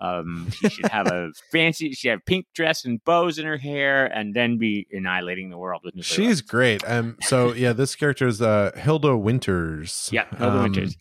Um, 0.00 0.48
she 0.50 0.68
should 0.70 0.86
have 0.86 1.08
a 1.08 1.30
fancy. 1.52 1.92
She 1.92 2.08
have 2.08 2.24
pink 2.24 2.46
dress 2.54 2.84
and 2.86 3.04
bows 3.04 3.38
in 3.38 3.44
her 3.44 3.58
hair, 3.58 4.06
and 4.06 4.34
then 4.34 4.56
be 4.56 4.86
annihilating 4.92 5.50
the 5.50 5.58
world 5.58 5.82
with 5.84 5.94
nuclear 5.94 6.14
She's 6.28 6.40
great. 6.40 6.82
Um, 6.88 7.16
so 7.22 7.52
yeah, 7.52 7.72
this 7.74 7.94
character 7.96 8.26
is 8.26 8.40
uh, 8.40 8.70
Hilda 8.76 9.16
Winters. 9.16 10.08
Yeah, 10.12 10.24
Hilda 10.38 10.56
Um, 10.56 10.62
Winters. 10.62 10.96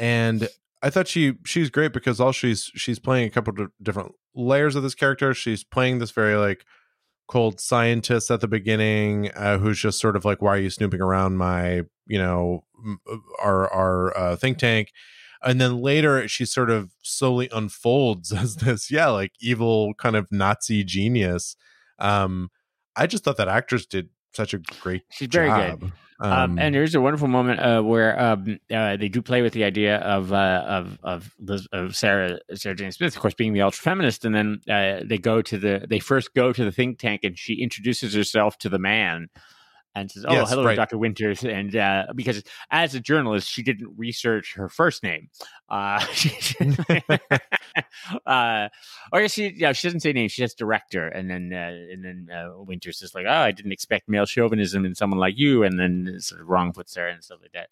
and 0.00 0.48
I 0.82 0.90
thought 0.90 1.06
she 1.06 1.34
she's 1.44 1.70
great 1.70 1.92
because 1.92 2.18
all 2.18 2.32
she's 2.32 2.64
she's 2.74 2.98
playing 2.98 3.26
a 3.26 3.30
couple 3.30 3.60
of 3.62 3.70
different 3.82 4.12
layers 4.34 4.74
of 4.74 4.82
this 4.82 4.94
character. 4.94 5.34
She's 5.34 5.62
playing 5.62 5.98
this 5.98 6.10
very 6.10 6.34
like 6.36 6.64
cold 7.30 7.60
scientist 7.60 8.30
at 8.30 8.40
the 8.40 8.48
beginning, 8.48 9.30
uh, 9.36 9.58
who's 9.58 9.78
just 9.78 10.00
sort 10.00 10.16
of 10.16 10.24
like, 10.24 10.42
"Why 10.42 10.56
are 10.56 10.58
you 10.58 10.68
snooping 10.68 11.00
around 11.00 11.36
my 11.36 11.82
you 12.06 12.18
know 12.18 12.64
our 13.40 13.72
our 13.72 14.18
uh, 14.18 14.36
think 14.36 14.58
tank?" 14.58 14.90
And 15.42 15.60
then 15.60 15.80
later, 15.80 16.28
she 16.28 16.44
sort 16.44 16.68
of 16.68 16.90
slowly 17.02 17.48
unfolds 17.52 18.32
as 18.36 18.56
this, 18.56 18.90
yeah, 18.90 19.08
like 19.08 19.32
evil 19.40 19.94
kind 19.94 20.16
of 20.16 20.26
Nazi 20.30 20.84
genius. 20.84 21.56
Um, 21.98 22.50
I 22.96 23.06
just 23.06 23.24
thought 23.24 23.36
that 23.38 23.48
actress 23.48 23.86
did 23.86 24.10
such 24.34 24.52
a 24.52 24.58
great 24.58 25.02
She's 25.10 25.28
very 25.28 25.48
job. 25.48 25.80
good. 25.80 25.92
Um, 26.20 26.58
and 26.58 26.74
there's 26.74 26.94
a 26.94 27.00
wonderful 27.00 27.28
moment 27.28 27.60
uh, 27.60 27.80
where 27.80 28.20
um, 28.20 28.58
uh, 28.70 28.96
they 28.96 29.08
do 29.08 29.22
play 29.22 29.40
with 29.40 29.54
the 29.54 29.64
idea 29.64 29.96
of 29.98 30.32
uh, 30.32 30.62
of 30.66 30.98
of, 31.02 31.34
Liz, 31.38 31.66
of 31.72 31.96
Sarah 31.96 32.38
Sarah 32.54 32.74
Jane 32.74 32.92
Smith, 32.92 33.16
of 33.16 33.22
course, 33.22 33.34
being 33.34 33.54
the 33.54 33.62
ultra 33.62 33.82
feminist, 33.82 34.24
and 34.24 34.34
then 34.34 34.60
uh, 34.68 35.00
they 35.04 35.16
go 35.16 35.40
to 35.40 35.56
the 35.56 35.86
they 35.88 35.98
first 35.98 36.34
go 36.34 36.52
to 36.52 36.64
the 36.64 36.72
think 36.72 36.98
tank, 36.98 37.24
and 37.24 37.38
she 37.38 37.54
introduces 37.54 38.14
herself 38.14 38.58
to 38.58 38.68
the 38.68 38.78
man, 38.78 39.28
and 39.94 40.10
says, 40.10 40.24
"Oh, 40.26 40.32
Yes, 40.32 40.50
hello, 40.50 40.64
right. 40.64 40.76
Doctor 40.76 40.98
Winters," 40.98 41.44
and 41.44 41.74
uh, 41.74 42.06
because 42.14 42.42
as 42.70 42.94
a 42.94 43.00
journalist, 43.00 43.48
she 43.48 43.62
didn't 43.62 43.92
research 43.96 44.54
her 44.54 44.68
first 44.68 45.02
name. 45.02 45.28
Uh, 45.68 46.04
uh, 48.26 48.68
or 49.12 49.28
she, 49.28 49.52
yeah, 49.56 49.72
she 49.72 49.88
doesn't 49.88 50.00
say 50.00 50.12
name. 50.12 50.28
She 50.28 50.42
says 50.42 50.54
director, 50.54 51.08
and 51.08 51.30
then 51.30 51.52
uh, 51.52 51.92
and 51.92 52.04
then 52.04 52.28
uh, 52.34 52.62
Winters 52.62 53.02
is 53.02 53.14
like, 53.14 53.26
"Oh, 53.28 53.32
I 53.32 53.52
didn't 53.52 53.72
expect 53.72 54.08
male 54.08 54.26
chauvinism 54.26 54.84
in 54.84 54.94
someone 54.94 55.18
like 55.18 55.38
you," 55.38 55.64
and 55.64 55.78
then 55.78 56.16
sort 56.20 56.40
of 56.40 56.48
wrong 56.48 56.72
puts 56.72 56.94
her 56.96 57.08
and 57.08 57.22
stuff 57.22 57.40
like 57.42 57.52
that. 57.52 57.68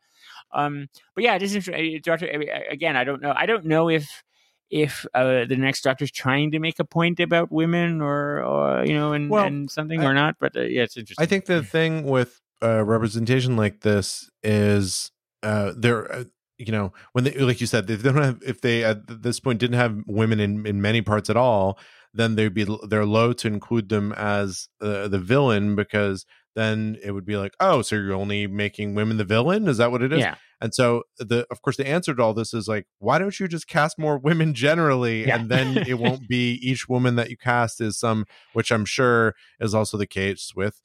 Um, 0.53 0.89
but 1.15 1.25
yeah, 1.25 1.37
it 1.37 1.43
is 1.43 1.55
interesting. 1.55 2.35
I 2.35 2.39
mean, 2.39 2.49
again, 2.71 2.97
I 2.97 3.05
don't 3.05 3.23
know. 3.23 3.33
I 3.35 3.47
don't 3.47 3.67
know 3.67 3.89
if 3.89 4.25
if 4.71 5.07
uh, 5.15 5.45
the 5.45 5.57
next 5.57 5.83
doctor's 5.83 6.11
trying 6.11 6.51
to 6.53 6.59
make 6.59 6.79
a 6.79 6.85
point 6.85 7.21
about 7.21 7.51
women 7.51 8.01
or, 8.01 8.43
or 8.43 8.85
you 8.85 8.95
know, 8.95 9.13
and, 9.13 9.31
Well, 9.31 9.47
and 9.47 9.71
something 9.71 10.01
I- 10.01 10.07
or 10.07 10.15
not. 10.15 10.37
But 10.39 10.57
uh, 10.57 10.63
yeah, 10.63 10.83
it's 10.83 10.97
interesting. 10.97 11.23
I 11.23 11.27
think 11.27 11.47
the 11.47 11.63
thing 11.77 12.05
with 12.05 12.41
uh, 12.63 12.85
representation 12.85 13.57
like 13.57 13.81
this 13.81 14.31
is 14.43 15.11
uh, 15.43 15.73
there. 15.77 16.13
Uh, 16.13 16.25
you 16.59 16.73
know, 16.73 16.93
when 17.13 17.23
they, 17.23 17.33
like 17.35 17.61
you 17.61 17.69
said, 17.69 17.89
if 17.89 18.03
they 18.03 18.11
don't 18.13 18.23
have, 18.23 18.43
if 18.45 18.61
they 18.61 18.83
at 18.83 19.23
this 19.23 19.39
point 19.39 19.61
didn't 19.61 19.77
have 19.77 19.97
women 20.07 20.41
in 20.41 20.67
in 20.67 20.83
many 20.83 21.03
parts 21.03 21.31
at 21.31 21.37
all, 21.37 21.79
then 22.13 22.35
they'd 22.35 22.53
be 22.53 22.67
they're 22.89 23.07
low 23.07 23.33
to 23.35 23.47
include 23.47 23.89
them 23.89 24.13
as 24.17 24.69
uh, 24.81 25.07
the 25.07 25.21
villain 25.21 25.77
because 25.77 26.27
then 26.57 26.99
it 27.05 27.13
would 27.13 27.25
be 27.25 27.37
like, 27.37 27.55
oh, 27.61 27.83
so 27.83 27.95
you're 27.95 28.13
only 28.13 28.49
making 28.49 28.97
women 28.97 29.19
the 29.19 29.25
villain? 29.25 29.69
Is 29.69 29.77
that 29.79 29.93
what 29.93 30.03
it 30.03 30.13
is? 30.13 30.19
yeah, 30.19 30.35
And 30.61 30.75
so 30.75 31.05
the 31.19 31.47
of 31.51 31.63
course 31.63 31.77
the 31.77 31.87
answer 31.87 32.15
to 32.15 32.23
all 32.23 32.35
this 32.35 32.53
is 32.53 32.69
like, 32.69 32.87
why 32.99 33.19
don't 33.19 33.39
you 33.39 33.49
just 33.49 33.69
cast 33.69 33.99
more 33.99 34.19
women 34.19 34.55
generally? 34.55 35.27
Yeah. 35.27 35.37
And 35.37 35.49
then 35.49 35.79
it 35.79 35.99
won't 35.99 36.29
be 36.29 36.55
each 36.63 36.89
woman 36.89 37.17
that 37.17 37.31
you 37.31 37.37
cast 37.37 37.81
is 37.81 37.99
some 37.99 38.27
which 38.53 38.71
I'm 38.71 38.85
sure 38.85 39.35
is 39.61 39.75
also 39.75 39.97
the 39.97 40.07
case 40.07 40.53
with 40.55 40.81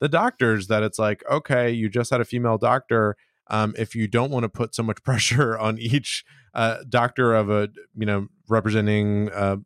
the 0.00 0.08
doctors 0.08 0.66
that 0.66 0.82
it's 0.82 0.98
like, 0.98 1.22
okay, 1.30 1.70
you 1.70 1.88
just 1.88 2.10
had 2.10 2.20
a 2.20 2.24
female 2.24 2.58
doctor. 2.58 3.16
Um, 3.48 3.74
if 3.78 3.94
you 3.94 4.08
don't 4.08 4.30
want 4.30 4.42
to 4.42 4.48
put 4.48 4.74
so 4.74 4.82
much 4.82 5.02
pressure 5.04 5.56
on 5.58 5.78
each 5.78 6.24
uh, 6.54 6.78
doctor 6.88 7.34
of 7.34 7.50
a 7.50 7.68
you 7.96 8.06
know 8.06 8.28
representing 8.48 9.30
uh, 9.30 9.56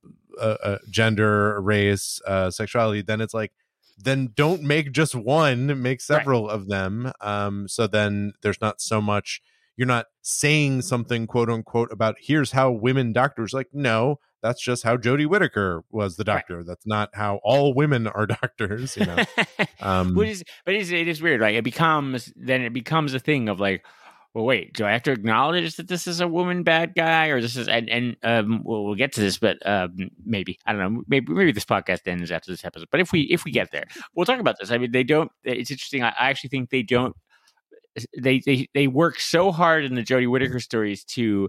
gender, 0.89 1.61
race, 1.61 2.21
uh, 2.27 2.51
sexuality, 2.51 3.03
then 3.03 3.21
it's 3.21 3.35
like 3.35 3.53
then 4.03 4.33
don't 4.35 4.63
make 4.63 4.93
just 4.93 5.15
one 5.15 5.81
make 5.83 6.01
several 6.01 6.49
of 6.49 6.69
them 6.69 7.13
um 7.21 7.69
so 7.69 7.87
then 7.87 8.33
there's 8.43 8.61
not 8.61 8.81
so 8.81 9.01
much 9.01 9.41
you're 9.81 9.87
not 9.87 10.05
saying 10.21 10.83
something 10.83 11.27
quote 11.27 11.49
unquote 11.49 11.91
about 11.91 12.15
here's 12.21 12.53
how 12.53 12.71
women 12.71 13.15
doctors 13.15 13.55
like 13.55 13.69
no 13.73 14.19
that's 14.43 14.63
just 14.63 14.83
how 14.85 14.97
Jodie 14.99 15.27
Whittaker 15.27 15.83
was 15.91 16.17
the 16.17 16.25
Right. 16.25 16.35
doctor 16.37 16.63
that's 16.63 16.87
not 16.87 17.09
how 17.15 17.41
all 17.43 17.73
women 17.75 18.07
are 18.07 18.27
doctors 18.43 18.95
you 18.99 19.07
know 19.07 19.17
um 19.81 20.15
Which 20.15 20.29
is, 20.29 20.45
but 20.67 20.75
it 20.75 20.83
is, 20.83 20.93
it 20.93 21.09
is 21.09 21.23
weird. 21.23 21.41
Like 21.41 21.55
it 21.55 21.65
becomes 21.65 22.31
then 22.37 22.61
it 22.61 22.75
becomes 22.75 23.15
a 23.15 23.19
thing 23.19 23.49
of 23.49 23.59
like, 23.59 23.85
well, 24.35 24.45
wait, 24.45 24.75
do 24.75 24.85
I 24.85 24.93
have 24.93 25.03
to 25.05 25.13
acknowledge 25.13 25.77
that 25.77 25.89
this 25.89 26.07
is 26.07 26.21
a 26.21 26.29
woman 26.29 26.63
bad 26.63 26.95
guy 26.95 27.29
or 27.29 27.41
this 27.41 27.57
is 27.57 27.67
and 27.67 27.89
and 27.89 28.17
um 28.23 28.63
we'll, 28.65 28.85
we'll 28.85 28.95
get 28.95 29.13
to 29.15 29.21
this, 29.23 29.39
but 29.39 29.57
um 29.67 29.97
maybe 30.25 30.59
I 30.67 30.73
don't 30.73 30.81
know. 30.95 31.03
Maybe 31.09 31.33
maybe 31.33 31.53
this 31.53 31.65
podcast 31.65 32.07
ends 32.07 32.31
after 32.31 32.51
this 32.53 32.65
episode. 32.65 32.89
But 32.91 33.01
if 33.01 33.13
we 33.13 33.23
if 33.23 33.45
we 33.45 33.51
get 33.51 33.73
there, 33.73 33.87
we'll 34.15 34.27
talk 34.27 34.41
about 34.41 34.57
this. 34.61 34.71
I 34.71 34.79
mean, 34.79 34.93
they 34.93 35.05
don't. 35.05 35.33
It's 35.45 35.71
interesting. 35.71 36.03
I, 36.03 36.11
I 36.11 36.29
actually 36.31 36.51
think 36.51 36.71
they 36.71 36.83
don't. 36.83 37.17
They 38.19 38.41
they 38.45 38.69
they 38.75 38.87
work 38.87 39.19
so 39.21 39.51
hard 39.53 39.85
in 39.85 39.95
the 39.95 40.03
Jodie 40.03 40.31
Whittaker 40.31 40.61
stories 40.61 41.05
to 41.17 41.49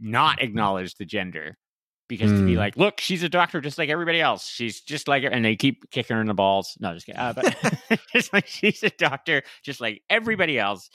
not 0.00 0.40
acknowledge 0.42 0.94
the 0.94 1.04
gender 1.04 1.56
because 2.08 2.30
to 2.32 2.44
be 2.44 2.52
Hmm. 2.52 2.58
like, 2.58 2.76
look, 2.76 3.00
she's 3.00 3.22
a 3.22 3.28
doctor 3.28 3.60
just 3.60 3.78
like 3.78 3.88
everybody 3.88 4.20
else. 4.20 4.46
She's 4.46 4.80
just 4.80 5.08
like 5.08 5.22
her, 5.22 5.30
and 5.30 5.44
they 5.44 5.56
keep 5.56 5.90
kicking 5.90 6.14
her 6.16 6.20
in 6.20 6.28
the 6.28 6.34
balls. 6.34 6.76
No, 6.80 6.92
just 6.94 7.06
kidding. 7.06 7.20
Uh, 7.20 7.32
but 7.32 8.00
just 8.12 8.32
like 8.32 8.46
she's 8.46 8.82
a 8.82 8.90
doctor 8.90 9.42
just 9.64 9.80
like 9.80 10.02
everybody 10.10 10.58
else. 10.58 10.88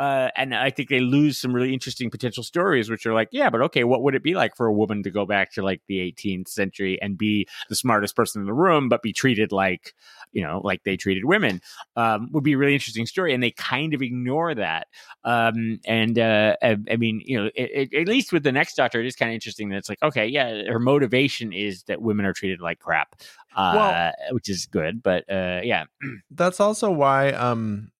Uh, 0.00 0.30
and 0.34 0.54
I 0.54 0.70
think 0.70 0.88
they 0.88 1.00
lose 1.00 1.38
some 1.38 1.54
really 1.54 1.74
interesting 1.74 2.08
potential 2.08 2.42
stories, 2.42 2.88
which 2.88 3.04
are 3.04 3.12
like, 3.12 3.28
yeah, 3.32 3.50
but 3.50 3.60
okay, 3.60 3.84
what 3.84 4.02
would 4.02 4.14
it 4.14 4.22
be 4.22 4.32
like 4.32 4.56
for 4.56 4.64
a 4.64 4.72
woman 4.72 5.02
to 5.02 5.10
go 5.10 5.26
back 5.26 5.52
to 5.52 5.62
like 5.62 5.82
the 5.88 5.98
18th 5.98 6.48
century 6.48 6.98
and 7.02 7.18
be 7.18 7.46
the 7.68 7.74
smartest 7.74 8.16
person 8.16 8.40
in 8.40 8.46
the 8.46 8.54
room, 8.54 8.88
but 8.88 9.02
be 9.02 9.12
treated 9.12 9.52
like, 9.52 9.94
you 10.32 10.42
know, 10.42 10.62
like 10.64 10.84
they 10.84 10.96
treated 10.96 11.26
women? 11.26 11.60
Um, 11.96 12.30
would 12.32 12.44
be 12.44 12.54
a 12.54 12.56
really 12.56 12.72
interesting 12.72 13.04
story, 13.04 13.34
and 13.34 13.42
they 13.42 13.50
kind 13.50 13.92
of 13.92 14.00
ignore 14.00 14.54
that. 14.54 14.86
Um, 15.24 15.80
and 15.84 16.18
uh, 16.18 16.56
I, 16.62 16.78
I 16.90 16.96
mean, 16.96 17.20
you 17.26 17.36
know, 17.38 17.50
it, 17.54 17.90
it, 17.92 18.00
at 18.00 18.08
least 18.08 18.32
with 18.32 18.42
the 18.42 18.52
next 18.52 18.76
Doctor, 18.76 19.00
it 19.00 19.06
is 19.06 19.16
kind 19.16 19.30
of 19.30 19.34
interesting 19.34 19.68
that 19.68 19.76
it's 19.76 19.90
like, 19.90 20.02
okay, 20.02 20.26
yeah, 20.26 20.62
her 20.70 20.78
motivation 20.78 21.52
is 21.52 21.82
that 21.82 22.00
women 22.00 22.24
are 22.24 22.32
treated 22.32 22.62
like 22.62 22.78
crap, 22.78 23.16
uh, 23.54 23.74
Well- 23.76 24.12
which 24.30 24.48
is 24.48 24.64
good, 24.64 25.02
but 25.02 25.30
uh, 25.30 25.60
yeah, 25.62 25.84
that's 26.30 26.58
also 26.58 26.90
why 26.90 27.32
um 27.32 27.90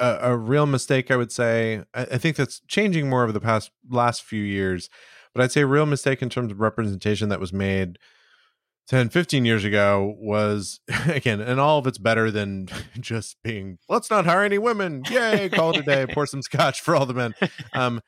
a, 0.00 0.18
a 0.32 0.36
real 0.36 0.66
mistake 0.66 1.10
i 1.10 1.16
would 1.16 1.32
say. 1.32 1.82
I, 1.94 2.02
I 2.02 2.18
think 2.18 2.36
that's 2.36 2.60
changing 2.68 3.08
more 3.08 3.22
over 3.22 3.32
the 3.32 3.40
past 3.40 3.70
last 3.90 4.22
few 4.22 4.42
years 4.42 4.88
but 5.34 5.42
i'd 5.42 5.52
say 5.52 5.62
a 5.62 5.66
real 5.66 5.86
mistake 5.86 6.22
in 6.22 6.28
terms 6.28 6.50
of 6.52 6.60
representation 6.60 7.28
that 7.30 7.40
was 7.40 7.52
made 7.52 7.98
10 8.88 9.10
15 9.10 9.44
years 9.44 9.64
ago 9.64 10.14
was 10.18 10.80
again 11.06 11.40
and 11.40 11.60
all 11.60 11.78
of 11.78 11.86
it's 11.86 11.98
better 11.98 12.30
than 12.30 12.68
just 13.00 13.36
being 13.42 13.78
let's 13.88 14.10
not 14.10 14.24
hire 14.24 14.42
any 14.42 14.58
women. 14.58 15.02
Yay 15.10 15.48
call 15.50 15.70
it 15.70 15.76
a 15.78 15.82
day 15.82 16.06
pour 16.06 16.26
some 16.26 16.42
scotch 16.42 16.80
for 16.80 16.96
all 16.96 17.04
the 17.06 17.14
men. 17.14 17.34
Um 17.74 18.00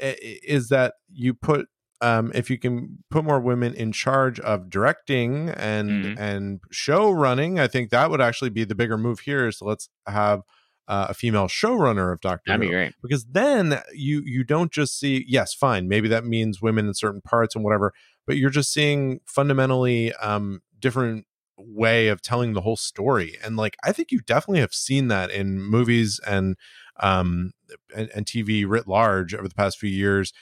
is 0.00 0.68
that 0.70 0.94
you 1.12 1.34
put 1.34 1.66
um 2.00 2.32
if 2.34 2.48
you 2.50 2.58
can 2.58 2.98
put 3.10 3.24
more 3.24 3.38
women 3.40 3.74
in 3.74 3.92
charge 3.92 4.40
of 4.40 4.70
directing 4.70 5.50
and 5.50 5.90
Mhm. 5.90 6.18
and 6.18 6.60
show 6.70 7.10
running 7.10 7.60
i 7.60 7.68
think 7.68 7.90
that 7.90 8.10
would 8.10 8.20
actually 8.20 8.50
be 8.50 8.64
the 8.64 8.74
bigger 8.74 8.96
move 8.98 9.20
here 9.20 9.46
is 9.48 9.58
so 9.58 9.66
let's 9.66 9.88
have 10.08 10.40
uh, 10.88 11.06
a 11.10 11.14
female 11.14 11.46
showrunner 11.46 12.12
of 12.12 12.20
doctor 12.20 12.42
that'd 12.46 12.60
be 12.60 12.68
great. 12.68 12.92
because 13.02 13.24
then 13.26 13.80
you 13.94 14.22
you 14.24 14.44
don't 14.44 14.72
just 14.72 14.98
see 14.98 15.24
yes 15.28 15.54
fine 15.54 15.88
maybe 15.88 16.08
that 16.08 16.24
means 16.24 16.60
women 16.60 16.86
in 16.86 16.94
certain 16.94 17.20
parts 17.20 17.54
and 17.54 17.64
whatever 17.64 17.92
but 18.26 18.36
you're 18.36 18.50
just 18.50 18.72
seeing 18.72 19.20
fundamentally 19.24 20.12
um 20.14 20.60
different 20.80 21.24
way 21.56 22.08
of 22.08 22.20
telling 22.20 22.52
the 22.52 22.60
whole 22.62 22.76
story 22.76 23.36
and 23.44 23.56
like 23.56 23.76
i 23.84 23.92
think 23.92 24.10
you 24.10 24.20
definitely 24.20 24.60
have 24.60 24.74
seen 24.74 25.08
that 25.08 25.30
in 25.30 25.62
movies 25.62 26.20
and 26.26 26.56
um 27.00 27.52
and, 27.94 28.10
and 28.14 28.26
tv 28.26 28.66
writ 28.66 28.88
large 28.88 29.34
over 29.34 29.46
the 29.48 29.54
past 29.54 29.78
few 29.78 29.90
years 29.90 30.32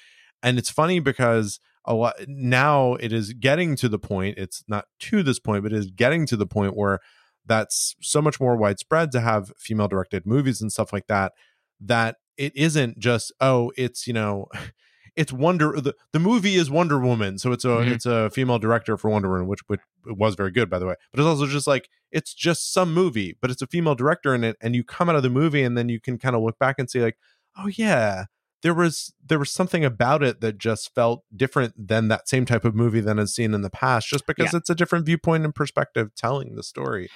and 0.42 0.58
it's 0.58 0.70
funny 0.70 0.98
because 0.98 1.60
a 1.84 1.94
lot 1.94 2.14
now 2.26 2.94
it 2.94 3.12
is 3.12 3.34
getting 3.34 3.76
to 3.76 3.88
the 3.88 3.98
point 3.98 4.38
it's 4.38 4.64
not 4.68 4.86
to 4.98 5.22
this 5.22 5.38
point 5.38 5.62
but 5.62 5.72
it 5.72 5.78
is 5.78 5.90
getting 5.90 6.24
to 6.26 6.36
the 6.36 6.46
point 6.46 6.74
where 6.76 7.00
that's 7.46 7.96
so 8.00 8.20
much 8.22 8.38
more 8.40 8.56
widespread 8.56 9.10
to 9.12 9.20
have 9.20 9.52
female 9.58 9.88
directed 9.88 10.26
movies 10.26 10.60
and 10.60 10.70
stuff 10.72 10.92
like 10.92 11.06
that 11.06 11.32
that 11.80 12.16
it 12.36 12.54
isn't 12.56 12.98
just 12.98 13.32
oh 13.40 13.72
it's 13.76 14.06
you 14.06 14.12
know 14.12 14.46
it's 15.16 15.32
wonder 15.32 15.72
the, 15.80 15.94
the 16.12 16.18
movie 16.20 16.54
is 16.54 16.70
wonder 16.70 16.98
woman 17.00 17.36
so 17.38 17.50
it's 17.52 17.64
a 17.64 17.68
Mhm. 17.68 17.90
it's 17.92 18.06
a 18.06 18.30
female 18.30 18.58
director 18.58 18.96
for 18.96 19.10
wonder 19.10 19.28
woman 19.30 19.46
which, 19.48 19.60
which 19.66 19.80
was 20.06 20.34
very 20.34 20.50
good 20.50 20.70
by 20.70 20.78
the 20.78 20.86
way 20.86 20.94
but 21.12 21.20
it's 21.20 21.26
also 21.26 21.46
just 21.46 21.66
like 21.66 21.88
it's 22.12 22.32
just 22.34 22.72
some 22.72 22.92
movie 22.94 23.36
but 23.40 23.50
it's 23.50 23.62
a 23.62 23.66
female 23.66 23.94
director 23.94 24.34
in 24.34 24.44
it 24.44 24.56
and 24.60 24.74
you 24.76 24.84
come 24.84 25.08
out 25.08 25.16
of 25.16 25.22
the 25.22 25.30
movie 25.30 25.62
and 25.62 25.76
then 25.76 25.88
you 25.88 26.00
can 26.00 26.16
kind 26.18 26.36
of 26.36 26.42
look 26.42 26.58
back 26.58 26.76
and 26.78 26.88
see 26.90 27.00
like 27.00 27.16
oh 27.58 27.66
yeah 27.68 28.24
there 28.62 28.74
was 28.74 29.12
there 29.24 29.38
was 29.38 29.50
something 29.50 29.84
about 29.84 30.22
it 30.22 30.40
that 30.40 30.58
just 30.58 30.94
felt 30.94 31.24
different 31.34 31.88
than 31.88 32.08
that 32.08 32.28
same 32.28 32.44
type 32.44 32.64
of 32.64 32.74
movie 32.74 33.00
than 33.00 33.18
I've 33.18 33.30
seen 33.30 33.54
in 33.54 33.62
the 33.62 33.70
past, 33.70 34.08
just 34.08 34.26
because 34.26 34.54
it's 34.54 34.70
a 34.70 34.74
different 34.74 35.06
viewpoint 35.06 35.44
and 35.44 35.54
perspective 35.54 36.14
telling 36.14 36.56
the 36.56 36.62
story. 36.62 37.08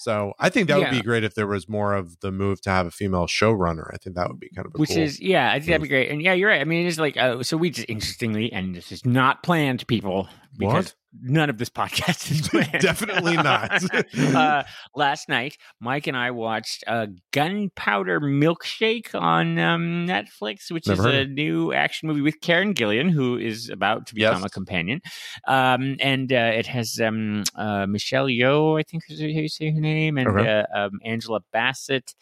So 0.00 0.32
I 0.38 0.48
think 0.48 0.68
that 0.68 0.78
would 0.78 0.90
be 0.90 1.02
great 1.02 1.24
if 1.24 1.34
there 1.34 1.46
was 1.46 1.68
more 1.68 1.92
of 1.92 2.20
the 2.20 2.32
move 2.32 2.62
to 2.62 2.70
have 2.70 2.86
a 2.86 2.90
female 2.90 3.26
showrunner. 3.26 3.90
I 3.92 3.98
think 3.98 4.16
that 4.16 4.28
would 4.28 4.40
be 4.40 4.48
kind 4.48 4.66
of 4.66 4.74
a 4.74 4.78
Which 4.78 4.90
cool. 4.90 4.98
is 4.98 5.20
yeah, 5.20 5.50
I 5.50 5.58
think 5.58 5.66
that'd 5.66 5.82
be 5.82 5.88
great. 5.88 6.10
And 6.10 6.22
yeah, 6.22 6.32
you're 6.32 6.48
right. 6.48 6.62
I 6.62 6.64
mean, 6.64 6.86
it 6.86 6.88
is 6.88 6.98
like 6.98 7.18
uh, 7.18 7.42
so. 7.42 7.58
We 7.58 7.68
just 7.68 7.88
interestingly, 7.88 8.50
and 8.50 8.74
this 8.74 8.92
is 8.92 9.04
not 9.04 9.42
planned, 9.42 9.86
people, 9.88 10.26
because 10.56 10.86
What? 10.86 10.94
None 11.22 11.50
of 11.50 11.58
this 11.58 11.68
podcast 11.68 12.30
is 12.30 12.48
planned. 12.48 12.80
Definitely 12.80 13.36
not. 13.36 13.82
uh, 14.34 14.62
last 14.94 15.28
night, 15.28 15.56
Mike 15.80 16.06
and 16.06 16.16
I 16.16 16.30
watched 16.30 16.84
uh, 16.86 17.06
Gunpowder 17.32 18.20
Milkshake 18.20 19.12
on 19.20 19.58
um, 19.58 20.06
Netflix, 20.06 20.70
which 20.70 20.86
Never 20.86 21.08
is 21.08 21.14
a 21.14 21.24
new 21.28 21.72
action 21.72 22.06
movie 22.08 22.20
with 22.20 22.40
Karen 22.40 22.74
Gillan, 22.74 23.10
who 23.10 23.36
is 23.36 23.70
about 23.70 24.06
to 24.06 24.14
become 24.14 24.42
Yes. 24.42 24.44
a 24.44 24.50
companion. 24.50 25.00
Um, 25.48 25.96
and 26.00 26.32
uh, 26.32 26.52
it 26.54 26.68
has 26.68 27.00
um, 27.00 27.42
uh, 27.56 27.86
Michelle 27.86 28.26
Yeoh, 28.26 28.78
I 28.78 28.84
think 28.84 29.02
is 29.08 29.20
how 29.20 29.26
you 29.26 29.48
say 29.48 29.72
her 29.72 29.80
name, 29.80 30.16
and 30.16 30.28
Okay. 30.28 30.48
uh, 30.48 30.86
um, 30.86 31.00
Angela 31.04 31.40
Bassett. 31.52 32.14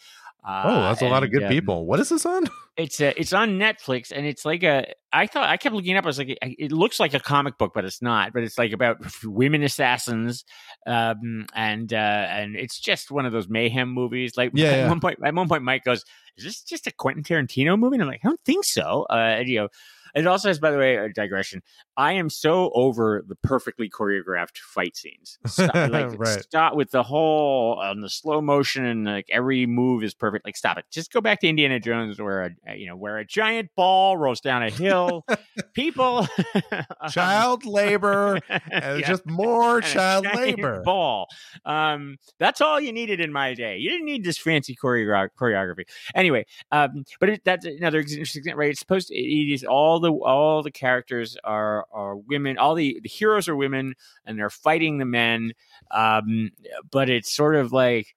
Uh, 0.48 0.62
oh, 0.64 0.80
that's 0.82 1.02
a 1.02 1.08
lot 1.08 1.22
of 1.22 1.30
good 1.30 1.42
um, 1.42 1.50
people. 1.50 1.84
What 1.84 2.00
is 2.00 2.08
this 2.08 2.24
on? 2.24 2.44
it's 2.78 3.02
uh, 3.02 3.12
it's 3.18 3.34
on 3.34 3.58
Netflix, 3.58 4.10
and 4.10 4.24
it's 4.24 4.46
like 4.46 4.62
a. 4.62 4.86
I 5.12 5.26
thought 5.26 5.46
I 5.46 5.58
kept 5.58 5.74
looking 5.74 5.94
up. 5.94 6.04
I 6.04 6.06
was 6.06 6.16
like, 6.16 6.30
it, 6.30 6.38
it 6.40 6.72
looks 6.72 6.98
like 6.98 7.12
a 7.12 7.20
comic 7.20 7.58
book, 7.58 7.72
but 7.74 7.84
it's 7.84 8.00
not. 8.00 8.32
But 8.32 8.44
it's 8.44 8.56
like 8.56 8.72
about 8.72 8.96
women 9.24 9.62
assassins, 9.62 10.46
um, 10.86 11.44
and 11.54 11.92
uh, 11.92 11.96
and 11.96 12.56
it's 12.56 12.80
just 12.80 13.10
one 13.10 13.26
of 13.26 13.32
those 13.32 13.46
mayhem 13.46 13.90
movies. 13.90 14.38
Like 14.38 14.52
Yeah, 14.54 14.68
at 14.68 14.76
yeah. 14.78 14.88
one 14.88 15.00
point, 15.00 15.18
at 15.22 15.34
one 15.34 15.48
point, 15.48 15.64
Mike 15.64 15.84
goes, 15.84 16.02
"Is 16.38 16.44
this 16.44 16.62
just 16.62 16.86
a 16.86 16.92
Quentin 16.92 17.22
Tarantino 17.22 17.78
movie?" 17.78 17.96
And 17.96 18.04
I'm 18.04 18.08
like, 18.08 18.20
"I 18.24 18.28
don't 18.28 18.40
think 18.46 18.64
so." 18.64 19.04
Uh, 19.10 19.16
and, 19.16 19.48
you 19.48 19.58
know, 19.58 19.68
It 20.14 20.26
also 20.26 20.48
has, 20.48 20.58
by 20.58 20.70
the 20.70 20.78
way, 20.78 20.96
a 20.96 21.08
digression. 21.08 21.62
I 21.96 22.12
am 22.14 22.30
so 22.30 22.70
over 22.74 23.24
the 23.26 23.34
perfectly 23.36 23.90
choreographed 23.90 24.58
fight 24.58 24.96
scenes. 24.96 25.38
Stop, 25.46 25.74
like, 25.90 26.18
Right. 26.18 26.40
stop 26.42 26.74
with 26.74 26.90
the 26.90 27.02
whole 27.02 27.78
on 27.82 28.00
the 28.00 28.08
slow 28.08 28.40
motion 28.40 28.84
and 28.84 29.04
like 29.04 29.26
every 29.30 29.66
move 29.66 30.02
is 30.02 30.14
perfect. 30.14 30.44
Like, 30.44 30.56
stop 30.56 30.78
it. 30.78 30.84
Just 30.90 31.12
go 31.12 31.20
back 31.20 31.40
to 31.40 31.48
Indiana 31.48 31.80
Jones, 31.80 32.20
where 32.20 32.54
a 32.66 32.74
you 32.76 32.86
know 32.86 32.96
where 32.96 33.18
a 33.18 33.24
giant 33.24 33.70
ball 33.76 34.16
rolls 34.16 34.40
down 34.40 34.62
a 34.62 34.70
hill. 34.70 35.24
People, 35.74 36.26
um, 36.72 36.84
child 37.10 37.64
labor 37.66 38.38
and 38.48 39.00
yeah, 39.00 39.06
just 39.06 39.26
more 39.26 39.80
child 39.80 40.26
labor. 40.34 40.82
ball. 40.84 41.26
Um, 41.64 42.16
that's 42.38 42.60
all 42.60 42.80
you 42.80 42.92
needed 42.92 43.20
in 43.20 43.32
my 43.32 43.54
day. 43.54 43.76
You 43.78 43.90
didn't 43.90 44.06
need 44.06 44.24
this 44.24 44.38
fancy 44.38 44.76
choreo- 44.80 45.28
choreography. 45.38 45.84
Anyway, 46.14 46.46
um, 46.72 47.04
but 47.20 47.28
it, 47.28 47.42
that's 47.44 47.64
another 47.66 48.00
interesting 48.00 48.42
thing, 48.42 48.56
right? 48.56 48.70
It's 48.70 48.80
supposed 48.80 49.08
to, 49.08 49.14
it 49.16 49.52
is 49.52 49.64
all 49.64 49.97
the 50.00 50.12
all 50.12 50.62
the 50.62 50.70
characters 50.70 51.36
are 51.44 51.86
are 51.92 52.16
women. 52.16 52.58
All 52.58 52.74
the, 52.74 53.00
the 53.02 53.08
heroes 53.08 53.48
are 53.48 53.56
women, 53.56 53.94
and 54.24 54.38
they're 54.38 54.50
fighting 54.50 54.98
the 54.98 55.04
men. 55.04 55.52
Um, 55.90 56.50
but 56.90 57.08
it's 57.08 57.34
sort 57.34 57.56
of 57.56 57.72
like 57.72 58.14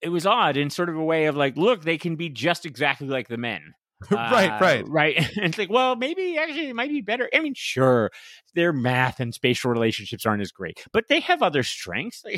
it 0.00 0.08
was 0.08 0.26
odd 0.26 0.56
in 0.56 0.68
sort 0.68 0.88
of 0.88 0.96
a 0.96 1.04
way 1.04 1.26
of 1.26 1.36
like, 1.36 1.56
look, 1.56 1.82
they 1.82 1.96
can 1.96 2.16
be 2.16 2.28
just 2.28 2.66
exactly 2.66 3.06
like 3.06 3.28
the 3.28 3.36
men. 3.36 3.74
right, 4.10 4.50
Uh, 4.50 4.58
right. 4.60 4.88
right. 4.88 5.16
And 5.16 5.28
it's 5.46 5.58
like, 5.58 5.70
well, 5.70 5.96
maybe 5.96 6.36
actually 6.38 6.68
it 6.68 6.74
might 6.76 6.90
be 6.90 7.00
better. 7.00 7.28
I 7.34 7.40
mean, 7.40 7.54
sure, 7.56 8.10
their 8.54 8.72
math 8.72 9.20
and 9.20 9.32
spatial 9.34 9.70
relationships 9.70 10.26
aren't 10.26 10.42
as 10.42 10.50
great, 10.52 10.84
but 10.92 11.08
they 11.08 11.20
have 11.20 11.42
other 11.42 11.62
strengths. 11.62 12.22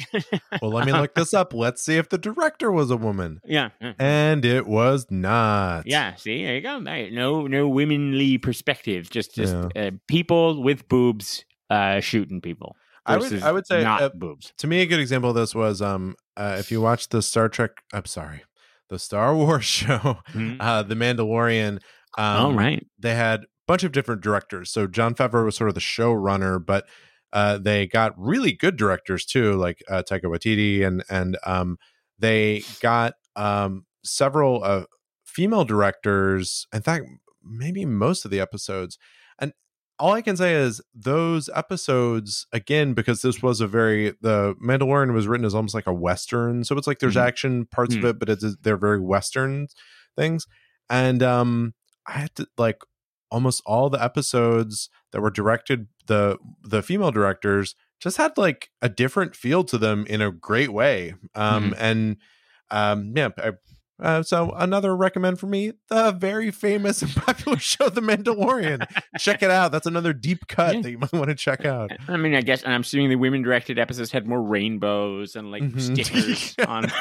Well, 0.63 0.71
let 0.71 0.87
me 0.87 0.93
look 0.93 1.15
this 1.15 1.35
up. 1.35 1.53
Let's 1.53 1.83
see 1.83 1.97
if 1.97 2.09
the 2.09 2.19
director 2.19 2.71
was 2.73 2.91
a 2.91 2.97
woman. 2.97 3.41
yeah, 3.45 3.71
yeah. 3.81 3.93
And 3.99 4.45
it 4.45 4.67
was 4.67 5.07
not. 5.11 5.87
Yeah, 5.87 6.15
see, 6.15 6.45
there 6.45 6.55
you 6.57 6.61
go. 6.61 6.81
Right. 6.81 7.13
No, 7.13 7.47
no 7.47 7.69
womanly 7.69 8.39
perspective. 8.39 9.11
Just, 9.11 9.35
just 9.35 9.55
Yeah. 9.75 9.87
uh, 9.87 9.91
people 10.09 10.63
with 10.63 10.89
boobs 10.89 11.45
uh, 11.71 12.01
shooting 12.01 12.41
people. 12.41 12.77
I 13.07 13.19
would- 13.19 13.43
I 13.43 13.53
would 13.53 13.67
say, 13.67 13.83
not 13.83 14.01
uh, 14.03 14.11
boobs. 14.15 14.53
To 14.59 14.67
me, 14.67 14.81
a 14.81 14.87
good 14.87 15.01
example 15.01 15.31
of 15.31 15.37
this 15.37 15.55
was 15.55 15.83
um 15.83 16.15
uh, 16.37 16.57
if 16.59 16.71
you 16.71 16.81
watch 16.81 17.09
the 17.11 17.21
Star 17.21 17.49
Trek. 17.51 17.73
I'm 17.93 18.07
sorry, 18.07 18.43
the 18.91 18.99
Star 18.99 19.35
Wars 19.37 19.65
show, 19.65 20.19
Mhm. 20.33 20.57
uh, 20.61 20.83
The 20.83 20.95
Mandalorian. 20.95 21.81
Um, 22.17 22.47
All 22.47 22.55
right. 22.55 22.87
they 22.99 23.15
had 23.15 23.41
a 23.41 23.47
bunch 23.67 23.83
of 23.85 23.93
different 23.93 24.21
directors. 24.23 24.71
So 24.71 24.87
Jon 24.87 25.15
Favreau 25.15 25.45
was 25.47 25.57
sort 25.57 25.69
of 25.69 25.75
the 25.75 25.81
showrunner, 25.81 26.65
but 26.65 26.87
uh, 27.33 27.59
they 27.59 27.87
got 27.87 28.13
really 28.17 28.53
good 28.53 28.77
directors 28.77 29.25
too, 29.25 29.55
like 29.55 29.83
uh, 29.91 30.03
Taika 30.09 30.25
Waititi, 30.25 30.87
and 30.87 31.03
and 31.11 31.37
um, 31.45 31.79
they 32.19 32.63
got 32.81 33.15
um, 33.35 33.87
several 34.05 34.63
uh, 34.63 34.85
female 35.25 35.65
directors. 35.65 36.67
In 36.73 36.83
fact, 36.83 37.07
maybe 37.43 37.85
most 37.85 38.25
of 38.25 38.31
the 38.31 38.39
episodes. 38.41 38.99
All 40.01 40.13
I 40.13 40.23
can 40.23 40.37
say 40.37 40.55
is 40.55 40.81
those 40.93 41.49
episodes 41.55 42.47
again, 42.53 42.95
because 42.95 43.23
this 43.23 43.43
was 43.43 43.61
a 43.61 43.69
very 43.69 44.11
the 44.21 44.55
Mandalorian 44.63 45.13
was 45.15 45.29
written 45.29 45.47
as 45.47 45.55
almost 45.55 45.75
like 45.75 45.87
a 45.87 45.93
western, 45.95 46.65
so 46.65 46.77
it's 46.77 46.87
like 46.89 46.99
there's 46.99 47.15
Mhm. 47.15 47.23
action 47.27 47.67
parts 47.67 47.95
of 47.95 48.03
Mhm. 48.03 48.11
it, 48.11 48.19
but 48.19 48.29
it's 48.29 48.57
they're 48.63 48.77
very 48.77 48.99
western 49.01 49.69
things. 50.17 50.47
And 50.91 51.23
um, 51.23 51.75
I 52.07 52.13
had 52.13 52.35
to 52.37 52.49
like 52.59 52.81
almost 53.31 53.63
all 53.67 53.89
the 53.89 54.03
episodes 54.03 54.91
that 55.13 55.21
were 55.21 55.31
directed 55.31 55.87
the 56.07 56.39
the 56.63 56.83
female 56.83 57.11
directors 57.13 57.75
just 58.01 58.17
had 58.17 58.37
like 58.37 58.71
a 58.83 58.89
different 58.89 59.35
feel 59.37 59.65
to 59.65 59.79
them 59.79 60.05
in 60.07 60.21
a 60.21 60.31
great 60.31 60.71
way 60.73 61.15
um 61.35 61.75
and 61.79 62.19
um 62.71 63.13
yeah 63.17 63.31
I, 63.39 63.53
uh, 64.01 64.23
so 64.23 64.51
another 64.57 64.97
recommend 64.97 65.39
for 65.39 65.47
me 65.47 65.73
the 65.89 66.11
very 66.13 66.51
famous 66.51 67.01
and 67.03 67.15
popular 67.15 67.59
show 67.61 67.89
the 67.89 68.01
mandalorian 68.01 68.85
check 69.19 69.43
it 69.43 69.51
out 69.51 69.71
that's 69.73 69.87
another 69.87 70.13
deep 70.13 70.47
cut 70.49 70.75
Yeah. 70.75 70.83
that 70.83 70.91
you 70.91 70.99
might 70.99 71.13
want 71.13 71.29
to 71.29 71.35
check 71.35 71.65
out 71.65 71.91
I 72.09 72.17
mean, 72.17 72.35
I 72.35 72.41
guess, 72.41 72.63
and 72.65 72.73
I'm 72.75 72.81
assuming 72.81 73.09
the 73.11 73.17
women 73.17 73.43
directed 73.43 73.79
episodes 73.79 74.11
had 74.11 74.27
more 74.27 74.43
rainbows 74.43 75.37
and 75.37 75.51
like 75.51 75.63
Mhm. 75.63 75.81
stickers 76.55 76.55
on. 76.67 76.89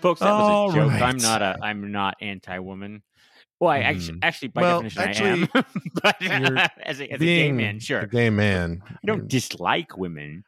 Folks, 0.00 0.20
that 0.20 0.32
was 0.32 0.74
a 0.74 0.76
joke. 0.76 0.90
right. 0.90 1.02
I'm 1.02 1.16
not 1.16 1.40
a. 1.40 1.56
I'm 1.62 1.90
not 1.90 2.16
anti-woman. 2.20 3.02
Well, 3.58 3.70
I 3.70 3.78
actually, 3.78 4.18
Mhm. 4.18 4.24
actually, 4.24 4.48
by 4.48 4.60
Well, 4.60 4.82
definition, 4.82 5.48
I 5.54 5.58
am. 5.58 5.64
but 6.02 6.16
as 6.22 7.00
a, 7.00 7.10
as 7.10 7.20
a 7.20 7.24
gay 7.24 7.52
man, 7.52 7.78
sure, 7.80 8.00
a 8.00 8.06
gay 8.06 8.28
man 8.28 8.82
I 8.86 8.96
don't 9.06 9.28
dislike 9.28 9.96
women 9.96 10.44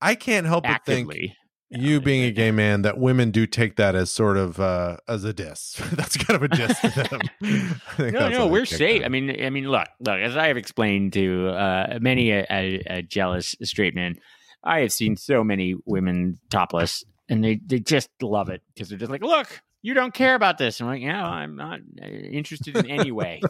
i 0.00 0.14
can't 0.14 0.46
help 0.46 0.64
but 0.64 0.84
think 0.84 1.08
actively. 1.08 1.36
you 1.70 2.00
being 2.00 2.24
a 2.24 2.30
gay 2.30 2.50
man 2.50 2.82
that 2.82 2.98
women 2.98 3.30
do 3.30 3.46
take 3.46 3.76
that 3.76 3.94
as 3.94 4.10
sort 4.10 4.36
of 4.36 4.58
uh 4.60 4.96
as 5.06 5.24
a 5.24 5.32
diss 5.32 5.80
that's 5.92 6.16
kind 6.16 6.36
of 6.36 6.42
a 6.42 6.48
diss 6.48 6.78
to 6.80 6.90
them 6.90 7.20
No, 7.98 8.28
no, 8.28 8.46
we're 8.46 8.64
safe. 8.64 9.00
that. 9.00 9.06
I 9.06 9.08
mean, 9.08 9.44
I 9.44 9.50
mean, 9.50 9.68
look, 9.68 9.88
look. 10.00 10.18
As 10.18 10.36
I 10.36 10.46
have 10.48 10.56
explained 10.56 11.12
to 11.14 11.48
uh, 11.48 11.98
many 12.00 12.30
a, 12.30 12.46
a, 12.50 12.82
a 12.86 13.02
jealous 13.02 13.56
straight 13.62 13.94
man, 13.94 14.14
I 14.62 14.80
have 14.80 14.92
seen 14.92 15.16
so 15.16 15.42
many 15.42 15.74
women 15.84 16.38
topless, 16.50 17.04
and 17.28 17.42
they 17.42 17.60
they 17.64 17.80
just 17.80 18.08
love 18.22 18.48
it 18.48 18.62
because 18.72 18.88
they're 18.88 18.98
just 18.98 19.10
like, 19.10 19.22
look, 19.22 19.60
you 19.82 19.94
don't 19.94 20.14
care 20.14 20.34
about 20.34 20.58
this. 20.58 20.80
I'm 20.80 20.86
like, 20.86 21.02
yeah, 21.02 21.24
I'm 21.24 21.56
not 21.56 21.80
uh, 22.02 22.06
interested 22.06 22.76
in 22.76 22.86
any 22.86 23.10
way. 23.10 23.40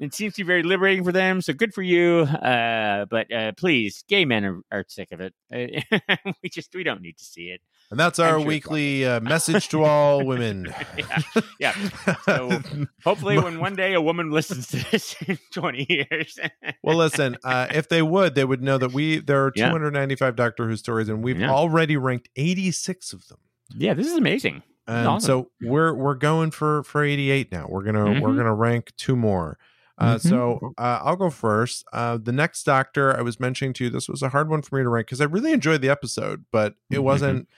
It 0.00 0.14
seems 0.14 0.34
to 0.34 0.42
be 0.42 0.46
very 0.46 0.62
liberating 0.64 1.04
for 1.04 1.12
them, 1.12 1.40
so 1.42 1.52
good 1.52 1.72
for 1.74 1.82
you. 1.82 2.20
Uh, 2.22 3.04
but 3.04 3.32
uh, 3.32 3.52
please, 3.56 4.02
gay 4.08 4.24
men 4.24 4.44
are, 4.44 4.60
are 4.72 4.84
sick 4.88 5.12
of 5.12 5.20
it. 5.20 5.34
we 6.42 6.48
just 6.48 6.74
we 6.74 6.82
don't 6.82 7.02
need 7.02 7.16
to 7.18 7.24
see 7.24 7.50
it. 7.50 7.60
and 7.90 8.00
that's 8.00 8.18
our 8.18 8.38
sure 8.38 8.46
weekly 8.46 9.04
uh, 9.06 9.20
message 9.20 9.68
to 9.68 9.84
all 9.84 10.24
women 10.24 10.72
Yeah, 10.96 11.40
yeah. 11.60 11.74
So 12.24 12.60
hopefully, 13.04 13.38
when 13.38 13.60
one 13.60 13.76
day 13.76 13.94
a 13.94 14.00
woman 14.00 14.30
listens 14.30 14.68
to 14.68 14.90
this 14.90 15.14
in 15.26 15.38
20 15.52 15.86
years, 15.88 16.38
well 16.82 16.96
listen 16.96 17.36
uh, 17.44 17.66
if 17.74 17.88
they 17.88 18.00
would 18.02 18.34
they 18.34 18.44
would 18.44 18.62
know 18.62 18.78
that 18.78 18.92
we 18.92 19.18
there 19.20 19.44
are 19.44 19.52
Yeah. 19.54 19.68
295 19.68 20.34
doctor 20.36 20.66
who 20.68 20.76
stories 20.76 21.08
and 21.08 21.22
we've 21.22 21.38
Yeah. 21.40 21.50
already 21.50 21.96
ranked 21.96 22.28
86 22.36 23.12
of 23.12 23.26
them 23.28 23.38
yeah, 23.76 23.94
this 23.94 24.06
is 24.06 24.14
amazing. 24.16 24.62
and 24.86 25.06
awesome. 25.06 25.26
so 25.26 25.50
we're 25.60 25.94
we're 25.94 26.14
going 26.14 26.50
for 26.50 26.82
for 26.84 27.04
88 27.04 27.52
now 27.52 27.66
we're 27.68 27.82
gonna 27.84 28.20
we're 28.20 28.30
Mhm. 28.30 28.36
gonna 28.38 28.54
rank 28.54 28.92
two 28.96 29.14
more 29.16 29.58
uh, 30.00 30.16
Mhm. 30.16 30.20
so 30.20 30.72
uh, 30.78 31.00
I'll 31.02 31.16
go 31.16 31.30
first. 31.30 31.84
Uh, 31.92 32.16
the 32.16 32.32
next 32.32 32.64
Doctor 32.64 33.16
I 33.16 33.20
was 33.22 33.38
mentioning 33.38 33.72
to 33.74 33.84
you, 33.84 33.90
this 33.90 34.08
was 34.08 34.22
a 34.22 34.30
hard 34.30 34.48
one 34.48 34.62
for 34.62 34.76
me 34.76 34.82
to 34.82 34.88
rank 34.88 35.06
because 35.06 35.20
I 35.20 35.24
really 35.26 35.52
enjoyed 35.52 35.82
the 35.82 35.88
episode, 35.90 36.44
but 36.50 36.74
it 36.90 36.96
Mhm. 36.98 37.02
wasn't. 37.02 37.48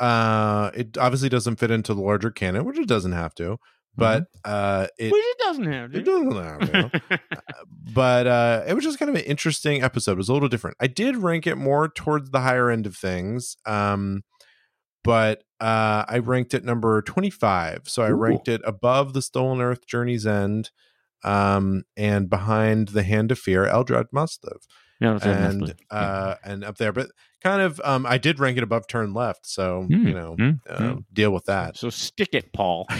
Uh, 0.00 0.70
it 0.74 0.98
obviously 0.98 1.28
doesn't 1.28 1.56
fit 1.56 1.70
into 1.70 1.94
the 1.94 2.00
larger 2.02 2.30
canon, 2.30 2.64
which 2.64 2.78
it 2.78 2.88
doesn't 2.88 3.12
have 3.12 3.34
to. 3.36 3.58
But 3.94 4.26
uh, 4.44 4.86
it 4.98 5.12
Which 5.12 5.22
it 5.22 5.38
doesn't 5.38 5.64
have. 5.70 5.94
it 5.94 6.04
doesn't 6.04 6.32
have 6.32 6.60
to. 6.60 7.20
but 7.94 8.26
uh, 8.26 8.64
it 8.66 8.72
was 8.74 8.84
just 8.84 8.98
kind 8.98 9.10
of 9.10 9.16
an 9.16 9.22
interesting 9.24 9.82
episode. 9.82 10.12
It 10.12 10.16
was 10.16 10.30
a 10.30 10.32
little 10.32 10.48
different. 10.48 10.78
I 10.80 10.86
did 10.86 11.16
rank 11.18 11.46
it 11.46 11.56
more 11.56 11.88
towards 11.88 12.30
the 12.30 12.40
higher 12.40 12.70
end 12.70 12.86
of 12.86 12.96
things. 12.96 13.56
Um, 13.66 14.22
but 15.04 15.44
uh, 15.60 16.04
I 16.08 16.18
ranked 16.24 16.54
it 16.54 16.64
number 16.64 17.02
25. 17.02 17.82
So 17.88 18.02
I 18.02 18.10
Ooh. 18.10 18.14
ranked 18.14 18.48
it 18.48 18.62
above 18.64 19.12
the 19.12 19.20
Stolen 19.22 19.60
Earth 19.60 19.86
Journey's 19.86 20.26
End 20.26 20.70
um, 21.24 21.84
and 21.96 22.28
behind 22.30 22.88
the 22.88 23.02
Hand 23.02 23.30
of 23.32 23.38
Fear, 23.38 23.64
Eldrad 23.66 24.06
must 24.12 24.44
live. 24.44 24.66
no, 25.00 25.16
it's 25.16 25.24
And 25.24 25.74
uh, 25.90 26.34
and 26.44 26.64
up 26.64 26.78
there, 26.78 26.92
but 26.92 27.08
kind 27.42 27.60
of 27.62 27.80
um, 27.84 28.06
I 28.06 28.18
did 28.18 28.38
rank 28.38 28.56
it 28.56 28.62
above 28.62 28.86
Turn 28.86 29.12
Left, 29.14 29.46
so 29.46 29.82
Hmm, 29.88 30.06
you 30.06 30.14
know, 30.14 30.34
hmm, 30.36 30.50
uh, 30.68 30.96
deal 31.12 31.30
with 31.32 31.46
that. 31.46 31.76
so 31.76 31.90
stick 31.90 32.30
it, 32.32 32.52
Paul. 32.52 32.86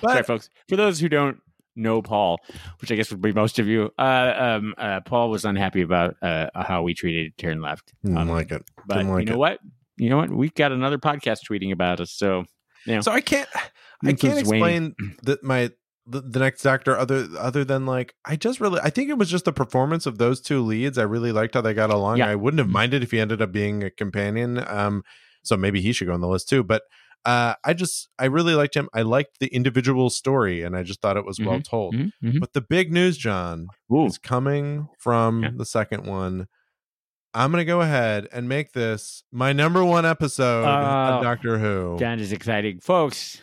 But 0.00 0.10
Sorry, 0.10 0.22
folks. 0.24 0.50
For 0.68 0.76
those 0.76 1.00
who 1.00 1.08
don't 1.08 1.38
know 1.76 2.02
Paul, 2.02 2.38
which 2.80 2.92
I 2.92 2.94
guess 2.94 3.10
would 3.10 3.22
be 3.22 3.32
most 3.32 3.58
of 3.58 3.66
you, 3.66 3.90
uh, 3.98 4.32
um, 4.36 4.74
uh, 4.76 5.00
Paul 5.00 5.30
was 5.30 5.44
unhappy 5.46 5.80
about 5.80 6.16
uh, 6.20 6.48
how 6.54 6.82
we 6.82 6.92
treated 6.94 7.36
Turn 7.38 7.62
Left. 7.62 7.90
didn't 8.02 8.18
Um, 8.18 8.28
like 8.28 8.50
it. 8.52 8.62
but 8.86 8.96
Didn't 8.98 9.12
like 9.12 9.20
you 9.20 9.26
know 9.26 9.34
it. 9.36 9.38
what? 9.38 9.60
You 9.96 10.10
know 10.10 10.16
what? 10.18 10.30
We've 10.30 10.52
got 10.54 10.72
another 10.72 10.98
podcast 10.98 11.38
tweeting 11.48 11.72
about 11.72 12.00
us. 12.00 12.10
So 12.12 12.44
Yeah. 12.86 13.00
So 13.00 13.12
I 13.12 13.22
can't 13.22 13.48
I 14.04 14.12
can't 14.12 14.38
explain 14.38 14.94
that 15.22 15.42
my 15.42 15.70
the, 16.06 16.20
the 16.20 16.38
next 16.38 16.62
doctor 16.62 16.96
other 16.98 17.26
other 17.38 17.64
than 17.64 17.86
like 17.86 18.14
I 18.24 18.36
just 18.36 18.60
really 18.60 18.78
I 18.82 18.90
think 18.90 19.08
it 19.10 19.16
was 19.18 19.30
just 19.30 19.44
the 19.46 19.52
performance 19.52 20.04
of 20.06 20.18
those 20.18 20.40
two 20.40 20.60
leads. 20.62 20.98
I 20.98 21.02
really 21.04 21.32
liked 21.32 21.54
how 21.54 21.60
they 21.62 21.72
got 21.74 21.90
along. 21.90 22.18
Yeah. 22.18 22.28
I 22.28 22.34
wouldn't 22.34 22.58
have 22.58 22.68
minded 22.68 23.02
if 23.02 23.10
he 23.10 23.20
ended 23.20 23.40
up 23.40 23.52
being 23.52 23.82
a 23.82 23.90
companion. 23.90 24.62
Um 24.66 25.02
so 25.42 25.56
maybe 25.56 25.80
he 25.80 25.92
should 25.92 26.06
go 26.08 26.14
on 26.14 26.20
the 26.20 26.28
list 26.28 26.48
too. 26.48 26.62
But 26.62 26.82
uh 27.24 27.54
I 27.64 27.72
just 27.72 28.10
I 28.18 28.26
really 28.26 28.54
liked 28.54 28.76
him. 28.76 28.90
I 28.92 29.00
liked 29.00 29.38
the 29.40 29.46
individual 29.46 30.10
story 30.10 30.62
and 30.62 30.76
I 30.76 30.82
just 30.82 31.00
thought 31.00 31.16
it 31.16 31.24
was 31.24 31.40
well 31.40 31.62
told. 31.62 31.94
Mhm, 31.94 32.10
mhm. 32.22 32.40
But 32.40 32.52
the 32.52 32.60
big 32.60 32.92
news, 32.92 33.16
John, 33.16 33.68
Ooh. 33.90 34.04
is 34.04 34.18
coming 34.18 34.88
from 34.98 35.42
Yeah. 35.42 35.50
the 35.56 35.64
second 35.64 36.04
one. 36.06 36.48
I'm 37.32 37.50
gonna 37.50 37.64
go 37.64 37.80
ahead 37.80 38.28
and 38.30 38.46
make 38.46 38.72
this 38.74 39.24
my 39.32 39.54
number 39.54 39.82
one 39.82 40.04
episode 40.04 40.64
Oh. 40.66 41.16
of 41.16 41.22
Doctor 41.22 41.58
Who. 41.58 41.96
That 41.98 42.20
is 42.20 42.30
exciting, 42.30 42.80
folks. 42.80 43.40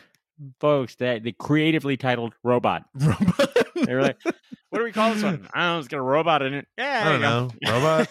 Folks 0.60 0.96
that 0.96 1.22
they 1.22 1.32
creatively 1.32 1.96
titled 1.96 2.34
Robot. 2.42 2.84
Robot. 2.94 3.56
They 3.74 3.94
were 3.94 4.02
like, 4.02 4.18
"What 4.70 4.78
do 4.78 4.84
we 4.84 4.92
call 4.92 5.12
this 5.14 5.22
one? 5.22 5.48
I 5.52 5.64
don't 5.64 5.74
know. 5.74 5.78
It's 5.80 5.88
got 5.88 5.98
a 5.98 6.02
robot 6.02 6.42
in 6.42 6.54
it. 6.54 6.68
Yeah, 6.78 7.02
I 7.04 7.12
don't 7.12 7.20
know. 7.20 7.50
Robot. 7.68 8.08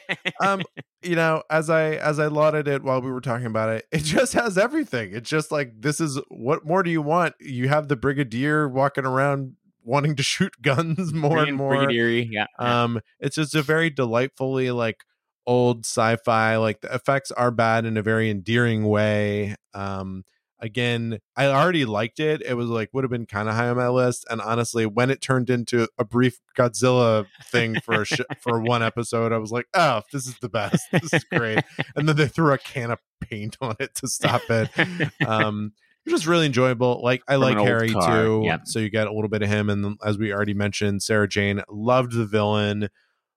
um 0.42 0.62
you 1.02 1.16
know 1.16 1.42
as 1.50 1.68
i 1.70 1.94
as 1.94 2.18
i 2.18 2.26
lauded 2.26 2.68
it 2.68 2.82
while 2.82 3.00
we 3.00 3.10
were 3.10 3.20
talking 3.20 3.46
about 3.46 3.68
it 3.68 3.86
it 3.92 4.02
just 4.02 4.32
has 4.32 4.56
everything 4.56 5.12
it's 5.12 5.28
just 5.28 5.50
like 5.50 5.72
this 5.80 6.00
is 6.00 6.18
what 6.28 6.64
more 6.64 6.82
do 6.82 6.90
you 6.90 7.02
want 7.02 7.34
you 7.40 7.68
have 7.68 7.88
the 7.88 7.96
brigadier 7.96 8.68
walking 8.68 9.04
around 9.04 9.56
wanting 9.84 10.16
to 10.16 10.22
shoot 10.22 10.54
guns 10.62 11.12
more 11.12 11.38
and 11.38 11.56
more 11.56 11.76
Brigadier, 11.76 12.08
yeah. 12.08 12.46
um 12.58 13.00
it's 13.20 13.36
just 13.36 13.54
a 13.54 13.62
very 13.62 13.90
delightfully 13.90 14.70
like 14.70 15.04
old 15.46 15.84
sci-fi 15.84 16.56
like 16.56 16.80
the 16.82 16.94
effects 16.94 17.32
are 17.32 17.50
bad 17.50 17.84
in 17.84 17.96
a 17.96 18.02
very 18.02 18.30
endearing 18.30 18.84
way 18.84 19.56
um 19.74 20.24
again 20.62 21.18
i 21.36 21.44
already 21.46 21.84
liked 21.84 22.20
it 22.20 22.40
it 22.42 22.54
was 22.54 22.68
like 22.68 22.88
would 22.94 23.04
have 23.04 23.10
been 23.10 23.26
kind 23.26 23.48
of 23.48 23.54
high 23.54 23.68
on 23.68 23.76
my 23.76 23.88
list 23.88 24.24
and 24.30 24.40
honestly 24.40 24.86
when 24.86 25.10
it 25.10 25.20
turned 25.20 25.50
into 25.50 25.86
a 25.98 26.04
brief 26.04 26.38
godzilla 26.56 27.26
thing 27.50 27.78
for 27.80 28.04
sh- 28.04 28.20
for 28.40 28.60
one 28.60 28.82
episode 28.82 29.32
i 29.32 29.38
was 29.38 29.50
like 29.52 29.66
oh 29.74 30.00
this 30.12 30.26
is 30.26 30.38
the 30.38 30.48
best 30.48 30.80
this 30.92 31.12
is 31.12 31.24
great 31.24 31.58
and 31.96 32.08
then 32.08 32.16
they 32.16 32.28
threw 32.28 32.52
a 32.52 32.58
can 32.58 32.90
of 32.92 32.98
paint 33.20 33.56
on 33.60 33.74
it 33.80 33.94
to 33.94 34.06
stop 34.08 34.42
it 34.48 34.70
um 35.26 35.72
it 36.06 36.10
was 36.12 36.20
just 36.22 36.28
really 36.28 36.46
enjoyable 36.46 37.00
like 37.02 37.22
i 37.28 37.32
From 37.34 37.42
like 37.42 37.58
harry 37.58 37.90
car, 37.92 38.24
too 38.24 38.42
yeah. 38.44 38.58
so 38.64 38.78
you 38.78 38.88
get 38.88 39.06
a 39.08 39.12
little 39.12 39.28
bit 39.28 39.42
of 39.42 39.48
him 39.48 39.68
and 39.68 39.98
as 40.04 40.16
we 40.16 40.32
already 40.32 40.54
mentioned 40.54 41.02
sarah 41.02 41.28
jane 41.28 41.60
loved 41.68 42.12
the 42.12 42.24
villain 42.26 42.88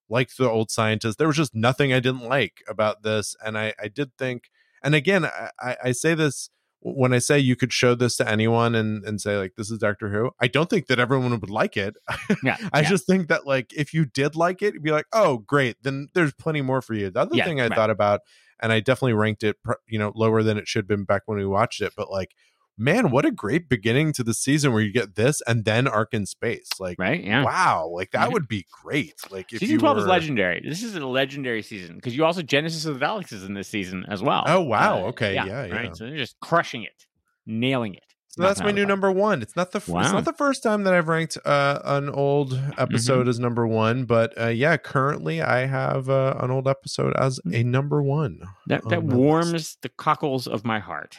liked 0.09 0.37
the 0.37 0.47
old 0.49 0.69
scientist 0.69 1.17
there 1.17 1.27
was 1.27 1.37
just 1.37 1.55
nothing 1.55 1.91
i 1.91 1.99
didn't 1.99 2.23
like 2.27 2.61
about 2.67 3.01
this 3.01 3.35
and 3.43 3.57
i 3.57 3.73
i 3.81 3.87
did 3.87 4.11
think 4.17 4.51
and 4.83 4.93
again 4.93 5.25
I- 5.59 5.77
i 5.83 5.91
say 5.91 6.13
this 6.13 6.49
when 6.81 7.13
i 7.13 7.17
say 7.19 7.39
you 7.39 7.55
could 7.55 7.73
show 7.73 7.95
this 7.95 8.15
to 8.17 8.29
anyone 8.29 8.75
and 8.75 9.03
and 9.05 9.19
say 9.19 9.37
like 9.37 9.53
this 9.55 9.71
is 9.71 9.79
doctor 9.79 10.09
who 10.11 10.29
i 10.39 10.47
don't 10.47 10.69
think 10.69 10.87
that 10.87 10.99
everyone 10.99 11.31
would 11.39 11.49
like 11.49 11.75
it 11.77 11.95
Yeah, 12.43 12.57
i 12.73 12.81
yeah. 12.81 12.89
just 12.89 13.07
think 13.07 13.27
that 13.29 13.47
like 13.47 13.73
if 13.73 13.93
you 13.93 14.05
did 14.05 14.35
like 14.35 14.61
it 14.61 14.73
you'd 14.75 14.83
be 14.83 14.91
like 14.91 15.07
oh 15.13 15.39
great 15.39 15.77
then 15.81 16.09
there's 16.13 16.33
plenty 16.33 16.61
more 16.61 16.81
for 16.81 16.93
you 16.93 17.09
the 17.09 17.21
other 17.21 17.35
Yeah, 17.35 17.45
thing 17.45 17.59
i 17.59 17.67
right. 17.67 17.73
thought 17.75 17.89
about 17.89 18.21
and 18.61 18.71
i 18.71 18.79
definitely 18.79 19.13
ranked 19.13 19.43
it 19.43 19.57
you 19.87 19.97
know 19.97 20.11
lower 20.15 20.43
than 20.43 20.57
it 20.57 20.67
should 20.67 20.83
have 20.83 20.87
been 20.87 21.05
back 21.05 21.23
when 21.25 21.37
we 21.37 21.45
watched 21.45 21.81
it 21.81 21.93
but 21.97 22.11
like 22.11 22.35
man 22.77 23.09
what 23.11 23.25
a 23.25 23.31
great 23.31 23.69
beginning 23.69 24.11
to 24.13 24.23
the 24.23 24.33
season 24.33 24.73
where 24.73 24.81
you 24.81 24.91
get 24.91 25.15
this 25.15 25.41
and 25.47 25.63
then 25.65 25.87
Ark 25.87 26.13
in 26.13 26.25
Space 26.25 26.67
like 26.79 26.97
right. 26.99 27.23
Yeah. 27.23 27.43
wow 27.43 27.87
like 27.93 28.11
that 28.11 28.31
would 28.31 28.47
be 28.47 28.65
great 28.83 29.13
like 29.31 29.53
if 29.53 29.59
season 29.59 29.73
you 29.73 29.79
12 29.79 29.99
is 29.99 30.05
legendary. 30.05 30.61
This 30.67 30.83
is 30.83 30.95
a 30.95 31.05
legendary 31.05 31.61
season 31.61 31.95
because 31.95 32.15
you 32.15 32.25
also 32.25 32.41
Genesis 32.41 32.85
of 32.85 32.99
the 32.99 33.05
Daleks 33.05 33.31
is 33.31 33.43
in 33.43 33.53
this 33.53 33.67
season 33.67 34.05
as 34.09 34.21
well. 34.21 34.43
Oh, 34.47 34.61
wow. 34.61 35.05
Okay, 35.07 35.33
yeah, 35.35 35.45
yeah. 35.45 35.73
Right. 35.75 35.95
So 35.95 36.05
they're 36.05 36.17
just 36.17 36.39
crushing 36.39 36.83
it, 36.83 37.05
nailing 37.45 37.95
it. 37.95 38.03
So 38.27 38.41
that's 38.41 38.59
my 38.59 38.71
new 38.71 38.85
number 38.85 39.09
one. 39.13 39.41
It's 39.41 39.55
not 39.55 39.71
the 39.71 39.77
f- 39.77 39.83
it's 39.83 39.89
Wow. 39.89 40.01
Mm-hmm. 40.03 40.13
not 40.15 40.25
the 40.25 40.33
first 40.33 40.61
time 40.61 40.83
that 40.83 40.93
I've 40.93 41.07
ranked 41.07 41.37
uh, 41.45 41.79
an 41.85 42.09
old 42.09 42.59
episode 42.77 43.29
as 43.29 43.39
number 43.39 43.65
one, 43.65 44.03
but 44.03 44.33
uh, 44.37 44.47
yeah, 44.47 44.75
currently 44.75 45.41
I 45.41 45.65
have 45.67 46.09
uh, 46.09 46.35
an 46.41 46.51
old 46.51 46.67
episode 46.67 47.13
as 47.17 47.39
a 47.53 47.63
number 47.63 48.03
one. 48.03 48.41
That 48.67 48.83
that 48.89 49.03
warms 49.03 49.53
list. 49.53 49.81
the 49.83 49.89
cockles 49.89 50.47
of 50.47 50.65
my 50.65 50.79
heart. 50.79 51.17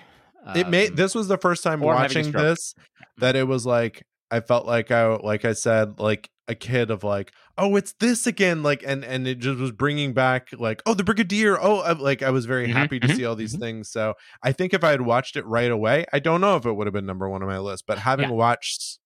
It 0.54 0.68
made 0.68 0.90
Um, 0.90 0.96
this 0.96 1.14
was 1.14 1.28
the 1.28 1.38
first 1.38 1.62
time 1.62 1.82
or 1.82 1.94
having 1.94 2.18
a 2.18 2.20
watching 2.20 2.32
this 2.32 2.74
that 3.18 3.36
it 3.36 3.44
was 3.48 3.66
like 3.66 4.02
I 4.30 4.40
felt 4.40 4.66
like 4.66 4.90
I 4.90 5.06
like 5.16 5.44
I 5.44 5.52
said 5.52 5.98
like 5.98 6.30
a 6.48 6.54
kid 6.54 6.90
of 6.92 7.02
like 7.02 7.32
oh 7.58 7.74
it's 7.76 7.92
this 7.98 8.26
again 8.26 8.62
like 8.62 8.84
and 8.86 9.04
and 9.04 9.26
it 9.26 9.38
just 9.40 9.58
was 9.58 9.72
bringing 9.72 10.12
back 10.12 10.48
like 10.52 10.80
oh 10.86 10.94
the 10.94 11.02
brigadier 11.02 11.58
oh 11.60 11.80
I, 11.80 11.92
like 11.92 12.22
I 12.22 12.30
was 12.30 12.46
very 12.46 12.68
Mhm, 12.68 12.72
happy 12.72 13.00
to 13.00 13.08
mhm, 13.08 13.16
see 13.16 13.24
all 13.24 13.34
these 13.34 13.56
things 13.56 13.90
so 13.90 14.14
I 14.44 14.52
think 14.52 14.72
if 14.72 14.84
I 14.84 14.90
had 14.90 15.02
watched 15.02 15.36
it 15.36 15.44
right 15.46 15.70
away 15.70 16.04
I 16.12 16.20
don't 16.20 16.40
know 16.40 16.56
if 16.56 16.64
it 16.64 16.72
would 16.72 16.86
have 16.86 16.94
been 16.94 17.06
number 17.06 17.28
one 17.28 17.42
on 17.42 17.48
my 17.48 17.58
list 17.58 17.84
but 17.86 17.98
having 17.98 18.28
Yeah. 18.28 18.34
watched 18.36 18.98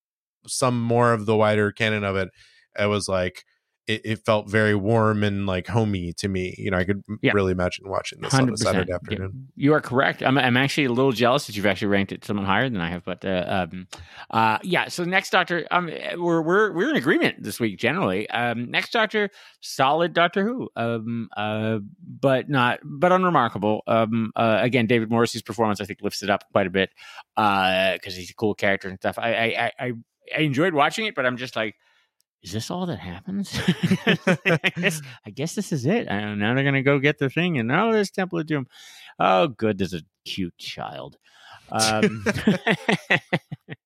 some 0.47 0.81
more 0.83 1.13
of 1.15 1.27
the 1.27 1.37
wider 1.37 1.73
canon 1.73 2.05
of 2.05 2.17
it 2.17 2.29
it 2.79 2.87
was 2.87 3.09
like 3.09 3.45
it, 3.91 4.01
it 4.05 4.25
felt 4.25 4.49
very 4.49 4.75
warm 4.75 5.23
and 5.25 5.47
like 5.47 5.67
homey 5.67 6.13
to 6.15 6.29
me 6.29 6.55
you 6.59 6.71
know 6.71 6.77
I 6.79 6.85
could 6.85 7.03
Yeah. 7.23 7.33
really 7.35 7.53
imagine 7.53 7.89
watching 7.89 8.21
this 8.21 8.33
on 8.35 8.49
a 8.49 8.53
100%. 8.53 8.59
Saturday 8.59 8.93
afternoon 8.93 9.49
You 9.57 9.75
are 9.75 9.81
correct. 9.81 10.23
I'm, 10.23 10.39
I'm 10.39 10.57
actually 10.57 10.85
a 10.85 10.93
little 10.93 11.13
jealous 11.13 11.47
that 11.47 11.57
you've 11.57 11.67
actually 11.67 11.89
ranked 11.89 12.13
it 12.13 12.25
someone 12.25 12.47
higher 12.47 12.69
than 12.71 12.81
I 12.81 12.91
have. 12.91 13.05
But 13.05 13.25
uh, 13.25 13.69
um, 13.73 13.87
uh, 14.31 14.59
yeah. 14.63 14.89
So 14.89 15.05
next 15.05 15.31
Doctor, 15.31 15.67
um, 15.71 15.91
we're 16.17 16.41
we're 16.43 16.73
we're 16.73 16.91
in 16.91 16.97
agreement 16.97 17.43
this 17.43 17.59
week 17.61 17.79
generally. 17.79 18.29
Um, 18.31 18.71
next 18.71 18.93
Doctor, 18.93 19.31
solid 19.61 20.13
Doctor 20.15 20.45
Who. 20.45 20.69
Um, 20.77 21.29
uh, 21.37 21.79
but 22.07 22.49
not 22.49 22.81
but 22.85 23.13
unremarkable. 23.13 23.83
Um, 23.87 24.33
uh, 24.37 24.59
again, 24.61 24.87
David 24.87 25.11
Morrissey's 25.11 25.43
performance 25.43 25.81
I 25.81 25.85
think 25.85 26.01
lifts 26.03 26.23
it 26.23 26.31
up 26.31 26.45
quite 26.53 26.67
a 26.67 26.71
bit 26.71 26.91
because 27.37 28.15
he's 28.17 28.31
a 28.31 28.35
cool 28.35 28.55
character 28.55 28.89
and 28.89 28.99
stuff. 28.99 29.19
I, 29.19 29.33
I 29.33 29.73
I 29.79 29.93
I 30.37 30.41
enjoyed 30.41 30.75
watching 30.75 31.07
it, 31.07 31.15
but 31.15 31.27
I'm 31.27 31.37
just 31.37 31.57
like. 31.57 31.75
Is 32.43 32.53
this 32.53 32.71
all 32.71 32.87
that 32.87 32.99
happens? 32.99 33.53
I, 34.07 34.73
guess, 34.77 35.03
I 35.27 35.31
guess 35.31 35.55
this 35.55 35.73
is 35.73 35.85
it. 35.85 36.11
I, 36.11 36.35
now 36.35 36.55
they're 36.55 36.65
gonna 36.65 36.83
go 36.83 36.99
get 36.99 37.19
the 37.19 37.29
thing, 37.29 37.59
and 37.59 37.71
oh, 37.71 37.93
there's 37.93 38.11
Temple 38.11 38.39
of 38.39 38.47
Doom. 38.47 38.67
Oh, 39.19 39.49
good. 39.49 39.79
There's 39.79 39.95
a 39.95 40.01
cute 40.25 40.57
child. 40.57 41.19
Um, 41.71 42.25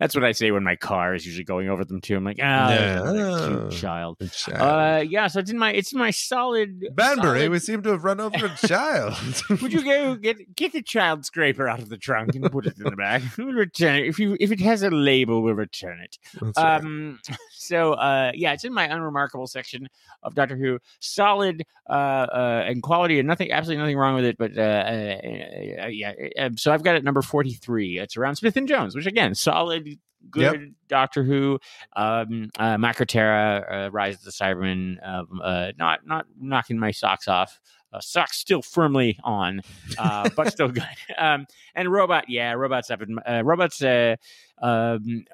that's 0.00 0.14
what 0.14 0.24
I 0.24 0.32
say 0.32 0.50
when 0.50 0.64
my 0.64 0.76
car 0.76 1.14
is 1.14 1.24
usually 1.26 1.44
going 1.44 1.68
over 1.68 1.84
them 1.84 2.00
too. 2.00 2.16
I'm 2.16 2.24
like, 2.24 2.38
ah, 2.42 2.70
Yeah. 2.70 3.46
cute 3.48 3.70
child. 3.72 4.16
Job. 4.20 4.54
Uh, 4.54 5.04
yeah. 5.06 5.26
So 5.28 5.40
it's 5.40 5.50
in 5.50 5.58
my 5.58 5.72
it's 5.72 5.92
in 5.92 5.98
my 5.98 6.10
solid. 6.10 6.84
Banbury, 6.94 7.38
solid- 7.40 7.50
we 7.50 7.58
seem 7.58 7.82
to 7.82 7.90
have 7.90 8.04
run 8.04 8.20
over 8.20 8.46
a 8.46 8.66
child. 8.66 9.14
would 9.62 9.72
you 9.72 9.84
go 9.84 10.14
get 10.16 10.54
get 10.56 10.72
the 10.72 10.82
child 10.82 11.24
scraper 11.24 11.68
out 11.68 11.80
of 11.80 11.88
the 11.88 11.96
trunk 11.96 12.34
and 12.34 12.50
put 12.50 12.66
it 12.66 12.76
in 12.78 12.84
the 12.84 12.96
back? 12.96 13.22
We'll 13.38 13.52
return 13.52 13.96
it. 13.96 14.06
If 14.06 14.18
you 14.18 14.36
if 14.40 14.50
it 14.52 14.60
has 14.60 14.82
a 14.82 14.90
label, 14.90 15.42
we'll 15.42 15.54
return 15.54 16.00
it. 16.00 16.18
That's 16.40 16.56
right. 16.56 16.80
Um, 16.80 17.20
so 17.52 17.92
uh, 17.94 18.32
yeah, 18.34 18.52
it's 18.52 18.64
in 18.64 18.72
my 18.74 18.84
unremarkable 18.84 19.46
section 19.46 19.88
of 20.22 20.34
Doctor 20.34 20.56
Who. 20.56 20.78
Solid 21.00 21.64
uh, 21.88 21.92
uh, 21.92 22.64
and 22.66 22.82
quality, 22.82 23.18
and 23.18 23.28
nothing, 23.28 23.52
absolutely 23.52 23.82
nothing 23.82 23.96
wrong 23.98 24.14
with 24.14 24.24
it. 24.24 24.36
But 24.38 24.56
uh, 24.56 24.60
uh, 24.60 25.84
uh, 25.84 25.86
yeah, 25.86 26.12
uh, 26.38 26.50
so 26.56 26.72
I've 26.72 26.82
got 26.82 26.96
it 26.96 27.04
number 27.04 27.22
forty 27.22 27.52
three. 27.52 27.98
It's 27.98 28.16
around 28.16 28.36
Smith 28.36 28.56
and 28.56 28.66
Jones, 28.66 28.94
which 28.94 29.06
again, 29.06 29.34
solid, 29.34 29.85
good 30.30 30.74
Doctor 30.88 31.22
Who. 31.24 31.58
Um, 31.94 32.50
uh, 32.58 32.76
Macra 32.76 33.06
Terror, 33.06 33.72
uh, 33.72 33.88
Rise 33.90 34.16
of 34.16 34.22
the 34.22 34.30
Cybermen. 34.30 34.96
Um, 35.06 35.40
uh, 35.42 35.72
not 35.78 36.06
not 36.06 36.26
knocking 36.40 36.78
my 36.78 36.90
socks 36.90 37.28
off. 37.28 37.60
Uh, 37.92 38.00
socks 38.00 38.36
still 38.36 38.62
firmly 38.62 39.18
on, 39.24 39.62
uh, 39.98 40.28
but 40.36 40.50
still 40.50 40.68
good. 40.68 40.82
Um, 41.18 41.46
and 41.74 41.90
robot, 41.90 42.26
yeah, 42.28 42.52
robot 42.52 42.84
seven. 42.84 43.18
Uh, 43.26 43.42
robots. 43.44 43.80
Uh, 43.80 44.16
um, 44.60 45.24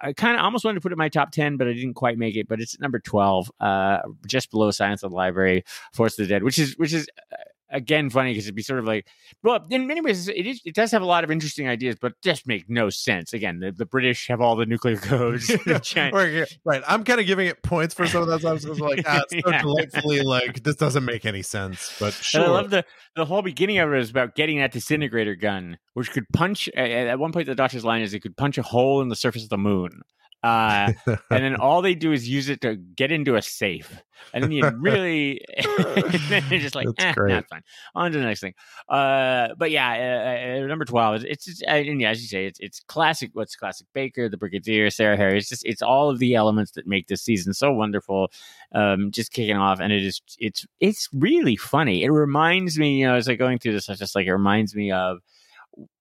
I 0.00 0.12
kind 0.12 0.36
of 0.36 0.44
almost 0.44 0.64
wanted 0.64 0.76
to 0.76 0.80
put 0.80 0.92
it 0.92 0.94
in 0.94 0.98
my 0.98 1.08
top 1.08 1.30
10, 1.30 1.56
but 1.56 1.66
I 1.66 1.72
didn't 1.72 1.94
quite 1.94 2.18
make 2.18 2.36
it. 2.36 2.48
But 2.48 2.60
it's 2.60 2.78
number 2.78 2.98
12, 2.98 3.50
uh, 3.60 3.98
just 4.26 4.50
below 4.50 4.70
Silence 4.70 5.02
in 5.02 5.10
the 5.10 5.16
Library, 5.16 5.64
Forest 5.92 6.18
of 6.18 6.28
the 6.28 6.34
Dead, 6.34 6.42
which 6.42 6.58
is, 6.58 6.76
which 6.76 6.92
is, 6.92 7.08
uh, 7.32 7.36
again 7.70 8.08
funny 8.10 8.32
because 8.32 8.44
it'd 8.46 8.54
be 8.54 8.62
sort 8.62 8.78
of 8.78 8.84
like 8.84 9.06
well 9.42 9.64
in 9.70 9.86
many 9.86 10.00
ways 10.00 10.28
it 10.28 10.46
is 10.46 10.60
it 10.64 10.74
does 10.74 10.90
have 10.92 11.02
a 11.02 11.06
lot 11.06 11.24
of 11.24 11.30
interesting 11.30 11.66
ideas 11.68 11.96
but 12.00 12.12
just 12.22 12.46
make 12.46 12.64
no 12.68 12.88
sense 12.90 13.32
again 13.32 13.58
the, 13.58 13.72
the 13.72 13.84
british 13.86 14.28
have 14.28 14.40
all 14.40 14.54
the 14.54 14.66
nuclear 14.66 14.96
codes 15.12 15.50
Right. 16.64 16.82
I'm 16.86 17.02
kind 17.04 17.20
of 17.20 17.26
giving 17.26 17.46
it 17.48 17.62
points 17.62 17.94
for 17.94 18.06
some 18.06 18.22
of 18.22 18.28
those 18.28 18.44
episodes. 18.44 18.78
Like, 18.80 19.02
ah, 19.06 19.22
it's 19.30 19.44
so 19.44 19.50
Yeah. 19.50 19.62
delightfully 19.62 20.22
like 20.22 20.62
this 20.62 20.76
doesn't 20.76 21.04
make 21.04 21.24
any 21.24 21.42
sense. 21.42 21.92
But 21.98 22.14
And 22.14 22.24
sure, 22.24 22.44
I 22.44 22.48
love 22.48 22.70
the 22.70 22.84
the 23.14 23.24
whole 23.24 23.42
beginning 23.42 23.78
of 23.78 23.92
it 23.92 23.98
is 24.00 24.10
about 24.10 24.34
getting 24.34 24.58
that 24.58 24.72
disintegrator 24.72 25.34
gun, 25.34 25.78
which 25.94 26.10
could 26.12 26.24
punch. 26.32 26.68
At 26.76 26.90
at 26.90 27.18
one 27.18 27.32
point, 27.32 27.46
the 27.46 27.54
doctor's 27.54 27.84
line 27.84 28.02
is 28.02 28.14
it 28.14 28.20
could 28.20 28.36
punch 28.36 28.58
a 28.58 28.62
hole 28.62 29.00
in 29.02 29.08
the 29.08 29.16
surface 29.16 29.42
of 29.42 29.48
the 29.48 29.58
moon. 29.58 30.02
Uh, 30.42 30.92
and 31.06 31.44
then 31.44 31.56
all 31.60 31.82
they 31.82 31.94
do 31.94 32.12
is 32.12 32.28
use 32.28 32.48
it 32.48 32.60
to 32.60 32.76
get 32.76 33.10
into 33.10 33.36
a 33.36 33.42
safe. 33.42 34.02
And 34.32 34.44
then 34.44 34.52
you 34.52 34.68
really, 34.78 35.40
then 36.28 36.44
you're 36.50 36.60
just 36.60 36.74
like, 36.74 36.86
That's 36.96 37.04
eh, 37.04 37.12
great. 37.12 37.48
fine. 37.48 37.62
On 37.94 38.10
to 38.10 38.18
the 38.18 38.24
next 38.24 38.40
thing. 38.40 38.54
Uh, 38.88 39.48
but 39.58 39.70
yeah, 39.70 40.60
uh, 40.60 40.64
uh, 40.64 40.66
number 40.66 40.84
twelve. 40.84 41.24
It's, 41.24 41.46
it's 41.46 41.62
uh, 41.62 41.72
and 41.72 42.00
yeah, 42.00 42.10
as 42.10 42.22
you 42.22 42.28
say, 42.28 42.46
it's 42.46 42.58
it's 42.60 42.80
classic. 42.80 43.30
What's 43.34 43.56
classic? 43.56 43.86
Baker, 43.92 44.28
the 44.28 44.36
Brigadier, 44.36 44.90
Sarah 44.90 45.16
Harry. 45.16 45.38
It's 45.38 45.48
just 45.48 45.64
it's 45.64 45.82
all 45.82 46.10
of 46.10 46.18
the 46.18 46.34
elements 46.34 46.72
that 46.72 46.86
make 46.86 47.08
this 47.08 47.22
season 47.22 47.52
so 47.52 47.72
wonderful. 47.72 48.28
Um, 48.72 49.10
just 49.10 49.32
kicking 49.32 49.56
off, 49.56 49.80
and 49.80 49.92
it 49.92 50.04
is 50.04 50.20
it's 50.38 50.66
it's 50.80 51.08
really 51.12 51.56
funny. 51.56 52.04
It 52.04 52.10
reminds 52.10 52.78
me, 52.78 53.00
you 53.00 53.06
know, 53.06 53.14
as 53.14 53.28
I 53.28 53.34
going 53.34 53.58
through 53.58 53.72
this, 53.72 53.88
I 53.88 53.94
just 53.94 54.14
like 54.14 54.26
it 54.26 54.32
reminds 54.32 54.74
me 54.74 54.90
of 54.92 55.18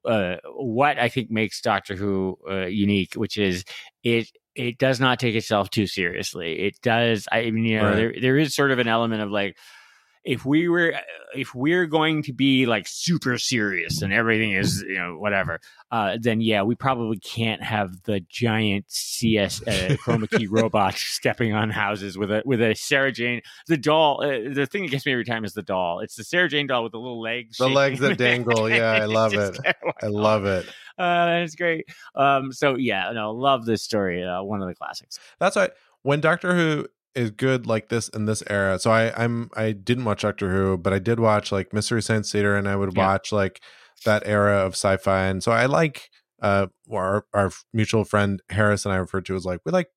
uh, 0.06 0.36
what 0.54 1.00
I 1.00 1.10
think 1.10 1.32
makes 1.32 1.62
Doctor 1.62 1.96
Who 1.96 2.38
uh, 2.50 2.66
unique, 2.66 3.14
which 3.16 3.38
is 3.38 3.64
it 4.04 4.30
it 4.56 4.78
does 4.78 5.00
not 5.00 5.20
take 5.20 5.36
itself 5.36 5.70
too 5.70 5.88
seriously. 5.88 6.60
It 6.60 6.80
does. 6.82 7.28
I 7.32 7.52
mean, 7.52 7.66
you 7.66 7.78
know, 7.80 7.86
Right. 7.90 7.96
there 7.96 8.14
there 8.22 8.38
is 8.38 8.56
sort 8.56 8.72
of 8.72 8.80
an 8.80 8.88
element 8.88 9.22
of 9.22 9.30
like 9.30 9.58
if 10.26 10.44
we 10.46 10.68
were 10.68 10.94
if 11.36 11.54
we're 11.54 11.86
going 11.86 12.24
to 12.24 12.34
be 12.34 12.66
like 12.66 12.88
super 12.88 13.38
serious 13.38 14.02
and 14.02 14.12
everything 14.14 14.54
is 14.54 14.82
you 14.88 14.96
know 14.96 15.18
whatever 15.18 15.60
uh 15.92 16.18
then 16.20 16.42
yeah 16.42 16.64
we 16.64 16.74
probably 16.76 17.18
can't 17.20 17.62
have 17.62 18.02
the 18.04 18.20
giant 18.30 18.86
cs 18.88 19.62
uh, 19.68 19.96
chroma 20.04 20.30
key 20.30 20.48
robot 20.50 20.94
stepping 20.96 21.54
on 21.54 21.70
houses 21.70 22.18
with 22.18 22.32
a 22.32 22.42
with 22.46 22.62
a 22.62 22.74
sarah 22.74 23.12
jane 23.12 23.42
the 23.68 23.78
doll 23.78 24.24
uh, 24.24 24.50
the 24.54 24.66
thing 24.66 24.84
that 24.84 24.90
gets 24.92 25.06
me 25.06 25.12
every 25.12 25.26
time 25.26 25.46
is 25.46 25.54
the 25.54 25.62
doll 25.62 26.00
it's 26.00 26.16
the 26.16 26.24
sarah 26.24 26.50
jane 26.50 26.68
doll 26.68 26.84
with 26.84 26.92
the 26.94 27.00
little 27.00 27.22
legs 27.22 27.58
The 27.58 27.70
legs 27.70 28.00
that 28.00 28.18
dangle. 28.18 28.70
Yeah, 28.70 28.92
I 28.92 29.06
love 29.06 29.34
it. 29.34 29.58
I 30.02 30.08
love 30.08 30.46
it. 30.46 30.66
uh 30.98 31.26
that's 31.26 31.56
great 31.56 31.86
um 32.16 32.52
so 32.52 32.76
yeah 32.76 33.12
no 33.14 33.32
love 33.32 33.66
this 33.66 33.84
story 33.84 34.24
uh, 34.24 34.42
one 34.42 34.62
of 34.62 34.68
the 34.68 34.76
classics 34.76 35.20
That's 35.40 35.56
why 35.56 35.70
when 36.02 36.22
Doctor 36.22 36.56
Who 36.56 36.88
is 37.16 37.32
good 37.32 37.66
like 37.68 37.90
this 37.90 38.10
in 38.10 38.26
this 38.26 38.44
era. 38.50 38.78
So 38.80 38.92
I 38.92 39.14
I'm 39.22 39.50
I 39.56 39.72
didn't 39.72 40.06
watch 40.06 40.22
Doctor 40.22 40.52
Who, 40.52 40.78
but 40.78 40.94
I 40.94 41.00
did 41.00 41.20
watch 41.20 41.52
like 41.52 41.74
Mystery 41.74 42.02
Science 42.02 42.32
Theater, 42.32 42.56
and 42.56 42.68
I 42.68 42.76
would 42.76 42.96
Yeah. 42.96 43.08
watch 43.08 43.32
like 43.32 43.62
that 44.06 44.24
era 44.26 44.58
of 44.58 44.74
sci-fi. 44.74 45.26
And 45.26 45.42
so 45.44 45.52
I 45.52 45.66
like 45.66 46.10
uh 46.42 46.68
our 46.92 47.26
our 47.34 47.52
mutual 47.74 48.04
friend 48.04 48.42
Harris 48.50 48.86
and 48.86 48.94
I 48.94 48.98
referred 48.98 49.26
to 49.28 49.36
as 49.36 49.46
like 49.46 49.62
we 49.66 49.72
like 49.72 49.88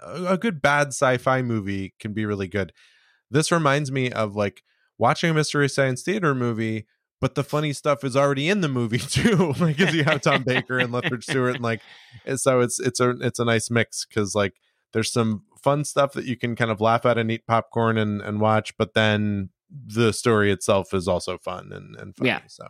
a 0.00 0.24
a 0.34 0.38
good 0.38 0.60
bad 0.62 0.88
sci-fi 0.88 1.42
movie 1.42 1.94
can 1.98 2.12
be 2.12 2.24
really 2.26 2.48
good. 2.48 2.72
This 3.30 3.50
reminds 3.52 3.90
me 3.90 4.10
of 4.10 4.34
like 4.36 4.62
watching 4.98 5.30
a 5.30 5.34
Mystery 5.34 5.68
Science 5.68 6.02
Theater 6.02 6.34
movie. 6.34 6.86
But 7.20 7.36
the 7.36 7.44
funny 7.44 7.72
stuff 7.72 8.02
is 8.02 8.16
already 8.16 8.48
in 8.48 8.62
the 8.62 8.68
movie 8.68 8.98
too, 9.16 9.54
like 9.60 9.76
because 9.76 9.94
you 9.94 10.02
have 10.02 10.22
Tom 10.22 10.42
Baker 10.42 10.78
and 10.78 10.92
Lethbridge 10.92 11.22
Stewart, 11.22 11.54
and 11.54 11.62
like, 11.62 11.80
and 12.26 12.40
so 12.40 12.58
it's 12.58 12.80
it's 12.80 12.98
a 12.98 13.10
it's 13.20 13.38
a 13.38 13.44
nice 13.44 13.70
mix 13.70 14.04
because 14.04 14.34
like 14.34 14.54
there's 14.92 15.12
some 15.12 15.44
fun 15.62 15.84
stuff 15.84 16.12
that 16.12 16.24
you 16.24 16.36
can 16.36 16.56
kind 16.56 16.70
of 16.70 16.80
laugh 16.80 17.06
at 17.06 17.18
and 17.18 17.30
eat 17.30 17.46
popcorn 17.46 17.98
and, 17.98 18.20
and 18.20 18.40
watch, 18.40 18.76
but 18.76 18.94
then 18.94 19.50
the 19.70 20.12
story 20.12 20.52
itself 20.52 20.92
is 20.92 21.08
also 21.08 21.38
fun 21.38 21.70
and, 21.72 21.96
and 21.96 22.16
funny. 22.16 22.30
Yeah. 22.30 22.40
So, 22.46 22.68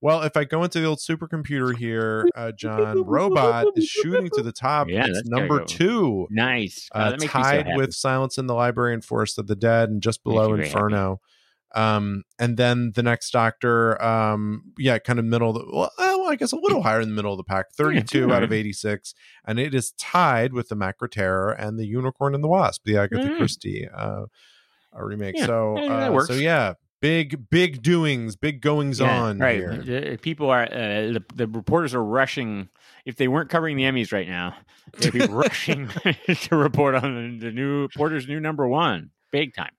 well, 0.00 0.22
if 0.22 0.36
I 0.36 0.44
go 0.44 0.62
into 0.62 0.80
the 0.80 0.86
old 0.86 0.98
supercomputer 0.98 1.76
here, 1.76 2.26
uh, 2.34 2.52
John, 2.52 3.04
Robot 3.04 3.66
is 3.76 3.86
shooting 3.86 4.30
to 4.34 4.42
the 4.42 4.52
top. 4.52 4.88
Yeah, 4.88 5.06
it's 5.06 5.18
that's 5.18 5.28
number 5.28 5.64
two, 5.64 6.26
nice 6.30 6.88
uh, 6.92 7.10
that 7.10 7.20
makes 7.20 7.32
so 7.32 7.40
tied 7.40 7.66
with 7.76 7.92
Silence 7.92 8.38
in 8.38 8.46
the 8.46 8.54
Library 8.54 8.94
and 8.94 9.04
Forest 9.04 9.38
of 9.38 9.46
the 9.46 9.56
Dead, 9.56 9.90
and 9.90 10.02
just 10.02 10.22
below 10.22 10.54
Inferno. 10.54 11.10
happy. 11.10 11.20
Um, 11.74 12.24
and 12.38 12.56
then 12.56 12.92
the 12.94 13.02
next 13.02 13.30
Doctor, 13.30 14.02
um, 14.02 14.72
yeah, 14.76 14.98
kind 14.98 15.18
of 15.18 15.24
middle. 15.24 15.50
Of 15.50 15.54
the, 15.56 15.72
well, 15.72 15.90
uh, 15.98 16.16
well, 16.18 16.30
I 16.30 16.36
guess 16.36 16.52
a 16.52 16.56
little 16.56 16.82
higher 16.82 17.00
in 17.00 17.08
the 17.08 17.14
middle 17.14 17.32
of 17.32 17.36
the 17.36 17.44
pack, 17.44 17.66
thirty-two 17.76 18.32
out 18.32 18.42
of 18.42 18.52
eighty-six, 18.52 19.14
and 19.44 19.58
it 19.60 19.74
is 19.74 19.92
tied 19.98 20.52
with 20.52 20.68
the 20.68 20.74
Macra 20.76 21.08
Terror 21.10 21.50
and 21.52 21.78
the 21.78 21.86
Unicorn 21.86 22.34
and 22.34 22.42
the 22.42 22.48
Wasp, 22.48 22.82
the 22.84 22.96
Agatha 22.96 23.28
Mm. 23.28 23.36
Christie 23.36 23.88
uh, 23.94 24.22
remake. 24.94 25.36
Yeah, 25.38 25.46
So, 25.46 25.76
yeah, 25.78 26.10
uh, 26.10 26.24
so 26.24 26.32
yeah, 26.34 26.74
big 27.00 27.48
big 27.50 27.82
doings, 27.82 28.34
big 28.36 28.60
goings 28.60 28.98
Yeah, 29.00 29.22
on 29.22 29.38
right. 29.38 29.58
here. 29.84 30.16
People 30.18 30.50
are 30.50 30.64
uh, 30.64 31.12
the, 31.12 31.24
the 31.34 31.46
reporters 31.46 31.94
are 31.94 32.02
rushing. 32.04 32.68
If 33.06 33.16
they 33.16 33.28
weren't 33.28 33.48
covering 33.48 33.76
the 33.76 33.84
Emmys 33.84 34.12
right 34.12 34.28
now, 34.28 34.56
they'd 34.98 35.12
be 35.12 35.20
rushing 35.28 35.88
to 36.26 36.56
report 36.56 36.94
on 36.96 37.38
the, 37.38 37.46
the 37.46 37.52
new 37.52 37.88
Porter's 37.96 38.26
new 38.28 38.40
number 38.40 38.66
one, 38.68 39.10
big 39.30 39.54
time. 39.54 39.70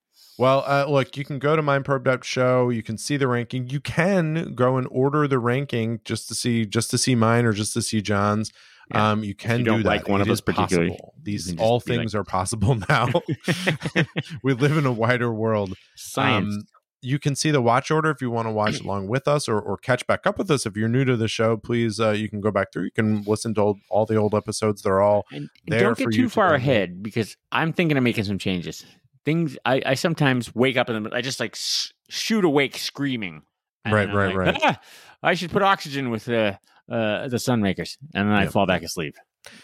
Well, 0.42 0.64
uh, 0.66 0.86
look, 0.90 1.16
you 1.18 1.24
can 1.24 1.38
go 1.38 1.56
to 1.56 1.62
mindprobe.show. 1.62 2.70
You 2.72 2.82
can 2.82 2.98
see 2.98 3.16
the 3.16 3.28
ranking. 3.28 3.70
You 3.70 3.80
can 3.80 4.56
go 4.56 4.78
and 4.78 4.88
order 4.90 5.28
the 5.28 5.38
ranking 5.38 6.00
just 6.04 6.28
to 6.30 6.34
see 6.34 6.66
just 6.66 6.90
to 6.90 6.98
see 6.98 7.14
mine 7.14 7.46
or 7.46 7.54
just 7.54 7.74
to 7.76 7.82
see 7.84 8.02
John's. 8.02 8.52
Yeah. 8.90 9.12
Um, 9.12 9.24
you 9.24 9.36
can 9.36 9.60
you 9.60 9.66
do 9.66 9.72
don't 9.72 9.84
that. 9.84 9.88
like 9.88 10.10
one 10.10 10.20
It 10.20 10.24
of 10.28 10.32
us 10.32 10.42
particularly, 10.42 10.90
possible. 10.90 11.14
These 11.22 11.56
all 11.60 11.80
be 11.80 11.92
like- 11.92 12.00
things 12.00 12.16
are 12.16 12.24
possible 12.24 12.74
now. 12.90 13.10
we 14.44 14.54
live 14.54 14.78
in 14.78 14.88
a 14.88 14.92
wider 14.92 15.32
world. 15.32 15.76
Science. 15.96 16.56
Um, 16.56 16.64
you 17.04 17.20
can 17.20 17.36
see 17.36 17.52
the 17.52 17.62
watch 17.62 17.92
order 17.92 18.10
if 18.10 18.20
you 18.20 18.32
want 18.32 18.48
to 18.48 18.52
watch 18.52 18.80
along 18.84 19.10
with 19.10 19.28
us 19.28 19.48
or, 19.48 19.60
or 19.60 19.78
catch 19.78 20.08
back 20.08 20.26
up 20.26 20.40
with 20.40 20.50
us. 20.50 20.66
If 20.66 20.76
you're 20.76 20.90
new 20.90 21.06
to 21.06 21.16
the 21.18 21.28
show, 21.28 21.56
please 21.56 22.00
uh, 22.00 22.12
you 22.12 22.28
can 22.30 22.42
go 22.42 22.50
back 22.50 22.74
through. 22.74 22.86
You 22.86 22.92
can 22.92 23.22
listen 23.28 23.54
to 23.54 23.62
all, 23.62 23.78
all 23.92 24.08
the 24.08 24.16
old 24.16 24.34
episodes. 24.34 24.82
They're 24.82 25.02
all 25.02 25.28
and, 25.32 25.50
don't 25.68 25.96
get 25.96 26.06
too 26.12 26.24
to 26.24 26.30
far 26.30 26.54
download. 26.54 26.56
ahead 26.56 27.04
because 27.04 27.38
I'm 27.52 27.74
thinking 27.74 27.96
of 27.96 28.04
making 28.04 28.24
some 28.24 28.40
changes. 28.40 28.84
Things 29.26 29.58
I, 29.66 29.82
I 29.86 29.94
sometimes 29.94 30.54
wake 30.56 30.78
up 30.78 30.90
in 30.90 31.04
the 31.04 31.10
I 31.14 31.22
just 31.22 31.40
like 31.40 31.54
s- 31.56 31.94
shoot 32.10 32.44
awake 32.44 32.78
screaming. 32.78 33.44
Right, 33.86 34.12
right, 34.14 34.28
like, 34.28 34.36
right. 34.36 34.60
"Ah, 34.64 34.80
I 35.24 35.34
should 35.36 35.52
put 35.52 35.62
oxygen 35.62 36.10
with 36.10 36.26
the 36.26 36.58
uh, 36.90 37.28
the 37.28 37.38
Sunmakers, 37.38 37.98
and 38.14 38.28
then 38.30 38.36
I 38.36 38.48
fall 38.48 38.66
back 38.66 38.84
asleep. 38.84 39.16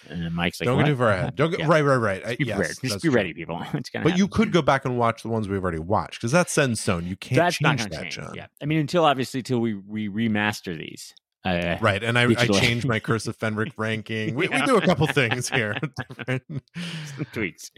And 0.10 0.24
then 0.24 0.34
Mike's 0.34 0.60
like, 0.60 0.66
don't 0.66 0.78
"What?" 0.78 0.86
get 0.86 0.92
too 0.92 0.98
far 0.98 1.10
ahead. 1.12 1.36
Don't 1.36 1.52
get 1.52 1.60
Yeah. 1.60 1.68
right, 1.68 1.82
right, 1.84 1.96
right. 1.98 2.26
I- 2.26 2.36
Be 2.36 2.46
yes, 2.46 2.56
prepared. 2.58 2.78
Just 2.84 3.04
be 3.04 3.10
true. 3.10 3.16
ready, 3.16 3.34
people. 3.34 3.62
It's 3.74 3.90
gonna 3.92 4.04
But 4.06 4.18
you 4.18 4.28
could 4.28 4.52
go 4.52 4.62
back 4.64 4.86
and 4.86 4.98
watch 4.98 5.22
the 5.24 5.30
ones 5.30 5.48
we've 5.48 5.62
already 5.62 5.78
watched 5.80 6.20
because 6.20 6.32
that's 6.32 6.52
set 6.54 6.70
in 6.70 6.76
stone. 6.76 7.06
You 7.06 7.16
can't 7.16 7.38
That's 7.38 7.62
not 7.62 7.78
change 7.78 7.84
to 7.84 7.90
that, 7.90 8.02
change. 8.02 8.16
John. 8.16 8.34
Yeah, 8.36 8.48
I 8.62 8.66
mean, 8.66 8.80
until 8.80 9.06
obviously, 9.06 9.44
till 9.44 9.60
we 9.60 9.74
we 9.76 10.08
remaster 10.10 10.76
these. 10.78 11.14
Right, 11.46 12.04
and 12.04 12.18
I, 12.20 12.24
I 12.24 12.48
changed 12.48 12.86
my 12.88 13.00
Curse 13.08 13.28
of 13.28 13.38
Fenric 13.38 13.72
ranking. 13.78 14.36
We, 14.36 14.48
we 14.50 14.62
do 14.64 14.78
a 14.78 14.82
couple 14.82 15.08
things 15.08 15.48
here. 15.50 15.76
tweets. 17.34 17.72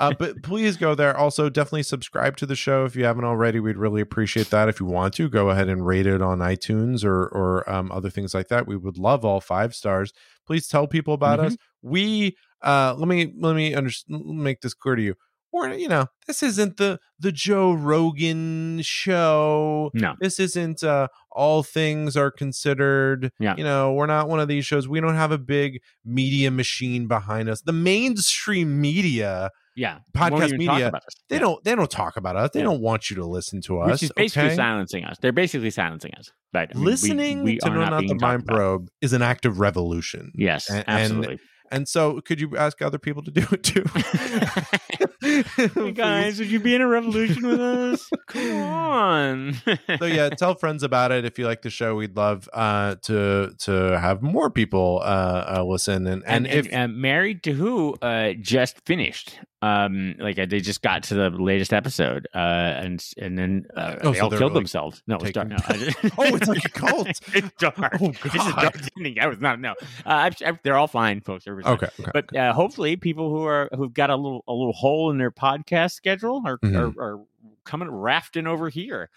uh, 0.00 0.12
but 0.18 0.42
please 0.42 0.76
go 0.76 0.94
there. 0.94 1.16
Also, 1.16 1.48
definitely 1.48 1.84
subscribe 1.84 2.36
to 2.38 2.46
the 2.46 2.56
show 2.56 2.84
if 2.84 2.96
you 2.96 3.04
haven't 3.04 3.24
already. 3.24 3.60
We'd 3.60 3.76
really 3.76 4.00
appreciate 4.00 4.50
that. 4.50 4.68
If 4.68 4.80
you 4.80 4.86
want 4.86 5.14
to, 5.14 5.28
go 5.28 5.50
ahead 5.50 5.68
and 5.68 5.86
rate 5.86 6.06
it 6.06 6.22
on 6.22 6.38
iTunes 6.38 7.04
or 7.04 7.26
or 7.28 7.68
um, 7.70 7.92
other 7.92 8.10
things 8.10 8.34
like 8.34 8.48
that. 8.48 8.66
We 8.66 8.76
would 8.76 8.98
love 8.98 9.24
all 9.24 9.40
five 9.40 9.74
stars. 9.74 10.12
Please 10.46 10.66
tell 10.66 10.86
people 10.86 11.14
about 11.14 11.38
Mhm. 11.38 11.46
us. 11.46 11.56
We 11.82 12.36
uh, 12.62 12.94
let 12.96 13.08
me 13.08 13.32
let 13.38 13.54
me 13.56 13.74
under, 13.74 13.90
make 14.08 14.60
this 14.60 14.74
clear 14.74 14.96
to 14.96 15.02
you. 15.02 15.14
We're 15.52 15.74
you 15.74 15.88
know 15.88 16.06
this 16.26 16.42
isn't 16.42 16.76
the 16.78 16.98
the 17.18 17.30
Joe 17.32 17.72
Rogan 17.72 18.80
show. 18.82 19.90
No. 19.94 20.14
this 20.20 20.40
isn't 20.40 20.82
uh 20.82 21.08
all 21.30 21.62
things 21.62 22.16
are 22.16 22.30
considered 22.30 23.30
Yeah. 23.38 23.54
you 23.56 23.64
know 23.64 23.92
we're 23.92 24.06
not 24.06 24.28
one 24.28 24.40
of 24.40 24.48
these 24.48 24.64
shows 24.66 24.88
we 24.88 25.00
don't 25.00 25.14
have 25.14 25.32
a 25.32 25.38
big 25.38 25.80
media 26.04 26.50
machine 26.50 27.06
behind 27.08 27.48
us 27.48 27.62
the 27.62 27.72
mainstream 27.72 28.80
media 28.80 29.50
Yeah, 29.74 29.98
Podcast 30.14 30.56
media, 30.58 30.92
they 31.28 31.36
Yeah. 31.36 31.40
don't 31.40 31.64
they 31.64 31.74
don't 31.74 31.90
talk 31.90 32.16
about 32.16 32.36
us 32.36 32.50
they 32.52 32.60
Yeah. 32.60 32.64
don't 32.64 32.80
want 32.82 33.08
you 33.10 33.16
to 33.16 33.26
listen 33.26 33.60
to 33.62 33.80
us 33.80 33.92
Which 33.92 34.02
is 34.04 34.12
basically 34.14 34.48
okay? 34.48 34.56
silencing 34.56 35.04
us. 35.04 35.16
They're 35.20 35.32
basically 35.32 35.70
silencing 35.70 36.12
us. 36.18 36.30
But 36.52 36.70
I 36.74 36.78
mean, 36.78 36.84
listening 36.84 37.42
we, 37.44 37.56
to 37.58 37.68
are 37.68 37.74
not, 37.74 37.90
not 37.90 38.00
the 38.02 38.08
mind 38.14 38.20
talked 38.20 38.42
about. 38.44 38.56
probe 38.56 38.88
is 39.00 39.12
an 39.14 39.22
act 39.22 39.46
of 39.46 39.58
revolution 39.58 40.32
Yes, 40.34 40.68
and- 40.70 40.84
absolutely. 40.86 41.32
and 41.32 41.40
so 41.88 42.20
could 42.20 42.40
you 42.40 42.56
ask 42.56 42.80
other 42.82 42.98
people 42.98 43.22
to 43.22 43.30
do 43.30 43.46
it 43.50 43.62
too 43.62 43.84
Hey 45.22 45.92
guys, 45.92 46.40
would 46.40 46.50
you 46.50 46.58
be 46.58 46.74
in 46.74 46.80
a 46.80 46.86
revolution 46.88 47.46
with 47.46 47.60
us? 47.60 48.10
Come 48.26 48.50
on. 48.50 49.54
so 49.98 50.04
yeah 50.04 50.28
tell 50.30 50.54
friends 50.54 50.82
about 50.82 51.12
it 51.12 51.24
if 51.24 51.38
you 51.38 51.46
like 51.46 51.62
the 51.62 51.70
show 51.70 51.94
we'd 51.94 52.16
love 52.16 52.48
uh 52.52 52.96
to 53.02 53.54
to 53.60 53.98
have 53.98 54.20
more 54.22 54.50
people 54.50 55.00
uh, 55.02 55.56
uh 55.58 55.64
listen 55.64 56.06
and 56.06 56.22
and, 56.26 56.46
and, 56.46 56.46
and, 56.46 56.66
if 56.66 56.74
uh, 56.74 56.88
married 56.88 57.42
to 57.44 57.52
who 57.52 57.94
uh 58.02 58.32
just 58.32 58.84
finished 58.84 59.38
um 59.62 60.14
like 60.18 60.38
uh, 60.38 60.46
they 60.46 60.60
just 60.60 60.82
got 60.82 61.04
to 61.04 61.14
the 61.14 61.30
latest 61.30 61.72
episode 61.72 62.26
uh 62.34 62.38
and 62.38 63.02
and 63.16 63.38
then 63.38 63.66
uh, 63.76 63.94
Oh, 64.02 64.12
they 64.12 64.18
so 64.18 64.24
all 64.24 64.30
killed 64.30 64.42
like, 64.42 64.54
themselves. 64.54 65.02
No 65.06 65.16
it's 65.16 65.30
dark. 65.30 65.48
taking- 65.50 65.78
no, 65.78 65.84
just- 65.86 65.98
Oh, 66.18 66.34
it's 66.36 66.48
like 66.48 66.64
a 66.64 66.68
cult. 66.68 67.08
it's 67.34 67.50
dark. 67.58 67.96
Oh, 68.00 68.08
this 68.10 68.24
is 68.26 68.32
God. 68.34 68.56
dark 68.62 68.76
ending. 68.98 69.18
I 69.20 69.26
was 69.28 69.40
not 69.40 69.60
no. 69.60 69.70
Uh, 69.72 69.74
I, 70.04 70.30
I, 70.44 70.58
they're 70.62 70.76
all 70.76 70.88
fine 70.88 71.20
folks. 71.20 71.46
Okay 71.46 71.64
okay 71.64 71.88
but 72.12 72.36
uh, 72.36 72.52
hopefully 72.52 72.96
people 72.96 73.30
who 73.30 73.44
are 73.44 73.68
who've 73.74 73.94
got 73.94 74.10
a 74.10 74.16
little 74.16 74.42
a 74.48 74.52
little 74.52 74.72
hole 74.72 75.10
in 75.10 75.18
their 75.18 75.30
podcast 75.30 75.92
schedule 75.92 76.42
are 76.44 76.58
Mhm. 76.58 76.76
are, 76.96 77.00
are 77.14 77.20
coming 77.64 77.88
rafting 77.90 78.46
over 78.48 78.68
here 78.68 79.08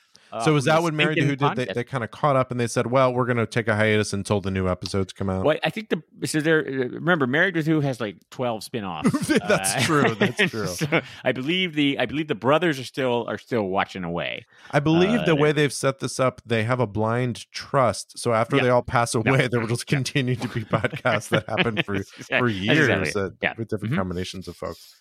So 0.44 0.56
is 0.56 0.66
from 0.66 0.74
that 0.74 0.84
what 0.84 0.94
Married 0.94 1.18
to 1.18 1.24
Who 1.26 1.36
did? 1.36 1.56
They, 1.56 1.66
they 1.66 1.84
kind 1.84 2.04
of 2.04 2.12
caught 2.12 2.36
up 2.36 2.52
and 2.52 2.60
they 2.60 2.68
said, 2.68 2.88
"Well, 2.88 3.14
we're 3.14 3.26
going 3.26 3.38
to 3.38 3.46
take 3.46 3.68
a 3.68 3.76
hiatus 3.76 4.12
until 4.14 4.42
the 4.42 4.52
new 4.52 4.68
episodes 4.68 5.14
come 5.14 5.30
out." 5.30 5.46
Well, 5.46 5.58
I 5.64 5.70
think 5.70 5.90
the 5.90 6.04
so 6.28 6.42
there. 6.42 6.64
Remember, 6.64 7.26
Married 7.28 7.56
with 7.56 7.66
Who 7.68 7.80
has 7.82 8.02
like 8.02 8.18
twelve 8.32 8.64
spin-offs. 8.64 9.28
That's 9.48 9.86
true, 9.86 10.14
that's 10.20 10.50
true. 10.52 10.68
so 10.68 11.02
I 11.24 11.32
believe 11.32 11.74
the 11.76 12.00
I 12.00 12.06
believe 12.06 12.28
the 12.28 12.36
brothers 12.36 12.80
are 12.80 12.84
still 12.84 13.26
are 13.28 13.38
still 13.38 13.64
watching 13.64 14.04
away. 14.04 14.46
I 14.72 14.80
believe 14.80 15.22
Uh, 15.22 15.26
the 15.26 15.36
way 15.36 15.52
they've 15.52 15.72
set 15.74 16.00
this 16.00 16.20
up, 16.20 16.42
they 16.46 16.64
have 16.64 16.80
a 16.80 16.88
blind 16.88 17.50
trust. 17.52 18.20
So 18.20 18.34
after 18.34 18.58
Yeah. 18.58 18.64
they 18.64 18.70
all 18.70 18.82
pass 18.84 19.16
away, 19.16 19.48
there 19.48 19.60
will 19.60 19.68
just 19.76 19.88
continue 19.88 20.36
to 20.36 20.48
be 20.50 20.66
podcasts 20.66 21.30
that 21.30 21.48
happen 21.48 21.82
for 21.84 22.02
for 22.38 22.50
years 22.50 22.90
exactly 22.90 23.22
uh, 23.22 23.30
Yeah. 23.42 23.54
with 23.58 23.70
different 23.70 23.94
Mhm. 23.94 23.98
combinations 23.98 24.48
of 24.48 24.56
folks. 24.58 24.96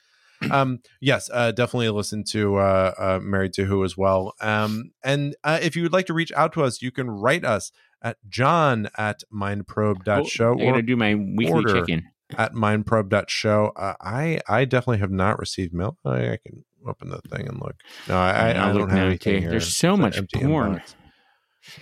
Um, 0.52 0.80
yes, 1.00 1.28
uh, 1.32 1.52
definitely 1.52 1.88
listen 1.90 2.24
to 2.30 2.56
uh, 2.56 2.94
uh, 2.98 3.20
Married 3.22 3.52
to 3.54 3.64
Who 3.64 3.84
as 3.84 3.96
well. 3.96 4.34
Um, 4.40 4.92
and 5.02 5.34
uh, 5.44 5.58
if 5.62 5.76
you 5.76 5.82
would 5.82 5.92
like 5.92 6.06
to 6.06 6.14
reach 6.14 6.32
out 6.32 6.52
to 6.54 6.62
us, 6.64 6.82
you 6.82 6.90
can 6.90 7.10
write 7.10 7.44
us 7.44 7.70
at 8.02 8.16
john 8.28 8.88
at 8.98 9.22
mindprobe.show 9.32 10.44
Oh, 10.58 10.58
I 10.60 10.62
or 10.64 10.70
gotta 10.72 10.82
do 10.82 10.96
my 10.96 11.14
weekly 11.14 11.64
check-in. 11.64 12.02
at 12.36 12.52
mindprobe.show. 12.52 13.72
Uh, 13.76 13.94
I 14.00 14.40
I 14.48 14.64
definitely 14.64 14.98
have 14.98 15.10
not 15.10 15.38
received 15.38 15.72
mail. 15.72 15.96
I, 16.04 16.32
I 16.32 16.38
can 16.46 16.64
open 16.86 17.08
the 17.08 17.20
thing 17.34 17.48
and 17.48 17.58
look. 17.60 17.76
No, 18.08 18.16
I, 18.18 18.30
I, 18.52 18.70
I 18.70 18.72
don't 18.72 18.90
have 18.90 19.06
anything 19.06 19.40
here. 19.40 19.50
There's 19.50 19.74
so 19.76 19.94
It's 19.94 20.00
much 20.20 20.32
porn. 20.34 20.74
inbox. 20.80 20.94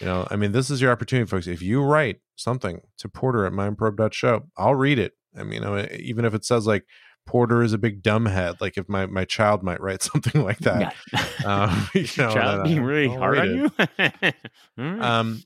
You 0.01 0.07
know, 0.07 0.29
I 0.31 0.37
mean, 0.37 0.53
this 0.53 0.71
is 0.71 0.81
your 0.81 0.93
opportunity, 0.93 1.29
folks. 1.29 1.49
If 1.49 1.61
you 1.61 1.83
write 1.83 2.21
something 2.37 2.83
to 2.99 3.09
Porter 3.09 3.45
at 3.47 3.53
mindprobe.show, 3.53 4.49
I'll 4.57 4.77
read 4.77 5.01
it. 5.01 5.15
I 5.37 5.43
mean, 5.43 5.65
even 5.99 6.25
if 6.25 6.35
it 6.35 6.45
says 6.45 6.67
like 6.69 6.85
Porter 7.27 7.63
is 7.63 7.73
a 7.73 7.79
big 7.79 8.03
dumbhead. 8.03 8.61
Like 8.61 8.77
if 8.77 8.89
my 8.89 9.07
my 9.07 9.25
child 9.25 9.63
might 9.63 9.81
write 9.81 10.03
something 10.13 10.43
like 10.43 10.59
that. 10.61 10.95
Yeah. 11.13 11.25
Um, 11.45 11.89
you 11.95 12.03
know, 12.19 12.35
Child 12.35 12.65
being 12.65 12.83
really 12.83 13.09
hard 13.09 13.39
on 13.39 13.55
you. 13.55 13.71
All 13.79 13.87
right. 13.99 14.35
Um, 15.01 15.43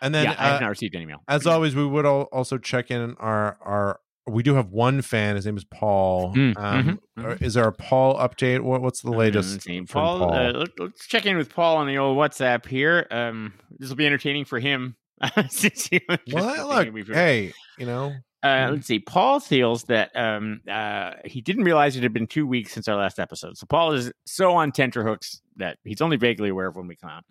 and 0.00 0.14
then 0.14 0.24
yeah, 0.24 0.36
I 0.38 0.46
have 0.48 0.56
uh, 0.56 0.60
not 0.60 0.68
received 0.68 0.94
any 0.94 1.06
mail. 1.06 1.22
as 1.28 1.46
always, 1.46 1.74
we 1.74 1.86
would 1.86 2.06
al- 2.06 2.28
also 2.32 2.58
check 2.58 2.90
in 2.90 3.14
our 3.18 3.56
our. 3.60 4.00
We 4.24 4.44
do 4.44 4.54
have 4.54 4.68
one 4.68 5.02
fan. 5.02 5.34
His 5.34 5.46
name 5.46 5.56
is 5.56 5.64
Paul. 5.64 6.32
Mm, 6.34 6.56
um, 6.56 7.00
mhm, 7.16 7.24
or 7.24 7.32
Is 7.40 7.54
there 7.54 7.66
a 7.66 7.72
Paul 7.72 8.16
update? 8.16 8.60
What, 8.60 8.80
what's 8.80 9.02
the 9.02 9.10
Mm, 9.10 9.16
latest? 9.16 9.62
see. 9.62 9.84
from 9.84 9.86
Paul, 10.16 10.32
Uh, 10.32 10.52
let, 10.52 10.68
us 10.80 10.92
check 11.08 11.26
in 11.26 11.36
with 11.36 11.52
Paul 11.52 11.78
on 11.78 11.88
the 11.88 11.98
old 11.98 12.16
WhatsApp 12.16 12.66
here. 12.66 13.08
Um, 13.10 13.54
this 13.80 13.88
will 13.88 13.96
be 13.96 14.06
entertaining 14.06 14.44
for 14.44 14.60
him. 14.60 14.94
Since 15.48 15.88
he 15.88 16.00
was 16.08 16.18
just 16.24 16.34
well, 16.46 16.68
look, 16.68 17.08
hey, 17.08 17.52
you 17.78 17.86
know, 17.86 18.12
Uh, 18.42 18.70
let's 18.72 18.86
see. 18.88 18.98
Paul 18.98 19.38
feels 19.38 19.84
that 19.84 20.10
um, 20.16 20.60
uh, 20.68 21.12
he 21.24 21.40
didn't 21.40 21.64
realize 21.64 21.96
it 21.96 22.02
had 22.02 22.12
been 22.12 22.26
two 22.26 22.46
weeks 22.46 22.72
since 22.72 22.88
our 22.88 22.96
last 22.96 23.20
episode. 23.20 23.56
So 23.56 23.66
Paul 23.66 23.92
is 23.92 24.12
so 24.26 24.52
on 24.52 24.72
tenterhooks 24.72 25.40
that 25.56 25.78
he's 25.84 26.00
only 26.00 26.16
vaguely 26.16 26.48
aware 26.48 26.66
of 26.66 26.76
when 26.76 26.88
we 26.88 26.96
come 26.96 27.10
out. 27.10 27.24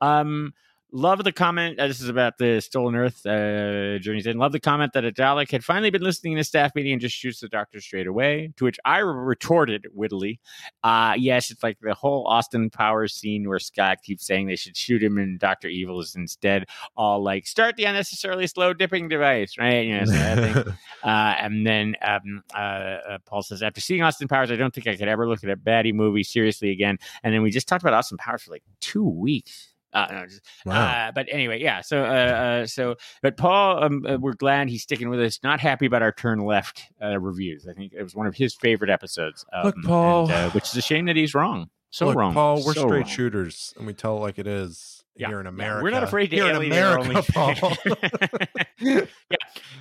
Um, 0.00 0.52
love 0.92 1.22
the 1.24 1.32
comment. 1.32 1.78
Uh, 1.78 1.86
this 1.86 2.00
is 2.00 2.08
about 2.08 2.38
the 2.38 2.60
Stolen 2.60 2.94
Earth 2.94 3.24
uh, 3.26 3.98
journeys. 3.98 4.26
And 4.26 4.38
love 4.38 4.52
the 4.52 4.60
comment 4.60 4.92
that 4.94 5.04
a 5.04 5.12
Dalek 5.12 5.50
had 5.50 5.64
finally 5.64 5.90
been 5.90 6.02
listening 6.02 6.34
in 6.34 6.38
to 6.38 6.44
staff 6.44 6.74
meeting 6.74 6.92
and 6.92 7.00
just 7.00 7.16
shoots 7.16 7.40
the 7.40 7.48
Doctor 7.48 7.80
straight 7.80 8.06
away. 8.06 8.52
To 8.56 8.64
which 8.64 8.78
I 8.84 8.98
retorted 8.98 9.86
wittily, 9.94 10.40
uh, 10.82 11.14
"Yes, 11.18 11.50
it's 11.50 11.62
like 11.62 11.78
the 11.80 11.94
whole 11.94 12.26
Austin 12.26 12.70
Powers 12.70 13.14
scene 13.14 13.48
where 13.48 13.58
Scott 13.58 13.98
keeps 14.02 14.26
saying 14.26 14.46
they 14.46 14.56
should 14.56 14.76
shoot 14.76 15.02
him, 15.02 15.18
and 15.18 15.38
Doctor 15.38 15.68
Evil 15.68 16.00
is 16.00 16.14
instead 16.14 16.66
all 16.96 17.22
like 17.22 17.46
start 17.46 17.76
the 17.76 17.84
unnecessarily 17.84 18.46
slow 18.46 18.72
dipping 18.72 19.08
device, 19.08 19.56
right? 19.58 19.86
You 19.86 20.00
know, 20.00 20.04
so. 20.04 20.72
Uh, 21.02 21.34
and 21.40 21.64
then 21.64 21.94
um, 22.02 22.42
uh, 22.54 22.58
uh, 22.58 23.18
Paul 23.24 23.42
says, 23.42 23.62
after 23.62 23.80
seeing 23.80 24.02
Austin 24.02 24.26
Powers, 24.26 24.50
I 24.50 24.56
don't 24.56 24.74
think 24.74 24.88
I 24.88 24.96
could 24.96 25.06
ever 25.06 25.28
look 25.28 25.44
at 25.44 25.50
a 25.50 25.56
baddie 25.56 25.94
movie 25.94 26.24
seriously 26.24 26.70
again. 26.70 26.98
And 27.22 27.32
then 27.32 27.42
we 27.42 27.50
just 27.50 27.68
talked 27.68 27.84
about 27.84 27.94
Austin 27.94 28.18
Powers 28.18 28.42
for 28.42 28.50
like 28.50 28.64
two 28.80 29.08
weeks. 29.08 29.74
Uh, 29.92 30.06
no, 30.10 30.26
just- 30.26 30.42
wow. 30.66 30.74
uh, 31.08 31.12
but 31.12 31.26
anyway, 31.30 31.60
yeah. 31.60 31.80
So, 31.80 32.04
uh, 32.04 32.08
uh, 32.08 32.66
so, 32.66 32.96
but 33.22 33.36
Paul, 33.36 33.82
um, 33.82 34.04
uh, 34.06 34.16
we're 34.20 34.34
glad 34.34 34.68
he's 34.68 34.82
sticking 34.82 35.08
with 35.08 35.20
us. 35.20 35.38
Not 35.42 35.60
happy 35.60 35.86
about 35.86 36.02
our 36.02 36.12
turn 36.12 36.40
left 36.40 36.82
uh, 37.02 37.18
reviews. 37.18 37.66
I 37.68 37.72
think 37.72 37.92
it 37.94 38.02
was 38.02 38.14
one 38.14 38.26
of 38.26 38.34
his 38.34 38.54
favorite 38.54 38.90
episodes. 38.90 39.44
Um, 39.52 39.64
Look, 39.64 39.76
Paul. 39.84 40.22
and, 40.24 40.32
uh, 40.32 40.50
which 40.50 40.64
is 40.64 40.76
a 40.76 40.82
shame 40.82 41.06
that 41.06 41.16
he's 41.16 41.34
wrong. 41.34 41.70
So 41.90 42.06
Look, 42.06 42.16
wrong, 42.16 42.34
Paul. 42.34 42.56
We're 42.56 42.74
So 42.74 42.86
straight 42.86 43.00
wrong. 43.00 43.04
shooters, 43.08 43.72
and 43.78 43.86
we 43.86 43.94
tell 43.94 44.18
it 44.18 44.20
like 44.20 44.38
it 44.38 44.46
is 44.46 44.97
Yeah, 45.18 45.28
here 45.28 45.40
in 45.40 45.46
yeah, 45.46 45.50
America. 45.50 45.82
We're 45.84 45.90
not 45.90 46.04
afraid 46.04 46.28
to 46.30 46.36
here 46.36 46.46
in 46.48 46.56
alienate 46.56 46.82
our 46.82 46.98
America, 46.98 47.76
yeah, 48.80 49.00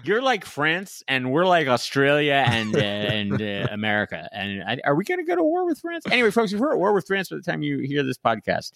you're 0.03 0.21
like 0.21 0.45
France, 0.45 1.03
and 1.07 1.31
we're 1.31 1.45
like 1.45 1.67
Australia 1.67 2.43
and 2.47 2.75
uh, 2.75 2.79
and 2.79 3.41
uh, 3.41 3.67
America. 3.71 4.27
And 4.31 4.63
I, 4.63 4.79
are 4.83 4.95
we 4.95 5.03
going 5.03 5.19
to 5.19 5.23
go 5.25 5.35
to 5.35 5.43
war 5.43 5.65
with 5.65 5.79
France? 5.79 6.05
Anyway, 6.09 6.31
folks, 6.31 6.53
if 6.53 6.59
we're 6.59 6.71
at 6.73 6.77
war 6.79 6.93
with 6.93 7.05
France 7.07 7.29
by 7.29 7.35
the 7.35 7.41
time 7.43 7.61
you 7.61 7.79
hear 7.79 8.03
this 8.03 8.17
podcast, 8.17 8.71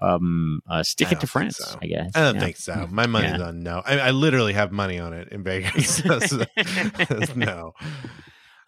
um, 0.00 0.60
uh, 0.68 0.82
stick 0.82 1.10
it 1.12 1.20
to 1.20 1.26
France. 1.26 1.56
so. 1.58 1.78
I 1.82 1.86
guess. 1.86 2.12
I 2.14 2.20
don't 2.20 2.34
Yeah. 2.36 2.40
think 2.40 2.56
so. 2.56 2.86
My 2.90 3.06
money's 3.06 3.38
Yeah. 3.38 3.46
on 3.48 3.60
no. 3.62 3.82
I, 3.84 3.98
I 3.98 4.10
literally 4.12 4.52
have 4.52 4.70
money 4.72 4.98
on 4.98 5.12
it 5.12 5.28
in 5.30 5.42
Vegas. 5.42 5.96
So- 5.96 6.44
no. 7.34 7.72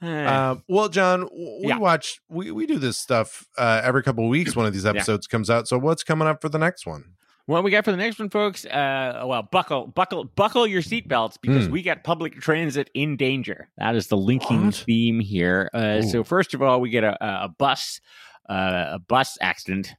Uh, 0.02 0.06
Uh, 0.06 0.56
well, 0.68 0.88
John, 0.88 1.28
we 1.32 1.68
Yeah. 1.68 1.78
watch 1.78 2.20
we, 2.28 2.50
we 2.50 2.66
do 2.66 2.78
this 2.78 2.98
stuff 2.98 3.46
uh, 3.56 3.80
every 3.82 4.02
couple 4.02 4.24
of 4.24 4.30
weeks. 4.30 4.54
One 4.54 4.66
of 4.66 4.72
these 4.74 4.84
Yeah. 4.84 4.90
episodes 4.90 5.26
comes 5.26 5.48
out. 5.48 5.68
So 5.68 5.78
what's 5.78 6.02
coming 6.02 6.28
up 6.28 6.42
for 6.42 6.48
the 6.50 6.58
next 6.58 6.86
one? 6.86 7.12
What 7.46 7.64
we 7.64 7.70
got 7.70 7.84
for 7.84 7.90
the 7.90 7.96
next 7.96 8.18
one, 8.18 8.28
folks? 8.30 8.64
Uh, 8.66 9.22
well, 9.24 9.42
buckle, 9.42 9.86
buckle, 9.88 10.24
buckle 10.24 10.66
your 10.66 10.82
seatbelts 10.82 11.38
because 11.40 11.66
Hmm. 11.66 11.72
we 11.72 11.82
got 11.82 12.04
public 12.04 12.40
transit 12.40 12.90
in 12.94 13.16
danger. 13.16 13.68
That 13.78 13.96
is 13.96 14.08
the 14.08 14.16
linking 14.16 14.66
What? 14.66 14.74
theme 14.74 15.20
here. 15.20 15.70
Uh, 15.72 16.02
so 16.02 16.22
first 16.24 16.54
of 16.54 16.62
all, 16.62 16.80
we 16.80 16.90
get 16.90 17.04
a, 17.04 17.16
a 17.24 17.44
a 17.44 17.48
bus, 17.48 18.00
uh, 18.48 18.86
a 18.94 18.98
bus 18.98 19.38
accident. 19.40 19.94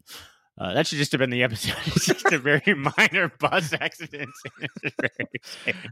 Uh, 0.60 0.74
that 0.74 0.88
should 0.88 0.98
just 0.98 1.12
have 1.12 1.20
been 1.20 1.30
the 1.30 1.44
episode. 1.44 1.76
It's 1.86 2.06
just 2.08 2.26
a 2.34 2.40
very 2.40 2.62
minor 2.98 3.32
bus 3.40 3.74
accident. 3.74 4.32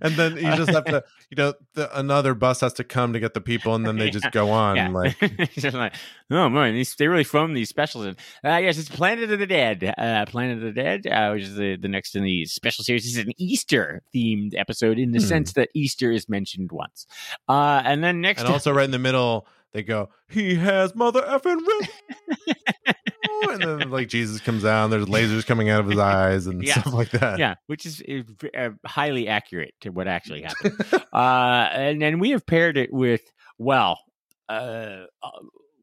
And 0.01 0.15
then 0.15 0.37
you 0.37 0.55
just 0.55 0.71
have 0.71 0.85
to, 0.85 1.03
you 1.29 1.35
know, 1.37 1.53
the, 1.73 1.97
another 1.97 2.33
bus 2.33 2.61
has 2.61 2.73
to 2.73 2.83
come 2.83 3.13
to 3.13 3.19
get 3.19 3.33
the 3.33 3.41
people, 3.41 3.75
and 3.75 3.85
then 3.85 3.97
they 3.97 4.09
just 4.09 4.31
go 4.31 4.51
on. 4.51 4.75
Yeah. 4.75 4.89
Like, 4.89 5.17
just 5.53 5.75
like, 5.75 5.93
oh 6.31 6.49
man, 6.49 6.73
these, 6.73 6.95
they 6.95 7.07
really 7.07 7.23
foamed 7.23 7.55
these 7.55 7.69
specials 7.69 8.05
And 8.05 8.17
Uh, 8.43 8.57
yes, 8.57 8.77
it's 8.77 8.89
Planet 8.89 9.31
of 9.31 9.39
the 9.39 9.47
Dead. 9.47 9.93
Uh, 9.97 10.25
Planet 10.25 10.57
of 10.57 10.63
the 10.63 10.71
Dead, 10.71 11.07
uh, 11.07 11.31
which 11.31 11.43
is 11.43 11.55
the, 11.55 11.75
the 11.77 11.87
next 11.87 12.15
in 12.15 12.23
the 12.23 12.45
special 12.45 12.83
series. 12.83 13.03
This 13.03 13.17
is 13.17 13.25
an 13.25 13.31
Easter 13.37 14.01
themed 14.13 14.53
episode 14.57 14.97
in 14.99 15.11
the 15.11 15.19
Hmm. 15.19 15.25
sense 15.25 15.53
that 15.53 15.69
Easter 15.73 16.11
is 16.11 16.27
mentioned 16.29 16.71
once. 16.71 17.05
Uh, 17.47 17.81
and 17.85 18.03
then 18.03 18.21
next, 18.21 18.41
and 18.41 18.49
also 18.49 18.71
right 18.71 18.85
in 18.85 18.91
the 18.91 18.99
middle, 18.99 19.47
they 19.73 19.83
go, 19.83 20.09
"He 20.29 20.55
has 20.55 20.95
mother 20.95 21.21
effing 21.21 21.59
rip." 21.65 21.89
and 23.51 23.61
then 23.61 23.89
like 23.91 24.07
Jesus 24.07 24.39
comes 24.41 24.63
and 24.63 24.91
there's 24.91 25.05
lasers 25.05 25.45
coming 25.45 25.69
out 25.69 25.81
of 25.81 25.87
his 25.87 25.99
eyes 26.15 26.47
and 26.47 26.63
Yeah. 26.63 26.79
stuff 26.81 26.93
like 26.93 27.11
that. 27.11 27.39
yeah, 27.39 27.55
which 27.67 27.85
is, 27.85 28.01
is 28.01 28.25
uh, 28.57 28.69
highly 28.85 29.27
accurate 29.27 29.73
to 29.81 29.89
what 29.89 30.07
actually 30.07 30.43
happened. 30.43 30.79
uh, 31.13 31.69
and 31.73 32.01
then 32.01 32.19
we 32.19 32.31
have 32.31 32.45
paired 32.45 32.77
it 32.77 32.91
with, 32.93 33.21
well, 33.57 33.99
uh, 34.49 35.05
uh, 35.23 35.29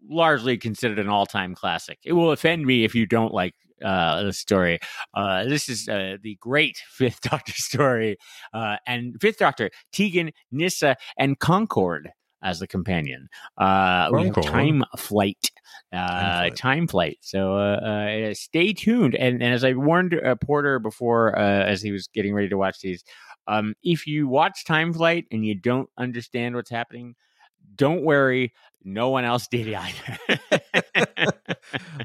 largely 0.09 0.57
considered 0.59 0.99
an 0.99 1.09
all-time 1.09 1.55
classic. 1.55 1.99
It 2.05 2.13
will 2.13 2.33
offend 2.33 2.65
me 2.67 2.85
if 2.85 2.95
you 2.95 3.07
don't 3.07 3.33
like 3.33 3.55
uh, 3.85 4.23
the 4.23 4.33
story. 4.33 4.79
Uh, 5.15 5.45
this 5.45 5.69
is 5.69 5.89
uh, 5.89 6.17
the 6.23 6.37
great 6.41 6.77
Fifth 6.89 7.21
Doctor 7.23 7.53
story, 7.55 8.17
uh, 8.55 8.77
and 8.87 9.17
Fifth 9.21 9.39
Doctor 9.39 9.71
Tegan, 9.93 10.31
Nyssa, 10.53 10.97
and 11.19 11.39
Concorde 11.39 12.11
as 12.43 12.59
the 12.59 12.67
companion. 12.67 13.29
Uh, 13.59 14.11
we 14.13 14.25
have 14.25 14.41
time 14.43 14.85
flight. 14.97 15.51
Uh, 15.93 15.97
Time 15.97 16.39
Flight. 16.39 16.57
time 16.57 16.87
flight. 16.87 17.19
So 17.21 17.57
uh, 17.57 17.77
uh, 18.31 18.35
stay 18.35 18.73
tuned. 18.73 19.15
And, 19.15 19.43
and 19.43 19.53
as 19.53 19.63
I 19.63 19.75
warned 19.75 20.15
uh, 20.15 20.37
Porter 20.37 20.79
before, 20.79 21.39
uh, 21.39 21.65
as 21.65 21.83
he 21.83 21.93
was 21.93 22.09
getting 22.09 22.33
ready 22.35 22.49
to 22.49 22.57
watch 22.57 22.81
these, 22.81 23.05
um, 23.47 23.75
if 23.83 24.07
you 24.07 24.27
watch 24.27 24.65
Time 24.65 24.93
Flight 24.93 25.27
and 25.31 25.45
you 25.45 25.55
don't 25.55 25.91
understand 25.99 26.55
what's 26.55 26.71
happening, 26.71 27.15
don't 27.77 28.03
worry. 28.03 28.53
No 28.85 29.11
one 29.11 29.25
else 29.25 29.47
did 29.47 29.73
either. 29.73 30.19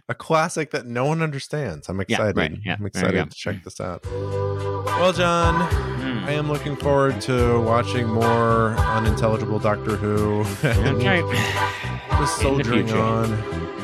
a 0.09 0.13
classic 0.15 0.71
that 0.71 0.85
no 0.85 1.05
one 1.05 1.21
understands. 1.21 1.89
I'm 1.89 1.97
Yeah, 1.97 2.03
excited. 2.27 2.37
right, 2.37 2.57
yeah, 2.63 2.75
I'm 2.79 2.85
excited 2.85 3.31
to 3.31 3.35
check 3.35 3.63
this 3.63 3.79
out. 3.81 4.05
Well, 4.05 5.11
John, 5.13 5.55
Hmm. 5.97 6.25
I 6.25 6.31
am 6.33 6.47
looking 6.51 6.75
forward 6.75 7.19
to 7.21 7.59
watching 7.61 8.07
more 8.07 8.75
unintelligible 8.77 9.59
Doctor 9.59 9.95
Who. 9.95 10.41
Okay. 10.63 11.21
Just 12.11 12.37
soldiering 12.39 12.91
on. 12.91 13.33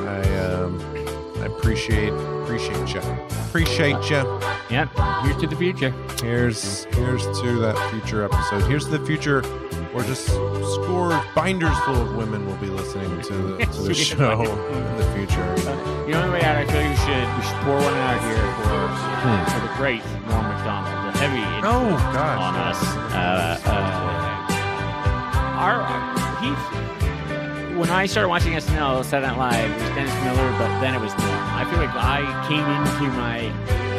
I 0.08 0.46
um, 0.46 0.80
I 1.42 1.46
appreciate 1.46 2.10
appreciate 2.10 2.94
you. 2.94 3.02
Appreciate 3.48 4.10
you. 4.10 4.40
Yeah. 4.70 4.88
Here's 5.24 5.38
to 5.38 5.48
the 5.48 5.56
future. 5.56 5.92
Here's 6.22 6.86
here's 6.86 7.24
to 7.42 7.60
that 7.60 7.90
future 7.92 8.24
episode. 8.24 8.64
Here's 8.70 8.86
to 8.86 8.98
the 8.98 9.06
future 9.06 9.42
where 9.94 10.04
just 10.06 10.26
score 10.28 11.24
binders 11.36 11.78
full 11.86 12.02
of 12.02 12.16
women 12.16 12.46
will 12.46 12.58
be 12.58 12.68
listening 12.68 13.22
to 13.22 13.34
the, 13.34 13.66
to 13.74 13.82
the 13.84 13.94
show 13.94 14.42
in 14.42 14.98
the 14.98 15.06
future. 15.16 15.46
You 16.08 16.14
know, 16.14 16.22
on 16.22 16.28
the 16.28 16.34
way 16.34 16.42
out, 16.42 16.58
I 16.58 16.66
feel 16.66 16.82
like 16.82 16.90
we 16.90 16.98
should 17.06 17.28
we 17.38 17.44
should 17.46 17.62
pour 17.64 17.76
one 17.78 17.94
out 17.94 18.22
here 18.24 18.48
for, 18.58 18.74
Hmm. 19.24 19.44
for 19.54 19.60
the 19.68 19.74
great 19.78 20.04
Norm 20.28 20.44
Macdonald, 20.48 21.14
the 21.14 21.20
heavy 21.20 21.44
Oh 21.66 21.90
God! 22.14 22.38
on 22.40 22.56
us. 22.56 22.82
Uh, 23.14 23.60
uh, 23.66 24.04
our 25.64 25.80
he. 26.42 26.50
When 27.80 27.90
I 27.90 28.06
started 28.06 28.30
watching 28.30 28.54
SNL, 28.54 29.04
Saturday 29.04 29.28
Night 29.36 29.38
Live, 29.38 29.72
it 29.72 29.80
was 29.82 29.90
Dennis 29.96 30.14
Miller, 30.24 30.52
but 30.60 30.80
then 30.82 30.94
it 30.94 31.00
was 31.02 31.12
Norm. 31.18 31.30
I 31.32 31.66
feel 31.70 31.80
like 31.80 31.96
I 31.96 32.22
came 32.48 32.68
into 32.68 33.08
my 33.18 33.50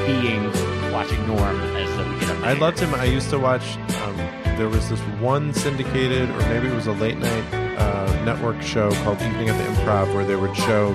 being 0.07 0.93
watching 0.93 1.27
Norm 1.27 1.61
as 1.77 1.91
the. 1.97 2.47
I 2.47 2.53
loved 2.53 2.79
him. 2.79 2.95
I 2.95 3.05
used 3.05 3.31
to 3.31 3.39
watch. 3.39 3.77
Um, 4.05 4.44
there 4.57 4.69
was 4.69 4.89
this 4.89 5.01
one 5.21 5.53
syndicated, 5.53 6.29
or 6.31 6.39
maybe 6.49 6.69
it 6.69 6.75
was 6.75 6.87
a 6.87 6.93
late 6.93 7.19
night 7.19 7.45
uh, 7.53 8.25
network 8.25 8.61
show 8.63 8.91
called 9.03 9.21
Evening 9.23 9.49
at 9.49 9.59
the 9.59 9.65
Improv, 9.81 10.15
where 10.15 10.25
they 10.25 10.37
would 10.37 10.57
show 10.57 10.89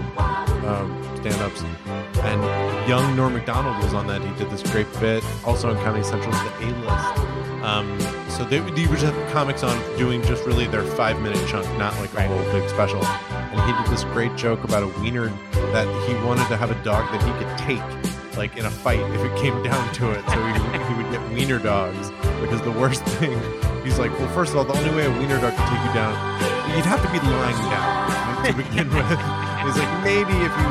um, 0.66 0.96
stand-ups, 1.18 1.64
and 2.24 2.90
young 2.90 3.16
Norm 3.16 3.34
Macdonald 3.34 3.84
was 3.84 3.94
on 3.94 4.08
that. 4.08 4.22
He 4.22 4.34
did 4.36 4.50
this 4.50 4.64
great 4.72 4.88
bit, 5.00 5.24
also 5.46 5.70
on 5.70 5.76
Comedy 5.84 6.04
Central's 6.04 6.42
The 6.42 6.66
A 6.66 6.70
List. 6.80 7.64
Um, 7.64 8.00
so 8.30 8.46
they, 8.46 8.60
they 8.60 8.88
would 8.88 9.00
just 9.00 9.14
have 9.14 9.32
comics 9.34 9.64
on 9.64 9.98
doing 9.98 10.22
just 10.24 10.46
really 10.46 10.66
their 10.68 10.84
five-minute 10.84 11.46
chunk, 11.48 11.66
not 11.78 11.94
like 12.00 12.14
a 12.14 12.28
whole 12.28 12.52
big 12.54 12.70
special. 12.70 13.04
And 13.06 13.60
he 13.62 13.84
did 13.84 13.92
this 13.92 14.06
great 14.06 14.36
joke 14.38 14.64
about 14.64 14.84
a 14.84 14.88
wiener 15.02 15.28
that 15.74 15.88
he 16.08 16.14
wanted 16.26 16.48
to 16.48 16.56
have 16.56 16.72
a 16.72 16.84
dog 16.84 17.12
that 17.12 17.22
he 17.22 17.32
could 17.44 17.58
take 17.58 18.38
like 18.38 18.56
in 18.56 18.66
a 18.66 18.72
fight 18.72 19.00
if 19.00 19.22
it 19.22 19.38
came 19.38 19.62
down 19.64 19.94
to 19.96 20.12
it. 20.12 20.24
So 20.30 20.42
he, 20.46 20.54
get 21.12 21.22
wiener 21.32 21.60
dogs, 21.60 22.10
which 22.42 22.52
is 22.52 22.62
the 22.62 22.72
worst 22.72 23.04
thing. 23.20 23.38
He's 23.84 24.00
like, 24.00 24.12
well, 24.20 24.30
first 24.30 24.52
of 24.54 24.58
all, 24.58 24.66
the 24.66 24.78
only 24.78 24.92
way 24.96 25.06
a 25.06 25.12
wiener 25.12 25.40
dog 25.40 25.56
could 25.56 25.68
take 25.68 25.84
you 25.86 25.94
down, 25.94 26.14
you'd 26.76 26.86
have 26.86 27.02
to 27.02 27.12
be 27.12 27.20
lying 27.20 27.58
down 27.72 28.46
to 28.46 28.54
begin 28.54 28.90
with. 28.96 29.20
He's 29.66 29.78
like, 29.78 29.94
maybe 30.04 30.36
if 30.46 30.54
you 30.54 30.70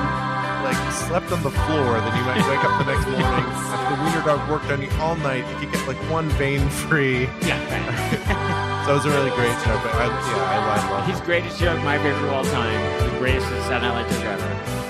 like 0.62 0.78
slept 0.92 1.32
on 1.32 1.42
the 1.42 1.50
floor, 1.50 2.00
then 2.00 2.12
you 2.16 2.24
might 2.24 2.44
wake 2.48 2.62
up 2.64 2.78
the 2.78 2.92
next 2.92 3.06
morning. 3.08 3.44
if 3.74 3.88
the 3.88 3.98
wiener 4.04 4.22
dog 4.24 4.48
worked 4.50 4.70
on 4.70 4.82
you 4.82 4.90
all 5.00 5.16
night, 5.16 5.44
you 5.50 5.66
could 5.66 5.72
get 5.72 5.88
like 5.88 5.98
one 6.10 6.28
vein 6.40 6.68
free. 6.68 7.24
Yeah. 7.42 8.84
so 8.84 8.92
it 8.92 8.94
was 8.94 9.06
a 9.06 9.10
really 9.10 9.30
great 9.30 9.56
show, 9.64 9.76
but 9.82 9.94
I, 9.94 10.06
yeah, 10.06 10.54
I, 10.54 10.66
love 10.66 10.90
love 10.90 11.06
He's 11.06 11.20
greatest 11.22 11.58
joke, 11.58 11.82
my 11.82 11.98
favorite 11.98 12.24
of 12.24 12.32
all 12.32 12.44
time, 12.44 13.10
the 13.10 13.18
greatest 13.18 13.46
satellite 13.66 14.08
joke 14.10 14.24
ever. 14.24 14.44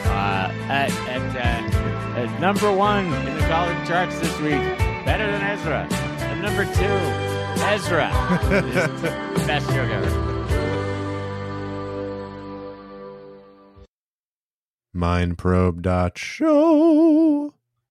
Uh, 0.08 0.52
at, 0.68 0.90
at, 1.08 1.36
uh, 1.36 2.18
at 2.18 2.40
number 2.40 2.72
one 2.72 3.06
in 3.06 3.34
the 3.36 3.46
college 3.46 3.86
charts 3.86 4.18
this 4.18 4.40
week 4.40 4.87
Better 5.08 5.32
than 5.32 5.40
Ezra. 5.40 5.88
And 5.90 6.42
number 6.42 6.66
two, 6.66 6.84
Ezra. 7.64 8.10
Best 9.46 9.70
joke 9.70 9.88
ever. 9.88 10.10
Mindprobe.show. 14.94 17.54